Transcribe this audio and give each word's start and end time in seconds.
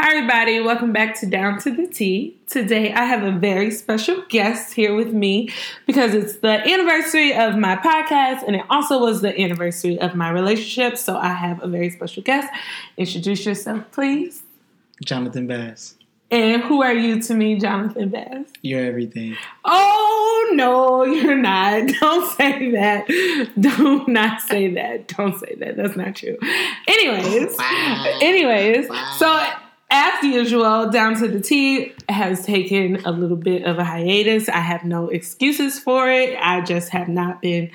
Hi, 0.00 0.10
everybody. 0.16 0.60
Welcome 0.60 0.92
back 0.92 1.18
to 1.20 1.26
Down 1.26 1.58
to 1.60 1.72
the 1.72 1.88
T. 1.88 2.36
Today, 2.46 2.92
I 2.92 3.04
have 3.04 3.24
a 3.24 3.32
very 3.36 3.72
special 3.72 4.22
guest 4.28 4.74
here 4.74 4.94
with 4.94 5.12
me 5.12 5.50
because 5.86 6.14
it's 6.14 6.36
the 6.36 6.48
anniversary 6.66 7.34
of 7.34 7.56
my 7.56 7.74
podcast 7.74 8.44
and 8.46 8.54
it 8.54 8.62
also 8.70 9.00
was 9.00 9.22
the 9.22 9.36
anniversary 9.40 9.98
of 9.98 10.14
my 10.14 10.30
relationship. 10.30 10.96
So, 10.98 11.16
I 11.16 11.32
have 11.32 11.60
a 11.64 11.66
very 11.66 11.90
special 11.90 12.22
guest. 12.22 12.48
Introduce 12.96 13.44
yourself, 13.44 13.90
please. 13.90 14.44
Jonathan 15.04 15.48
Bass. 15.48 15.96
And 16.30 16.62
who 16.62 16.80
are 16.82 16.94
you 16.94 17.20
to 17.22 17.34
me, 17.34 17.58
Jonathan 17.58 18.10
Bass? 18.10 18.46
You're 18.62 18.84
everything. 18.84 19.36
Oh, 19.64 20.50
no, 20.52 21.04
you're 21.06 21.36
not. 21.36 21.88
Don't 22.00 22.30
say 22.36 22.70
that. 22.70 23.08
Do 23.58 24.04
not 24.06 24.42
say 24.42 24.72
that. 24.74 25.08
Don't 25.08 25.38
say 25.40 25.56
that. 25.58 25.76
That's 25.76 25.96
not 25.96 26.14
true. 26.14 26.36
Anyways, 26.86 27.56
Wow. 27.58 28.18
anyways, 28.22 28.88
Wow. 28.88 29.16
so 29.18 29.42
as 29.90 30.22
usual, 30.22 30.90
Down 30.90 31.16
to 31.16 31.28
the 31.28 31.40
T 31.40 31.92
has 32.08 32.44
taken 32.44 33.04
a 33.06 33.10
little 33.10 33.36
bit 33.36 33.64
of 33.64 33.78
a 33.78 33.84
hiatus. 33.84 34.48
I 34.48 34.60
have 34.60 34.84
no 34.84 35.08
excuses 35.08 35.78
for 35.78 36.10
it. 36.10 36.38
I 36.40 36.60
just 36.60 36.90
have 36.90 37.08
not 37.08 37.40
been 37.40 37.70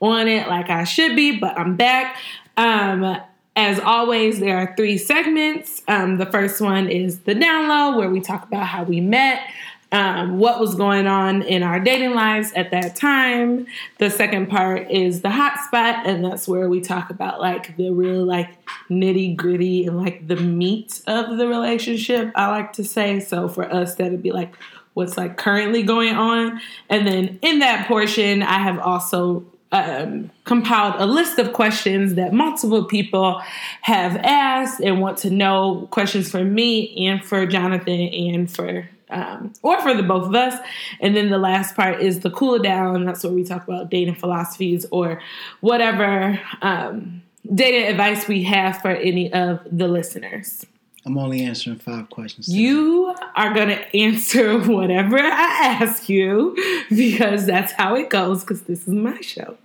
on 0.00 0.28
it 0.28 0.48
like 0.48 0.70
I 0.70 0.84
should 0.84 1.14
be, 1.14 1.38
but 1.38 1.58
I'm 1.58 1.76
back. 1.76 2.16
Um, 2.56 3.18
as 3.56 3.80
always, 3.80 4.38
there 4.38 4.56
are 4.56 4.74
three 4.76 4.96
segments. 4.96 5.82
Um, 5.88 6.16
the 6.16 6.26
first 6.26 6.60
one 6.60 6.88
is 6.88 7.20
the 7.20 7.34
download, 7.34 7.96
where 7.96 8.08
we 8.08 8.20
talk 8.20 8.44
about 8.44 8.66
how 8.66 8.84
we 8.84 9.00
met, 9.00 9.42
um, 9.90 10.38
what 10.38 10.60
was 10.60 10.74
going 10.74 11.06
on 11.06 11.42
in 11.42 11.62
our 11.62 11.80
dating 11.80 12.14
lives 12.14 12.52
at 12.52 12.70
that 12.72 12.94
time. 12.94 13.66
The 13.98 14.10
second 14.10 14.48
part 14.48 14.90
is 14.90 15.22
the 15.22 15.30
hotspot, 15.30 16.06
and 16.06 16.24
that's 16.24 16.46
where 16.46 16.68
we 16.68 16.80
talk 16.80 17.10
about 17.10 17.40
like 17.40 17.76
the 17.76 17.90
real 17.90 18.24
like 18.24 18.50
nitty 18.90 19.34
gritty 19.36 19.86
and 19.86 19.96
like 19.96 20.26
the 20.26 20.36
meat 20.36 21.00
of 21.06 21.38
the 21.38 21.48
relationship. 21.48 22.32
I 22.34 22.48
like 22.48 22.74
to 22.74 22.84
say 22.84 23.20
so. 23.20 23.48
For 23.48 23.64
us, 23.72 23.94
that'd 23.94 24.22
be 24.22 24.32
like 24.32 24.54
what's 24.92 25.16
like 25.16 25.38
currently 25.38 25.82
going 25.82 26.14
on, 26.14 26.60
and 26.90 27.06
then 27.06 27.38
in 27.40 27.60
that 27.60 27.88
portion, 27.88 28.42
I 28.42 28.58
have 28.58 28.78
also 28.78 29.46
um, 29.72 30.30
compiled 30.44 30.96
a 30.98 31.06
list 31.06 31.38
of 31.38 31.54
questions 31.54 32.14
that 32.14 32.34
multiple 32.34 32.84
people 32.84 33.40
have 33.82 34.16
asked 34.16 34.80
and 34.80 35.00
want 35.00 35.18
to 35.18 35.30
know 35.30 35.88
questions 35.90 36.30
for 36.30 36.44
me 36.44 37.06
and 37.06 37.24
for 37.24 37.46
Jonathan 37.46 38.00
and 38.00 38.50
for 38.50 38.88
um, 39.10 39.52
or 39.62 39.80
for 39.82 39.94
the 39.94 40.02
both 40.02 40.26
of 40.26 40.34
us. 40.34 40.58
And 41.00 41.16
then 41.16 41.30
the 41.30 41.38
last 41.38 41.74
part 41.74 42.00
is 42.00 42.20
the 42.20 42.30
cool 42.30 42.58
down. 42.58 43.04
That's 43.04 43.24
where 43.24 43.32
we 43.32 43.44
talk 43.44 43.66
about 43.66 43.90
dating 43.90 44.16
philosophies 44.16 44.86
or 44.90 45.20
whatever 45.60 46.40
um, 46.62 47.22
dating 47.54 47.88
advice 47.88 48.28
we 48.28 48.42
have 48.44 48.80
for 48.80 48.90
any 48.90 49.32
of 49.32 49.60
the 49.70 49.88
listeners. 49.88 50.66
I'm 51.06 51.16
only 51.16 51.42
answering 51.42 51.78
five 51.78 52.10
questions. 52.10 52.46
today. 52.46 52.58
You 52.58 53.14
are 53.34 53.54
going 53.54 53.68
to 53.68 53.96
answer 53.96 54.58
whatever 54.70 55.18
I 55.18 55.78
ask 55.80 56.08
you 56.08 56.54
because 56.90 57.46
that's 57.46 57.72
how 57.72 57.94
it 57.94 58.10
goes 58.10 58.42
because 58.42 58.62
this 58.62 58.82
is 58.82 58.88
my 58.88 59.20
show. 59.20 59.56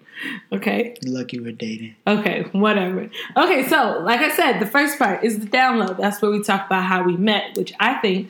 Okay. 0.51 0.95
Lucky 1.05 1.39
we're 1.39 1.51
dating. 1.51 1.95
Okay, 2.07 2.43
whatever. 2.51 3.09
Okay, 3.37 3.67
so 3.67 3.99
like 4.03 4.19
I 4.21 4.35
said, 4.35 4.59
the 4.59 4.65
first 4.65 4.97
part 4.99 5.23
is 5.23 5.39
the 5.39 5.47
download. 5.47 5.97
That's 5.97 6.21
where 6.21 6.31
we 6.31 6.41
talk 6.43 6.65
about 6.67 6.83
how 6.83 7.03
we 7.03 7.17
met, 7.17 7.57
which 7.57 7.73
I 7.79 7.95
think 7.95 8.29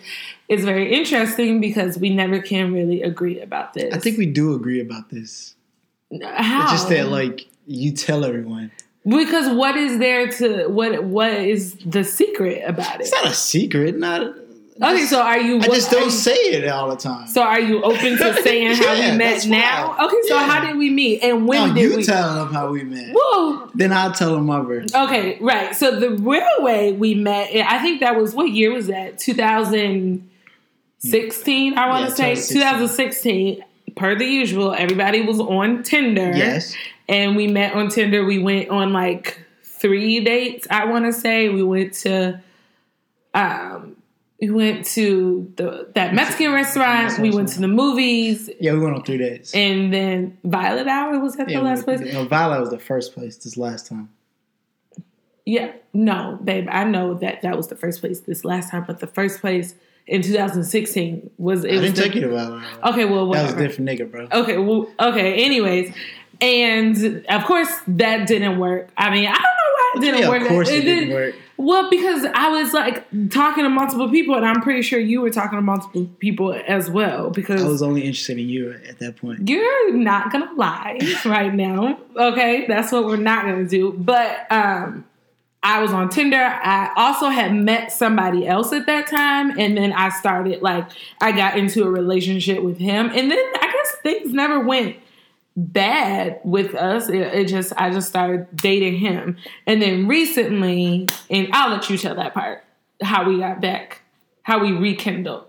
is 0.50 0.64
very 0.66 0.94
interesting 0.94 1.60
because 1.62 1.98
we 1.98 2.10
never 2.10 2.42
can 2.42 2.74
really 2.74 3.02
agree 3.02 3.40
about 3.42 3.74
this. 3.74 3.94
I 3.94 4.00
think 4.00 4.18
we 4.18 4.26
do 4.26 4.54
agree 4.54 4.80
about 4.82 5.10
this. 5.10 5.56
how 6.22 6.64
It's 6.64 6.72
just 6.72 6.90
that, 6.90 7.10
like, 7.10 7.48
you 7.68 7.92
tell 7.92 8.24
everyone. 8.26 8.72
because 9.06 9.54
what 9.56 9.76
is 9.76 10.00
there 10.00 10.30
to 10.30 10.68
what 10.68 11.04
what 11.04 11.32
is 11.34 11.76
the 11.86 12.04
secret 12.04 12.64
about 12.66 12.96
it? 12.96 13.02
It's 13.02 13.12
not 13.12 13.26
a 13.26 13.34
secret. 13.34 13.98
Not. 13.98 14.36
Okay, 14.82 15.06
so 15.06 15.22
are 15.22 15.40
you? 15.40 15.58
I 15.60 15.68
just 15.68 15.92
don't 15.92 16.06
you- 16.06 16.10
say 16.12 16.34
it 16.34 16.68
all 16.68 16.90
the 16.90 16.96
time. 16.96 17.28
So 17.28 17.44
are 17.44 17.60
you 17.60 17.82
open 17.84 18.18
to 18.18 18.34
saying 18.44 18.76
how 18.78 18.94
we 18.94 19.12
met 19.18 19.46
now? 19.48 19.96
Okay, 20.06 20.18
so 20.24 20.36
Yeah. 20.36 20.46
how 20.50 20.66
did 20.66 20.78
we 20.78 20.90
meet 20.90 21.22
and 21.24 21.48
when 21.48 21.70
no, 21.70 21.74
did 21.76 21.92
you 21.92 21.98
we? 21.98 22.04
tell 22.04 22.34
them 22.36 22.52
how 22.54 22.72
we 22.72 22.84
met. 22.84 23.14
Whoa. 23.16 23.70
Then 23.76 23.94
I'll 23.94 24.12
tell 24.12 24.34
them 24.34 24.46
my 24.48 24.62
version. 24.62 24.90
Okay, 24.96 25.38
right. 25.42 25.76
So 25.76 26.00
the 26.00 26.10
real 26.12 26.48
way 26.60 26.92
we 26.94 27.14
met, 27.14 27.52
I 27.56 27.80
think 27.84 28.00
that 28.00 28.16
was 28.16 28.34
what 28.34 28.50
year 28.50 28.72
was 28.74 28.88
that? 28.88 29.20
2016, 29.20 31.78
I 31.78 31.88
want 31.90 32.02
Yeah, 32.04 32.10
to 32.10 32.16
say 32.16 32.34
2016. 32.36 33.56
2016. 33.58 33.64
Per 33.96 34.16
the 34.16 34.26
usual, 34.26 34.74
everybody 34.74 35.22
was 35.22 35.40
on 35.40 35.84
Tinder. 35.84 36.32
Yes. 36.36 36.74
And 37.08 37.36
we 37.36 37.46
met 37.48 37.76
on 37.76 37.90
Tinder. 37.90 38.26
We 38.26 38.40
went 38.40 38.70
on 38.70 38.92
like 38.92 39.40
three 39.64 40.20
dates, 40.22 40.66
I 40.72 40.86
want 40.86 41.06
to 41.06 41.14
say. 41.14 41.50
We 41.50 41.62
went 41.62 41.94
to 41.96 42.42
um 43.36 43.98
we 44.44 44.50
went 44.50 44.86
to 44.86 45.52
the 45.56 45.88
that 45.96 46.14
Mexican 46.14 46.52
restaurant. 46.52 47.18
We 47.20 47.32
went 47.32 47.48
to 47.50 47.62
the 47.62 47.68
movies, 47.70 48.50
Yeah, 48.60 48.74
we 48.74 48.80
went 48.80 48.96
on 48.96 49.04
three 49.04 49.18
days. 49.18 49.52
and 49.54 49.94
then 49.94 50.38
Violet 50.44 50.88
Hour 50.88 51.18
was 51.20 51.38
at 51.40 51.50
yeah, 51.50 51.60
the 51.60 51.64
last 51.66 51.88
we, 51.88 51.96
place. 51.98 52.14
No, 52.14 52.26
Violet 52.26 52.60
was 52.60 52.70
the 52.70 52.80
first 52.80 53.14
place 53.14 53.38
this 53.38 53.56
last 53.56 53.88
time. 53.88 54.10
Yeah, 55.46 55.72
no, 55.94 56.40
babe. 56.44 56.68
I 56.70 56.84
know 56.84 57.14
that 57.16 57.42
that 57.42 57.56
was 57.56 57.68
the 57.70 57.76
first 57.78 58.02
place 58.02 58.20
this 58.22 58.44
last 58.44 58.70
time, 58.72 58.84
but 58.86 59.00
the 59.00 59.08
first 59.08 59.40
place 59.40 59.76
in 60.08 60.22
2016 60.22 61.30
was 61.38 61.64
it 61.64 61.70
I 61.70 61.74
was 61.76 61.82
didn't 61.82 61.96
the, 61.96 62.02
take 62.04 62.16
you 62.16 62.22
to 62.22 62.30
Violet. 62.30 62.64
Okay, 62.84 63.06
well, 63.06 63.30
That 63.32 63.44
was 63.46 63.54
a 63.54 63.58
different 63.68 63.90
nigga, 63.90 64.10
bro. 64.12 64.28
Okay, 64.32 64.58
well, 64.58 64.90
okay. 65.00 65.44
Anyways, 65.46 65.94
and 66.42 67.26
of 67.30 67.46
course 67.46 67.70
that 67.88 68.28
didn't 68.28 68.60
work. 68.60 68.90
I 68.98 69.10
mean, 69.10 69.26
I 69.28 69.32
don't 69.32 69.42
know 69.42 69.74
why 69.78 69.92
it 69.96 70.02
didn't 70.02 70.22
yeah, 70.22 70.30
work. 70.30 70.42
of 70.42 70.48
course 70.50 70.70
it, 70.70 70.82
didn't- 70.82 71.08
didn't 71.10 71.14
work. 71.14 71.36
Well, 71.58 71.90
because 71.90 72.26
I 72.34 72.50
was 72.50 72.74
like 72.74 73.06
talking 73.30 73.64
to 73.64 73.70
multiple 73.70 74.10
people, 74.10 74.36
and 74.36 74.46
I'm 74.46 74.62
pretty 74.62 74.82
sure 74.82 75.00
you 75.00 75.22
were 75.22 75.30
talking 75.30 75.58
to 75.58 75.62
multiple 75.62 76.10
people 76.20 76.54
as 76.68 76.90
well. 76.90 77.30
Because 77.30 77.64
I 77.64 77.68
was 77.68 77.84
only 77.84 78.02
interested 78.02 78.40
in 78.40 78.50
you 78.50 78.72
at 78.88 79.00
that 79.00 79.18
point. 79.18 79.48
you're 79.48 79.94
not 79.94 80.32
gonna 80.32 80.52
lie 80.56 81.00
right 81.26 81.54
now. 81.54 82.00
Okay, 82.16 82.66
that's 82.68 82.92
what 82.92 83.06
we're 83.06 83.18
not 83.18 83.46
gonna 83.46 83.68
do. 83.68 83.94
But 83.94 84.52
um, 84.52 85.06
I 85.62 85.82
was 85.82 85.92
on 85.92 86.10
Tinder. 86.10 86.44
I 86.44 86.92
also 86.98 87.30
had 87.30 87.54
met 87.54 87.92
somebody 87.92 88.48
else 88.48 88.74
at 88.74 88.88
that 88.88 89.08
time, 89.08 89.58
and 89.60 89.78
then 89.78 89.94
I 89.94 90.10
started 90.10 90.62
like 90.62 90.90
I 91.22 91.32
got 91.32 91.58
into 91.58 91.84
a 91.84 91.90
relationship 91.90 92.64
with 92.64 92.80
him, 92.80 93.12
and 93.14 93.30
then 93.32 93.40
I 93.40 93.72
guess 93.72 93.96
things 94.02 94.34
never 94.34 94.60
went 94.60 94.98
bad 95.56 96.40
with 96.44 96.76
us. 96.76 97.10
It, 97.10 97.22
it 97.22 97.48
just 97.48 97.74
I 97.78 97.90
just 97.90 98.08
started 98.08 98.48
dating 98.56 98.98
him, 98.98 99.38
and 99.68 99.82
then 99.82 100.08
recently, 100.08 101.08
and 101.30 101.50
I'll 101.54 101.72
let 101.72 101.90
you 101.90 101.98
tell 101.98 102.16
that 102.16 102.34
part 102.34 102.64
how 103.02 103.28
we 103.28 103.40
got 103.40 103.62
back, 103.62 104.02
how 104.44 104.60
we 104.60 104.72
rekindled. 104.72 105.46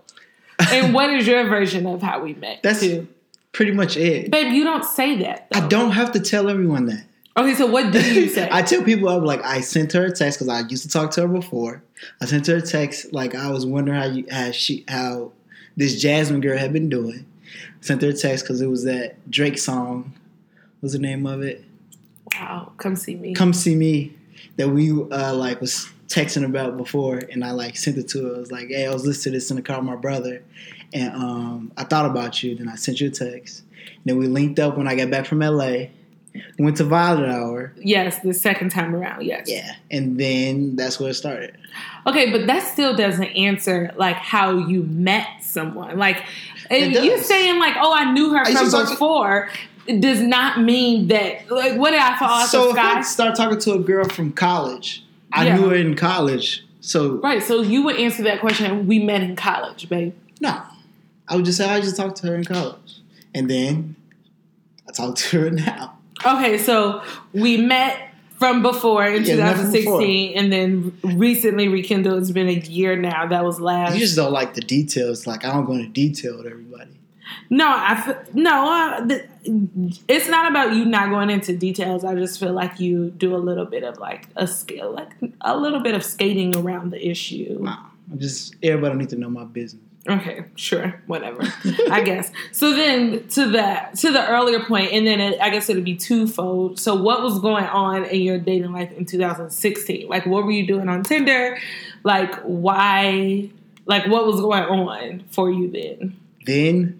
And 0.71 0.93
what 0.93 1.09
is 1.09 1.27
your 1.27 1.45
version 1.47 1.85
of 1.85 2.01
how 2.01 2.21
we 2.21 2.33
met? 2.33 2.63
That's 2.63 2.79
too? 2.79 3.07
pretty 3.51 3.71
much 3.71 3.97
it. 3.97 4.31
Babe, 4.31 4.53
you 4.53 4.63
don't 4.63 4.85
say 4.85 5.17
that. 5.19 5.47
I 5.53 5.67
don't 5.67 5.91
have 5.91 6.11
to 6.13 6.19
tell 6.19 6.49
everyone 6.49 6.85
that. 6.85 7.05
Okay, 7.37 7.53
so 7.53 7.65
what 7.65 7.91
do 7.91 7.99
you 8.13 8.29
say? 8.29 8.47
I 8.51 8.61
tell 8.61 8.83
people 8.83 9.09
I'm 9.09 9.25
like 9.25 9.43
I 9.43 9.61
sent 9.61 9.91
her 9.93 10.05
a 10.05 10.11
text 10.11 10.39
because 10.39 10.47
I 10.47 10.67
used 10.67 10.83
to 10.83 10.89
talk 10.89 11.11
to 11.11 11.21
her 11.21 11.27
before. 11.27 11.83
I 12.21 12.25
sent 12.25 12.47
her 12.47 12.57
a 12.57 12.61
text 12.61 13.11
like 13.11 13.35
I 13.35 13.49
was 13.49 13.65
wondering 13.65 13.99
how 13.99 14.07
you 14.07 14.25
how 14.31 14.51
she 14.51 14.85
how 14.87 15.31
this 15.75 16.01
Jasmine 16.01 16.41
girl 16.41 16.57
had 16.57 16.71
been 16.71 16.89
doing. 16.89 17.25
Sent 17.81 18.01
her 18.01 18.09
a 18.09 18.13
text 18.13 18.45
because 18.45 18.61
it 18.61 18.67
was 18.67 18.83
that 18.83 19.29
Drake 19.29 19.57
song. 19.57 20.13
What's 20.79 20.93
the 20.93 20.99
name 20.99 21.25
of 21.25 21.41
it? 21.41 21.63
wow, 22.39 22.71
come 22.77 22.95
see 22.95 23.15
me. 23.15 23.33
Come 23.33 23.53
see 23.53 23.75
me. 23.75 24.13
That 24.57 24.69
we 24.69 24.91
uh, 24.91 25.33
like 25.33 25.61
was 25.61 25.89
texting 26.07 26.45
about 26.45 26.77
before, 26.77 27.21
and 27.31 27.43
I 27.43 27.51
like 27.51 27.77
sent 27.77 27.97
it 27.97 28.07
to 28.09 28.25
her. 28.25 28.35
I 28.35 28.39
was 28.39 28.51
like, 28.51 28.67
"Hey, 28.67 28.85
I 28.87 28.93
was 28.93 29.05
listening 29.05 29.33
to 29.33 29.37
this 29.37 29.49
in 29.49 29.57
the 29.57 29.61
car 29.61 29.77
with 29.77 29.85
my 29.85 29.95
brother, 29.95 30.43
and 30.93 31.13
um, 31.13 31.71
I 31.77 31.83
thought 31.83 32.05
about 32.05 32.43
you. 32.43 32.55
Then 32.55 32.69
I 32.69 32.75
sent 32.75 33.01
you 33.01 33.07
a 33.07 33.11
text. 33.11 33.63
then 34.05 34.17
we 34.17 34.27
linked 34.27 34.59
up 34.59 34.77
when 34.77 34.87
I 34.87 34.95
got 34.95 35.09
back 35.09 35.25
from 35.25 35.39
LA. 35.39 35.87
Went 36.59 36.75
to 36.77 36.83
Violet 36.83 37.29
Hour. 37.29 37.73
Yes, 37.77 38.19
the 38.19 38.33
second 38.33 38.69
time 38.69 38.93
around. 38.93 39.23
Yes. 39.23 39.49
Yeah, 39.49 39.73
and 39.89 40.19
then 40.19 40.75
that's 40.75 40.99
where 40.99 41.09
it 41.09 41.13
started. 41.13 41.57
Okay, 42.07 42.29
but 42.31 42.45
that 42.47 42.61
still 42.61 42.93
doesn't 42.95 43.23
answer 43.23 43.93
like 43.95 44.17
how 44.17 44.57
you 44.57 44.83
met 44.83 45.27
someone. 45.41 45.97
Like, 45.97 46.23
It 46.69 47.03
you 47.03 47.17
saying 47.19 47.59
like, 47.59 47.75
"Oh, 47.79 47.93
I 47.93 48.11
knew 48.11 48.31
her 48.33 48.39
I 48.39 48.53
from 48.53 48.65
to 48.65 48.71
talk 48.71 48.85
to- 48.85 48.89
before," 48.91 49.49
it 49.87 50.01
does 50.01 50.19
not 50.21 50.61
mean 50.61 51.07
that. 51.07 51.49
Like, 51.51 51.75
what 51.77 51.91
did 51.91 51.99
I 51.99 52.17
fall 52.17 52.29
off 52.29 52.47
so 52.49 52.71
if 52.71 52.77
I 52.77 53.01
start 53.01 53.35
talking 53.35 53.59
to 53.59 53.73
a 53.73 53.79
girl 53.79 54.05
from 54.09 54.31
college, 54.31 55.03
I 55.31 55.45
Yeah. 55.45 55.57
knew 55.57 55.69
her 55.69 55.75
in 55.75 55.95
college. 55.95 56.63
So 56.81 57.15
Right. 57.15 57.41
So 57.43 57.61
you 57.61 57.83
would 57.83 57.97
answer 57.97 58.23
that 58.23 58.39
question. 58.41 58.87
We 58.87 58.99
met 58.99 59.21
in 59.21 59.35
college, 59.35 59.89
babe. 59.89 60.13
no, 60.41 60.59
I 61.27 61.35
would 61.35 61.45
just 61.45 61.57
say 61.57 61.67
I 61.69 61.81
just 61.81 61.97
talked 61.97 62.17
to 62.17 62.27
her 62.27 62.35
in 62.35 62.43
college, 62.45 62.99
and 63.33 63.49
then 63.49 63.95
I 64.87 64.91
talked 64.91 65.17
to 65.29 65.39
her 65.41 65.49
now. 65.67 65.93
Okay, 66.25 66.57
so 66.57 67.01
we 67.33 67.57
met 67.57 67.97
from 68.37 68.61
before 68.61 69.05
in 69.05 69.23
Yeah, 69.23 69.35
we 69.35 69.41
met 69.41 69.55
from 69.57 69.71
2016, 69.73 70.37
and 70.37 70.51
then 70.51 70.97
recently 71.17 71.67
rekindled. 71.67 72.21
It's 72.21 72.31
been 72.31 72.49
a 72.49 72.53
year 72.53 72.95
now. 72.95 73.27
That 73.27 73.43
was 73.43 73.59
last. 73.59 73.93
You 73.95 74.01
just 74.01 74.15
don't 74.15 74.31
like 74.33 74.53
the 74.53 74.61
details. 74.61 75.25
Like 75.27 75.45
I 75.45 75.53
don't 75.53 75.65
go 75.65 75.73
into 75.73 75.89
detail 75.89 76.37
with 76.37 76.47
everybody. 76.47 76.91
No, 77.49 77.67
I 77.67 77.93
f- 77.93 78.33
no. 78.33 78.71
Uh, 79.07 79.17
it's 80.07 80.27
not 80.27 80.49
about 80.49 80.73
you 80.75 80.85
not 80.85 81.09
going 81.09 81.29
into 81.29 81.55
details. 81.55 82.03
I 82.03 82.15
just 82.15 82.39
feel 82.39 82.53
like 82.53 82.79
you 82.79 83.11
do 83.11 83.35
a 83.35 83.37
little 83.37 83.65
bit 83.65 83.83
of 83.83 83.97
like 83.97 84.27
a 84.35 84.47
skill, 84.47 84.91
like 84.91 85.11
a 85.41 85.57
little 85.57 85.79
bit 85.79 85.95
of 85.95 86.03
skating 86.03 86.55
around 86.55 86.91
the 86.91 87.07
issue. 87.07 87.57
No, 87.61 87.75
I'm 88.11 88.19
just 88.19 88.55
everybody 88.61 88.97
need 88.99 89.09
to 89.09 89.15
know 89.15 89.29
my 89.29 89.43
business. 89.45 89.81
Okay, 90.07 90.45
sure, 90.55 91.01
whatever. 91.07 91.41
I 91.89 92.01
guess. 92.01 92.31
So 92.51 92.75
then 92.75 93.27
to 93.29 93.49
that 93.51 93.95
to 93.97 94.11
the 94.11 94.27
earlier 94.27 94.63
point, 94.63 94.91
and 94.91 95.05
then 95.07 95.19
it, 95.19 95.39
I 95.41 95.49
guess 95.49 95.67
it'd 95.69 95.83
be 95.83 95.95
twofold. 95.95 96.79
So 96.79 96.93
what 96.95 97.23
was 97.23 97.39
going 97.39 97.65
on 97.65 98.05
in 98.05 98.21
your 98.21 98.37
dating 98.37 98.71
life 98.71 98.91
in 98.91 99.05
2016? 99.05 100.07
Like, 100.07 100.25
what 100.27 100.45
were 100.45 100.51
you 100.51 100.67
doing 100.67 100.89
on 100.89 101.03
Tinder? 101.03 101.57
Like, 102.03 102.35
why? 102.41 103.49
Like, 103.87 104.05
what 104.07 104.27
was 104.27 104.39
going 104.39 104.63
on 104.63 105.23
for 105.29 105.49
you 105.49 105.71
then? 105.71 106.17
Then, 106.45 106.99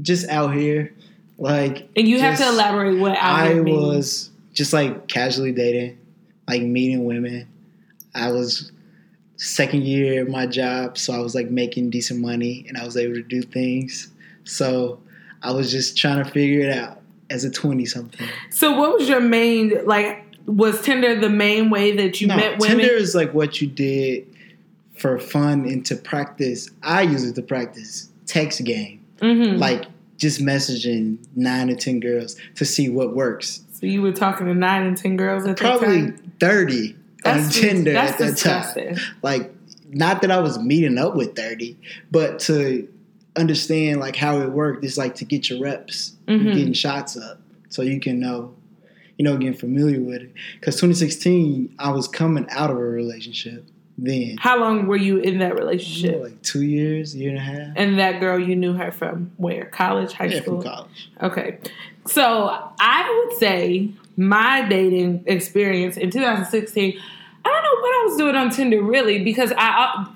just 0.00 0.28
out 0.28 0.54
here, 0.54 0.94
like, 1.38 1.88
And 1.96 2.06
you 2.06 2.20
have 2.20 2.38
to 2.38 2.48
elaborate 2.48 3.00
what 3.00 3.16
out 3.16 3.46
I 3.46 3.54
means. 3.54 3.76
was 3.76 4.30
just 4.52 4.72
like 4.72 5.08
casually 5.08 5.50
dating, 5.52 5.98
like 6.46 6.62
meeting 6.62 7.04
women. 7.04 7.48
I 8.14 8.30
was 8.30 8.70
second 9.42 9.82
year 9.84 10.22
of 10.22 10.28
my 10.28 10.46
job, 10.46 10.96
so 10.96 11.12
I 11.12 11.18
was 11.18 11.34
like 11.34 11.50
making 11.50 11.90
decent 11.90 12.20
money 12.20 12.64
and 12.68 12.76
I 12.78 12.84
was 12.84 12.96
able 12.96 13.14
to 13.14 13.22
do 13.22 13.42
things. 13.42 14.08
So 14.44 15.00
I 15.42 15.50
was 15.50 15.70
just 15.70 15.96
trying 15.96 16.22
to 16.24 16.30
figure 16.30 16.60
it 16.60 16.76
out 16.76 17.00
as 17.30 17.44
a 17.44 17.50
20 17.50 17.84
something. 17.86 18.28
So 18.50 18.78
what 18.78 18.98
was 18.98 19.08
your 19.08 19.20
main 19.20 19.84
like? 19.84 20.24
Was 20.46 20.80
Tinder 20.82 21.18
the 21.20 21.30
main 21.30 21.70
way 21.70 21.94
that 21.96 22.20
you 22.20 22.26
No, 22.26 22.36
met 22.36 22.58
women? 22.58 22.78
Tinder 22.78 22.94
is 22.94 23.14
like 23.14 23.32
what 23.32 23.60
you 23.60 23.68
did 23.68 24.26
for 24.96 25.18
fun 25.18 25.64
and 25.66 25.84
to 25.86 25.96
practice. 25.96 26.68
I 26.82 27.02
use 27.02 27.24
it 27.24 27.34
to 27.36 27.42
practice 27.42 28.08
text 28.26 28.62
game, 28.64 29.00
Mhm. 29.20 29.58
like 29.58 29.84
just 30.18 30.40
messaging 30.40 31.18
nine 31.36 31.68
or 31.70 31.74
10 31.76 31.98
girls 32.00 32.36
to 32.56 32.64
see 32.64 32.88
what 32.88 33.14
works. 33.16 33.62
so 33.72 33.86
you 33.86 34.00
were 34.02 34.12
talking 34.12 34.46
to 34.46 34.54
nine 34.54 34.86
and 34.86 34.96
ten 34.96 35.16
girls 35.16 35.42
at 35.44 35.56
that 35.56 35.58
Probably 35.58 36.02
time. 36.02 36.32
30 37.24 37.40
on 37.44 37.50
Tinder 37.50 37.92
that's 37.92 38.12
at 38.12 38.18
that 38.18 38.30
disgusting. 38.32 38.94
time. 38.96 39.04
Like, 39.22 39.54
not 39.90 40.22
that 40.22 40.30
I 40.30 40.40
was 40.40 40.58
meeting 40.58 40.98
up 40.98 41.14
with 41.16 41.36
30, 41.36 41.76
but 42.10 42.38
to 42.40 42.88
understand 43.36 44.00
like 44.00 44.16
how 44.16 44.40
it 44.40 44.50
worked 44.50 44.84
is 44.84 44.98
like 44.98 45.14
to 45.16 45.24
get 45.24 45.48
your 45.48 45.60
reps, 45.60 46.12
Mhm. 46.28 46.54
getting 46.54 46.72
shots 46.72 47.16
up 47.16 47.40
so 47.68 47.82
you 47.82 47.98
can 48.00 48.20
know, 48.20 48.54
you 49.18 49.24
know, 49.24 49.36
getting 49.36 49.54
familiar 49.58 50.00
with 50.00 50.22
it. 50.22 50.32
Because 50.60 50.76
2016, 50.76 51.74
I 51.78 51.90
was 51.90 52.08
coming 52.08 52.46
out 52.50 52.70
of 52.70 52.76
a 52.76 52.80
relationship 52.80 53.64
then. 53.98 54.36
How 54.38 54.58
long 54.58 54.86
were 54.86 54.96
you 54.96 55.18
in 55.18 55.38
that 55.38 55.52
Yeah, 55.54 55.58
relationship? 55.60 56.22
like 56.22 56.42
two 56.42 56.62
years, 56.62 57.14
year 57.14 57.28
and 57.30 57.38
a 57.38 57.42
half. 57.42 57.68
And 57.76 57.98
that 57.98 58.20
girl, 58.20 58.38
you 58.38 58.56
knew 58.56 58.72
her 58.74 58.90
from 58.90 59.30
where? 59.36 59.66
College, 59.66 60.12
high 60.12 60.26
Yeah, 60.26 60.40
school? 60.42 60.60
from 60.62 60.70
college. 60.70 61.10
Okay. 61.22 61.58
So 62.06 62.50
I 62.80 63.24
would 63.28 63.38
say 63.38 63.90
my 64.16 64.66
dating 64.68 65.24
experience 65.26 65.96
in 65.96 66.10
2016, 66.10 67.00
I 67.44 67.48
don't 67.48 67.62
know 67.62 67.80
what 67.80 67.94
I 67.94 68.04
was 68.06 68.16
doing 68.16 68.36
on 68.36 68.50
Tinder 68.50 68.82
really 68.82 69.22
because 69.24 69.52
I, 69.52 69.56
I 69.58 70.06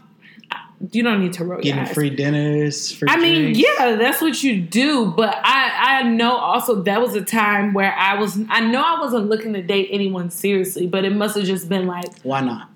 you 0.92 1.02
don't 1.02 1.20
need 1.22 1.32
to 1.32 1.44
roll 1.44 1.54
your 1.56 1.62
Getting 1.62 1.80
eyes. 1.88 1.94
free 1.94 2.10
dinners, 2.10 2.92
free 2.92 3.08
I 3.10 3.16
mean, 3.16 3.52
drinks. 3.54 3.60
yeah, 3.78 3.96
that's 3.96 4.20
what 4.20 4.42
you 4.42 4.60
do, 4.60 5.06
but 5.16 5.34
I 5.42 6.00
I 6.00 6.02
know 6.02 6.36
also 6.36 6.82
that 6.82 7.00
was 7.00 7.14
a 7.14 7.24
time 7.24 7.72
where 7.72 7.94
I 7.94 8.14
was 8.20 8.38
I 8.50 8.60
know 8.60 8.82
I 8.82 9.00
wasn't 9.00 9.28
looking 9.28 9.54
to 9.54 9.62
date 9.62 9.88
anyone 9.90 10.28
seriously, 10.30 10.86
but 10.86 11.04
it 11.04 11.14
must 11.14 11.34
have 11.36 11.46
just 11.46 11.68
been 11.68 11.86
like 11.86 12.20
Why 12.22 12.42
not? 12.42 12.68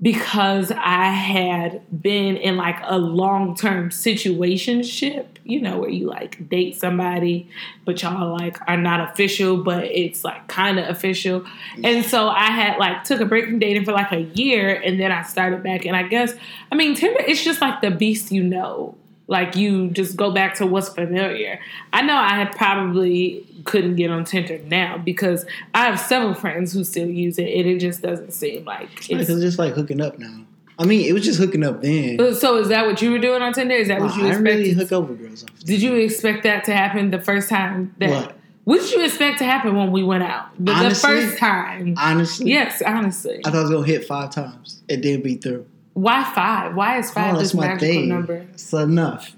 Because 0.00 0.70
I 0.70 1.06
had 1.06 1.82
been 2.02 2.36
in 2.36 2.56
like 2.56 2.76
a 2.84 2.98
long 2.98 3.56
term 3.56 3.90
situationship, 3.90 5.26
you 5.44 5.60
know, 5.60 5.78
where 5.78 5.90
you 5.90 6.06
like 6.06 6.48
date 6.48 6.76
somebody, 6.76 7.48
but 7.84 8.00
y'all 8.02 8.36
like 8.36 8.58
are 8.68 8.76
not 8.76 9.10
official, 9.10 9.56
but 9.56 9.84
it's 9.84 10.22
like 10.22 10.46
kind 10.46 10.78
of 10.78 10.88
official. 10.88 11.44
And 11.82 12.04
so 12.04 12.28
I 12.28 12.46
had 12.46 12.78
like 12.78 13.04
took 13.04 13.20
a 13.20 13.26
break 13.26 13.46
from 13.46 13.58
dating 13.58 13.84
for 13.84 13.92
like 13.92 14.12
a 14.12 14.22
year 14.22 14.74
and 14.74 15.00
then 15.00 15.10
I 15.10 15.22
started 15.22 15.64
back. 15.64 15.84
And 15.84 15.96
I 15.96 16.04
guess, 16.04 16.32
I 16.70 16.76
mean, 16.76 16.94
Tinder, 16.94 17.20
it's 17.26 17.42
just 17.42 17.60
like 17.60 17.80
the 17.80 17.90
beast 17.90 18.30
you 18.30 18.44
know. 18.44 18.96
Like 19.28 19.54
you 19.56 19.90
just 19.90 20.16
go 20.16 20.30
back 20.32 20.54
to 20.56 20.66
what's 20.66 20.88
familiar. 20.88 21.60
I 21.92 22.00
know 22.02 22.16
I 22.16 22.30
had 22.30 22.52
probably 22.56 23.46
couldn't 23.64 23.96
get 23.96 24.10
on 24.10 24.24
Tinder 24.24 24.58
now 24.64 24.96
because 24.98 25.44
I 25.74 25.84
have 25.84 26.00
several 26.00 26.32
friends 26.34 26.72
who 26.72 26.82
still 26.82 27.06
use 27.08 27.38
it 27.38 27.42
and 27.48 27.66
it 27.68 27.78
just 27.78 28.00
doesn't 28.00 28.32
seem 28.32 28.64
like 28.64 28.88
It's 29.10 29.28
just 29.28 29.58
like 29.58 29.74
hooking 29.74 30.00
up 30.00 30.18
now. 30.18 30.44
I 30.78 30.84
mean, 30.86 31.06
it 31.06 31.12
was 31.12 31.24
just 31.24 31.38
hooking 31.38 31.62
up 31.64 31.82
then. 31.82 32.20
Uh, 32.20 32.32
so 32.32 32.56
is 32.56 32.68
that 32.68 32.86
what 32.86 33.02
you 33.02 33.10
were 33.10 33.18
doing 33.18 33.42
on 33.42 33.52
Tinder? 33.52 33.74
Is 33.74 33.88
that 33.88 34.00
what 34.00 34.16
you 34.16 34.24
I 34.24 34.28
expected? 34.28 34.44
really 34.56 34.70
hook 34.72 34.92
up 34.92 35.08
with 35.08 35.18
girls. 35.20 35.44
Did 35.64 35.82
you 35.82 35.94
expect 35.96 36.44
that 36.44 36.64
to 36.64 36.72
happen 36.72 37.10
the 37.10 37.20
first 37.20 37.48
time? 37.50 37.94
That 37.98 38.10
What? 38.10 38.36
what 38.64 38.80
did 38.80 38.92
you 38.92 39.04
expect 39.04 39.38
to 39.38 39.44
happen 39.44 39.76
when 39.76 39.90
we 39.90 40.04
went 40.04 40.22
out? 40.22 40.46
The, 40.58 40.72
the 40.72 40.94
first 40.94 41.36
time. 41.36 41.96
Honestly, 41.98 42.50
yes, 42.50 42.80
honestly. 42.80 43.40
I 43.44 43.50
thought 43.50 43.58
I 43.58 43.62
was 43.62 43.70
gonna 43.72 43.86
hit 43.86 44.06
five 44.06 44.30
times. 44.30 44.82
It 44.88 45.00
didn't 45.02 45.24
be 45.24 45.34
through. 45.34 45.66
Why 46.00 46.22
five? 46.34 46.76
Why 46.76 46.98
is 46.98 47.10
five 47.10 47.34
oh, 47.34 47.38
this 47.40 47.54
magical 47.54 47.78
thing. 47.88 48.08
number? 48.08 48.46
It's 48.52 48.72
enough 48.72 49.34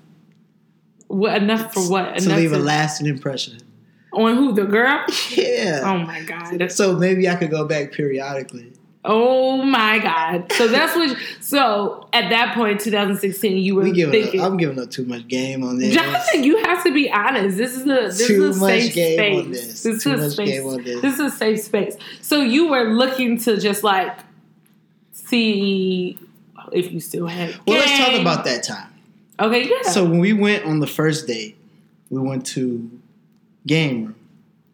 What 1.06 1.42
enough 1.42 1.72
for 1.72 1.88
what? 1.90 2.18
to 2.18 2.24
enough 2.24 2.38
leave 2.38 2.52
a 2.52 2.58
lasting 2.58 3.06
impression. 3.06 3.58
on 4.12 4.36
who 4.36 4.52
the 4.52 4.64
girl? 4.64 5.04
Yeah. 5.30 5.80
Oh 5.84 5.98
my 5.98 6.20
god. 6.22 6.70
so 6.70 6.96
maybe 6.96 7.28
I 7.28 7.36
could 7.36 7.50
go 7.50 7.64
back 7.64 7.92
periodically. 7.92 8.72
Oh 9.02 9.62
my 9.62 9.98
god. 10.00 10.52
So 10.52 10.68
that's 10.68 10.94
what. 10.94 11.16
So 11.40 12.06
at 12.12 12.28
that 12.28 12.54
point, 12.54 12.80
2016, 12.80 13.56
you 13.56 13.74
were 13.76 13.84
We 13.84 14.04
up, 14.04 14.10
thinking. 14.10 14.42
I'm 14.42 14.58
giving 14.58 14.78
up 14.78 14.90
too 14.90 15.06
much 15.06 15.26
game 15.28 15.64
on 15.64 15.78
this. 15.78 15.94
Jonathan, 15.94 16.44
you 16.44 16.58
have 16.64 16.84
to 16.84 16.92
be 16.92 17.10
honest. 17.10 17.56
This 17.56 17.74
is 17.74 17.82
a 17.84 17.86
this 17.86 18.26
Too 18.26 18.44
is 18.50 18.58
a 18.58 18.60
much 18.60 18.70
safe 18.82 18.94
game 18.94 19.16
space. 19.18 19.44
on 19.44 19.50
this. 19.52 19.82
This 19.82 20.02
Too 20.04 20.12
is 20.12 20.20
a 20.20 20.22
much 20.24 20.32
space. 20.32 20.48
game 20.50 20.66
on 20.66 20.84
this. 20.84 21.00
This 21.00 21.14
is 21.14 21.20
a 21.20 21.30
safe 21.34 21.60
space. 21.60 21.96
So 22.20 22.42
you 22.42 22.68
were 22.68 22.92
looking 22.92 23.38
to 23.38 23.56
just 23.58 23.82
like 23.82 24.18
see 25.12 26.18
if 26.72 26.92
you 26.92 27.00
still 27.00 27.26
have. 27.26 27.58
well, 27.66 27.78
let's 27.78 27.98
talk 27.98 28.20
about 28.20 28.44
that 28.44 28.62
time. 28.62 28.88
Okay, 29.38 29.68
yeah. 29.68 29.90
So 29.90 30.04
when 30.04 30.18
we 30.18 30.32
went 30.32 30.64
on 30.66 30.80
the 30.80 30.86
first 30.86 31.26
date, 31.26 31.56
we 32.10 32.20
went 32.20 32.44
to 32.48 32.90
game 33.66 34.04
room, 34.06 34.16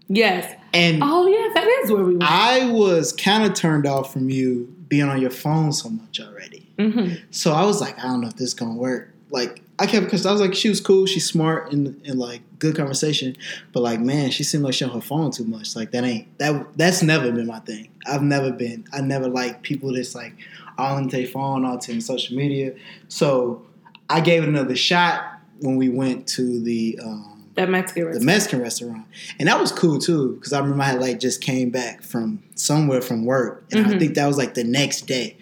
yes. 0.08 0.54
and 0.74 1.00
Oh 1.02 1.26
yeah, 1.26 1.52
that 1.54 1.66
is 1.84 1.90
where 1.92 2.02
we 2.04 2.16
went. 2.16 2.22
I 2.30 2.70
was 2.70 3.12
kind 3.12 3.44
of 3.44 3.54
turned 3.54 3.86
off 3.86 4.12
from 4.12 4.28
you 4.30 4.72
being 4.88 5.08
on 5.08 5.20
your 5.20 5.30
phone 5.30 5.72
so 5.72 5.88
much 5.88 6.20
already. 6.20 6.66
hmm 6.78 7.14
So 7.30 7.52
I 7.52 7.64
was 7.64 7.80
like, 7.80 7.98
I 7.98 8.02
don't 8.02 8.20
know 8.20 8.28
if 8.28 8.34
this 8.34 8.48
is 8.48 8.54
gonna 8.54 8.74
work. 8.74 9.12
Like 9.30 9.62
I 9.78 9.86
kept 9.86 10.06
because 10.06 10.24
I 10.24 10.32
was 10.32 10.40
like, 10.40 10.54
she 10.54 10.68
was 10.68 10.80
cool, 10.80 11.06
she's 11.06 11.28
smart 11.28 11.72
and 11.72 12.00
and 12.06 12.18
like 12.18 12.40
good 12.58 12.76
conversation. 12.76 13.36
But 13.72 13.80
like, 13.82 14.00
man, 14.00 14.30
she 14.30 14.42
seemed 14.44 14.64
like 14.64 14.74
she 14.74 14.84
on 14.84 14.90
her 14.90 15.00
phone 15.00 15.30
too 15.30 15.44
much. 15.44 15.76
Like 15.76 15.90
that 15.92 16.04
ain't 16.04 16.38
that 16.38 16.66
that's 16.76 17.02
never 17.02 17.30
been 17.32 17.46
my 17.46 17.58
thing. 17.60 17.88
I've 18.06 18.22
never 18.22 18.50
been. 18.52 18.84
I 18.92 19.00
never 19.00 19.28
like 19.28 19.62
people 19.62 19.92
that's 19.92 20.14
like 20.14 20.32
all 20.78 20.98
into 20.98 21.16
their 21.16 21.26
phone, 21.26 21.64
all 21.64 21.74
into 21.74 22.00
social 22.00 22.36
media. 22.36 22.74
So 23.08 23.62
I 24.08 24.20
gave 24.20 24.42
it 24.42 24.48
another 24.48 24.76
shot 24.76 25.22
when 25.60 25.76
we 25.76 25.88
went 25.88 26.26
to 26.28 26.60
the 26.62 26.98
um, 27.02 27.44
That 27.54 27.70
Mexican 27.70 28.02
the 28.02 28.06
restaurant. 28.08 28.24
Mexican 28.26 28.60
restaurant, 28.60 29.04
and 29.38 29.48
that 29.48 29.58
was 29.58 29.72
cool 29.72 29.98
too 29.98 30.34
because 30.34 30.52
I 30.52 30.58
remember 30.60 30.82
I 30.82 30.86
had 30.88 31.00
like 31.00 31.18
just 31.20 31.40
came 31.40 31.70
back 31.70 32.02
from 32.02 32.42
somewhere 32.54 33.00
from 33.00 33.24
work, 33.24 33.64
and 33.70 33.86
I 33.86 33.90
Mhm. 33.90 33.98
think 33.98 34.14
that 34.14 34.26
was 34.26 34.36
like 34.38 34.54
the 34.54 34.64
next 34.64 35.06
day 35.06 35.36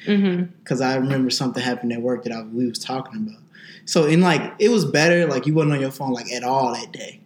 because 0.63 0.81
I 0.81 0.95
remember 0.97 1.31
something 1.31 1.63
happened 1.63 1.93
at 1.93 2.01
work 2.03 2.23
that 2.25 2.33
I, 2.33 2.43
we 2.43 2.67
was 2.69 2.79
talking 2.79 3.27
about. 3.27 3.41
So 3.87 4.07
in 4.07 4.21
like 4.21 4.55
it 4.59 4.71
was 4.71 4.85
better 4.85 5.27
like 5.27 5.47
you 5.47 5.55
wasn't 5.55 5.75
on 5.75 5.81
your 5.81 5.91
phone 5.91 6.13
like 6.13 6.31
at 6.33 6.45
all 6.45 6.73
that 6.75 6.93
day. 6.93 7.21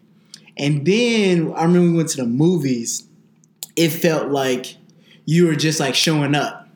And 0.56 0.84
then 0.84 1.52
I 1.54 1.62
remember 1.62 1.90
we 1.90 1.96
went 1.96 2.08
to 2.10 2.16
the 2.16 2.26
movies. 2.26 3.04
It 3.76 3.90
felt 3.90 4.30
like 4.30 4.76
you 5.24 5.46
were 5.46 5.54
just 5.54 5.78
like 5.78 5.94
showing 5.94 6.34
up. 6.34 6.67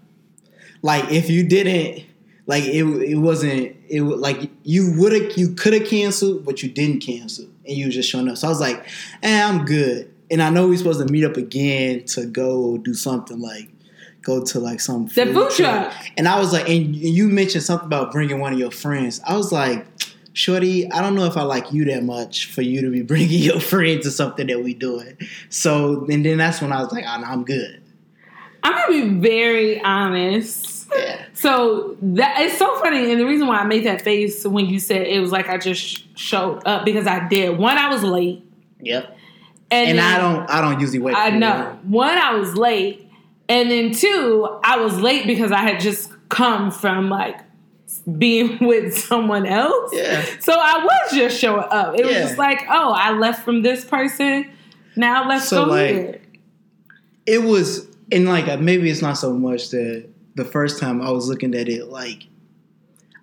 Like 0.83 1.11
if 1.11 1.31
you 1.31 1.47
didn't 1.47 2.05
like 2.47 2.65
it 2.65 2.83
it 2.85 3.17
wasn't 3.17 3.77
it 3.89 4.03
like 4.03 4.51
you 4.65 4.95
would 4.99 5.13
have 5.13 5.33
you 5.39 5.55
could 5.55 5.73
have 5.75 5.87
canceled 5.87 6.45
but 6.45 6.63
you 6.63 6.69
didn't 6.69 7.01
cancel 7.01 7.47
and 7.67 7.77
you 7.77 7.87
were 7.87 7.93
just 7.93 8.11
showing 8.11 8.29
up. 8.29 8.37
So 8.37 8.49
I 8.49 8.51
was 8.51 8.61
like, 8.61 8.85
"Eh, 9.23 9.43
I'm 9.43 9.65
good." 9.65 10.13
And 10.31 10.43
I 10.43 10.51
know 10.51 10.67
we're 10.67 10.79
supposed 10.79 11.07
to 11.07 11.13
meet 11.13 11.25
up 11.25 11.37
again 11.37 12.05
to 12.07 12.27
go 12.27 12.79
do 12.79 12.95
something 12.95 13.39
like 13.41 13.69
go 14.23 14.43
to 14.45 14.59
like 14.61 14.81
some 14.81 15.07
The 15.07 15.27
food 15.27 15.51
truck. 15.51 15.93
and 16.17 16.27
I 16.29 16.39
was 16.39 16.53
like, 16.53 16.69
and 16.69 16.95
you 16.97 17.29
mentioned 17.29 17.65
something 17.65 17.87
about 17.87 18.13
bringing 18.13 18.39
one 18.41 18.53
of 18.53 18.59
your 18.59 18.71
friends. 18.71 19.21
I 19.27 19.37
was 19.37 19.51
like, 19.53 19.85
Shorty, 20.33 20.91
I 20.91 21.03
don't 21.03 21.15
know 21.15 21.25
if 21.27 21.37
I 21.37 21.43
like 21.43 21.73
you 21.73 21.85
that 21.87 22.05
much 22.05 22.47
for 22.47 22.63
you 22.63 22.81
to 22.83 22.91
be 22.91 23.03
bringing 23.13 23.41
your 23.43 23.61
friend 23.61 24.01
to 24.03 24.11
something 24.11 24.47
that 24.47 24.63
we 24.63 24.75
doing. 24.75 25.17
So, 25.51 26.07
and 26.09 26.25
then 26.25 26.39
that's 26.39 26.63
when 26.63 26.73
I 26.73 26.83
was 26.83 26.93
like, 26.93 27.05
oh, 27.07 27.21
no, 27.21 27.27
I'm 27.27 27.45
good. 27.45 27.83
I'm 28.63 28.73
gonna 28.75 29.09
be 29.11 29.19
very 29.19 29.81
honest. 29.83 30.72
Yeah. 30.97 31.25
So 31.35 31.97
that 32.03 32.41
it's 32.41 32.59
so 32.59 32.79
funny, 32.81 33.11
and 33.11 33.21
the 33.21 33.27
reason 33.27 33.47
why 33.47 33.59
I 33.59 33.65
made 33.65 33.85
that 33.87 34.03
face 34.03 34.45
when 34.47 34.67
you 34.67 34.79
said 34.79 35.07
it 35.07 35.21
was 35.21 35.33
like 35.33 35.49
I 35.49 35.59
just 35.59 36.19
showed 36.19 36.63
up 36.67 36.85
because 36.85 37.07
I 37.07 37.27
did. 37.29 37.57
One, 37.59 37.79
I 37.79 37.89
was 37.89 38.03
late, 38.03 38.45
Yep. 38.81 39.05
and, 39.71 39.89
And 39.91 39.99
then- 39.99 40.05
I 40.05 40.19
don't, 40.19 40.51
I 40.51 40.61
don't 40.61 40.81
usually 40.81 40.99
wait. 40.99 41.17
I 41.17 41.31
know. 41.31 41.79
One, 41.85 42.17
I 42.17 42.35
was 42.35 42.57
late, 42.57 43.09
and 43.49 43.71
then 43.71 43.93
two, 43.93 44.59
I 44.65 44.79
was 44.81 44.99
late 44.99 45.27
because 45.27 45.51
I 45.53 45.59
had 45.61 45.81
just 45.81 46.13
come 46.29 46.71
from 46.71 47.09
like 47.11 47.39
being 48.19 48.59
with 48.67 48.97
someone 48.99 49.47
else. 49.47 49.91
Yeah. 49.95 50.25
So 50.41 50.53
I 50.55 50.85
was 50.85 51.13
just 51.13 51.39
showing 51.39 51.65
up. 51.71 51.99
It 51.99 52.05
was 52.05 52.15
just 52.17 52.39
like, 52.39 52.63
oh, 52.69 52.93
I 52.93 53.13
left 53.13 53.45
from 53.45 53.63
this 53.63 53.85
person. 53.85 54.51
Now 54.97 55.27
let's 55.29 55.49
So, 55.49 55.65
go 55.67 55.71
like, 55.73 55.91
here. 55.91 56.21
It 57.25 57.43
was, 57.43 57.87
and 58.11 58.27
like, 58.29 58.49
uh, 58.49 58.57
maybe 58.59 58.91
it's 58.91 59.01
not 59.03 59.15
so 59.17 59.33
much 59.33 59.71
that 59.71 60.09
the 60.35 60.45
first 60.45 60.81
time 60.81 61.03
I 61.03 61.11
was 61.11 61.29
looking 61.29 61.55
at 61.55 61.69
it 61.69 61.89
like, 61.89 62.27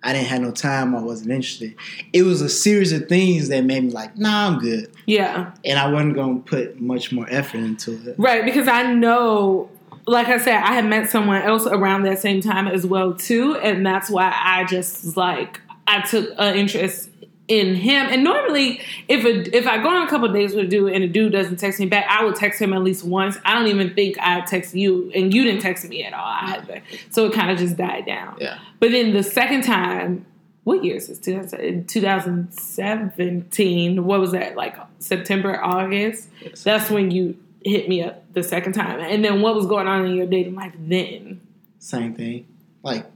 I 0.02 0.14
didn't 0.14 0.28
have 0.28 0.42
no 0.42 0.52
time. 0.52 0.96
I 0.96 1.02
wasn't 1.02 1.32
interested. 1.32 1.76
It 2.14 2.24
was 2.24 2.42
a 2.42 2.48
series 2.48 2.94
of 2.94 3.10
things 3.10 3.50
that 3.50 3.66
made 3.66 3.84
me 3.84 3.92
like, 3.92 4.18
nah, 4.18 4.48
I'm 4.48 4.60
good. 4.60 4.90
Yeah. 5.06 5.52
And 5.66 5.78
I 5.78 5.92
wasn't 5.92 6.16
gonna 6.16 6.40
put 6.40 6.80
much 6.80 7.12
more 7.12 7.28
effort 7.30 7.58
into 7.58 7.92
it. 8.10 8.16
Right, 8.18 8.46
because 8.46 8.68
I 8.68 8.94
know, 8.94 9.70
like 10.08 10.28
I 10.28 10.38
said, 10.38 10.56
I 10.56 10.74
had 10.74 10.86
met 10.86 11.10
someone 11.10 11.42
else 11.42 11.68
around 11.68 12.04
that 12.04 12.20
same 12.20 12.42
time 12.42 12.68
as 12.68 12.86
well 12.86 13.14
too, 13.14 13.56
and 13.58 13.86
that's 13.86 14.10
why 14.10 14.34
I 14.34 14.64
just 14.66 15.04
was 15.04 15.18
like 15.18 15.60
I 15.90 16.02
took 16.02 16.30
an 16.38 16.56
interest 16.56 17.10
in 17.50 17.76
him. 17.76 18.08
And 18.10 18.24
normally, 18.24 18.80
if 19.10 19.26
a, 19.26 19.58
if 19.58 19.68
I 19.68 19.82
go 19.82 19.90
on 19.90 20.08
a 20.08 20.10
couple 20.10 20.32
days 20.32 20.54
with 20.54 20.64
a 20.66 20.68
dude 20.68 20.94
and 20.94 21.04
a 21.04 21.08
dude 21.08 21.32
doesn't 21.34 21.58
text 21.58 21.80
me 21.80 21.88
back, 21.88 22.06
I 22.08 22.24
would 22.24 22.36
text 22.36 22.62
him 22.62 22.74
at 22.74 22.84
least 22.84 23.04
once. 23.04 23.40
I 23.44 23.56
don't 23.56 23.66
even 23.68 23.96
think 23.96 24.20
I 24.20 24.42
text 24.42 24.76
you, 24.76 25.12
and 25.14 25.34
you 25.34 25.44
didn't 25.44 25.62
text 25.62 25.90
me 25.90 26.04
at 26.04 26.14
all 26.14 26.24
either. 26.24 26.84
So 27.10 27.26
it 27.26 27.34
kind 27.34 27.50
of 27.52 27.58
just 27.58 27.76
died 27.76 28.06
down. 28.06 28.38
Yeah. 28.40 28.60
But 28.80 28.92
then 28.92 29.14
the 29.14 29.24
second 29.24 29.64
time, 29.64 30.28
what 30.64 30.86
year 30.86 30.98
is 30.98 31.08
this? 31.08 31.18
2017. 31.20 34.06
What 34.06 34.20
was 34.20 34.34
that? 34.34 34.56
Like 34.56 34.76
September, 35.00 35.60
August? 35.62 36.30
Yes. 36.42 36.64
That's 36.64 36.92
when 36.92 37.10
you 37.10 37.36
hit 37.66 37.90
me 37.90 38.04
up 38.04 38.32
the 38.34 38.44
second 38.44 38.74
time. 38.74 39.00
And 39.00 39.26
then 39.26 39.42
what 39.42 39.56
was 39.56 39.66
going 39.66 39.88
on 39.88 40.06
in 40.06 40.14
your 40.16 40.28
dating 40.28 40.54
life 40.54 40.76
then? 40.78 41.42
Same 41.80 42.14
thing. 42.14 42.46
Like 42.84 43.08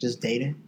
just 0.00 0.20
dating. 0.20 0.62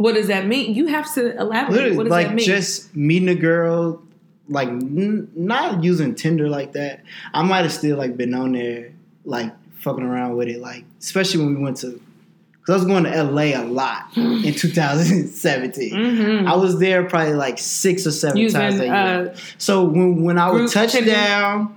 What 0.00 0.14
does 0.14 0.28
that 0.28 0.46
mean? 0.46 0.74
You 0.74 0.86
have 0.86 1.12
to 1.14 1.38
elaborate. 1.38 1.72
Literally, 1.74 1.96
what 1.98 2.02
does 2.04 2.10
like 2.10 2.28
that 2.28 2.34
mean? 2.36 2.46
just 2.46 2.96
meeting 2.96 3.28
a 3.28 3.34
girl, 3.34 4.02
like 4.48 4.68
n- 4.68 5.30
not 5.34 5.84
using 5.84 6.14
Tinder 6.14 6.48
like 6.48 6.72
that. 6.72 7.02
I 7.34 7.42
might 7.42 7.62
have 7.62 7.72
still 7.72 7.98
like 7.98 8.16
been 8.16 8.32
on 8.32 8.52
there, 8.52 8.92
like 9.26 9.52
fucking 9.80 10.02
around 10.02 10.36
with 10.36 10.48
it, 10.48 10.58
like 10.60 10.84
especially 11.00 11.44
when 11.44 11.54
we 11.56 11.62
went 11.62 11.76
to, 11.78 12.00
because 12.60 12.70
I 12.70 12.76
was 12.76 12.84
going 12.86 13.04
to 13.04 13.22
LA 13.22 13.60
a 13.60 13.64
lot 13.64 14.06
in 14.16 14.54
2017. 14.54 15.92
Mhm. 15.92 16.46
I 16.46 16.56
was 16.56 16.78
there 16.78 17.04
probably 17.04 17.34
like 17.34 17.58
six 17.58 18.06
or 18.06 18.10
seven 18.12 18.48
times 18.48 18.80
a 18.80 18.84
year. 18.86 18.94
uh, 18.94 19.34
so 19.58 19.84
when 19.84 20.22
when 20.24 20.38
I 20.38 20.50
would 20.50 20.70
touch 20.70 20.92
Tinder? 20.92 21.10
down, 21.10 21.76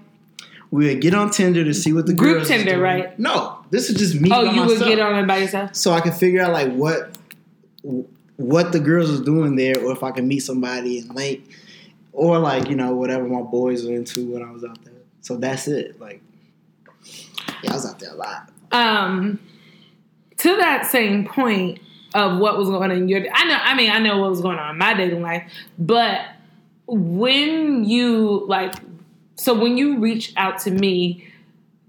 we 0.71 0.87
would 0.87 1.01
get 1.01 1.13
on 1.13 1.29
Tinder 1.29 1.65
to 1.65 1.73
see 1.73 1.91
what 1.91 2.05
the 2.05 2.13
Group 2.13 2.45
Tinder, 2.47 2.79
right? 2.79 3.19
No, 3.19 3.57
this 3.69 3.89
is 3.89 3.97
just 3.97 4.15
me. 4.15 4.29
oh, 4.31 4.43
you 4.43 4.63
would 4.65 4.79
get 4.79 4.99
on 4.99 5.19
it 5.21 5.27
by 5.27 5.39
yourself. 5.39 5.75
so 5.75 5.91
I 5.91 5.99
can 5.99 6.13
figure 6.13 6.41
out 6.41 6.53
like 6.53 6.71
what 6.73 7.09
what 8.43 8.71
the 8.71 8.79
girls 8.79 9.09
was 9.09 9.21
doing 9.21 9.55
there, 9.55 9.79
or 9.79 9.91
if 9.91 10.03
I 10.03 10.11
can 10.11 10.27
meet 10.27 10.41
somebody 10.41 10.99
and 10.99 11.15
link, 11.15 11.49
or 12.11 12.39
like 12.39 12.69
you 12.69 12.75
know 12.75 12.93
whatever 12.93 13.27
my 13.27 13.41
boys 13.41 13.85
were 13.85 13.93
into 13.93 14.31
when 14.31 14.43
I 14.43 14.51
was 14.51 14.63
out 14.63 14.83
there. 14.83 14.93
So 15.21 15.37
that's 15.37 15.67
it. 15.67 15.99
Like, 15.99 16.21
yeah, 17.63 17.71
I 17.71 17.73
was 17.73 17.85
out 17.85 17.99
there 17.99 18.11
a 18.11 18.15
lot. 18.15 18.51
Um, 18.71 19.39
to 20.37 20.57
that 20.57 20.85
same 20.85 21.25
point 21.25 21.79
of 22.13 22.37
what 22.39 22.57
was 22.57 22.67
going 22.67 22.91
on 22.91 22.97
in 22.97 23.07
your, 23.07 23.21
I 23.33 23.45
know, 23.45 23.57
I 23.61 23.75
mean, 23.75 23.89
I 23.89 23.99
know 23.99 24.19
what 24.19 24.29
was 24.29 24.41
going 24.41 24.59
on 24.59 24.71
in 24.71 24.77
my 24.77 24.93
dating 24.93 25.21
life, 25.21 25.49
but 25.79 26.21
when 26.85 27.85
you 27.85 28.45
like, 28.47 28.75
so 29.35 29.57
when 29.57 29.77
you 29.77 29.99
reach 29.99 30.33
out 30.35 30.59
to 30.59 30.71
me, 30.71 31.27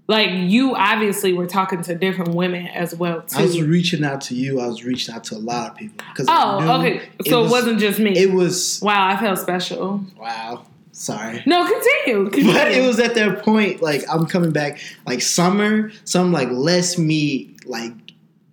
like 0.07 0.29
you 0.31 0.75
obviously 0.75 1.33
were 1.33 1.47
talking 1.47 1.81
to 1.83 1.95
different 1.95 2.35
women 2.35 2.67
as 2.67 2.95
well 2.95 3.21
too. 3.21 3.39
I 3.39 3.41
was 3.43 3.61
reaching 3.61 4.03
out 4.03 4.21
to 4.21 4.35
you. 4.35 4.59
I 4.59 4.67
was 4.67 4.83
reaching 4.83 5.15
out 5.15 5.23
to 5.25 5.35
a 5.35 5.39
lot 5.39 5.71
of 5.71 5.77
people. 5.77 6.05
Oh, 6.27 6.79
okay. 6.79 7.09
So 7.27 7.39
it, 7.39 7.43
was, 7.43 7.51
wasn't 7.51 7.79
just 7.79 7.99
me. 7.99 8.17
It 8.17 8.31
was 8.31 8.79
wow, 8.81 9.07
I 9.07 9.17
felt 9.17 9.39
special. 9.39 10.05
wow. 10.17 10.65
Sorry. 10.91 11.43
No, 11.45 11.65
continue. 11.67 12.29
continue. 12.31 12.53
But 12.53 12.71
it 12.71 12.87
was 12.87 12.99
at 12.99 13.15
that 13.15 13.43
point, 13.43 13.81
like 13.81 14.03
I'm 14.09 14.25
coming 14.27 14.51
back, 14.51 14.79
like 15.05 15.21
summer. 15.21 15.91
So 16.05 16.21
I'm 16.21 16.31
like, 16.31 16.49
let's 16.51 16.97
meet 16.97 17.67
like 17.67 17.91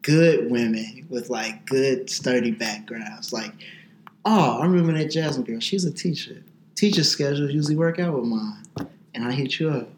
good 0.02 0.50
women 0.50 1.06
with 1.08 1.30
like 1.30 1.64
good 1.66 2.10
sturdy 2.10 2.50
backgrounds. 2.50 3.32
Like, 3.32 3.52
oh, 4.24 4.58
I 4.58 4.66
remember 4.66 4.92
that 4.94 5.10
Jasmine 5.10 5.44
girl. 5.44 5.60
She's 5.60 5.84
a 5.84 5.92
teacher. 5.92 6.42
Teacher 6.74 7.04
schedules 7.04 7.52
usually 7.52 7.76
work 7.76 8.00
out 8.00 8.14
with 8.14 8.24
mine, 8.24 8.64
and 9.14 9.24
I 9.24 9.32
hit 9.32 9.60
you 9.60 9.70
up. 9.70 9.88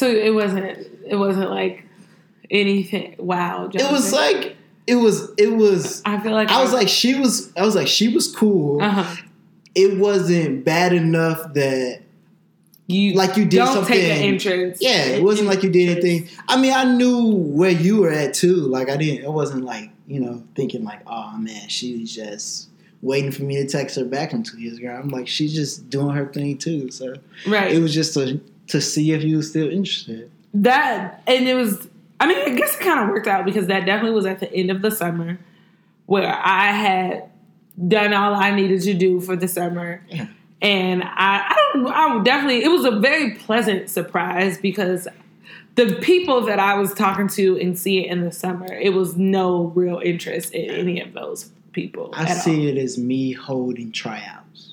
So 0.00 0.06
it 0.08 0.32
wasn't. 0.32 0.64
It 1.06 1.16
wasn't 1.16 1.50
like 1.50 1.84
anything. 2.50 3.16
Wow. 3.18 3.68
It 3.70 3.92
was 3.92 4.14
like 4.14 4.56
it 4.86 4.94
was. 4.94 5.30
It 5.36 5.54
was. 5.54 6.00
I 6.06 6.18
feel 6.20 6.32
like 6.32 6.48
I 6.48 6.62
was 6.62 6.72
like 6.72 6.88
she 6.88 7.16
was. 7.16 7.52
I 7.54 7.66
was 7.66 7.74
like 7.74 7.86
she 7.86 8.08
was 8.08 8.34
cool. 8.34 8.80
uh-huh. 8.80 9.22
It 9.74 9.98
wasn't 9.98 10.64
bad 10.64 10.94
enough 10.94 11.52
that 11.52 12.00
you 12.86 13.12
like 13.12 13.36
you 13.36 13.44
did 13.44 13.58
don't 13.58 13.74
something. 13.74 13.94
take 13.94 14.10
an 14.10 14.22
entrance. 14.22 14.78
Yeah, 14.80 15.04
it 15.04 15.22
wasn't 15.22 15.48
like 15.48 15.62
you 15.62 15.68
did 15.68 15.90
anything. 15.90 16.34
I 16.48 16.58
mean, 16.58 16.72
I 16.72 16.84
knew 16.84 17.34
where 17.34 17.70
you 17.70 18.00
were 18.00 18.10
at 18.10 18.32
too. 18.32 18.54
Like 18.54 18.88
I 18.88 18.96
didn't. 18.96 19.22
It 19.22 19.30
wasn't 19.30 19.64
like 19.66 19.90
you 20.06 20.20
know 20.20 20.42
thinking 20.54 20.82
like, 20.82 21.02
oh 21.06 21.36
man, 21.36 21.68
she's 21.68 22.14
just 22.14 22.70
waiting 23.02 23.32
for 23.32 23.42
me 23.42 23.56
to 23.56 23.66
text 23.66 23.96
her 23.96 24.06
back 24.06 24.32
in 24.32 24.44
two 24.44 24.58
years 24.58 24.78
ago. 24.78 24.88
I'm 24.88 25.10
like, 25.10 25.28
she's 25.28 25.52
just 25.52 25.90
doing 25.90 26.16
her 26.16 26.24
thing 26.24 26.56
too. 26.56 26.90
So 26.90 27.16
right. 27.46 27.70
it 27.70 27.80
was 27.80 27.92
just 27.92 28.14
to 28.14 28.40
to 28.70 28.80
see 28.80 29.12
if 29.12 29.22
you 29.22 29.36
were 29.36 29.42
still 29.42 29.68
interested. 29.68 30.30
that 30.54 31.22
and 31.26 31.48
it 31.48 31.54
was. 31.54 31.88
I 32.22 32.26
mean, 32.26 32.38
I 32.38 32.54
guess 32.54 32.76
it 32.76 32.80
kind 32.80 33.00
of 33.00 33.08
worked 33.08 33.26
out 33.26 33.46
because 33.46 33.66
that 33.68 33.86
definitely 33.86 34.14
was 34.14 34.26
at 34.26 34.40
the 34.40 34.52
end 34.52 34.70
of 34.70 34.82
the 34.82 34.90
summer 34.90 35.38
where 36.04 36.28
I 36.28 36.66
had 36.66 37.30
done 37.88 38.12
all 38.12 38.34
I 38.34 38.50
needed 38.50 38.82
to 38.82 38.94
do 38.94 39.20
for 39.20 39.36
the 39.36 39.48
summer. 39.48 40.02
Yeah. 40.08 40.26
And 40.60 41.02
I, 41.02 41.46
I 41.48 41.70
don't, 41.72 41.86
I 41.86 42.14
would 42.14 42.24
definitely, 42.24 42.62
it 42.62 42.68
was 42.68 42.84
a 42.84 42.98
very 42.98 43.36
pleasant 43.36 43.88
surprise 43.88 44.58
because 44.58 45.08
the 45.76 45.94
people 46.02 46.42
that 46.42 46.58
I 46.58 46.74
was 46.74 46.92
talking 46.92 47.28
to 47.28 47.58
and 47.58 47.78
seeing 47.78 48.04
in 48.04 48.20
the 48.20 48.32
summer, 48.32 48.66
it 48.66 48.92
was 48.92 49.16
no 49.16 49.72
real 49.74 50.00
interest 50.04 50.52
in 50.52 50.70
any 50.70 51.00
of 51.00 51.14
those 51.14 51.50
people. 51.72 52.10
I 52.12 52.34
see 52.34 52.68
all. 52.68 52.76
it 52.76 52.80
as 52.80 52.98
me 52.98 53.32
holding 53.32 53.92
tryouts 53.92 54.69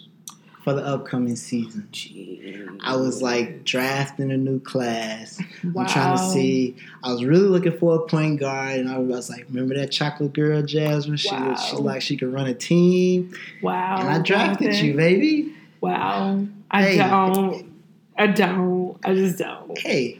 for 0.67 0.73
the 0.73 0.85
upcoming 0.85 1.37
season. 1.37 1.87
Jeez. 1.93 2.77
I 2.83 2.93
was 2.97 3.21
like 3.21 3.63
drafting 3.63 4.31
a 4.31 4.37
new 4.37 4.59
class. 4.59 5.39
Wow. 5.63 5.83
I'm 5.83 5.87
trying 5.87 6.17
to 6.17 6.23
see. 6.33 6.75
I 7.05 7.11
was 7.13 7.23
really 7.23 7.47
looking 7.47 7.77
for 7.77 7.95
a 7.95 7.99
point 8.01 8.41
guard, 8.41 8.77
and 8.81 8.89
I 8.89 8.97
was 8.97 9.29
like, 9.29 9.45
"Remember 9.47 9.75
that 9.75 9.91
chocolate 9.93 10.33
girl, 10.33 10.61
Jasmine? 10.61 11.15
She 11.15 11.33
was, 11.33 11.63
she 11.63 11.75
like 11.77 12.01
she 12.01 12.17
could 12.17 12.33
run 12.33 12.47
a 12.47 12.53
team, 12.53 13.33
Wow. 13.61 13.99
and 14.01 14.09
I 14.09 14.19
drafted 14.19 14.71
Jonathan. 14.73 14.85
you, 14.85 14.93
baby. 14.95 15.53
Wow. 15.79 16.45
I 16.69 16.81
Hey. 16.83 16.97
don't. 16.97 17.71
I 18.17 18.27
don't. 18.27 18.97
I 19.05 19.13
just 19.15 19.37
don't. 19.37 19.77
Hey, 19.79 20.19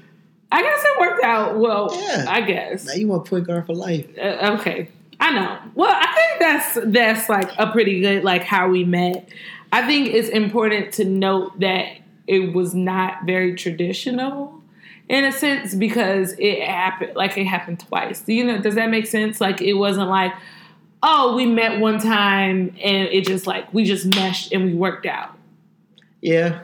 I 0.50 0.62
guess 0.62 0.80
it 0.82 1.00
worked 1.02 1.26
out 1.26 1.60
well. 1.60 1.90
Yeah. 1.94 2.26
I 2.30 2.40
guess. 2.40 2.86
now 2.86 2.94
you 2.94 3.10
want 3.10 3.26
point 3.26 3.48
guard 3.48 3.66
for 3.66 3.74
life? 3.76 4.08
Uh, 4.18 4.56
okay. 4.62 4.88
I 5.20 5.34
know. 5.34 5.58
Well, 5.76 5.92
I 5.94 6.14
think 6.16 6.40
that's 6.40 6.80
that's 6.94 7.28
like 7.28 7.52
a 7.58 7.70
pretty 7.72 8.00
good 8.00 8.24
like 8.24 8.44
how 8.44 8.70
we 8.70 8.86
met. 8.86 9.28
I 9.72 9.86
think 9.86 10.08
it's 10.08 10.30
important 10.30 10.94
to 10.94 11.06
note 11.06 11.60
that 11.60 11.98
it 12.28 12.54
was 12.54 12.74
not 12.74 13.26
very 13.26 13.56
traditional 13.56 14.62
in 15.10 15.24
a 15.24 15.32
sense 15.32 15.74
because 15.74 16.36
it 16.38 16.62
happened 16.62 17.16
like 17.16 17.38
it 17.38 17.46
happened 17.46 17.80
twice. 17.80 18.22
Do 18.22 18.34
you 18.34 18.44
know 18.44 18.60
does 18.60 18.76
that 18.76 18.90
make 18.90 19.08
sense? 19.08 19.40
Like 19.40 19.62
it 19.62 19.74
wasn't 19.74 20.10
like 20.10 20.34
oh, 21.04 21.36
we 21.36 21.46
met 21.46 21.80
one 21.80 22.00
time 22.00 22.76
and 22.84 23.08
it 23.10 23.26
just 23.26 23.48
like 23.48 23.74
we 23.74 23.84
just 23.86 24.06
meshed 24.16 24.52
and 24.52 24.66
we 24.66 24.74
worked 24.74 25.06
out. 25.06 25.36
Yeah, 26.22 26.62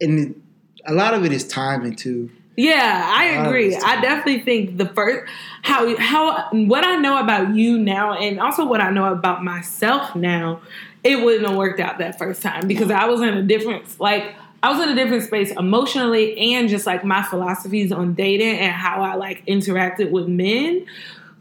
and 0.00 0.40
a 0.84 0.92
lot 0.92 1.14
of 1.14 1.24
it 1.24 1.32
is 1.32 1.46
timing 1.46 1.96
too. 1.96 2.30
Yeah, 2.56 3.12
I 3.14 3.46
agree. 3.46 3.76
I 3.76 4.00
definitely 4.00 4.40
think 4.40 4.78
the 4.78 4.86
first 4.86 5.30
how 5.62 5.94
how 5.98 6.48
what 6.52 6.84
I 6.84 6.96
know 6.96 7.18
about 7.18 7.54
you 7.54 7.78
now 7.78 8.14
and 8.14 8.40
also 8.40 8.64
what 8.64 8.80
I 8.80 8.90
know 8.90 9.12
about 9.12 9.44
myself 9.44 10.14
now, 10.16 10.60
it 11.06 11.24
wouldn't 11.24 11.46
have 11.46 11.56
worked 11.56 11.80
out 11.80 11.98
that 11.98 12.18
first 12.18 12.42
time 12.42 12.66
because 12.66 12.90
I 12.90 13.06
was 13.06 13.20
in 13.20 13.28
a 13.28 13.42
different 13.42 14.00
like 14.00 14.34
I 14.62 14.72
was 14.72 14.82
in 14.82 14.88
a 14.88 14.94
different 14.94 15.22
space 15.22 15.52
emotionally 15.52 16.54
and 16.54 16.68
just 16.68 16.86
like 16.86 17.04
my 17.04 17.22
philosophies 17.22 17.92
on 17.92 18.14
dating 18.14 18.58
and 18.58 18.72
how 18.72 19.02
I 19.02 19.14
like 19.14 19.46
interacted 19.46 20.10
with 20.10 20.26
men 20.26 20.86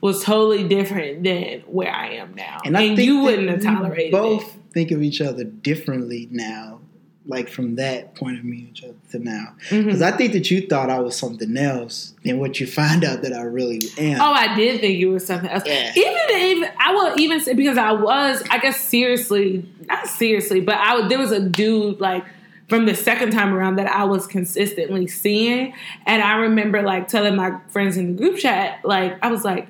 was 0.01 0.23
totally 0.23 0.67
different 0.67 1.23
than 1.23 1.61
where 1.61 1.91
I 1.91 2.09
am 2.15 2.35
now. 2.35 2.59
And 2.63 2.77
I 2.77 2.95
think 2.95 2.99
you 2.99 3.21
wouldn't 3.21 3.49
have 3.49 3.63
tolerated 3.63 4.11
both 4.11 4.43
it. 4.43 4.61
think 4.71 4.91
of 4.91 5.01
each 5.01 5.21
other 5.21 5.43
differently 5.43 6.27
now, 6.29 6.81
like 7.27 7.49
from 7.49 7.75
that 7.75 8.13
point 8.15 8.37
of 8.37 8.43
view 8.43 8.67
to 9.11 9.19
now. 9.19 9.55
Mm-hmm. 9.69 9.85
Because 9.85 10.01
I 10.01 10.11
think 10.11 10.33
that 10.33 10.51
you 10.51 10.67
thought 10.67 10.89
I 10.89 10.99
was 10.99 11.15
something 11.15 11.57
else 11.57 12.13
than 12.23 12.39
what 12.39 12.59
you 12.59 12.67
find 12.67 13.03
out 13.03 13.21
that 13.23 13.33
I 13.33 13.41
really 13.41 13.81
am. 13.97 14.21
Oh, 14.21 14.31
I 14.31 14.55
did 14.55 14.81
think 14.81 14.99
you 14.99 15.09
were 15.09 15.19
something 15.19 15.49
else. 15.49 15.63
Yeah. 15.65 15.91
Even 15.95 16.41
even 16.41 16.69
I 16.77 16.93
will 16.93 17.19
even 17.19 17.39
say 17.39 17.53
because 17.53 17.77
I 17.77 17.93
was, 17.93 18.43
I 18.49 18.59
guess 18.59 18.79
seriously, 18.79 19.67
not 19.87 20.07
seriously, 20.07 20.61
but 20.61 20.75
I 20.75 21.07
there 21.07 21.17
was 21.17 21.31
a 21.31 21.39
dude 21.39 21.99
like 21.99 22.23
from 22.67 22.85
the 22.85 22.95
second 22.95 23.31
time 23.31 23.53
around 23.53 23.77
that 23.77 23.87
I 23.87 24.03
was 24.03 24.27
consistently 24.27 25.07
seeing, 25.07 25.73
and 26.05 26.21
I 26.21 26.37
remember 26.37 26.81
like 26.81 27.07
telling 27.07 27.35
my 27.35 27.59
friends 27.69 27.97
in 27.97 28.15
the 28.15 28.21
group 28.21 28.37
chat, 28.37 28.79
like 28.83 29.17
I 29.23 29.31
was 29.31 29.43
like, 29.43 29.67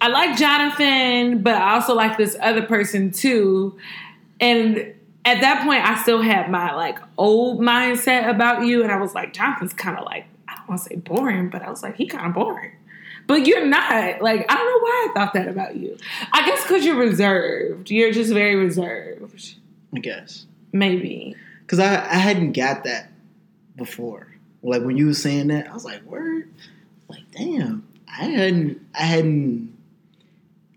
I 0.00 0.08
like 0.08 0.36
Jonathan, 0.36 1.42
but 1.42 1.54
I 1.54 1.74
also 1.74 1.94
like 1.94 2.18
this 2.18 2.36
other 2.40 2.62
person 2.62 3.12
too, 3.12 3.78
and. 4.40 4.92
At 5.26 5.40
that 5.40 5.64
point, 5.66 5.84
I 5.84 6.00
still 6.00 6.22
had 6.22 6.50
my 6.50 6.72
like 6.74 6.98
old 7.18 7.60
mindset 7.60 8.30
about 8.30 8.64
you, 8.64 8.82
and 8.82 8.92
I 8.92 8.96
was 8.98 9.14
like, 9.14 9.32
Jonathan's 9.32 9.74
kind 9.74 9.98
of 9.98 10.04
like 10.04 10.26
I 10.48 10.54
don't 10.54 10.68
want 10.68 10.82
to 10.82 10.88
say 10.88 10.96
boring, 10.96 11.50
but 11.50 11.62
I 11.62 11.68
was 11.68 11.82
like, 11.82 11.96
he 11.96 12.06
kind 12.06 12.26
of 12.26 12.34
boring. 12.34 12.72
But 13.26 13.44
you're 13.46 13.66
not. 13.66 14.22
Like, 14.22 14.46
I 14.48 14.54
don't 14.54 14.66
know 14.66 14.78
why 14.78 15.08
I 15.08 15.14
thought 15.14 15.34
that 15.34 15.48
about 15.48 15.74
you. 15.76 15.98
I 16.32 16.46
guess 16.46 16.62
because 16.62 16.84
you're 16.84 16.96
reserved. 16.96 17.90
You're 17.90 18.12
just 18.12 18.32
very 18.32 18.54
reserved. 18.54 19.56
I 19.94 19.98
guess. 19.98 20.46
Maybe. 20.72 21.34
Because 21.62 21.80
I, 21.80 21.94
I 21.94 22.18
hadn't 22.18 22.52
got 22.52 22.84
that 22.84 23.10
before. 23.74 24.28
Like 24.62 24.82
when 24.82 24.96
you 24.96 25.06
were 25.06 25.14
saying 25.14 25.48
that, 25.48 25.68
I 25.68 25.74
was 25.74 25.84
like, 25.84 26.02
word? 26.04 26.48
Like, 27.08 27.28
damn. 27.32 27.86
I 28.08 28.24
hadn't 28.26 28.86
I 28.94 29.02
hadn't 29.02 29.75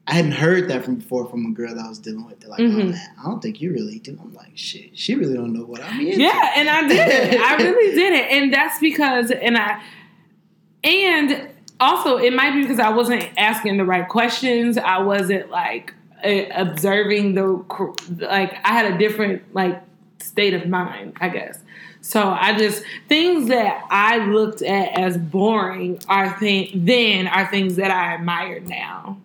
I 0.10 0.14
hadn't 0.14 0.32
heard 0.32 0.70
that 0.70 0.84
from 0.84 0.96
before 0.96 1.30
from 1.30 1.46
a 1.46 1.52
girl 1.52 1.74
that 1.76 1.86
I 1.86 1.88
was 1.88 2.00
dealing 2.00 2.26
with. 2.26 2.40
They're 2.40 2.50
like, 2.50 2.60
Mhm. 2.60 2.82
oh 2.82 2.86
man, 2.90 3.02
I 3.20 3.24
don't 3.26 3.42
think 3.42 3.62
you 3.62 3.72
really 3.72 4.00
do. 4.00 4.18
I'm 4.22 4.34
like, 4.34 4.52
shit, 4.58 4.98
she 4.98 5.14
really 5.16 5.36
don't 5.36 5.54
know 5.54 5.64
what 5.66 5.84
I'm 5.84 6.00
into. 6.00 6.20
Yeah, 6.22 6.52
and 6.56 6.68
I 6.68 6.88
did 6.88 7.08
it. 7.08 7.40
I 7.40 7.56
really 7.64 7.96
did 7.96 8.14
it. 8.14 8.32
And 8.32 8.52
that's 8.54 8.80
because, 8.80 9.30
and 9.32 9.56
I, 9.58 9.82
and 10.84 11.50
also 11.80 12.18
it 12.18 12.34
might 12.34 12.56
be 12.56 12.62
because 12.64 12.80
I 12.80 12.90
wasn't 12.90 13.24
asking 13.38 13.78
the 13.78 13.86
right 13.86 14.08
questions. 14.08 14.78
I 14.78 14.98
wasn't 15.00 15.50
like 15.52 15.94
observing 16.24 17.36
the, 17.36 17.44
like, 18.20 18.54
I 18.66 18.74
had 18.74 18.94
a 18.94 18.98
different, 18.98 19.54
like, 19.54 19.82
state 20.20 20.54
of 20.54 20.68
mind, 20.68 21.14
I 21.22 21.30
guess. 21.30 21.60
So 22.02 22.30
I 22.30 22.58
just, 22.58 22.84
things 23.08 23.48
that 23.50 23.86
I 23.90 24.18
looked 24.26 24.62
at 24.62 24.98
as 25.00 25.18
boring 25.18 26.00
are 26.10 26.38
things, 26.40 26.72
then 26.74 27.28
are 27.28 27.48
things 27.50 27.76
that 27.78 27.92
I 27.92 28.16
admire 28.16 28.60
now. 28.62 29.18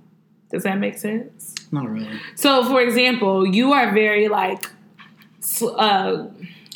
Does 0.55 0.63
that 0.63 0.79
make 0.79 0.99
sense? 0.99 1.53
Not 1.73 1.91
really. 1.91 2.09
So, 2.37 2.65
for 2.65 2.81
example, 2.81 3.45
you 3.45 3.73
are 3.73 3.93
very 3.93 4.29
like 4.29 4.71
uh, 5.77 6.27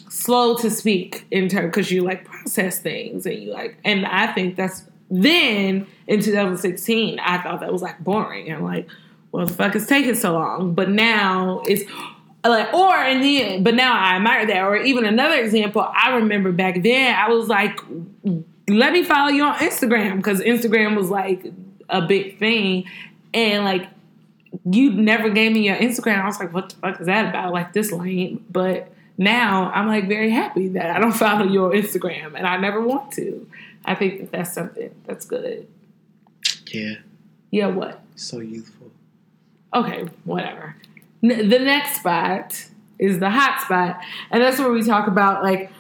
slow 0.09 0.57
to 0.57 0.69
speak 0.69 1.27
in 1.31 1.49
terms 1.49 1.67
because 1.67 1.93
you 1.93 2.03
like 2.03 2.25
process 2.25 2.81
things 2.81 3.25
and 3.25 3.37
you 3.37 3.53
like, 3.53 3.79
and 3.85 4.05
I 4.05 4.33
think 4.33 4.57
that's 4.57 4.83
then 5.11 5.87
in 6.09 6.21
2016, 6.21 7.21
I 7.21 7.39
thought 7.39 7.61
that 7.61 7.73
was 7.73 7.83
like 7.83 8.03
boring 8.03 8.51
and 8.51 8.65
like, 8.65 8.89
well, 9.31 9.47
the 9.47 9.53
fuck 9.53 9.77
is 9.77 9.87
taking 9.87 10.17
so 10.17 10.33
long? 10.33 10.75
But 10.75 10.91
now 10.91 11.63
it's 11.67 11.89
like, 12.45 12.75
or 12.75 12.97
in 13.05 13.21
the 13.21 13.43
end, 13.43 13.65
but 13.65 13.77
now 13.77 13.97
I 13.97 14.17
admire 14.17 14.45
that. 14.45 14.63
Or 14.65 14.77
even 14.77 15.05
another 15.05 15.37
example, 15.37 15.89
I 15.95 16.17
remember 16.17 16.51
back 16.51 16.83
then, 16.83 17.15
I 17.15 17.29
was 17.29 17.47
like, 17.49 17.79
let 18.69 18.93
me 18.93 19.05
follow 19.05 19.29
you 19.29 19.45
on 19.45 19.55
Instagram 19.59 20.17
because 20.17 20.41
Instagram 20.41 20.97
was 20.97 21.11
like 21.11 21.47
a 21.89 22.03
big 22.03 22.39
thing. 22.39 22.85
And 23.35 23.65
like, 23.65 23.89
you 24.71 24.93
never 24.93 25.29
gave 25.29 25.53
me 25.53 25.67
your 25.67 25.77
Instagram. 25.77 26.23
I 26.23 26.27
was 26.27 26.41
like, 26.41 26.53
what 26.53 26.71
the 26.71 26.77
fuck 26.77 27.01
is 27.01 27.07
that 27.07 27.29
about? 27.29 27.53
Like 27.53 27.73
this 27.73 27.93
lame. 27.93 28.45
But 28.51 28.91
now 29.17 29.71
I'm 29.75 29.87
like 29.87 30.09
very 30.09 30.31
happy 30.31 30.69
that 30.69 30.91
I 30.91 31.01
don't 31.01 31.13
follow 31.27 31.45
your 31.45 31.73
Instagram 31.73 32.35
and 32.35 32.47
I 32.47 32.57
never 32.57 32.81
want 32.81 33.13
to. 33.13 33.49
I 33.85 33.95
think 33.95 34.21
that 34.21 34.33
that's 34.33 34.53
something 34.53 34.95
that's 35.07 35.25
good. 35.25 35.67
Yeah. 36.67 36.95
Yeah, 37.51 37.69
what? 37.69 38.01
So 38.17 38.41
youthful. 38.41 38.91
Okay, 39.75 40.07
whatever. 40.25 40.77
N- 41.23 41.49
the 41.49 41.59
next 41.59 42.01
spot 42.01 42.67
is 42.99 43.19
the 43.19 43.31
hot 43.31 43.61
spot, 43.63 44.01
and 44.31 44.43
that's 44.43 44.59
where 44.59 44.71
we 44.71 44.83
talk 44.83 45.09
about 45.09 45.43
like 45.43 45.71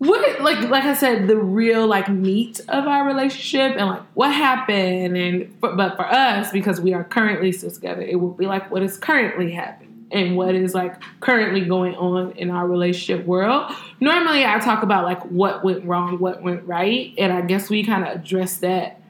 what, 0.00 0.40
like, 0.40 0.70
like 0.70 0.84
I 0.84 0.94
said, 0.94 1.28
the 1.28 1.36
real 1.36 1.86
like 1.86 2.08
meat 2.08 2.58
of 2.70 2.86
our 2.86 3.06
relationship 3.06 3.76
and 3.76 3.86
like 3.86 4.02
what 4.14 4.32
happened, 4.32 5.14
and 5.14 5.60
but, 5.60 5.96
for 5.96 6.06
us 6.06 6.50
because 6.50 6.80
we 6.80 6.94
are 6.94 7.04
currently 7.04 7.52
still 7.52 7.70
together, 7.70 8.00
it 8.00 8.16
will 8.16 8.32
be 8.32 8.46
like 8.46 8.70
what 8.70 8.82
is 8.82 8.96
currently 8.96 9.52
happening 9.52 10.06
and 10.10 10.38
what 10.38 10.54
is 10.54 10.72
like 10.72 10.96
currently 11.20 11.60
going 11.60 11.94
on 11.96 12.32
in 12.32 12.50
our 12.50 12.66
relationship 12.66 13.26
world. 13.26 13.70
Normally, 14.00 14.46
I 14.46 14.58
talk 14.58 14.82
about 14.82 15.04
like 15.04 15.22
what 15.26 15.62
went 15.62 15.84
wrong, 15.84 16.18
what 16.18 16.40
went 16.40 16.66
right, 16.66 17.12
and 17.18 17.30
I 17.30 17.42
guess 17.42 17.68
we 17.68 17.84
kind 17.84 18.02
of 18.02 18.16
address 18.16 18.56
that 18.58 19.02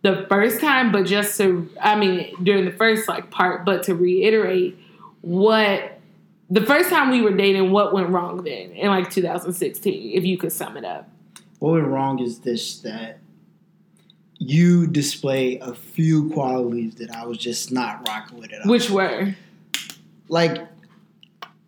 the 0.00 0.24
first 0.30 0.58
time, 0.62 0.90
but 0.90 1.04
just 1.04 1.36
to, 1.36 1.68
I 1.78 1.96
mean, 1.96 2.34
during 2.42 2.64
the 2.64 2.72
first 2.72 3.06
like 3.08 3.30
part, 3.30 3.66
but 3.66 3.82
to 3.82 3.94
reiterate 3.94 4.78
what 5.20 5.99
the 6.50 6.62
first 6.62 6.90
time 6.90 7.10
we 7.10 7.22
were 7.22 7.36
dating, 7.36 7.70
what 7.70 7.92
went 7.92 8.08
wrong 8.08 8.42
then 8.42 8.72
in 8.72 8.88
like 8.88 9.10
2016, 9.10 10.12
if 10.16 10.24
you 10.24 10.36
could 10.36 10.52
sum 10.52 10.76
it 10.76 10.84
up. 10.84 11.08
What 11.60 11.72
went 11.74 11.86
wrong 11.86 12.18
is 12.18 12.40
this 12.40 12.80
that 12.80 13.18
you 14.38 14.86
display 14.86 15.58
a 15.58 15.74
few 15.74 16.30
qualities 16.30 16.94
that 16.96 17.10
I 17.10 17.26
was 17.26 17.38
just 17.38 17.70
not 17.70 18.06
rocking 18.08 18.38
with 18.38 18.52
at 18.52 18.62
all. 18.62 18.70
Which 18.70 18.90
were, 18.90 19.34
like 20.28 20.66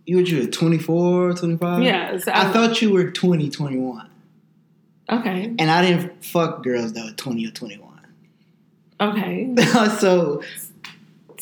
you 0.07 0.17
were 0.17 0.23
you 0.23 0.47
24, 0.49 1.35
25? 1.35 1.83
yeah, 1.83 2.17
so 2.19 2.33
I 2.35 2.51
thought 2.51 2.83
you 2.83 2.93
were 2.93 3.11
20, 3.11 3.51
21. 3.51 4.11
okay, 5.11 5.55
And 5.59 5.71
I 5.71 5.83
didn't 5.83 6.25
fuck 6.25 6.65
girls 6.65 6.95
that 6.95 7.05
were 7.05 7.13
20 7.13 7.47
or 7.47 7.51
21. 7.51 8.01
okay. 9.01 9.55
so 10.01 10.43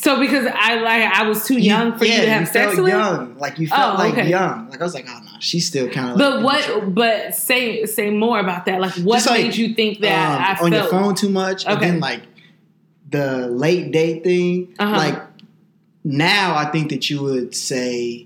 So 0.01 0.19
because 0.19 0.47
I 0.51 0.75
like 0.79 1.03
I 1.03 1.27
was 1.27 1.45
too 1.45 1.59
young 1.59 1.95
for 1.97 2.05
you 2.05 2.21
to 2.21 2.29
have 2.29 2.47
sex 2.47 2.73
felt 2.73 2.83
with. 2.85 2.91
young. 2.93 3.37
Like 3.37 3.59
you 3.59 3.67
felt 3.67 3.95
Oh, 3.95 3.97
like 4.03 4.13
okay. 4.13 4.29
young. 4.29 4.67
Like 4.69 4.81
I 4.81 4.83
was 4.83 4.93
like, 4.95 5.05
oh 5.07 5.19
no, 5.23 5.31
she's 5.39 5.67
still 5.67 5.89
kind 5.89 6.11
of. 6.11 6.17
But 6.17 6.41
what? 6.41 6.93
But 6.95 7.35
say 7.35 7.85
say 7.85 8.09
more 8.09 8.39
about 8.39 8.65
that. 8.65 8.81
Like, 8.81 8.93
what 8.95 9.23
like, 9.27 9.43
made 9.43 9.55
you 9.55 9.75
think 9.75 9.99
that 9.99 10.41
I 10.41 10.59
um, 10.59 10.65
on 10.65 10.71
felt? 10.71 10.91
your 10.91 10.91
phone 10.91 11.15
too 11.15 11.29
much, 11.29 11.65
and 11.65 11.77
Okay. 11.77 11.91
then 11.91 11.99
like 11.99 12.21
the 13.09 13.47
late 13.47 13.91
date 13.91 14.23
thing. 14.23 14.73
Uh-huh. 14.79 14.97
Like 14.97 15.21
now, 16.03 16.55
I 16.55 16.65
think 16.71 16.89
that 16.89 17.09
you 17.11 17.21
would 17.21 17.53
say, 17.55 18.25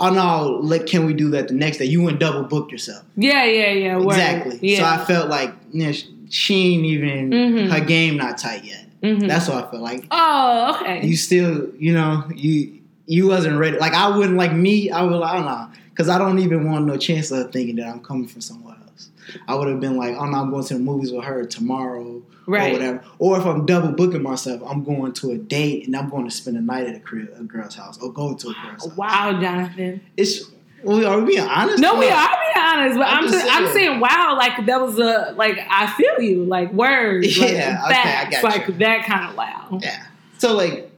"Oh 0.00 0.10
no, 0.10 0.58
like, 0.60 0.86
can 0.86 1.06
we 1.06 1.14
do 1.14 1.30
that 1.30 1.46
the 1.48 1.54
next 1.54 1.78
day?" 1.78 1.84
You 1.84 2.02
wouldn't 2.02 2.20
double 2.20 2.42
book 2.42 2.72
yourself. 2.72 3.04
Yeah, 3.16 3.44
yeah, 3.44 3.70
yeah. 3.70 4.02
Exactly. 4.02 4.58
Yeah. 4.60 4.78
So 4.96 5.02
I 5.02 5.04
felt 5.04 5.28
like 5.28 5.54
yeah, 5.72 5.92
she 6.30 6.74
ain't 6.74 6.84
even 6.84 7.30
Mhm. 7.30 7.70
her 7.70 7.80
game 7.84 8.16
not 8.16 8.38
tight 8.38 8.64
yet. 8.64 8.86
Mhm. 9.02 9.26
That's 9.28 9.48
what 9.48 9.64
I 9.64 9.70
felt 9.70 9.82
like. 9.82 10.06
Oh, 10.10 10.78
okay. 10.80 11.06
You 11.06 11.16
still, 11.16 11.68
you 11.78 11.92
know, 11.92 12.24
you 12.34 12.78
you 13.06 13.26
wasn't 13.26 13.58
ready. 13.58 13.78
Like 13.78 13.94
I 13.94 14.16
wouldn't 14.16 14.36
like 14.38 14.52
me. 14.52 14.90
I 14.90 15.02
would 15.02 15.12
like, 15.16 15.32
I 15.32 15.36
don't 15.36 15.46
know, 15.46 15.68
because 15.90 16.08
I 16.08 16.18
don't 16.18 16.38
even 16.38 16.70
want 16.70 16.86
no 16.86 16.96
chance 16.96 17.30
of 17.32 17.50
thinking 17.52 17.76
that 17.76 17.88
I'm 17.88 18.00
coming 18.00 18.28
from 18.28 18.40
somewhere 18.40 18.76
else. 18.86 19.10
I 19.48 19.54
would 19.54 19.68
have 19.68 19.80
been 19.80 19.96
like, 19.96 20.14
oh 20.16 20.26
no, 20.26 20.38
I'm 20.38 20.50
going 20.50 20.64
to 20.64 20.74
the 20.74 20.80
movies 20.80 21.12
with 21.12 21.24
her 21.24 21.44
tomorrow 21.44 22.22
Right. 22.46 22.70
or 22.70 22.72
whatever. 22.72 23.04
Or 23.20 23.38
if 23.38 23.44
I'm 23.46 23.66
double 23.66 23.92
booking 23.92 24.22
myself, 24.22 24.60
I'm 24.66 24.82
going 24.82 25.12
to 25.14 25.30
a 25.30 25.38
date 25.38 25.86
and 25.86 25.96
I'm 25.96 26.08
going 26.10 26.24
to 26.24 26.30
spend 26.30 26.56
a 26.56 26.60
night 26.60 26.88
at 26.88 26.96
a, 26.96 27.00
crib, 27.00 27.28
a 27.38 27.42
girl's 27.44 27.76
house 27.76 27.98
or 28.02 28.12
go 28.12 28.34
to 28.34 28.48
a 28.48 28.52
girl's 28.52 28.84
house. 28.84 28.96
Wow, 28.96 29.40
Jonathan. 29.40 30.00
It's 30.16 30.50
well, 30.82 31.06
are 31.06 31.18
we 31.20 31.34
being 31.36 31.46
honest? 31.46 31.78
No, 31.80 31.98
we 31.98 32.08
are 32.10 32.28
being 32.28 32.64
honest, 32.66 32.96
but 32.98 33.06
I'm 33.08 33.16
I'm 33.18 33.22
just 33.24 33.34
just, 33.44 33.56
I'm 33.56 33.64
saying. 33.72 33.88
saying, 33.88 34.00
wow, 34.00 34.34
like 34.38 34.66
that 34.66 34.80
was 34.80 34.98
a 34.98 35.34
like 35.36 35.58
I 35.70 35.86
feel 35.94 36.20
you, 36.20 36.44
like 36.44 36.72
words, 36.72 37.38
like, 37.38 37.50
Yeah, 37.52 37.82
okay, 37.86 38.00
I 38.26 38.30
got 38.30 38.44
like 38.44 38.66
you. 38.68 38.74
that 38.74 39.04
kind 39.06 39.30
of 39.30 39.36
wow. 39.36 39.78
Yeah. 39.82 40.06
So 40.38 40.54
like 40.54 40.90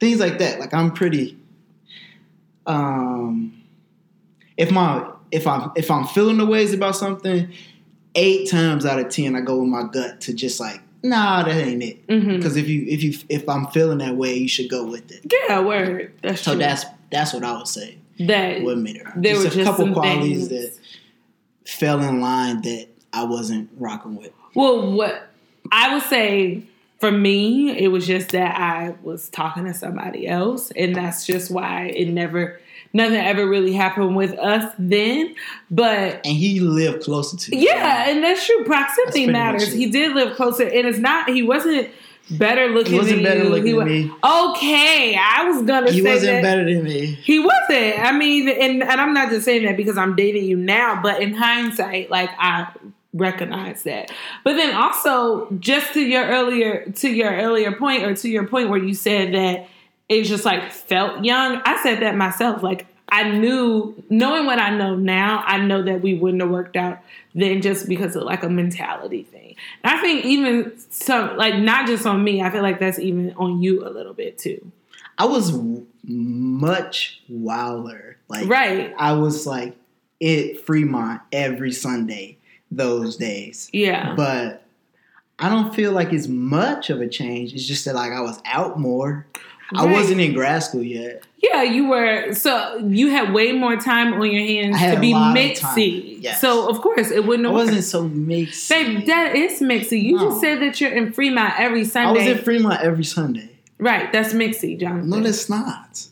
things 0.00 0.20
like 0.20 0.38
that. 0.38 0.60
Like 0.60 0.72
I'm 0.74 0.92
pretty. 0.92 1.38
Um, 2.66 3.62
if 4.56 4.70
my 4.70 5.10
if 5.30 5.46
I'm 5.46 5.72
if 5.76 5.90
I'm 5.90 6.06
feeling 6.06 6.38
the 6.38 6.46
ways 6.46 6.72
about 6.72 6.96
something, 6.96 7.52
eight 8.14 8.48
times 8.50 8.86
out 8.86 8.98
of 8.98 9.08
ten 9.10 9.36
I 9.36 9.40
go 9.40 9.58
with 9.60 9.68
my 9.68 9.84
gut 9.92 10.20
to 10.22 10.34
just 10.34 10.60
like 10.60 10.80
nah 11.02 11.42
that 11.42 11.54
ain't 11.54 11.82
it. 11.82 11.98
hmm 12.08 12.36
Because 12.36 12.56
if 12.56 12.68
you 12.68 12.84
if 12.88 13.02
you 13.02 13.14
if 13.28 13.48
I'm 13.48 13.66
feeling 13.68 13.98
that 13.98 14.16
way, 14.16 14.34
you 14.34 14.48
should 14.48 14.70
go 14.70 14.86
with 14.86 15.10
it. 15.10 15.32
Yeah, 15.48 15.60
word. 15.60 16.12
That's 16.22 16.40
So 16.40 16.52
true. 16.52 16.60
that's 16.60 16.84
that's 17.10 17.34
what 17.34 17.44
I 17.44 17.56
would 17.58 17.68
say. 17.68 17.98
That. 18.18 18.62
What 18.62 18.78
made 18.78 19.02
right. 19.04 19.22
there 19.22 19.36
were 19.36 19.44
just 19.44 19.56
a 19.56 19.58
just 19.64 19.70
couple 19.70 19.92
qualities 19.92 20.48
things. 20.48 20.76
that 20.76 21.70
fell 21.70 22.00
in 22.00 22.20
line 22.20 22.62
that 22.62 22.88
I 23.12 23.24
wasn't 23.24 23.70
rocking 23.76 24.16
with. 24.16 24.32
Well, 24.54 24.92
what 24.92 25.28
I 25.72 25.94
would 25.94 26.02
say 26.04 26.62
for 26.98 27.10
me, 27.10 27.76
it 27.76 27.88
was 27.88 28.06
just 28.06 28.30
that 28.30 28.58
I 28.58 28.94
was 29.02 29.28
talking 29.28 29.64
to 29.66 29.74
somebody 29.74 30.26
else, 30.26 30.70
and 30.72 30.94
that's 30.94 31.26
just 31.26 31.50
why 31.50 31.86
it 31.86 32.08
never, 32.08 32.60
nothing 32.92 33.18
ever 33.18 33.46
really 33.46 33.72
happened 33.72 34.16
with 34.16 34.32
us 34.38 34.72
then. 34.78 35.34
But 35.70 36.24
And 36.24 36.36
he 36.36 36.60
lived 36.60 37.04
closer 37.04 37.36
to 37.36 37.56
you. 37.56 37.66
yeah, 37.66 38.08
and 38.08 38.22
that's 38.22 38.46
true. 38.46 38.64
Proximity 38.64 39.26
much 39.26 39.32
matters. 39.32 39.72
He 39.72 39.90
did 39.90 40.14
live 40.14 40.34
closer, 40.36 40.64
and 40.64 40.86
it's 40.86 40.98
not. 40.98 41.28
He 41.28 41.42
wasn't 41.42 41.90
better 42.30 42.68
looking. 42.68 42.92
He 42.94 42.98
wasn't 42.98 43.16
than 43.16 43.24
better 43.24 43.44
you. 43.44 43.48
looking 43.50 43.66
he 43.66 43.72
than 43.72 43.78
wa- 43.78 43.84
me. 43.84 44.50
Okay, 44.54 45.16
I 45.20 45.44
was 45.48 45.62
gonna 45.66 45.90
He 45.90 46.00
say 46.02 46.12
wasn't 46.14 46.32
that. 46.32 46.42
better 46.42 46.64
than 46.64 46.82
me. 46.84 47.06
He 47.06 47.38
wasn't. 47.38 47.98
I 47.98 48.12
mean, 48.12 48.48
and 48.48 48.82
and 48.82 49.00
I'm 49.00 49.14
not 49.14 49.30
just 49.30 49.44
saying 49.44 49.64
that 49.66 49.76
because 49.76 49.96
I'm 49.98 50.16
dating 50.16 50.44
you 50.44 50.56
now, 50.56 51.00
but 51.02 51.20
in 51.22 51.34
hindsight, 51.34 52.10
like 52.10 52.30
I 52.38 52.68
recognize 53.12 53.82
that. 53.84 54.10
But 54.42 54.54
then 54.54 54.74
also, 54.74 55.48
just 55.60 55.92
to 55.94 56.00
your 56.00 56.24
earlier 56.26 56.86
to 56.96 57.08
your 57.08 57.30
earlier 57.32 57.72
point, 57.72 58.02
or 58.04 58.14
to 58.14 58.28
your 58.28 58.46
point 58.46 58.70
where 58.70 58.82
you 58.82 58.94
said 58.94 59.34
that 59.34 59.68
it 60.08 60.24
just 60.24 60.44
like 60.44 60.70
felt 60.72 61.24
young. 61.24 61.60
I 61.64 61.82
said 61.82 62.00
that 62.00 62.16
myself. 62.16 62.62
Like 62.62 62.86
I 63.10 63.28
knew, 63.30 63.94
knowing 64.10 64.46
what 64.46 64.58
I 64.58 64.70
know 64.76 64.96
now, 64.96 65.42
I 65.46 65.58
know 65.58 65.82
that 65.82 66.00
we 66.00 66.14
wouldn't 66.14 66.42
have 66.42 66.50
worked 66.50 66.76
out 66.76 66.98
then 67.34 67.62
just 67.62 67.88
because 67.88 68.14
of 68.16 68.22
like 68.22 68.42
a 68.42 68.48
mentality 68.48 69.24
thing. 69.24 69.56
And 69.82 69.96
I 69.98 70.00
think 70.00 70.24
even 70.24 70.72
some 70.90 71.36
like 71.36 71.56
not 71.56 71.86
just 71.86 72.06
on 72.06 72.22
me. 72.22 72.42
I 72.42 72.50
feel 72.50 72.62
like 72.62 72.78
that's 72.78 72.98
even 72.98 73.34
on 73.36 73.62
you 73.62 73.86
a 73.86 73.90
little 73.90 74.14
bit 74.14 74.38
too. 74.38 74.70
I 75.18 75.26
was 75.26 75.50
w- 75.50 75.86
much 76.04 77.20
wilder. 77.28 78.16
Like 78.28 78.48
Right. 78.48 78.94
I 78.98 79.12
was 79.14 79.46
like 79.46 79.76
at 80.22 80.60
Fremont 80.64 81.20
every 81.32 81.72
Sunday 81.72 82.38
those 82.70 83.16
days. 83.16 83.68
Yeah. 83.72 84.14
But 84.16 84.64
I 85.38 85.48
don't 85.48 85.74
feel 85.74 85.92
like 85.92 86.12
it's 86.12 86.28
much 86.28 86.90
of 86.90 87.00
a 87.00 87.08
change. 87.08 87.52
It's 87.52 87.66
just 87.66 87.84
that 87.84 87.94
like 87.94 88.12
I 88.12 88.20
was 88.20 88.40
out 88.44 88.78
more. 88.78 89.26
I 89.74 89.86
wasn't 89.86 90.20
in 90.20 90.34
grad 90.34 90.62
school 90.62 90.82
yet. 90.82 91.22
Yeah, 91.38 91.62
you 91.62 91.88
were. 91.88 92.32
So 92.32 92.78
you 92.78 93.10
had 93.10 93.32
way 93.32 93.52
more 93.52 93.76
time 93.76 94.14
on 94.14 94.30
your 94.30 94.42
hands 94.44 94.80
to 94.80 94.98
be 95.00 95.12
mixy. 95.12 96.16
yes. 96.22 96.40
So 96.40 96.68
of 96.68 96.80
course 96.80 97.10
it 97.10 97.24
wouldn't 97.26 97.46
I 97.48 97.50
wasn't 97.52 97.84
so 97.84 98.08
mixy. 98.08 98.68
Babe, 98.70 99.06
that 99.06 99.34
is 99.36 99.60
mixy. 99.60 100.02
You 100.02 100.16
No. 100.16 100.28
just 100.30 100.40
said 100.40 100.60
that 100.60 100.80
you're 100.80 100.92
in 100.92 101.12
Fremont 101.12 101.54
every 101.58 101.84
Sunday. 101.84 102.08
I 102.22 102.28
was 102.30 102.38
in 102.38 102.44
Fremont 102.44 102.80
every 102.80 103.04
Sunday. 103.04 103.50
right, 103.78 104.10
that's 104.12 104.32
mixy, 104.32 104.78
Jonathan. 104.80 105.10
No, 105.10 105.20
that's 105.20 105.48
not. 105.50 106.06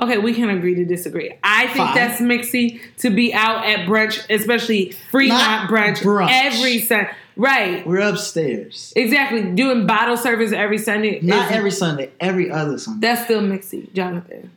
okay, 0.00 0.18
we 0.18 0.34
can 0.34 0.50
agree 0.50 0.74
to 0.76 0.84
disagree. 0.84 1.32
I 1.42 1.66
think 1.68 1.86
Fine. 1.88 1.94
that's 1.96 2.20
mixy 2.20 2.80
to 2.98 3.10
be 3.10 3.34
out 3.34 3.64
at 3.66 3.88
brunch, 3.88 4.24
especially 4.30 4.92
Fremont 5.10 5.68
brunch, 5.70 5.96
brunch. 5.98 6.28
every 6.30 6.78
Sunday. 6.80 7.10
Right. 7.36 7.86
We're 7.86 8.00
upstairs. 8.00 8.92
Exactly. 8.96 9.42
Doing 9.42 9.86
bottle 9.86 10.16
service 10.16 10.52
every 10.52 10.78
Sunday. 10.78 11.20
Not 11.20 11.52
every 11.52 11.70
Sunday, 11.70 12.10
every 12.18 12.50
other 12.50 12.78
Sunday. 12.78 13.06
That's 13.06 13.24
still 13.24 13.42
mixy, 13.42 13.92
Jonathan. 13.92 14.50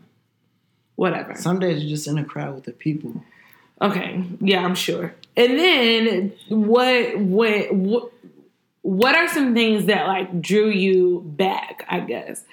Whatever. 0.96 1.36
Some 1.36 1.60
days 1.60 1.84
you're 1.84 1.90
just 1.90 2.08
in 2.08 2.18
a 2.18 2.26
crowd 2.26 2.56
with 2.56 2.64
the 2.66 2.72
people. 2.72 3.24
Okay, 3.82 4.24
yeah, 4.42 4.64
I'm 4.64 4.76
sure. 4.76 5.14
And 5.38 5.58
then 5.58 6.34
what 6.50 7.18
what 7.18 7.74
what 7.74 8.12
what 8.82 9.16
are 9.16 9.28
some 9.30 9.54
things 9.54 9.86
that 9.86 10.08
like 10.08 10.42
drew 10.42 10.70
you 10.70 11.22
back, 11.26 11.86
I 11.90 12.02
guess? 12.02 12.44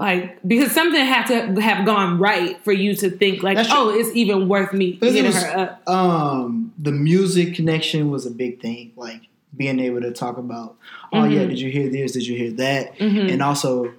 Like 0.00 0.38
because 0.48 0.72
something 0.72 1.04
had 1.04 1.26
to 1.26 1.60
have 1.60 1.84
gone 1.84 2.18
right 2.18 2.56
for 2.64 2.72
you 2.72 2.94
to 2.96 3.10
think 3.10 3.42
like, 3.42 3.58
oh, 3.70 3.90
it's 3.90 4.16
even 4.16 4.48
worth 4.48 4.72
me 4.72 4.92
hitting 4.92 5.26
was- 5.26 5.42
her 5.42 5.58
up. 5.58 5.88
Um, 5.88 6.72
the 6.78 6.90
music 6.92 7.54
connection 7.54 8.10
was 8.10 8.24
a 8.24 8.30
big 8.30 8.60
thing. 8.62 8.92
Like 8.96 9.20
being 9.54 9.78
able 9.78 10.00
to 10.00 10.10
talk 10.12 10.38
about, 10.38 10.76
oh 11.12 11.24
yeah, 11.24 11.40
Mhm. 11.42 11.48
did 11.50 11.60
you 11.60 11.70
hear 11.70 11.90
this? 11.90 12.12
Did 12.12 12.26
you 12.26 12.34
hear 12.36 12.50
that? 12.52 12.98
Mhm. 12.98 13.30
And 13.30 13.42
also, 13.42 13.92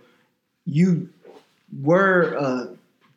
you 0.66 1.10
were 1.84 2.34
a 2.34 2.70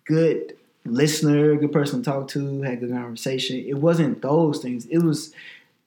good 0.05 0.55
listener, 0.85 1.57
good 1.57 1.73
person 1.73 2.03
to 2.03 2.11
talk 2.11 2.29
to, 2.29 2.61
had 2.63 2.81
good 2.81 2.91
conversation. 2.91 3.65
It 3.67 3.79
wasn't 3.79 4.21
those 4.21 4.59
things. 4.61 4.85
It 4.87 4.99
was 4.99 5.33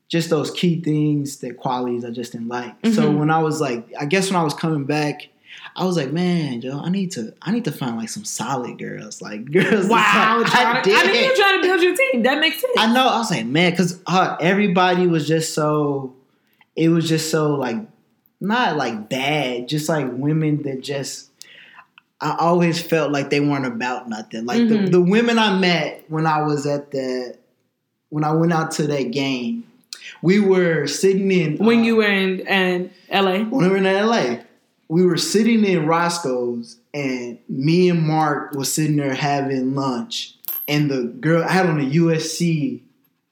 just 0.10 0.30
those 0.32 0.50
key 0.50 0.80
things, 0.82 1.38
that 1.38 1.58
qualities 1.58 2.04
I 2.06 2.10
just 2.10 2.32
didn't 2.32 2.48
like. 2.48 2.74
So 2.86 3.04
Mhm. 3.12 3.18
when 3.20 3.30
I 3.30 3.40
was 3.44 3.62
like, 3.62 3.86
I 4.00 4.06
guess 4.06 4.32
when 4.32 4.40
I 4.40 4.44
was 4.44 4.54
coming 4.56 4.86
back. 4.86 5.28
I 5.78 5.86
was 5.86 5.96
like, 5.96 6.12
man, 6.12 6.60
Joe, 6.62 6.82
I 6.84 6.90
need 6.90 7.12
to, 7.12 7.34
I 7.42 7.52
need 7.52 7.66
to 7.66 7.72
find 7.72 7.96
like 7.98 8.10
some 8.10 8.26
solid 8.26 8.80
girls, 8.80 9.22
like 9.22 9.46
girls. 9.52 9.88
Wow, 9.88 10.40
like, 10.44 10.54
I, 10.56 10.82
did. 10.82 11.06
mean, 11.12 11.24
you're 11.24 11.36
trying 11.36 11.62
to 11.62 11.68
build 11.68 11.82
your 11.84 11.96
team. 11.96 12.24
That 12.24 12.40
makes 12.40 12.60
sense. 12.60 12.74
I 12.78 12.92
know. 12.92 13.08
I 13.08 13.18
was 13.20 13.30
like, 13.30 13.46
man, 13.46 13.72
because 13.72 14.02
uh, 14.08 14.36
everybody 14.42 15.06
was 15.08 15.28
just 15.28 15.54
so. 15.54 16.14
It 16.76 16.90
was 16.90 17.08
just 17.08 17.32
so 17.32 17.56
like, 17.56 17.78
not 18.42 18.76
like 18.78 19.08
bad, 19.10 19.68
just 19.70 19.88
like 19.88 20.08
women 20.12 20.64
that 20.64 20.82
just. 20.82 21.30
I 22.20 22.36
always 22.40 22.82
felt 22.82 23.12
like 23.12 23.30
they 23.30 23.40
weren't 23.40 23.68
about 23.68 24.10
nothing. 24.10 24.46
Like 24.48 24.62
Mhm. 24.62 24.86
the, 24.86 24.92
the 24.94 25.02
women 25.02 25.38
I 25.38 25.56
met 25.60 26.04
when 26.08 26.26
I 26.26 26.42
was 26.42 26.66
at 26.66 26.90
the, 26.90 27.38
when 28.10 28.24
I 28.24 28.32
went 28.32 28.52
out 28.52 28.72
to 28.72 28.88
that 28.88 29.12
game, 29.12 29.64
we 30.24 30.40
were 30.40 30.88
sitting 30.88 31.32
in 31.32 31.58
when 31.58 31.82
uh, 31.82 31.84
you 31.84 31.96
were 31.98 32.08
in, 32.08 32.40
in 32.48 32.90
LA. 33.12 33.44
when 33.44 33.66
we 33.66 33.70
were 33.70 33.78
in 33.78 33.84
LA, 33.84 34.38
we 34.90 35.06
were 35.06 35.18
sitting 35.18 35.66
in 35.66 35.86
Roscoe's, 35.86 36.78
and 36.94 37.40
me 37.50 37.90
and 37.90 38.02
Mark 38.02 38.54
was 38.54 38.72
sitting 38.72 38.96
there 38.96 39.14
having 39.14 39.76
lunch, 39.76 40.36
and 40.68 40.90
the 40.90 41.04
girl 41.04 41.44
I 41.44 41.52
had 41.52 41.66
on 41.66 41.80
a 41.80 41.84
USC. 41.84 42.82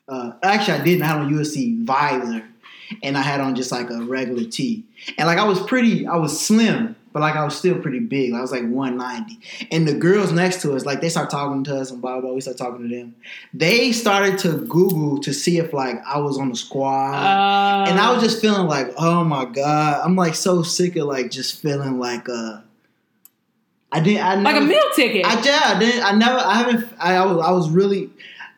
Uh, 0.08 0.34
actually, 0.44 0.80
I 0.80 0.84
didn't. 0.84 1.04
I 1.04 1.08
had 1.08 1.18
on 1.18 1.34
a 1.34 1.38
USC 1.38 1.84
visor, 1.84 2.46
and 3.02 3.18
I 3.18 3.22
had 3.22 3.41
on 3.41 3.56
just 3.56 3.72
like 3.72 3.89
a 3.89 4.04
regular 4.04 4.44
tee, 4.46 4.86
and 5.18 5.28
like 5.28 5.38
I 5.38 5.46
was 5.46 5.62
pretty. 5.62 6.06
I 6.06 6.18
was 6.18 6.39
slim, 6.39 6.96
but 7.15 7.21
like 7.21 7.38
I 7.38 7.45
was 7.45 7.56
still 7.56 7.80
pretty 7.80 7.99
big. 8.01 8.34
I 8.34 8.41
was 8.41 8.51
like 8.51 8.67
190, 8.67 9.39
and 9.71 9.88
the 9.88 9.93
girls 9.93 10.34
next 10.34 10.62
to 10.63 10.75
us, 10.75 10.86
like 10.86 10.99
they 10.99 11.08
start 11.08 11.30
talking 11.30 11.63
to 11.63 11.78
us 11.78 11.89
and 11.89 12.01
blah 12.01 12.15
blah. 12.15 12.21
blah. 12.23 12.34
We 12.34 12.41
start 12.41 12.58
talking 12.58 12.89
to 12.89 12.93
them. 12.93 13.15
They 13.54 13.93
started 13.93 14.38
to 14.39 14.58
Google 14.67 15.19
to 15.19 15.34
see 15.34 15.58
if 15.58 15.71
like 15.71 15.95
I 16.06 16.17
was 16.19 16.38
on 16.38 16.49
the 16.49 16.58
squad. 16.58 17.13
Uh, 17.13 17.89
And 17.89 18.01
I 18.01 18.12
was 18.13 18.21
just 18.21 18.41
feeling 18.41 18.67
like, 18.67 18.88
oh 18.97 19.23
my 19.23 19.45
god, 19.45 20.01
I'm 20.04 20.17
like 20.17 20.36
so 20.36 20.62
sick 20.62 20.97
of 20.97 21.08
like 21.08 21.32
just 21.32 21.62
feeling 21.62 21.99
like 21.99 22.28
uh, 22.28 22.60
I 23.93 24.01
didn't, 24.01 24.25
I 24.25 24.36
like 24.36 24.58
a 24.58 24.60
never, 24.60 24.65
meal 24.65 24.84
ticket. 24.93 25.25
I 25.25 25.41
yeah, 25.41 25.62
I 25.63 25.80
didn't, 25.80 26.04
I 26.04 26.12
never, 26.12 26.38
I 26.38 26.54
haven't, 26.56 26.93
I, 26.99 27.15
I 27.15 27.25
was, 27.25 27.45
I 27.45 27.51
was 27.51 27.69
really, 27.69 28.10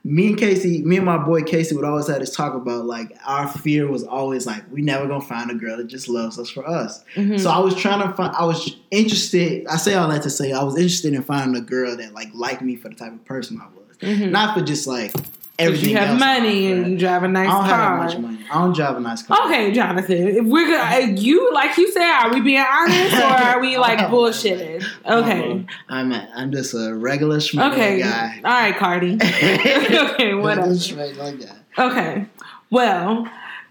me 0.08 0.28
and 0.28 0.38
Casey, 0.38 0.82
me 0.84 0.96
and 0.98 1.06
my 1.06 1.18
boy 1.18 1.42
Casey 1.44 1.76
would 1.76 1.84
always 1.84 2.08
have 2.08 2.20
this 2.20 2.34
talk 2.36 2.54
about 2.54 2.86
like 2.86 3.12
our 3.26 3.48
fear 3.48 3.88
was 3.88 4.04
always 4.04 4.46
like 4.46 4.64
we 4.72 4.82
never 4.82 5.06
gonna 5.08 5.20
find 5.22 5.52
a 5.52 5.56
girl 5.56 5.76
that 5.78 5.88
just 5.88 6.08
loves 6.08 6.40
us 6.40 6.50
for 6.50 6.66
us. 6.68 7.04
Mhm. 7.16 7.38
So 7.40 7.50
I 7.50 7.60
was 7.60 7.76
trying 7.76 8.08
to 8.08 8.14
find, 8.16 8.34
I 8.36 8.46
was 8.46 8.76
interested. 8.90 9.68
I 9.68 9.76
say 9.78 9.96
all 9.96 10.08
that 10.10 10.24
to 10.24 10.30
say 10.30 10.54
I 10.54 10.64
was 10.64 10.76
interested 10.78 11.14
in 11.14 11.24
finding 11.24 11.62
a 11.62 11.66
girl 11.66 11.98
that 11.98 12.14
like 12.14 12.30
liked 12.34 12.62
me 12.62 12.76
for 12.78 12.88
the 12.90 12.96
type 12.96 13.12
of 13.12 13.26
person 13.26 13.60
I 13.62 13.66
was, 13.78 13.98
Mhm. 14.18 14.32
not 14.32 14.58
for 14.58 14.64
just 14.64 14.88
like 14.88 15.14
everything. 15.60 15.90
you 15.90 15.98
have 15.98 16.10
else 16.10 16.20
money 16.20 16.72
and 16.72 16.92
you 16.92 16.98
drive 16.98 17.24
a 17.24 17.28
nice 17.28 17.50
car. 17.50 17.64
I 17.64 17.68
don't 17.68 17.70
car. 17.70 17.80
have 17.80 17.98
much 17.98 18.18
money. 18.20 18.46
I 18.50 18.54
don't 18.62 18.76
drive 18.76 18.98
a 18.98 19.00
nice 19.00 19.24
car. 19.24 19.46
Okay, 19.46 19.72
Jonathan. 19.72 20.28
If 20.28 20.46
we're 20.46 20.68
gonna, 20.68 20.78
uh-huh. 20.78 21.14
you 21.16 21.54
like 21.54 21.78
you 21.78 21.92
said, 21.92 22.10
are 22.10 22.34
we 22.34 22.42
being 22.42 22.64
honest 22.66 23.16
or 23.16 23.24
are 23.24 23.60
we 23.60 23.78
like 23.78 24.00
bullshitting? 24.00 24.86
Okay, 25.06 25.52
um, 25.52 25.68
I'm 25.90 26.12
a, 26.12 26.30
I'm 26.36 26.52
just 26.52 26.74
a 26.74 26.94
regular 26.96 27.38
schmuck 27.38 27.74
okay. 27.74 28.00
guy. 28.00 28.36
All 28.38 28.52
right, 28.52 28.76
Cardi. 28.76 29.14
okay, 29.22 30.34
whatever. 30.34 30.70
Regular 30.70 31.34
guy. 31.34 31.56
Okay. 31.78 32.26
Well, 32.70 33.30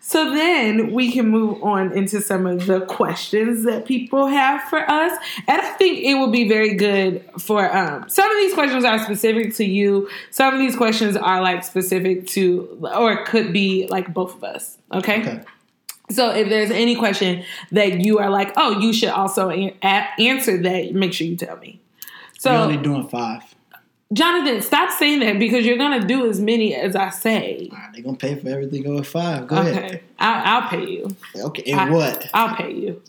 so 0.09 0.31
then 0.33 0.93
we 0.93 1.11
can 1.11 1.29
move 1.29 1.61
on 1.65 1.91
into 1.91 2.21
some 2.21 2.47
of 2.47 2.67
the 2.67 2.83
questions 2.83 3.65
that 3.65 3.87
people 3.87 4.29
have 4.29 4.63
for 4.71 4.79
us. 4.89 5.19
And 5.49 5.61
I 5.61 5.71
think 5.71 5.99
it 5.99 6.15
will 6.15 6.31
be 6.31 6.49
very 6.49 6.75
good 6.75 7.29
for 7.41 7.77
um 7.77 8.09
some 8.09 8.31
of 8.31 8.37
these 8.37 8.55
questions 8.55 8.85
are 8.85 9.01
specific 9.01 9.57
to 9.57 9.65
you. 9.65 10.09
Some 10.31 10.55
of 10.55 10.61
these 10.61 10.77
questions 10.77 11.17
are 11.17 11.41
like 11.43 11.65
specific 11.65 12.29
to 12.29 12.79
or 12.95 13.25
could 13.25 13.53
be 13.53 13.89
like 13.89 14.15
both 14.15 14.37
of 14.37 14.45
us. 14.45 14.79
Okay. 14.93 15.23
Okay. 15.23 15.41
So 16.11 16.31
if 16.31 16.49
there's 16.49 16.71
any 16.71 16.95
question 16.95 17.43
that 17.73 18.01
you 18.01 18.21
are 18.21 18.31
like, 18.31 18.53
oh, 18.57 18.79
you 18.79 18.93
should 18.93 19.09
also 19.09 19.51
a- 19.51 19.75
answer 19.83 20.63
that, 20.63 20.95
make 20.95 21.15
sure 21.15 21.27
you 21.27 21.35
tell 21.35 21.57
me. 21.57 21.81
So 22.39 22.53
You're 22.53 22.61
only 22.61 22.77
doing 22.77 23.09
five. 23.09 23.43
Jonathan, 24.13 24.63
stop 24.63 24.91
saying 24.91 25.21
that 25.21 25.39
because 25.39 25.67
you're 25.67 25.77
gonna 25.79 26.07
do 26.07 26.29
as 26.31 26.41
many 26.41 26.75
as 26.75 26.95
I 26.95 27.11
say. 27.11 27.69
Right, 27.73 27.89
they're 27.93 28.03
gonna 28.03 28.17
pay 28.17 28.37
for 28.37 28.49
everything 28.49 28.87
over 28.87 29.03
five. 29.03 29.49
Go 29.49 29.57
Okay, 29.59 29.71
ahead. 29.71 30.03
I'll, 30.19 30.63
I'll 30.63 30.69
pay 30.69 30.87
you. 30.87 31.17
Okay, 31.37 31.73
and 31.73 31.81
I- 31.81 31.91
what? 31.91 32.31
I'll 32.33 32.55
pay 32.55 32.73
you. 32.73 33.03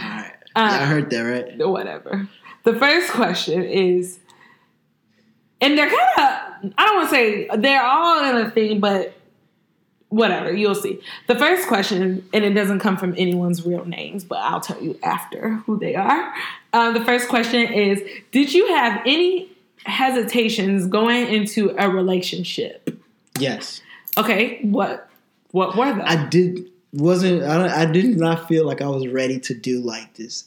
All 0.00 0.06
right. 0.08 0.32
Uh, 0.56 0.68
yeah, 0.70 0.82
I 0.82 0.84
heard 0.86 1.10
that, 1.10 1.20
right? 1.20 1.68
Whatever. 1.68 2.28
The 2.62 2.74
first 2.76 3.10
question 3.10 3.64
is, 3.64 4.20
and 5.60 5.76
they're 5.76 5.88
kind 5.90 6.00
of, 6.18 6.72
I 6.78 6.86
don't 6.86 6.96
want 6.96 7.08
to 7.10 7.14
say 7.14 7.48
they're 7.56 7.82
all 7.84 8.24
in 8.24 8.36
a 8.46 8.50
thing, 8.50 8.78
but 8.78 9.14
whatever, 10.10 10.52
you'll 10.52 10.76
see. 10.76 11.00
The 11.26 11.34
first 11.34 11.66
question, 11.66 12.26
and 12.32 12.44
it 12.44 12.50
doesn't 12.54 12.78
come 12.78 12.96
from 12.96 13.14
anyone's 13.18 13.66
real 13.66 13.84
names, 13.84 14.22
but 14.24 14.38
I'll 14.38 14.60
tell 14.60 14.80
you 14.80 14.96
after 15.02 15.54
who 15.66 15.76
they 15.78 15.96
are. 15.96 16.32
Uh, 16.72 16.92
the 16.92 17.04
first 17.04 17.28
question 17.28 17.60
is 17.72 18.00
Did 18.30 18.54
you 18.54 18.68
have 18.68 19.00
any 19.04 19.50
hesitations 19.84 20.86
going 20.86 21.28
into 21.28 21.74
a 21.78 21.88
relationship? 21.88 22.90
Yes. 23.38 23.80
Okay, 24.16 24.60
what 24.62 25.08
what 25.50 25.76
were 25.76 25.92
they? 25.92 26.02
I 26.02 26.26
did 26.26 26.70
wasn't 26.92 27.42
I 27.42 27.82
I 27.82 27.86
did 27.86 28.16
not 28.16 28.48
feel 28.48 28.66
like 28.66 28.80
I 28.80 28.88
was 28.88 29.06
ready 29.08 29.38
to 29.40 29.54
do 29.54 29.80
like 29.80 30.14
this. 30.14 30.44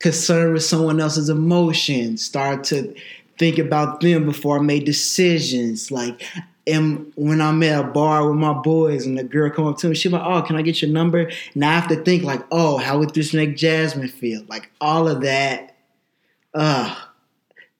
Concerned 0.00 0.54
with 0.54 0.64
someone 0.64 1.00
else's 1.00 1.28
emotions, 1.28 2.24
start 2.24 2.64
to 2.64 2.94
think 3.38 3.58
about 3.58 4.00
them 4.00 4.24
before 4.24 4.58
I 4.58 4.62
made 4.62 4.84
decisions. 4.84 5.90
Like 5.90 6.22
and 6.66 7.12
when 7.16 7.40
I'm 7.40 7.62
at 7.62 7.84
a 7.84 7.88
bar 7.88 8.28
with 8.28 8.38
my 8.38 8.52
boys 8.52 9.06
and 9.06 9.18
the 9.18 9.24
girl 9.24 9.50
come 9.50 9.66
up 9.66 9.78
to 9.78 9.88
me, 9.88 9.94
she's 9.94 10.12
like, 10.12 10.22
"Oh, 10.24 10.42
can 10.42 10.56
I 10.56 10.62
get 10.62 10.82
your 10.82 10.90
number?" 10.90 11.30
Now 11.54 11.70
I 11.70 11.74
have 11.74 11.88
to 11.88 11.96
think 11.96 12.22
like, 12.22 12.44
"Oh, 12.50 12.76
how 12.76 12.98
would 12.98 13.14
this 13.14 13.34
make 13.34 13.56
Jasmine 13.56 14.08
feel?" 14.08 14.44
Like 14.48 14.70
all 14.80 15.08
of 15.08 15.22
that. 15.22 15.76
Uh 16.54 16.94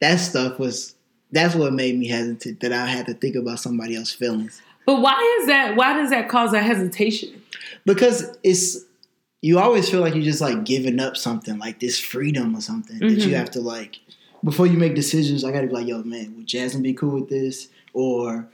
that 0.02 0.16
stuff 0.18 0.58
was 0.58 0.94
that's 1.30 1.54
what 1.54 1.72
made 1.72 1.98
me 1.98 2.06
hesitant 2.08 2.60
that 2.60 2.72
I 2.72 2.86
had 2.86 3.06
to 3.06 3.14
think 3.14 3.36
about 3.36 3.58
somebody 3.60 3.96
else's 3.96 4.14
feelings 4.14 4.60
but 4.84 5.00
why 5.00 5.38
is 5.40 5.46
that? 5.46 5.76
Why 5.76 5.92
does 5.96 6.10
that 6.10 6.28
cause 6.28 6.52
a 6.52 6.60
hesitation? 6.60 7.40
because 7.86 8.36
it's 8.42 8.78
you 9.40 9.58
always 9.60 9.88
feel 9.88 10.00
like 10.00 10.14
you're 10.14 10.24
just 10.24 10.40
like 10.40 10.64
giving 10.64 10.98
up 11.00 11.16
something 11.16 11.56
like 11.58 11.78
this 11.80 11.98
freedom 11.98 12.54
or 12.56 12.60
something 12.60 12.98
that 12.98 13.06
Mhm. 13.18 13.26
you 13.28 13.34
have 13.36 13.50
to 13.52 13.60
like 13.60 14.00
before 14.44 14.66
you 14.66 14.76
make 14.78 14.94
decisions. 14.96 15.44
I 15.44 15.52
gotta 15.52 15.68
be 15.68 15.72
like, 15.72 15.86
yo, 15.86 16.02
man, 16.02 16.34
would 16.36 16.46
Jasmine 16.46 16.82
be 16.82 16.94
cool 16.94 17.14
with 17.20 17.28
this? 17.28 17.68
Or 17.92 18.48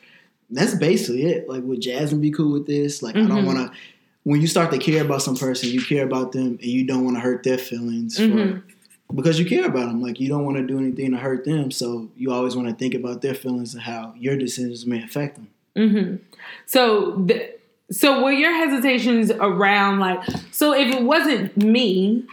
that's 0.51 0.75
basically 0.75 1.25
it. 1.25 1.49
Like, 1.49 1.63
would 1.65 1.81
Jasmine 1.81 2.21
be 2.21 2.31
cool 2.31 2.53
with 2.53 2.67
this? 2.67 3.03
Like, 3.03 3.17
I 3.17 3.21
Mhm. 3.21 3.29
don't 3.29 3.47
want 3.47 3.59
to. 3.59 3.73
When 4.25 4.41
you 4.43 4.47
start 4.47 4.71
to 4.73 4.79
care 4.79 5.03
about 5.03 5.23
some 5.23 5.37
person, 5.37 5.71
you 5.71 5.81
care 5.83 6.05
about 6.05 6.33
them, 6.33 6.59
and 6.61 6.71
you 6.77 6.85
don't 6.85 7.05
want 7.05 7.17
to 7.17 7.21
hurt 7.21 7.43
their 7.43 7.57
feelings 7.59 8.19
Mhm. 8.19 8.33
for, 8.33 8.65
because 9.15 9.39
you 9.39 9.47
care 9.47 9.67
about 9.67 9.87
them. 9.89 10.03
Like, 10.03 10.21
you 10.21 10.29
don't 10.29 10.45
want 10.45 10.57
to 10.59 10.63
do 10.67 10.79
anything 10.79 11.11
to 11.13 11.17
hurt 11.17 11.45
them, 11.45 11.71
so 11.71 12.09
you 12.17 12.33
always 12.33 12.55
want 12.57 12.69
to 12.69 12.75
think 12.75 12.95
about 12.95 13.23
their 13.23 13.35
feelings 13.35 13.75
and 13.75 13.83
how 13.83 14.15
your 14.19 14.37
decisions 14.37 14.85
may 14.87 15.03
affect 15.03 15.37
them. 15.37 15.49
hmm 15.77 16.17
So, 16.67 17.25
th- 17.27 17.53
So 17.91 18.23
were 18.23 18.33
your 18.33 18.53
hesitations 18.53 19.31
around 19.31 19.99
like 19.99 20.21
so 20.53 20.75
if 20.75 20.95
it 20.95 21.03
wasn't 21.03 21.57
me, 21.57 22.25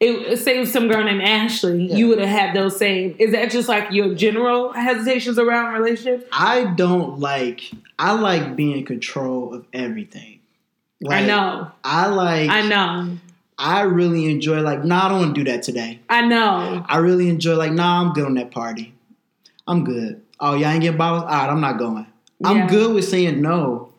it 0.00 0.36
say 0.38 0.56
it 0.58 0.60
was 0.60 0.70
some 0.72 0.86
girl 0.88 1.02
named 1.02 1.22
Ashley, 1.22 1.86
Yeah. 1.86 1.96
you 1.96 2.08
would 2.08 2.18
have 2.18 2.28
had 2.28 2.54
those 2.54 2.76
same. 2.76 3.16
Is 3.18 3.32
that 3.32 3.50
just 3.50 3.68
like 3.68 3.90
your 3.90 4.14
general 4.14 4.72
hesitations 4.72 5.38
around 5.38 5.72
relationships? 5.72 6.24
I 6.30 6.64
don't 6.76 7.18
like. 7.20 7.70
I 7.98 8.12
like 8.12 8.54
being 8.54 8.76
in 8.78 8.84
control 8.84 9.54
of 9.54 9.64
everything. 9.72 10.40
I 11.08 11.24
know. 11.24 11.70
I 11.82 12.06
like. 12.08 12.50
I 12.50 12.68
know. 12.68 13.16
I 13.58 13.80
really 13.82 14.30
enjoy. 14.30 14.60
Like, 14.60 14.84
nah, 14.84 15.06
I 15.06 15.08
don't 15.08 15.18
want 15.20 15.34
to 15.34 15.44
do 15.44 15.50
that 15.50 15.62
today. 15.62 16.00
I 16.08 16.24
know. 16.26 16.84
I 16.88 16.98
really 16.98 17.28
enjoy. 17.28 17.56
Like, 17.56 17.72
nah, 17.72 18.00
I'm 18.00 18.12
good 18.12 18.24
on 18.24 18.34
that 18.34 18.50
party. 18.52 18.94
I'm 19.66 19.84
good. 19.84 20.22
Oh, 20.40 20.54
y'all 20.54 20.68
ain't 20.70 20.82
getting 20.82 20.96
bottles. 20.96 21.24
All 21.24 21.28
right, 21.28 21.50
I'm 21.50 21.60
not 21.60 21.78
going. 21.78 22.06
I'm 22.44 22.68
good 22.68 22.94
with 22.94 23.04
saying 23.04 23.42
no, 23.42 23.92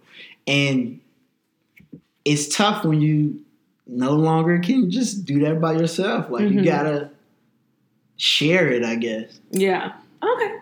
and 0.48 1.02
it's 2.24 2.56
tough 2.56 2.86
when 2.86 3.02
you 3.02 3.41
no 3.86 4.13
longer 4.13 4.60
can 4.60 4.89
just 4.89 5.26
do 5.26 5.39
that 5.39 5.60
by 5.60 5.74
yourself. 5.74 6.30
Like, 6.30 6.50
you 6.50 6.62
Mhm. 6.62 6.65
gotta 6.65 7.10
share 8.15 8.69
it. 8.69 8.86
I 8.86 8.95
guess. 8.95 9.39
Yeah. 9.52 9.91
Okay. 10.24 10.56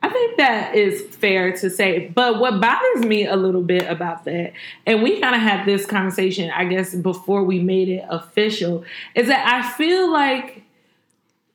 I 0.00 0.08
think 0.08 0.36
that 0.36 0.76
is 0.76 1.02
fair 1.16 1.52
to 1.56 1.68
say. 1.68 2.08
But 2.14 2.38
what 2.38 2.60
bothers 2.60 3.04
me 3.04 3.26
a 3.26 3.34
little 3.34 3.62
bit 3.62 3.88
about 3.88 4.24
that, 4.24 4.52
and 4.86 5.02
we 5.02 5.20
kind 5.20 5.34
of 5.34 5.40
had 5.40 5.66
this 5.66 5.86
conversation, 5.86 6.50
I 6.50 6.66
guess, 6.66 6.94
before 6.94 7.42
we 7.42 7.58
made 7.58 7.88
it 7.88 8.04
official, 8.08 8.84
is 9.14 9.26
that 9.26 9.46
I 9.52 9.68
feel 9.72 10.12
like 10.12 10.62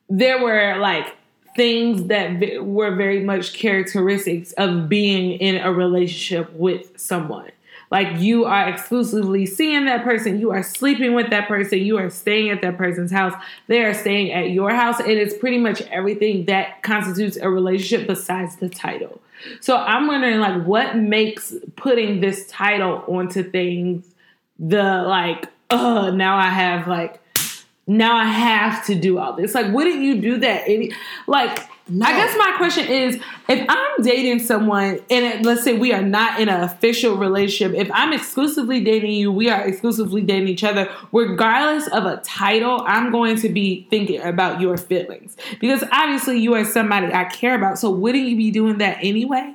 there 0.10 0.44
were 0.44 0.78
like 0.78 1.16
things 1.56 2.08
that 2.08 2.40
v- 2.40 2.58
were 2.60 2.94
very 2.96 3.24
much 3.24 3.54
characteristics 3.54 4.52
of 4.54 4.90
being 4.90 5.40
in 5.40 5.58
a 5.58 5.72
relationship 5.72 6.52
with 6.54 7.00
someone. 7.00 7.53
Like 7.94 8.20
you 8.20 8.46
are 8.46 8.68
exclusively 8.68 9.46
seeing 9.46 9.86
that 9.86 10.04
person, 10.04 10.40
you 10.40 10.50
are 10.50 10.64
sleeping 10.64 11.14
with 11.14 11.30
that 11.30 11.48
person, 11.48 11.78
you 11.78 12.00
are 12.00 12.10
staying 12.10 12.50
at 12.50 12.64
that 12.64 12.76
person's 12.76 13.12
house, 13.12 13.36
they 13.68 13.84
are 13.84 13.94
staying 13.94 14.32
at 14.32 14.50
your 14.50 14.72
house, 14.72 15.00
and 15.00 15.12
it's 15.12 15.38
pretty 15.38 15.60
much 15.60 15.80
everything 15.84 16.46
that 16.46 16.82
constitutes 16.82 17.38
a 17.38 17.48
relationship 17.48 18.08
besides 18.08 18.56
the 18.56 18.68
title. 18.68 19.22
So 19.60 19.78
I'm 19.78 20.08
wondering, 20.08 20.40
like, 20.40 20.64
what 20.64 20.98
makes 20.98 21.54
putting 21.76 22.20
this 22.20 22.48
title 22.48 23.04
onto 23.08 23.44
things 23.44 24.08
the 24.58 25.04
like, 25.04 25.46
uh, 25.70 26.10
now 26.10 26.36
I 26.36 26.50
have 26.50 26.88
like 26.88 27.22
now 27.86 28.16
I 28.16 28.26
have 28.26 28.88
to 28.88 28.96
do 28.96 29.20
all 29.20 29.34
this. 29.34 29.54
Like, 29.54 29.72
wouldn't 29.72 30.02
you 30.02 30.20
do 30.20 30.38
that? 30.38 30.64
Any 30.66 30.94
like, 31.28 31.70
I 31.90 32.14
guess 32.14 32.38
my 32.38 32.54
question 32.58 32.88
is, 32.88 33.20
if 33.50 33.66
I'm 33.68 34.04
dating 34.04 34.40
someone 34.40 35.02
and 35.10 35.46
let's 35.46 35.64
say 35.64 35.78
we 35.78 35.92
are 35.92 36.02
not 36.02 36.40
in 36.40 36.48
an 36.48 36.62
official 36.62 37.18
relationship, 37.18 37.78
if 37.78 37.92
I'm 37.94 38.14
exclusively 38.14 38.82
dating 38.82 39.12
you, 39.12 39.34
we 39.34 39.50
are 39.50 39.68
exclusively 39.68 40.22
dating 40.22 40.48
each 40.48 40.64
other, 40.64 40.90
regardless 41.12 41.88
of 41.90 42.06
a 42.06 42.18
title, 42.24 42.82
I'm 42.86 43.12
going 43.12 43.36
to 43.42 43.50
be 43.50 43.86
thinking 43.90 44.22
about 44.22 44.62
your 44.62 44.78
feelings 44.78 45.36
because 45.60 45.84
obviously 45.92 46.40
you 46.40 46.54
are 46.56 46.64
somebody 46.64 47.14
I 47.14 47.26
care 47.26 47.56
about. 47.56 47.78
So 47.78 47.92
wouldn't 47.92 48.30
you 48.30 48.38
be 48.38 48.50
doing 48.50 48.78
that 48.78 49.00
anyway? 49.02 49.54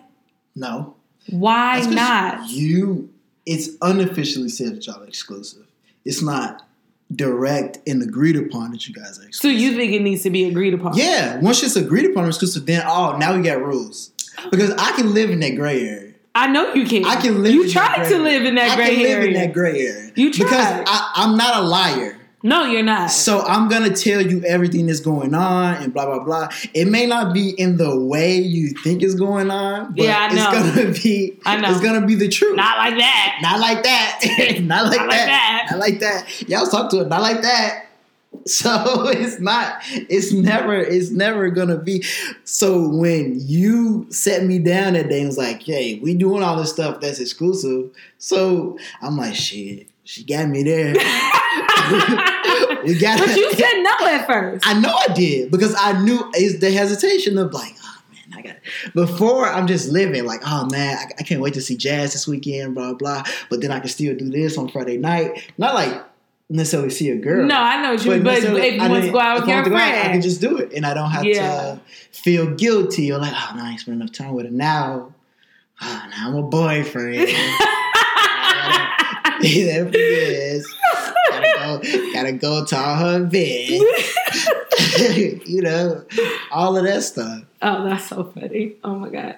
No. 0.54 0.96
Why 1.30 1.80
not? 1.80 2.50
You, 2.50 3.10
it's 3.46 3.70
unofficially 3.80 4.50
said 4.50 4.76
that 4.76 4.86
y'all 4.86 5.02
are 5.02 5.06
exclusive. 5.06 5.66
It's 6.04 6.20
not 6.20 6.67
direct 7.14 7.79
and 7.87 8.03
agreed 8.03 8.37
upon 8.37 8.71
that 8.73 8.87
you 8.87 8.94
guys 8.94 9.18
are 9.18 9.33
So 9.33 9.49
you 9.49 9.75
think 9.77 9.92
it 9.92 10.03
needs 10.03 10.23
to 10.25 10.31
be 10.31 10.44
agreed 10.44 10.75
upon? 10.75 10.97
yeah, 10.97 11.38
once 11.40 11.62
it's 11.62 11.77
agreed 11.77 12.07
upon 12.11 12.27
it's 12.27 12.37
exclusive, 12.37 12.66
then 12.66 12.83
oh, 12.87 13.16
now 13.16 13.35
we 13.37 13.42
got 13.42 13.61
rules 13.62 14.12
because 14.51 14.71
I 14.73 14.92
can 14.92 15.14
live 15.14 15.31
in 15.31 15.40
that 15.40 15.57
gray 15.57 15.88
area. 15.88 16.14
I 16.35 16.47
know 16.47 16.73
you 16.75 16.87
can. 16.87 17.05
I 17.05 17.16
can 17.16 17.42
live. 17.42 17.53
You 17.53 17.64
in 17.64 17.71
tried 17.71 18.05
that 18.05 18.11
to 18.11 18.18
live 18.18 18.44
in 18.44 18.55
that 18.57 18.73
I 18.73 18.77
gray 18.77 18.94
can 18.94 19.03
live 19.03 19.11
area. 19.11 19.27
in 19.29 19.35
that 19.35 19.53
gray 19.53 19.81
area. 19.81 20.12
You 20.14 20.31
because 20.31 20.49
tried. 20.51 20.85
I, 20.87 21.12
I'm 21.16 21.37
not 21.37 21.57
a 21.57 21.66
liar. 21.66 22.17
No, 22.42 22.64
you're 22.66 22.83
not. 22.83 23.11
So 23.11 23.40
I'm 23.40 23.68
gonna 23.68 23.90
tell 23.94 24.20
you 24.22 24.42
everything 24.44 24.87
that's 24.87 25.01
going 25.01 25.35
on 25.35 25.74
and 25.83 25.92
blah 25.92 26.07
blah 26.07 26.20
blah. 26.24 26.48
It 26.72 26.87
may 26.87 27.07
not 27.07 27.35
be 27.35 27.51
in 27.51 27.77
the 27.79 27.98
way 27.98 28.37
you 28.38 28.68
think 28.70 29.03
is 29.03 29.14
going 29.16 29.51
on, 29.51 29.94
but 29.94 30.05
Yeah, 30.05 30.29
I 30.31 30.35
know. 30.35 30.51
it's 30.53 30.77
gonna 30.77 30.92
be 30.92 31.38
I 31.44 31.57
know. 31.61 31.70
it's 31.70 31.81
gonna 31.81 32.07
be 32.07 32.14
the 32.14 32.29
truth. 32.29 32.57
Not 32.57 32.79
like 32.79 32.96
that. 32.98 33.38
Not 33.42 33.59
like 33.61 33.83
that. 33.83 34.20
not 34.62 34.85
like 34.87 34.98
Not 34.98 35.09
like 35.09 35.16
that. 35.18 35.27
that. 35.27 35.66
Not 35.70 35.81
like 35.81 36.01
that. 36.01 36.48
Y'all 36.48 36.66
talking 36.66 36.98
to 37.01 37.05
it. 37.05 37.09
Not 37.09 37.22
like 37.22 37.42
that. 37.42 37.85
So 38.46 39.09
it's 39.09 39.40
not. 39.40 39.79
It's 39.90 40.33
never. 40.33 40.74
It's 40.77 41.11
never 41.11 41.51
gonna 41.51 41.77
be. 41.77 42.03
So 42.44 42.88
when 42.88 43.35
you 43.40 44.07
set 44.11 44.44
me 44.44 44.59
down 44.59 44.94
that 44.94 45.09
day 45.11 45.18
and 45.18 45.27
was 45.29 45.37
like, 45.37 45.62
"Hey, 45.62 45.98
we 46.03 46.14
doing 46.14 46.42
all 46.42 46.57
this 46.57 46.70
stuff 46.72 47.01
that's 47.01 47.20
exclusive," 47.20 47.90
so 48.16 48.79
I'm 49.03 49.16
like, 49.18 49.35
"Shit, 49.35 49.88
she 50.09 50.25
got 50.25 50.49
me 50.49 50.62
there." 50.62 50.94
we 52.85 52.99
got. 52.99 53.18
But 53.18 53.37
you 53.37 53.53
said 53.53 53.83
no 53.83 54.07
at 54.07 54.27
first. 54.27 54.66
I 54.66 54.79
know 54.81 54.90
I 54.94 55.12
did 55.12 55.51
because 55.51 55.75
I 55.79 56.01
knew 56.03 56.18
it's 56.35 56.61
the 56.61 56.71
hesitation 56.71 57.37
of 57.38 57.53
like, 57.53 57.75
oh 57.83 58.01
man, 58.12 58.38
I 58.38 58.42
got. 58.42 58.57
Before 58.94 59.47
I'm 59.49 59.66
just 59.66 59.90
living 59.90 60.25
like, 60.25 60.40
oh 60.47 60.66
man, 60.71 60.97
I, 60.99 61.05
I 61.18 61.23
can't 61.23 61.40
wait 61.40 61.55
to 61.55 61.61
see 61.61 61.77
Jazz 61.77 62.12
this 62.12 62.27
weekend, 62.27 62.75
blah 62.75 62.94
blah. 62.94 63.23
But 63.51 63.61
then 63.61 63.71
I 63.71 63.81
can 63.81 63.88
still 63.88 64.16
do 64.16 64.31
this 64.31 64.57
on 64.59 64.68
Friday 64.68 64.97
night. 64.97 65.53
Not 65.59 65.75
like 65.75 66.05
necessarily 66.51 66.90
see 66.90 67.11
a 67.11 67.16
girl. 67.16 67.47
No, 67.47 67.57
I 67.57 67.83
know 67.83 67.92
what 67.92 68.05
you 68.05 68.11
mean. 68.12 68.23
But 68.23 68.31
necessarily- 68.33 68.62
if 68.68 68.75
you 68.77 68.81
I 68.83 68.88
want 68.88 69.05
to 69.05 69.11
go 69.11 69.21
out 69.21 69.40
with 69.40 69.49
your 69.49 69.64
friend, 69.64 69.77
out, 69.77 70.07
I 70.07 70.12
can 70.12 70.23
just 70.23 70.40
do 70.40 70.57
it, 70.59 70.73
and 70.73 70.87
I 70.87 70.94
don't 70.94 71.11
have 71.11 71.25
Yeah. 71.25 71.42
to 71.75 71.81
feel 72.18 72.55
guilty 72.55 73.12
or 73.12 73.18
like, 73.18 73.33
ah, 73.35 73.51
oh 73.53 73.57
no, 73.59 73.64
I 73.64 73.71
ain't 73.73 73.81
spent 73.81 74.01
enough 74.01 74.12
time 74.12 74.33
with 74.33 74.47
her. 74.47 74.53
Now, 74.53 75.12
oh, 75.83 76.07
now 76.11 76.29
I'm 76.29 76.35
a 76.37 76.42
boyfriend. 76.42 77.29
It 79.44 79.94
is. 79.94 80.74
Gotta 81.31 81.53
go, 81.57 82.12
gotta 82.12 82.33
go 82.33 82.64
to 82.64 82.77
her 82.77 83.22
events. 83.22 84.18
you 85.48 85.62
know, 85.62 86.05
all 86.51 86.77
of 86.77 86.85
that 86.85 87.03
stuff. 87.03 87.42
oh, 87.62 87.85
that's 87.85 88.09
so 88.09 88.24
funny. 88.24 88.74
Oh 88.83 88.96
my 88.96 89.11
god. 89.11 89.37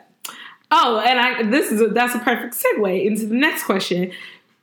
Oh, 0.71 1.01
and 1.01 1.19
I 1.19 1.43
this 1.43 1.71
is 1.73 1.81
a, 1.81 1.89
that's 1.89 2.15
a 2.15 2.21
perfect 2.21 2.55
segue 2.55 3.05
into 3.05 3.27
the 3.27 3.35
next 3.35 3.65
question 3.65 4.13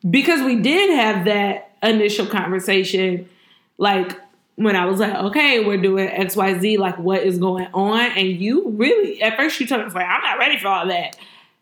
because 0.10 0.44
we 0.44 0.56
did 0.56 0.96
have 0.96 1.26
that 1.26 1.76
initial 1.84 2.26
conversation, 2.26 3.30
like 3.78 4.20
when 4.56 4.76
I 4.76 4.86
was 4.86 5.00
like, 5.00 5.14
okay, 5.14 5.64
we're 5.64 5.82
doing 5.82 6.08
X 6.08 6.36
Y 6.36 6.60
Z, 6.60 6.78
like 6.78 6.98
what 6.98 7.22
is 7.22 7.38
going 7.38 7.68
on, 7.74 8.00
and 8.00 8.28
you 8.28 8.70
really 8.70 9.22
at 9.22 9.38
first 9.38 9.60
you 9.60 9.68
told 9.68 9.82
us 9.82 9.94
like 9.94 10.08
I'm 10.08 10.24
not 10.24 10.40
ready 10.40 10.58
for 10.58 10.68
all 10.68 10.88
that. 10.88 11.18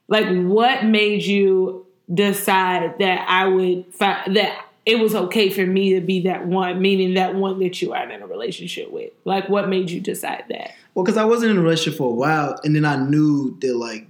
Like, 0.07 0.27
what 0.27 0.85
made 0.85 1.23
you 1.23 1.84
decide 2.13 2.99
that 2.99 3.25
I 3.27 3.47
would 3.47 3.85
fi- 3.93 4.23
that 4.33 4.65
it 4.85 4.99
was 4.99 5.15
okay 5.15 5.49
for 5.49 5.65
me 5.65 5.95
to 5.95 6.01
be 6.01 6.21
that 6.21 6.45
one, 6.45 6.79
meaning 6.81 7.15
that 7.15 7.33
one 7.35 7.57
that 7.59 7.81
you 7.81 7.93
are 7.93 8.07
in 8.09 8.21
a 8.21 8.27
relationship 8.27 8.91
with? 8.91 9.11
Like, 9.25 9.49
what 9.49 9.67
made 9.67 9.89
you 9.89 9.99
decide 9.99 10.43
that? 10.49 10.71
Well, 10.93 11.03
because 11.03 11.17
I 11.17 11.25
wasn't 11.25 11.51
in 11.51 11.57
a 11.57 11.61
relationship 11.61 11.97
for 11.97 12.11
a 12.11 12.13
while, 12.15 12.59
and 12.63 12.75
then 12.75 12.85
I 12.85 12.95
knew 12.95 13.57
that 13.61 13.75
like 13.75 14.07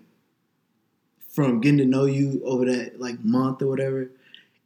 from 1.30 1.60
getting 1.62 1.78
to 1.80 1.86
know 1.86 2.06
you 2.06 2.42
over 2.46 2.66
that 2.66 3.00
like 3.00 3.24
month 3.24 3.62
or 3.62 3.68
whatever, 3.68 4.10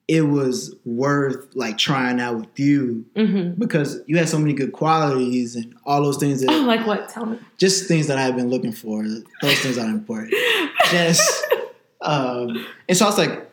it 0.08 0.22
was 0.22 0.76
worth 0.86 1.48
like 1.56 1.78
trying 1.78 2.20
out 2.20 2.36
with 2.38 2.60
you 2.60 3.06
hmm 3.16 3.52
because 3.52 4.00
you 4.08 4.18
had 4.18 4.28
so 4.28 4.40
many 4.40 4.54
good 4.54 4.72
qualities 4.72 5.56
and 5.56 5.76
all 5.86 6.02
those 6.04 6.18
things 6.18 6.42
that 6.42 6.50
Oh, 6.52 6.62
like 6.66 6.86
what? 6.88 7.10
Tell 7.10 7.26
me. 7.28 7.38
just 7.58 7.88
things 7.88 8.08
that 8.08 8.18
I've 8.18 8.36
been 8.36 8.50
looking 8.50 8.72
for. 8.72 9.04
Those 9.04 9.60
things 9.60 9.78
are 9.78 9.88
important. 9.88 10.34
Just 10.92 11.46
um, 12.10 12.66
and 12.88 12.98
so 12.98 13.06
I 13.06 13.08
was 13.10 13.18
like, 13.18 13.52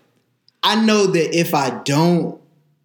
I 0.62 0.82
know 0.82 1.06
that 1.06 1.38
if 1.38 1.54
I 1.54 1.70
don't 1.82 2.40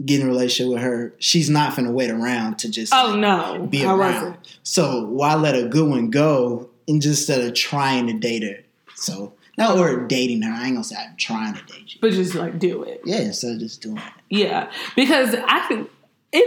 get 0.06 0.20
in 0.20 0.28
a 0.28 0.30
relationship 0.30 0.74
with 0.74 0.82
her, 0.82 1.14
she's 1.20 1.50
not 1.50 1.76
gonna 1.76 1.92
wait 1.92 2.10
around 2.10 2.60
to 2.60 2.70
just 2.70 2.94
Oh 2.94 3.16
no, 3.16 3.68
be 3.68 3.86
around. 3.86 4.38
So 4.64 5.06
why 5.06 5.36
let 5.36 5.56
a 5.56 5.68
good 5.68 5.90
one 5.90 6.10
go 6.10 6.70
and 6.88 7.02
just 7.02 7.30
instead 7.30 7.48
of 7.48 7.54
trying 7.54 8.08
to 8.08 8.14
date 8.14 8.44
her? 8.44 8.64
So 8.96 9.34
not 9.58 9.78
or 9.78 10.08
dating 10.08 10.42
her. 10.42 10.52
I 10.52 10.66
ain't 10.66 10.76
gonna 10.76 10.84
say 10.84 10.98
I'm 10.98 11.16
trying 11.18 11.54
to 11.54 11.64
date 11.64 11.94
you. 11.94 12.00
But 12.02 12.12
just 12.12 12.36
like 12.36 12.60
do 12.60 12.84
it. 12.84 13.02
Yeah, 13.06 13.22
instead 13.22 13.54
of 13.54 13.60
just 13.60 13.82
doing 13.82 13.98
it. 13.98 14.14
Yeah, 14.30 14.72
because 14.96 15.36
I 15.36 15.68
can. 15.68 15.88
In 16.34 16.44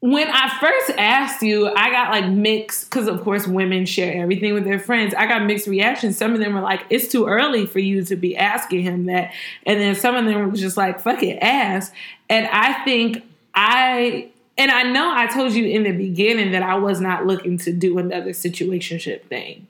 when 0.00 0.28
I 0.28 0.58
first 0.60 0.98
asked 0.98 1.42
you, 1.42 1.68
I 1.68 1.90
got 1.90 2.10
like 2.10 2.28
mixed 2.28 2.90
because 2.90 3.08
of 3.08 3.22
course 3.22 3.46
women 3.46 3.86
share 3.86 4.22
everything 4.22 4.52
with 4.54 4.64
their 4.64 4.78
friends. 4.78 5.14
I 5.14 5.26
got 5.26 5.44
mixed 5.44 5.66
reactions. 5.66 6.18
Some 6.18 6.34
of 6.34 6.40
them 6.40 6.54
were 6.54 6.60
like, 6.60 6.82
"It's 6.90 7.08
too 7.08 7.26
early 7.26 7.66
for 7.66 7.78
you 7.78 8.04
to 8.04 8.16
be 8.16 8.36
asking 8.36 8.82
him 8.82 9.06
that," 9.06 9.32
and 9.64 9.80
then 9.80 9.94
some 9.94 10.14
of 10.14 10.26
them 10.26 10.50
were 10.50 10.56
just 10.56 10.76
like, 10.76 11.00
"Fuck 11.00 11.22
it, 11.22 11.38
ask." 11.40 11.92
And 12.28 12.46
I 12.52 12.84
think 12.84 13.22
I. 13.54 14.28
And 14.58 14.70
I 14.70 14.84
know 14.84 15.12
I 15.14 15.26
told 15.26 15.52
you 15.52 15.66
in 15.66 15.82
the 15.82 15.92
beginning 15.92 16.52
that 16.52 16.62
I 16.62 16.76
was 16.76 16.98
not 16.98 17.26
looking 17.26 17.58
to 17.58 17.72
do 17.74 17.98
another 17.98 18.30
situationship 18.30 19.24
thing. 19.24 19.66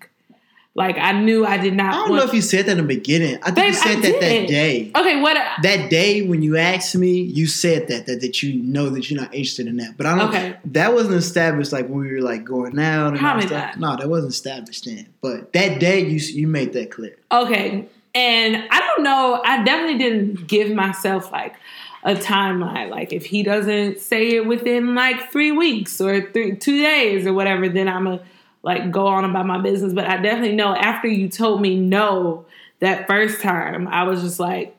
Like 0.77 0.99
I 0.99 1.13
knew 1.13 1.47
I 1.47 1.57
did 1.57 1.75
not. 1.75 1.95
I 1.95 2.07
don't 2.07 2.17
know 2.17 2.23
if 2.23 2.35
you 2.35 2.43
said 2.43 2.67
that 2.67 2.73
in 2.73 2.77
the 2.77 2.83
beginning. 2.85 3.39
I 3.43 3.47
think 3.47 3.57
Babe, 3.57 3.67
you 3.69 3.73
said 3.73 3.97
I 3.97 4.01
that 4.01 4.21
that 4.21 4.47
day. 4.47 4.93
Okay, 4.95 5.23
what? 5.23 5.35
That 5.63 5.89
day 5.89 6.21
when 6.21 6.43
you 6.43 6.59
asked 6.59 6.95
me, 6.95 7.23
you 7.23 7.47
said 7.47 7.89
that 7.89 8.05
that 8.05 8.21
that 8.21 8.43
you 8.43 8.63
know 8.63 8.91
that 8.91 9.11
you're 9.11 9.19
not 9.19 9.33
interested 9.33 9.69
in 9.69 9.79
that. 9.79 9.97
But 9.97 10.05
I 10.05 10.19
don't. 10.19 10.29
Okay. 10.29 10.57
That 10.67 10.93
wasn't 10.93 11.15
established 11.15 11.73
like 11.73 11.89
when 11.89 12.01
we 12.01 12.13
were 12.13 12.21
like 12.21 12.45
going 12.45 12.79
out 12.79 13.09
and 13.09 13.19
Probably 13.19 13.47
not. 13.47 13.81
No, 13.81 13.97
that 13.97 14.07
wasn't 14.07 14.33
established 14.33 14.85
then. 14.85 15.07
But 15.23 15.55
that 15.55 15.81
day 15.81 16.01
you 16.01 16.19
you 16.19 16.47
made 16.47 16.75
that 16.75 16.91
clear. 16.91 17.17
Okay. 17.33 17.89
and 18.15 18.69
I 18.71 18.79
don't 18.81 19.03
know. 19.03 19.41
I 19.45 19.65
definitely 19.65 19.97
didn't 19.97 20.47
give 20.47 20.71
myself 20.73 21.33
like 21.33 21.57
a 22.05 22.15
timeline. 22.15 22.91
Like 22.91 23.15
if 23.15 23.25
he 23.25 23.43
doesn't 23.43 24.01
say 24.01 24.37
it 24.37 24.47
within 24.47 24.95
like 24.95 25.33
three 25.33 25.53
weeks 25.53 26.03
or 26.03 26.31
three 26.33 26.55
two 26.55 26.83
days 26.83 27.27
or 27.27 27.33
whatever, 27.33 27.67
then 27.67 27.89
I'm 27.89 28.07
a 28.07 28.21
like 28.67 28.91
go 28.91 29.07
on 29.07 29.25
about 29.25 29.47
my 29.47 29.59
business. 29.59 29.93
But 29.93 30.07
I 30.07 30.17
definitely 30.17 30.57
know 30.57 30.75
after 30.75 31.07
you 31.07 31.29
told 31.29 31.63
me 31.63 31.77
no 31.77 32.45
that 32.81 33.07
first 33.07 33.41
time, 33.41 33.87
I 33.87 34.03
was 34.03 34.21
just 34.21 34.41
like, 34.41 34.77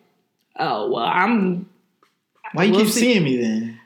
oh 0.59 0.91
well, 0.91 1.05
I'm. 1.05 1.69
Why 2.51 2.65
you 2.65 2.73
we'll 2.73 2.81
keep 2.81 2.93
see. 2.93 2.99
seeing 2.99 3.23
me 3.23 3.41
then? 3.41 3.79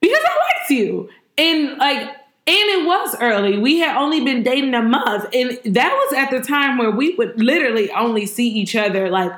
Because 0.00 0.22
I 0.22 0.36
liked 0.36 0.70
you. 0.70 1.08
And 1.38 1.78
like 1.78 2.02
and 2.02 2.14
it 2.46 2.86
was 2.86 3.16
early. 3.20 3.58
We 3.58 3.78
had 3.78 3.96
only 3.96 4.22
been 4.22 4.42
dating 4.42 4.74
a 4.74 4.82
month. 4.82 5.28
And 5.32 5.58
that 5.74 5.92
was 5.92 6.12
at 6.12 6.30
the 6.30 6.40
time 6.40 6.76
where 6.76 6.90
we 6.90 7.14
would 7.14 7.40
literally 7.40 7.90
only 7.92 8.26
see 8.26 8.48
each 8.48 8.76
other 8.76 9.08
like 9.08 9.32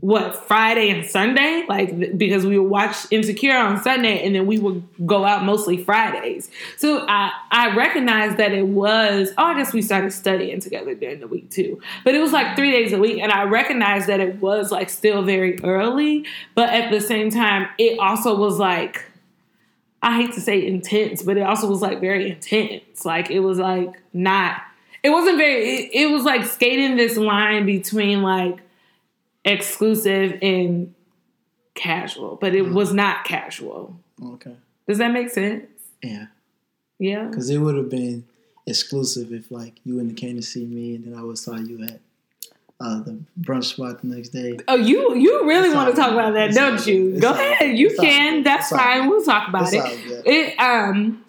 what 0.00 0.34
Friday 0.34 0.90
and 0.90 1.04
Sunday, 1.06 1.64
like 1.68 2.16
because 2.16 2.46
we 2.46 2.58
would 2.58 2.68
watch 2.68 2.96
Insecure 3.10 3.56
on 3.56 3.80
Sunday, 3.82 4.24
and 4.24 4.34
then 4.34 4.46
we 4.46 4.58
would 4.58 4.82
go 5.06 5.24
out 5.24 5.44
mostly 5.44 5.76
Fridays. 5.76 6.50
So 6.78 7.06
I 7.06 7.30
I 7.50 7.76
recognized 7.76 8.38
that 8.38 8.52
it 8.52 8.66
was. 8.66 9.32
Oh, 9.36 9.44
I 9.44 9.56
guess 9.56 9.72
we 9.72 9.82
started 9.82 10.12
studying 10.12 10.60
together 10.60 10.94
during 10.94 11.20
the 11.20 11.28
week 11.28 11.50
too, 11.50 11.80
but 12.04 12.14
it 12.14 12.20
was 12.20 12.32
like 12.32 12.56
three 12.56 12.70
days 12.70 12.92
a 12.92 12.98
week, 12.98 13.20
and 13.20 13.30
I 13.30 13.44
recognized 13.44 14.08
that 14.08 14.20
it 14.20 14.40
was 14.40 14.72
like 14.72 14.88
still 14.88 15.22
very 15.22 15.62
early, 15.62 16.24
but 16.54 16.70
at 16.70 16.90
the 16.90 17.00
same 17.00 17.30
time, 17.30 17.68
it 17.78 17.98
also 17.98 18.36
was 18.36 18.58
like. 18.58 19.04
I 20.04 20.16
hate 20.16 20.34
to 20.34 20.40
say 20.40 20.66
intense, 20.66 21.22
but 21.22 21.36
it 21.36 21.42
also 21.42 21.68
was 21.68 21.80
like 21.80 22.00
very 22.00 22.28
intense. 22.28 23.04
Like 23.04 23.30
it 23.30 23.38
was 23.38 23.58
like 23.58 24.02
not. 24.12 24.60
It 25.04 25.10
wasn't 25.10 25.38
very. 25.38 25.62
It, 25.62 25.90
it 25.94 26.06
was 26.10 26.24
like 26.24 26.44
skating 26.44 26.96
this 26.96 27.16
line 27.16 27.66
between 27.66 28.20
like 28.20 28.58
exclusive 29.44 30.38
and 30.42 30.94
casual, 31.74 32.36
but 32.40 32.54
it 32.54 32.70
was 32.70 32.92
not 32.92 33.24
casual. 33.24 33.96
Okay. 34.24 34.54
Does 34.88 34.98
that 34.98 35.12
make 35.12 35.30
sense? 35.30 35.66
Yeah. 36.02 36.26
Yeah. 36.98 37.24
Because 37.26 37.50
it 37.50 37.58
would 37.58 37.76
have 37.76 37.88
been 37.90 38.24
exclusive 38.66 39.32
if 39.32 39.50
like 39.50 39.74
you 39.84 39.98
and 39.98 40.10
the 40.10 40.14
came 40.14 40.36
to 40.36 40.42
see 40.42 40.64
me 40.66 40.94
and 40.94 41.04
then 41.04 41.18
I 41.18 41.22
would 41.22 41.38
saw 41.38 41.56
you 41.56 41.82
at 41.84 42.00
uh, 42.80 43.00
the 43.00 43.18
brunch 43.40 43.64
spot 43.64 44.00
the 44.02 44.08
next 44.08 44.30
day. 44.30 44.58
Oh, 44.68 44.74
you 44.76 45.14
you 45.16 45.46
really 45.48 45.68
It's 45.68 45.74
want 45.76 45.90
to 45.90 45.96
talk 45.96 46.10
good. 46.10 46.18
about 46.18 46.34
that, 46.34 46.48
It's 46.48 46.56
don't 46.56 46.84
you? 46.86 47.20
Go 47.20 47.30
ahead. 47.30 47.78
You 47.78 47.96
can. 47.98 48.42
That's 48.42 48.70
fine. 48.70 49.08
We'll 49.08 49.24
talk 49.24 49.48
about 49.48 49.72
it. 49.72 49.82
It 50.26 50.58
um. 50.58 51.24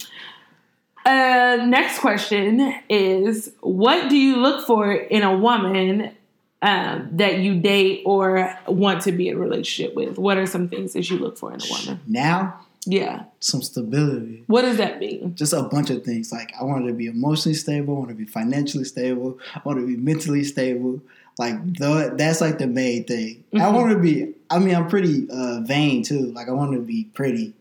Uh, 1.05 1.57
next 1.67 1.99
question 1.99 2.73
is: 2.89 3.51
What 3.59 4.09
do 4.09 4.15
you 4.15 4.37
look 4.37 4.65
for 4.65 4.93
in 4.93 5.21
a 5.21 5.37
woman 5.37 6.15
um, 6.63 7.09
that 7.11 7.39
you 7.39 7.59
date 7.59 8.01
or 8.05 8.57
want 8.67 9.01
to 9.03 9.11
be 9.11 9.27
in 9.27 9.35
a 9.35 9.39
relationship 9.39 9.93
with? 9.95 10.17
What 10.17 10.37
are 10.37 10.47
some 10.47 10.67
things 10.69 10.93
that 10.93 11.07
you 11.09 11.19
look 11.19 11.37
for 11.37 11.53
in 11.53 11.59
a 11.61 11.65
woman? 11.69 11.99
Now, 12.07 12.59
Yeah. 12.85 13.25
some 13.39 13.61
stability. 13.61 14.43
What 14.47 14.63
does 14.63 14.77
that 14.77 14.99
mean? 14.99 15.35
Just 15.35 15.53
a 15.53 15.61
bunch 15.63 15.89
of 15.89 16.03
things. 16.03 16.31
Like 16.31 16.51
I 16.59 16.63
wanted 16.63 16.87
to 16.87 16.93
be 16.93 17.07
emotionally 17.07 17.53
stable. 17.55 17.95
I 17.95 17.99
want 17.99 18.09
to 18.09 18.15
be 18.15 18.25
financially 18.25 18.85
stable. 18.85 19.37
I 19.55 19.61
want 19.65 19.79
to 19.79 19.85
be 19.85 19.97
mentally 19.97 20.43
stable. 20.43 21.01
Like 21.37 21.55
the, 21.79 22.13
that's 22.15 22.41
like 22.41 22.57
the 22.59 22.67
main 22.67 23.03
thing. 23.05 23.43
I 23.53 23.57
Mhm. 23.57 23.73
want 23.73 23.91
to 23.91 23.99
be. 23.99 24.33
I 24.49 24.59
mean, 24.59 24.75
I'm 24.75 24.87
pretty 24.87 25.27
uh, 25.29 25.61
vain 25.61 26.03
too. 26.03 26.31
Like 26.31 26.47
I 26.47 26.51
want 26.51 26.73
to 26.73 26.79
be 26.79 27.05
pretty. 27.13 27.53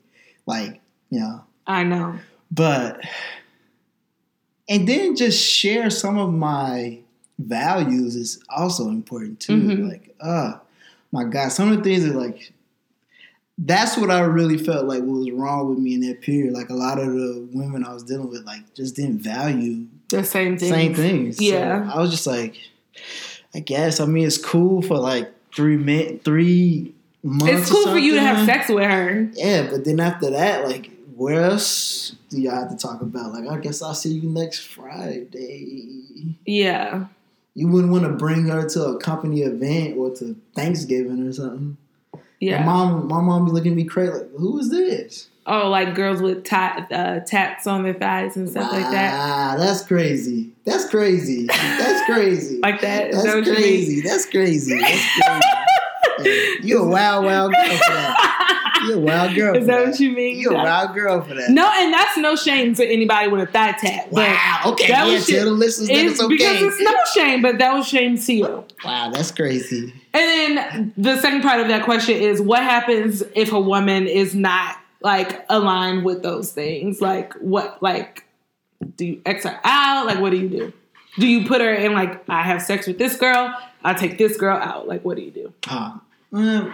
Like 0.46 0.80
you 1.10 1.20
know, 1.20 1.42
I 1.66 1.82
know. 1.84 2.14
but 2.50 3.00
and 4.68 4.86
then 4.88 5.16
just 5.16 5.42
share 5.42 5.90
some 5.90 6.18
of 6.18 6.32
my 6.32 6.98
values 7.46 8.16
is 8.16 8.42
also 8.48 8.88
important 8.88 9.40
too. 9.40 9.60
Mhm. 9.60 9.88
Like, 9.90 10.14
uh, 10.20 10.54
my 11.12 11.24
God, 11.24 11.50
some 11.52 11.70
of 11.70 11.78
the 11.78 11.84
things 11.84 12.04
that 12.04 12.14
like 12.16 12.52
that's 13.58 13.96
what 13.98 14.10
I 14.10 14.20
really 14.20 14.56
felt 14.56 14.86
like 14.86 15.02
was 15.02 15.30
wrong 15.30 15.68
with 15.68 15.78
me 15.78 15.94
in 15.94 16.00
that 16.08 16.20
period. 16.22 16.54
Like 16.54 16.70
a 16.70 16.74
lot 16.74 16.98
of 16.98 17.06
the 17.12 17.46
women 17.52 17.84
I 17.84 17.92
was 17.92 18.02
dealing 18.02 18.28
with, 18.30 18.44
like 18.46 18.74
just 18.74 18.96
didn't 18.96 19.18
value 19.18 19.86
The 20.08 20.24
same 20.24 20.56
thing. 20.58 20.70
same 20.72 20.94
things. 20.94 21.36
So 21.36 21.44
Yeah. 21.44 21.90
I 21.92 22.00
was 22.00 22.10
just 22.10 22.26
like, 22.26 22.56
I 23.54 23.60
guess. 23.60 24.00
I 24.00 24.06
mean, 24.06 24.26
it's 24.26 24.38
cool 24.38 24.80
for 24.82 24.98
like 24.98 25.30
three 25.54 25.76
min, 25.76 26.18
three 26.20 26.94
months. 27.22 27.54
It's 27.62 27.70
cool 27.70 27.84
for 27.92 27.98
you 27.98 28.14
to 28.14 28.20
have 28.20 28.46
sex 28.46 28.68
with 28.70 28.84
her. 28.84 29.30
Yeah, 29.34 29.68
but 29.70 29.84
then 29.84 30.00
after 30.00 30.30
that, 30.30 30.66
like, 30.66 30.90
where 31.14 31.42
else 31.42 32.16
do 32.30 32.40
y'all 32.40 32.54
have 32.54 32.70
to 32.70 32.76
talk 32.76 33.02
about? 33.02 33.32
Like, 33.32 33.46
I 33.46 33.58
guess 33.58 33.82
I'll 33.82 33.94
see 33.94 34.14
you 34.14 34.28
next 34.30 34.60
Friday. 34.60 36.34
Yeah. 36.46 37.04
You 37.54 37.68
wouldn't 37.68 37.92
want 37.92 38.04
to 38.04 38.10
bring 38.10 38.46
her 38.46 38.66
to 38.70 38.84
a 38.84 38.98
company 38.98 39.42
event 39.42 39.96
or 39.98 40.10
to 40.16 40.36
Thanksgiving 40.54 41.26
or 41.26 41.32
something. 41.32 41.76
Yeah. 42.40 42.64
My 42.64 42.64
mom, 42.64 43.08
my 43.08 43.20
mom 43.20 43.44
be 43.44 43.52
looking 43.52 43.72
at 43.72 43.76
me 43.76 43.84
crazy, 43.84 44.12
like, 44.12 44.30
who 44.36 44.58
is 44.58 44.70
this? 44.70 45.28
Oh, 45.44 45.68
like 45.68 45.94
girls 45.94 46.22
with 46.22 46.44
ta- 46.44 46.86
uh, 46.90 47.20
tats 47.20 47.66
on 47.66 47.82
their 47.82 47.94
thighs 47.94 48.36
and 48.36 48.48
stuff 48.48 48.72
like 48.72 48.90
that. 48.90 49.12
Ah, 49.14 49.54
that's 49.58 49.84
crazy. 49.84 50.52
That's 50.64 50.88
crazy. 50.88 51.46
That's 51.46 52.04
crazy. 52.10 52.58
Like 52.60 52.80
that. 52.80 53.10
That's 53.12 53.24
that 53.24 53.34
what 53.36 53.46
you 53.46 53.52
mean? 53.52 53.60
crazy. 53.60 54.00
That's 54.02 54.26
crazy. 54.26 54.78
That's 54.78 55.20
crazy. 55.20 55.40
Yeah, 56.20 56.34
you 56.62 56.78
a 56.78 56.86
wild, 56.86 57.24
wild 57.24 57.52
girl 57.88 58.14
for 58.82 58.86
that. 58.86 58.92
You 58.92 58.94
a 58.96 58.98
wild 59.00 59.34
girl. 59.36 59.54
Is 59.56 59.60
for 59.60 59.66
that 59.66 59.86
what 59.86 60.00
you 60.00 60.10
mean? 60.12 60.38
You're 60.38 60.52
a 60.52 60.56
wild 60.56 60.94
girl 60.94 61.20
for 61.22 61.34
that. 61.34 61.50
No, 61.50 61.70
and 61.74 61.92
that's 61.92 62.16
no 62.18 62.36
shame 62.36 62.74
to 62.74 62.84
anybody 62.86 63.28
with 63.28 63.40
a 63.40 63.46
thigh 63.46 63.72
tat. 63.72 64.08
but 64.10 64.28
Wow. 64.28 64.60
Okay. 64.66 64.88
that 64.88 65.06
Yeah. 65.06 65.12
was 65.14 65.26
Tell 65.26 65.44
the 65.46 65.50
listeners 65.52 65.88
that 65.88 65.96
It's 65.96 66.12
it's 66.14 66.22
okay. 66.22 66.36
because 66.36 66.62
it's 66.62 66.80
no 66.80 66.94
shame, 67.14 67.42
but 67.42 67.58
that 67.58 67.72
was 67.74 67.86
shame 67.86 68.18
to 68.18 68.32
you. 68.32 68.64
wow. 68.84 69.10
That's 69.10 69.30
crazy. 69.30 69.92
And 70.14 70.58
then 70.58 70.92
the 70.96 71.18
second 71.20 71.42
part 71.42 71.60
of 71.60 71.68
that 71.68 71.84
question 71.84 72.16
is 72.20 72.40
what 72.40 72.62
happens 72.62 73.22
if 73.34 73.52
a 73.52 73.60
woman 73.60 74.06
is 74.06 74.34
not 74.34 74.76
like 75.00 75.44
aligned 75.48 76.04
with 76.04 76.22
those 76.22 76.52
things? 76.52 77.00
Like 77.00 77.32
what 77.34 77.82
like 77.82 78.24
do 78.96 79.06
you 79.06 79.22
X 79.24 79.44
her 79.44 79.58
out? 79.64 80.06
Like 80.06 80.18
what 80.20 80.30
do 80.30 80.36
you 80.36 80.48
do? 80.48 80.72
Do 81.18 81.26
you 81.26 81.46
put 81.46 81.60
her 81.60 81.72
in 81.72 81.92
like 81.92 82.28
I 82.28 82.42
have 82.42 82.62
sex 82.62 82.86
with 82.86 82.98
this 82.98 83.16
girl, 83.16 83.54
I 83.84 83.94
take 83.94 84.18
this 84.18 84.36
girl 84.36 84.56
out? 84.56 84.86
Like 84.86 85.04
what 85.04 85.16
do 85.16 85.22
you 85.22 85.30
do? 85.30 85.52
Uh, 85.68 86.70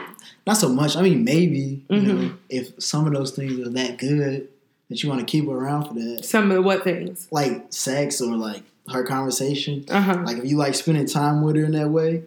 not 0.49 0.57
so 0.57 0.69
much. 0.69 0.97
I 0.97 1.03
mean, 1.03 1.23
maybe 1.25 1.83
you 1.89 2.01
know, 2.01 2.15
Mhm. 2.15 2.33
if 2.49 2.73
some 2.83 3.07
of 3.07 3.13
those 3.13 3.31
things 3.33 3.59
are 3.65 3.71
that 3.71 3.99
good 3.99 4.49
that 4.91 5.03
you 5.03 5.09
want 5.09 5.21
to 5.21 5.27
keep 5.27 5.45
her 5.47 5.53
around 5.53 5.85
for 5.87 5.95
that, 5.95 6.25
Some 6.25 6.51
of 6.51 6.57
the 6.57 6.63
what 6.63 6.83
things? 6.83 7.29
like 7.31 7.67
sex 7.71 8.21
or 8.21 8.37
like 8.37 8.63
her 8.91 9.05
conversation. 9.05 9.85
Uh-huh. 9.91 10.23
Like 10.25 10.39
if 10.39 10.47
you 10.47 10.57
like 10.57 10.75
spending 10.75 11.07
time 11.07 11.43
with 11.43 11.57
her 11.57 11.65
in 11.65 11.73
that 11.73 11.91
way, 11.91 12.23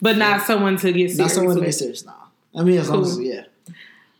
but 0.00 0.16
not 0.16 0.42
someone 0.46 0.76
to 0.78 0.86
get 0.92 1.10
serious. 1.10 1.18
not 1.18 1.30
someone 1.30 1.54
to 1.56 1.60
with. 1.60 1.68
get 1.68 1.74
serious. 1.74 2.04
Nah. 2.06 2.12
I 2.58 2.62
mean, 2.64 2.78
as 2.78 2.88
long 2.90 3.02
as 3.04 3.20
yeah. 3.20 3.44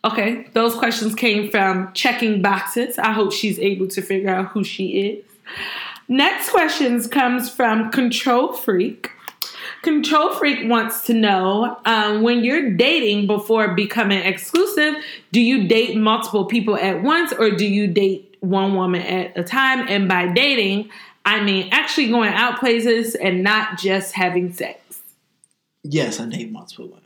Okay, 0.04 0.48
those 0.52 0.74
questions 0.74 1.14
came 1.14 1.48
from 1.50 1.90
checking 1.94 2.42
boxes. 2.42 2.98
I 2.98 3.12
hope 3.12 3.32
she's 3.32 3.58
able 3.58 3.86
to 3.88 4.02
figure 4.02 4.30
out 4.30 4.48
who 4.48 4.64
she 4.64 4.86
is. 5.08 5.24
Next 6.08 6.50
questions 6.50 7.06
comes 7.06 7.48
from 7.48 7.90
Control 7.90 8.52
Freak. 8.52 9.10
Control 9.82 10.32
Freak 10.34 10.70
wants 10.70 11.06
to 11.06 11.12
know 11.12 11.76
um, 11.84 12.22
when 12.22 12.44
you're 12.44 12.70
dating 12.70 13.26
before 13.26 13.74
becoming 13.74 14.20
exclusive, 14.20 14.94
do 15.32 15.40
you 15.40 15.66
date 15.66 15.96
multiple 15.96 16.44
people 16.44 16.76
at 16.76 17.02
once 17.02 17.32
or 17.32 17.50
do 17.50 17.66
you 17.66 17.88
date 17.88 18.36
one 18.40 18.76
woman 18.76 19.02
at 19.02 19.36
a 19.36 19.42
time? 19.42 19.86
And 19.88 20.08
by 20.08 20.28
dating, 20.28 20.90
I 21.24 21.42
mean 21.42 21.68
actually 21.72 22.08
going 22.08 22.32
out 22.32 22.60
places 22.60 23.16
and 23.16 23.42
not 23.42 23.76
just 23.76 24.14
having 24.14 24.52
sex. 24.52 25.02
Yes, 25.82 26.20
I 26.20 26.26
date 26.26 26.52
multiple 26.52 26.86
women. 26.86 27.01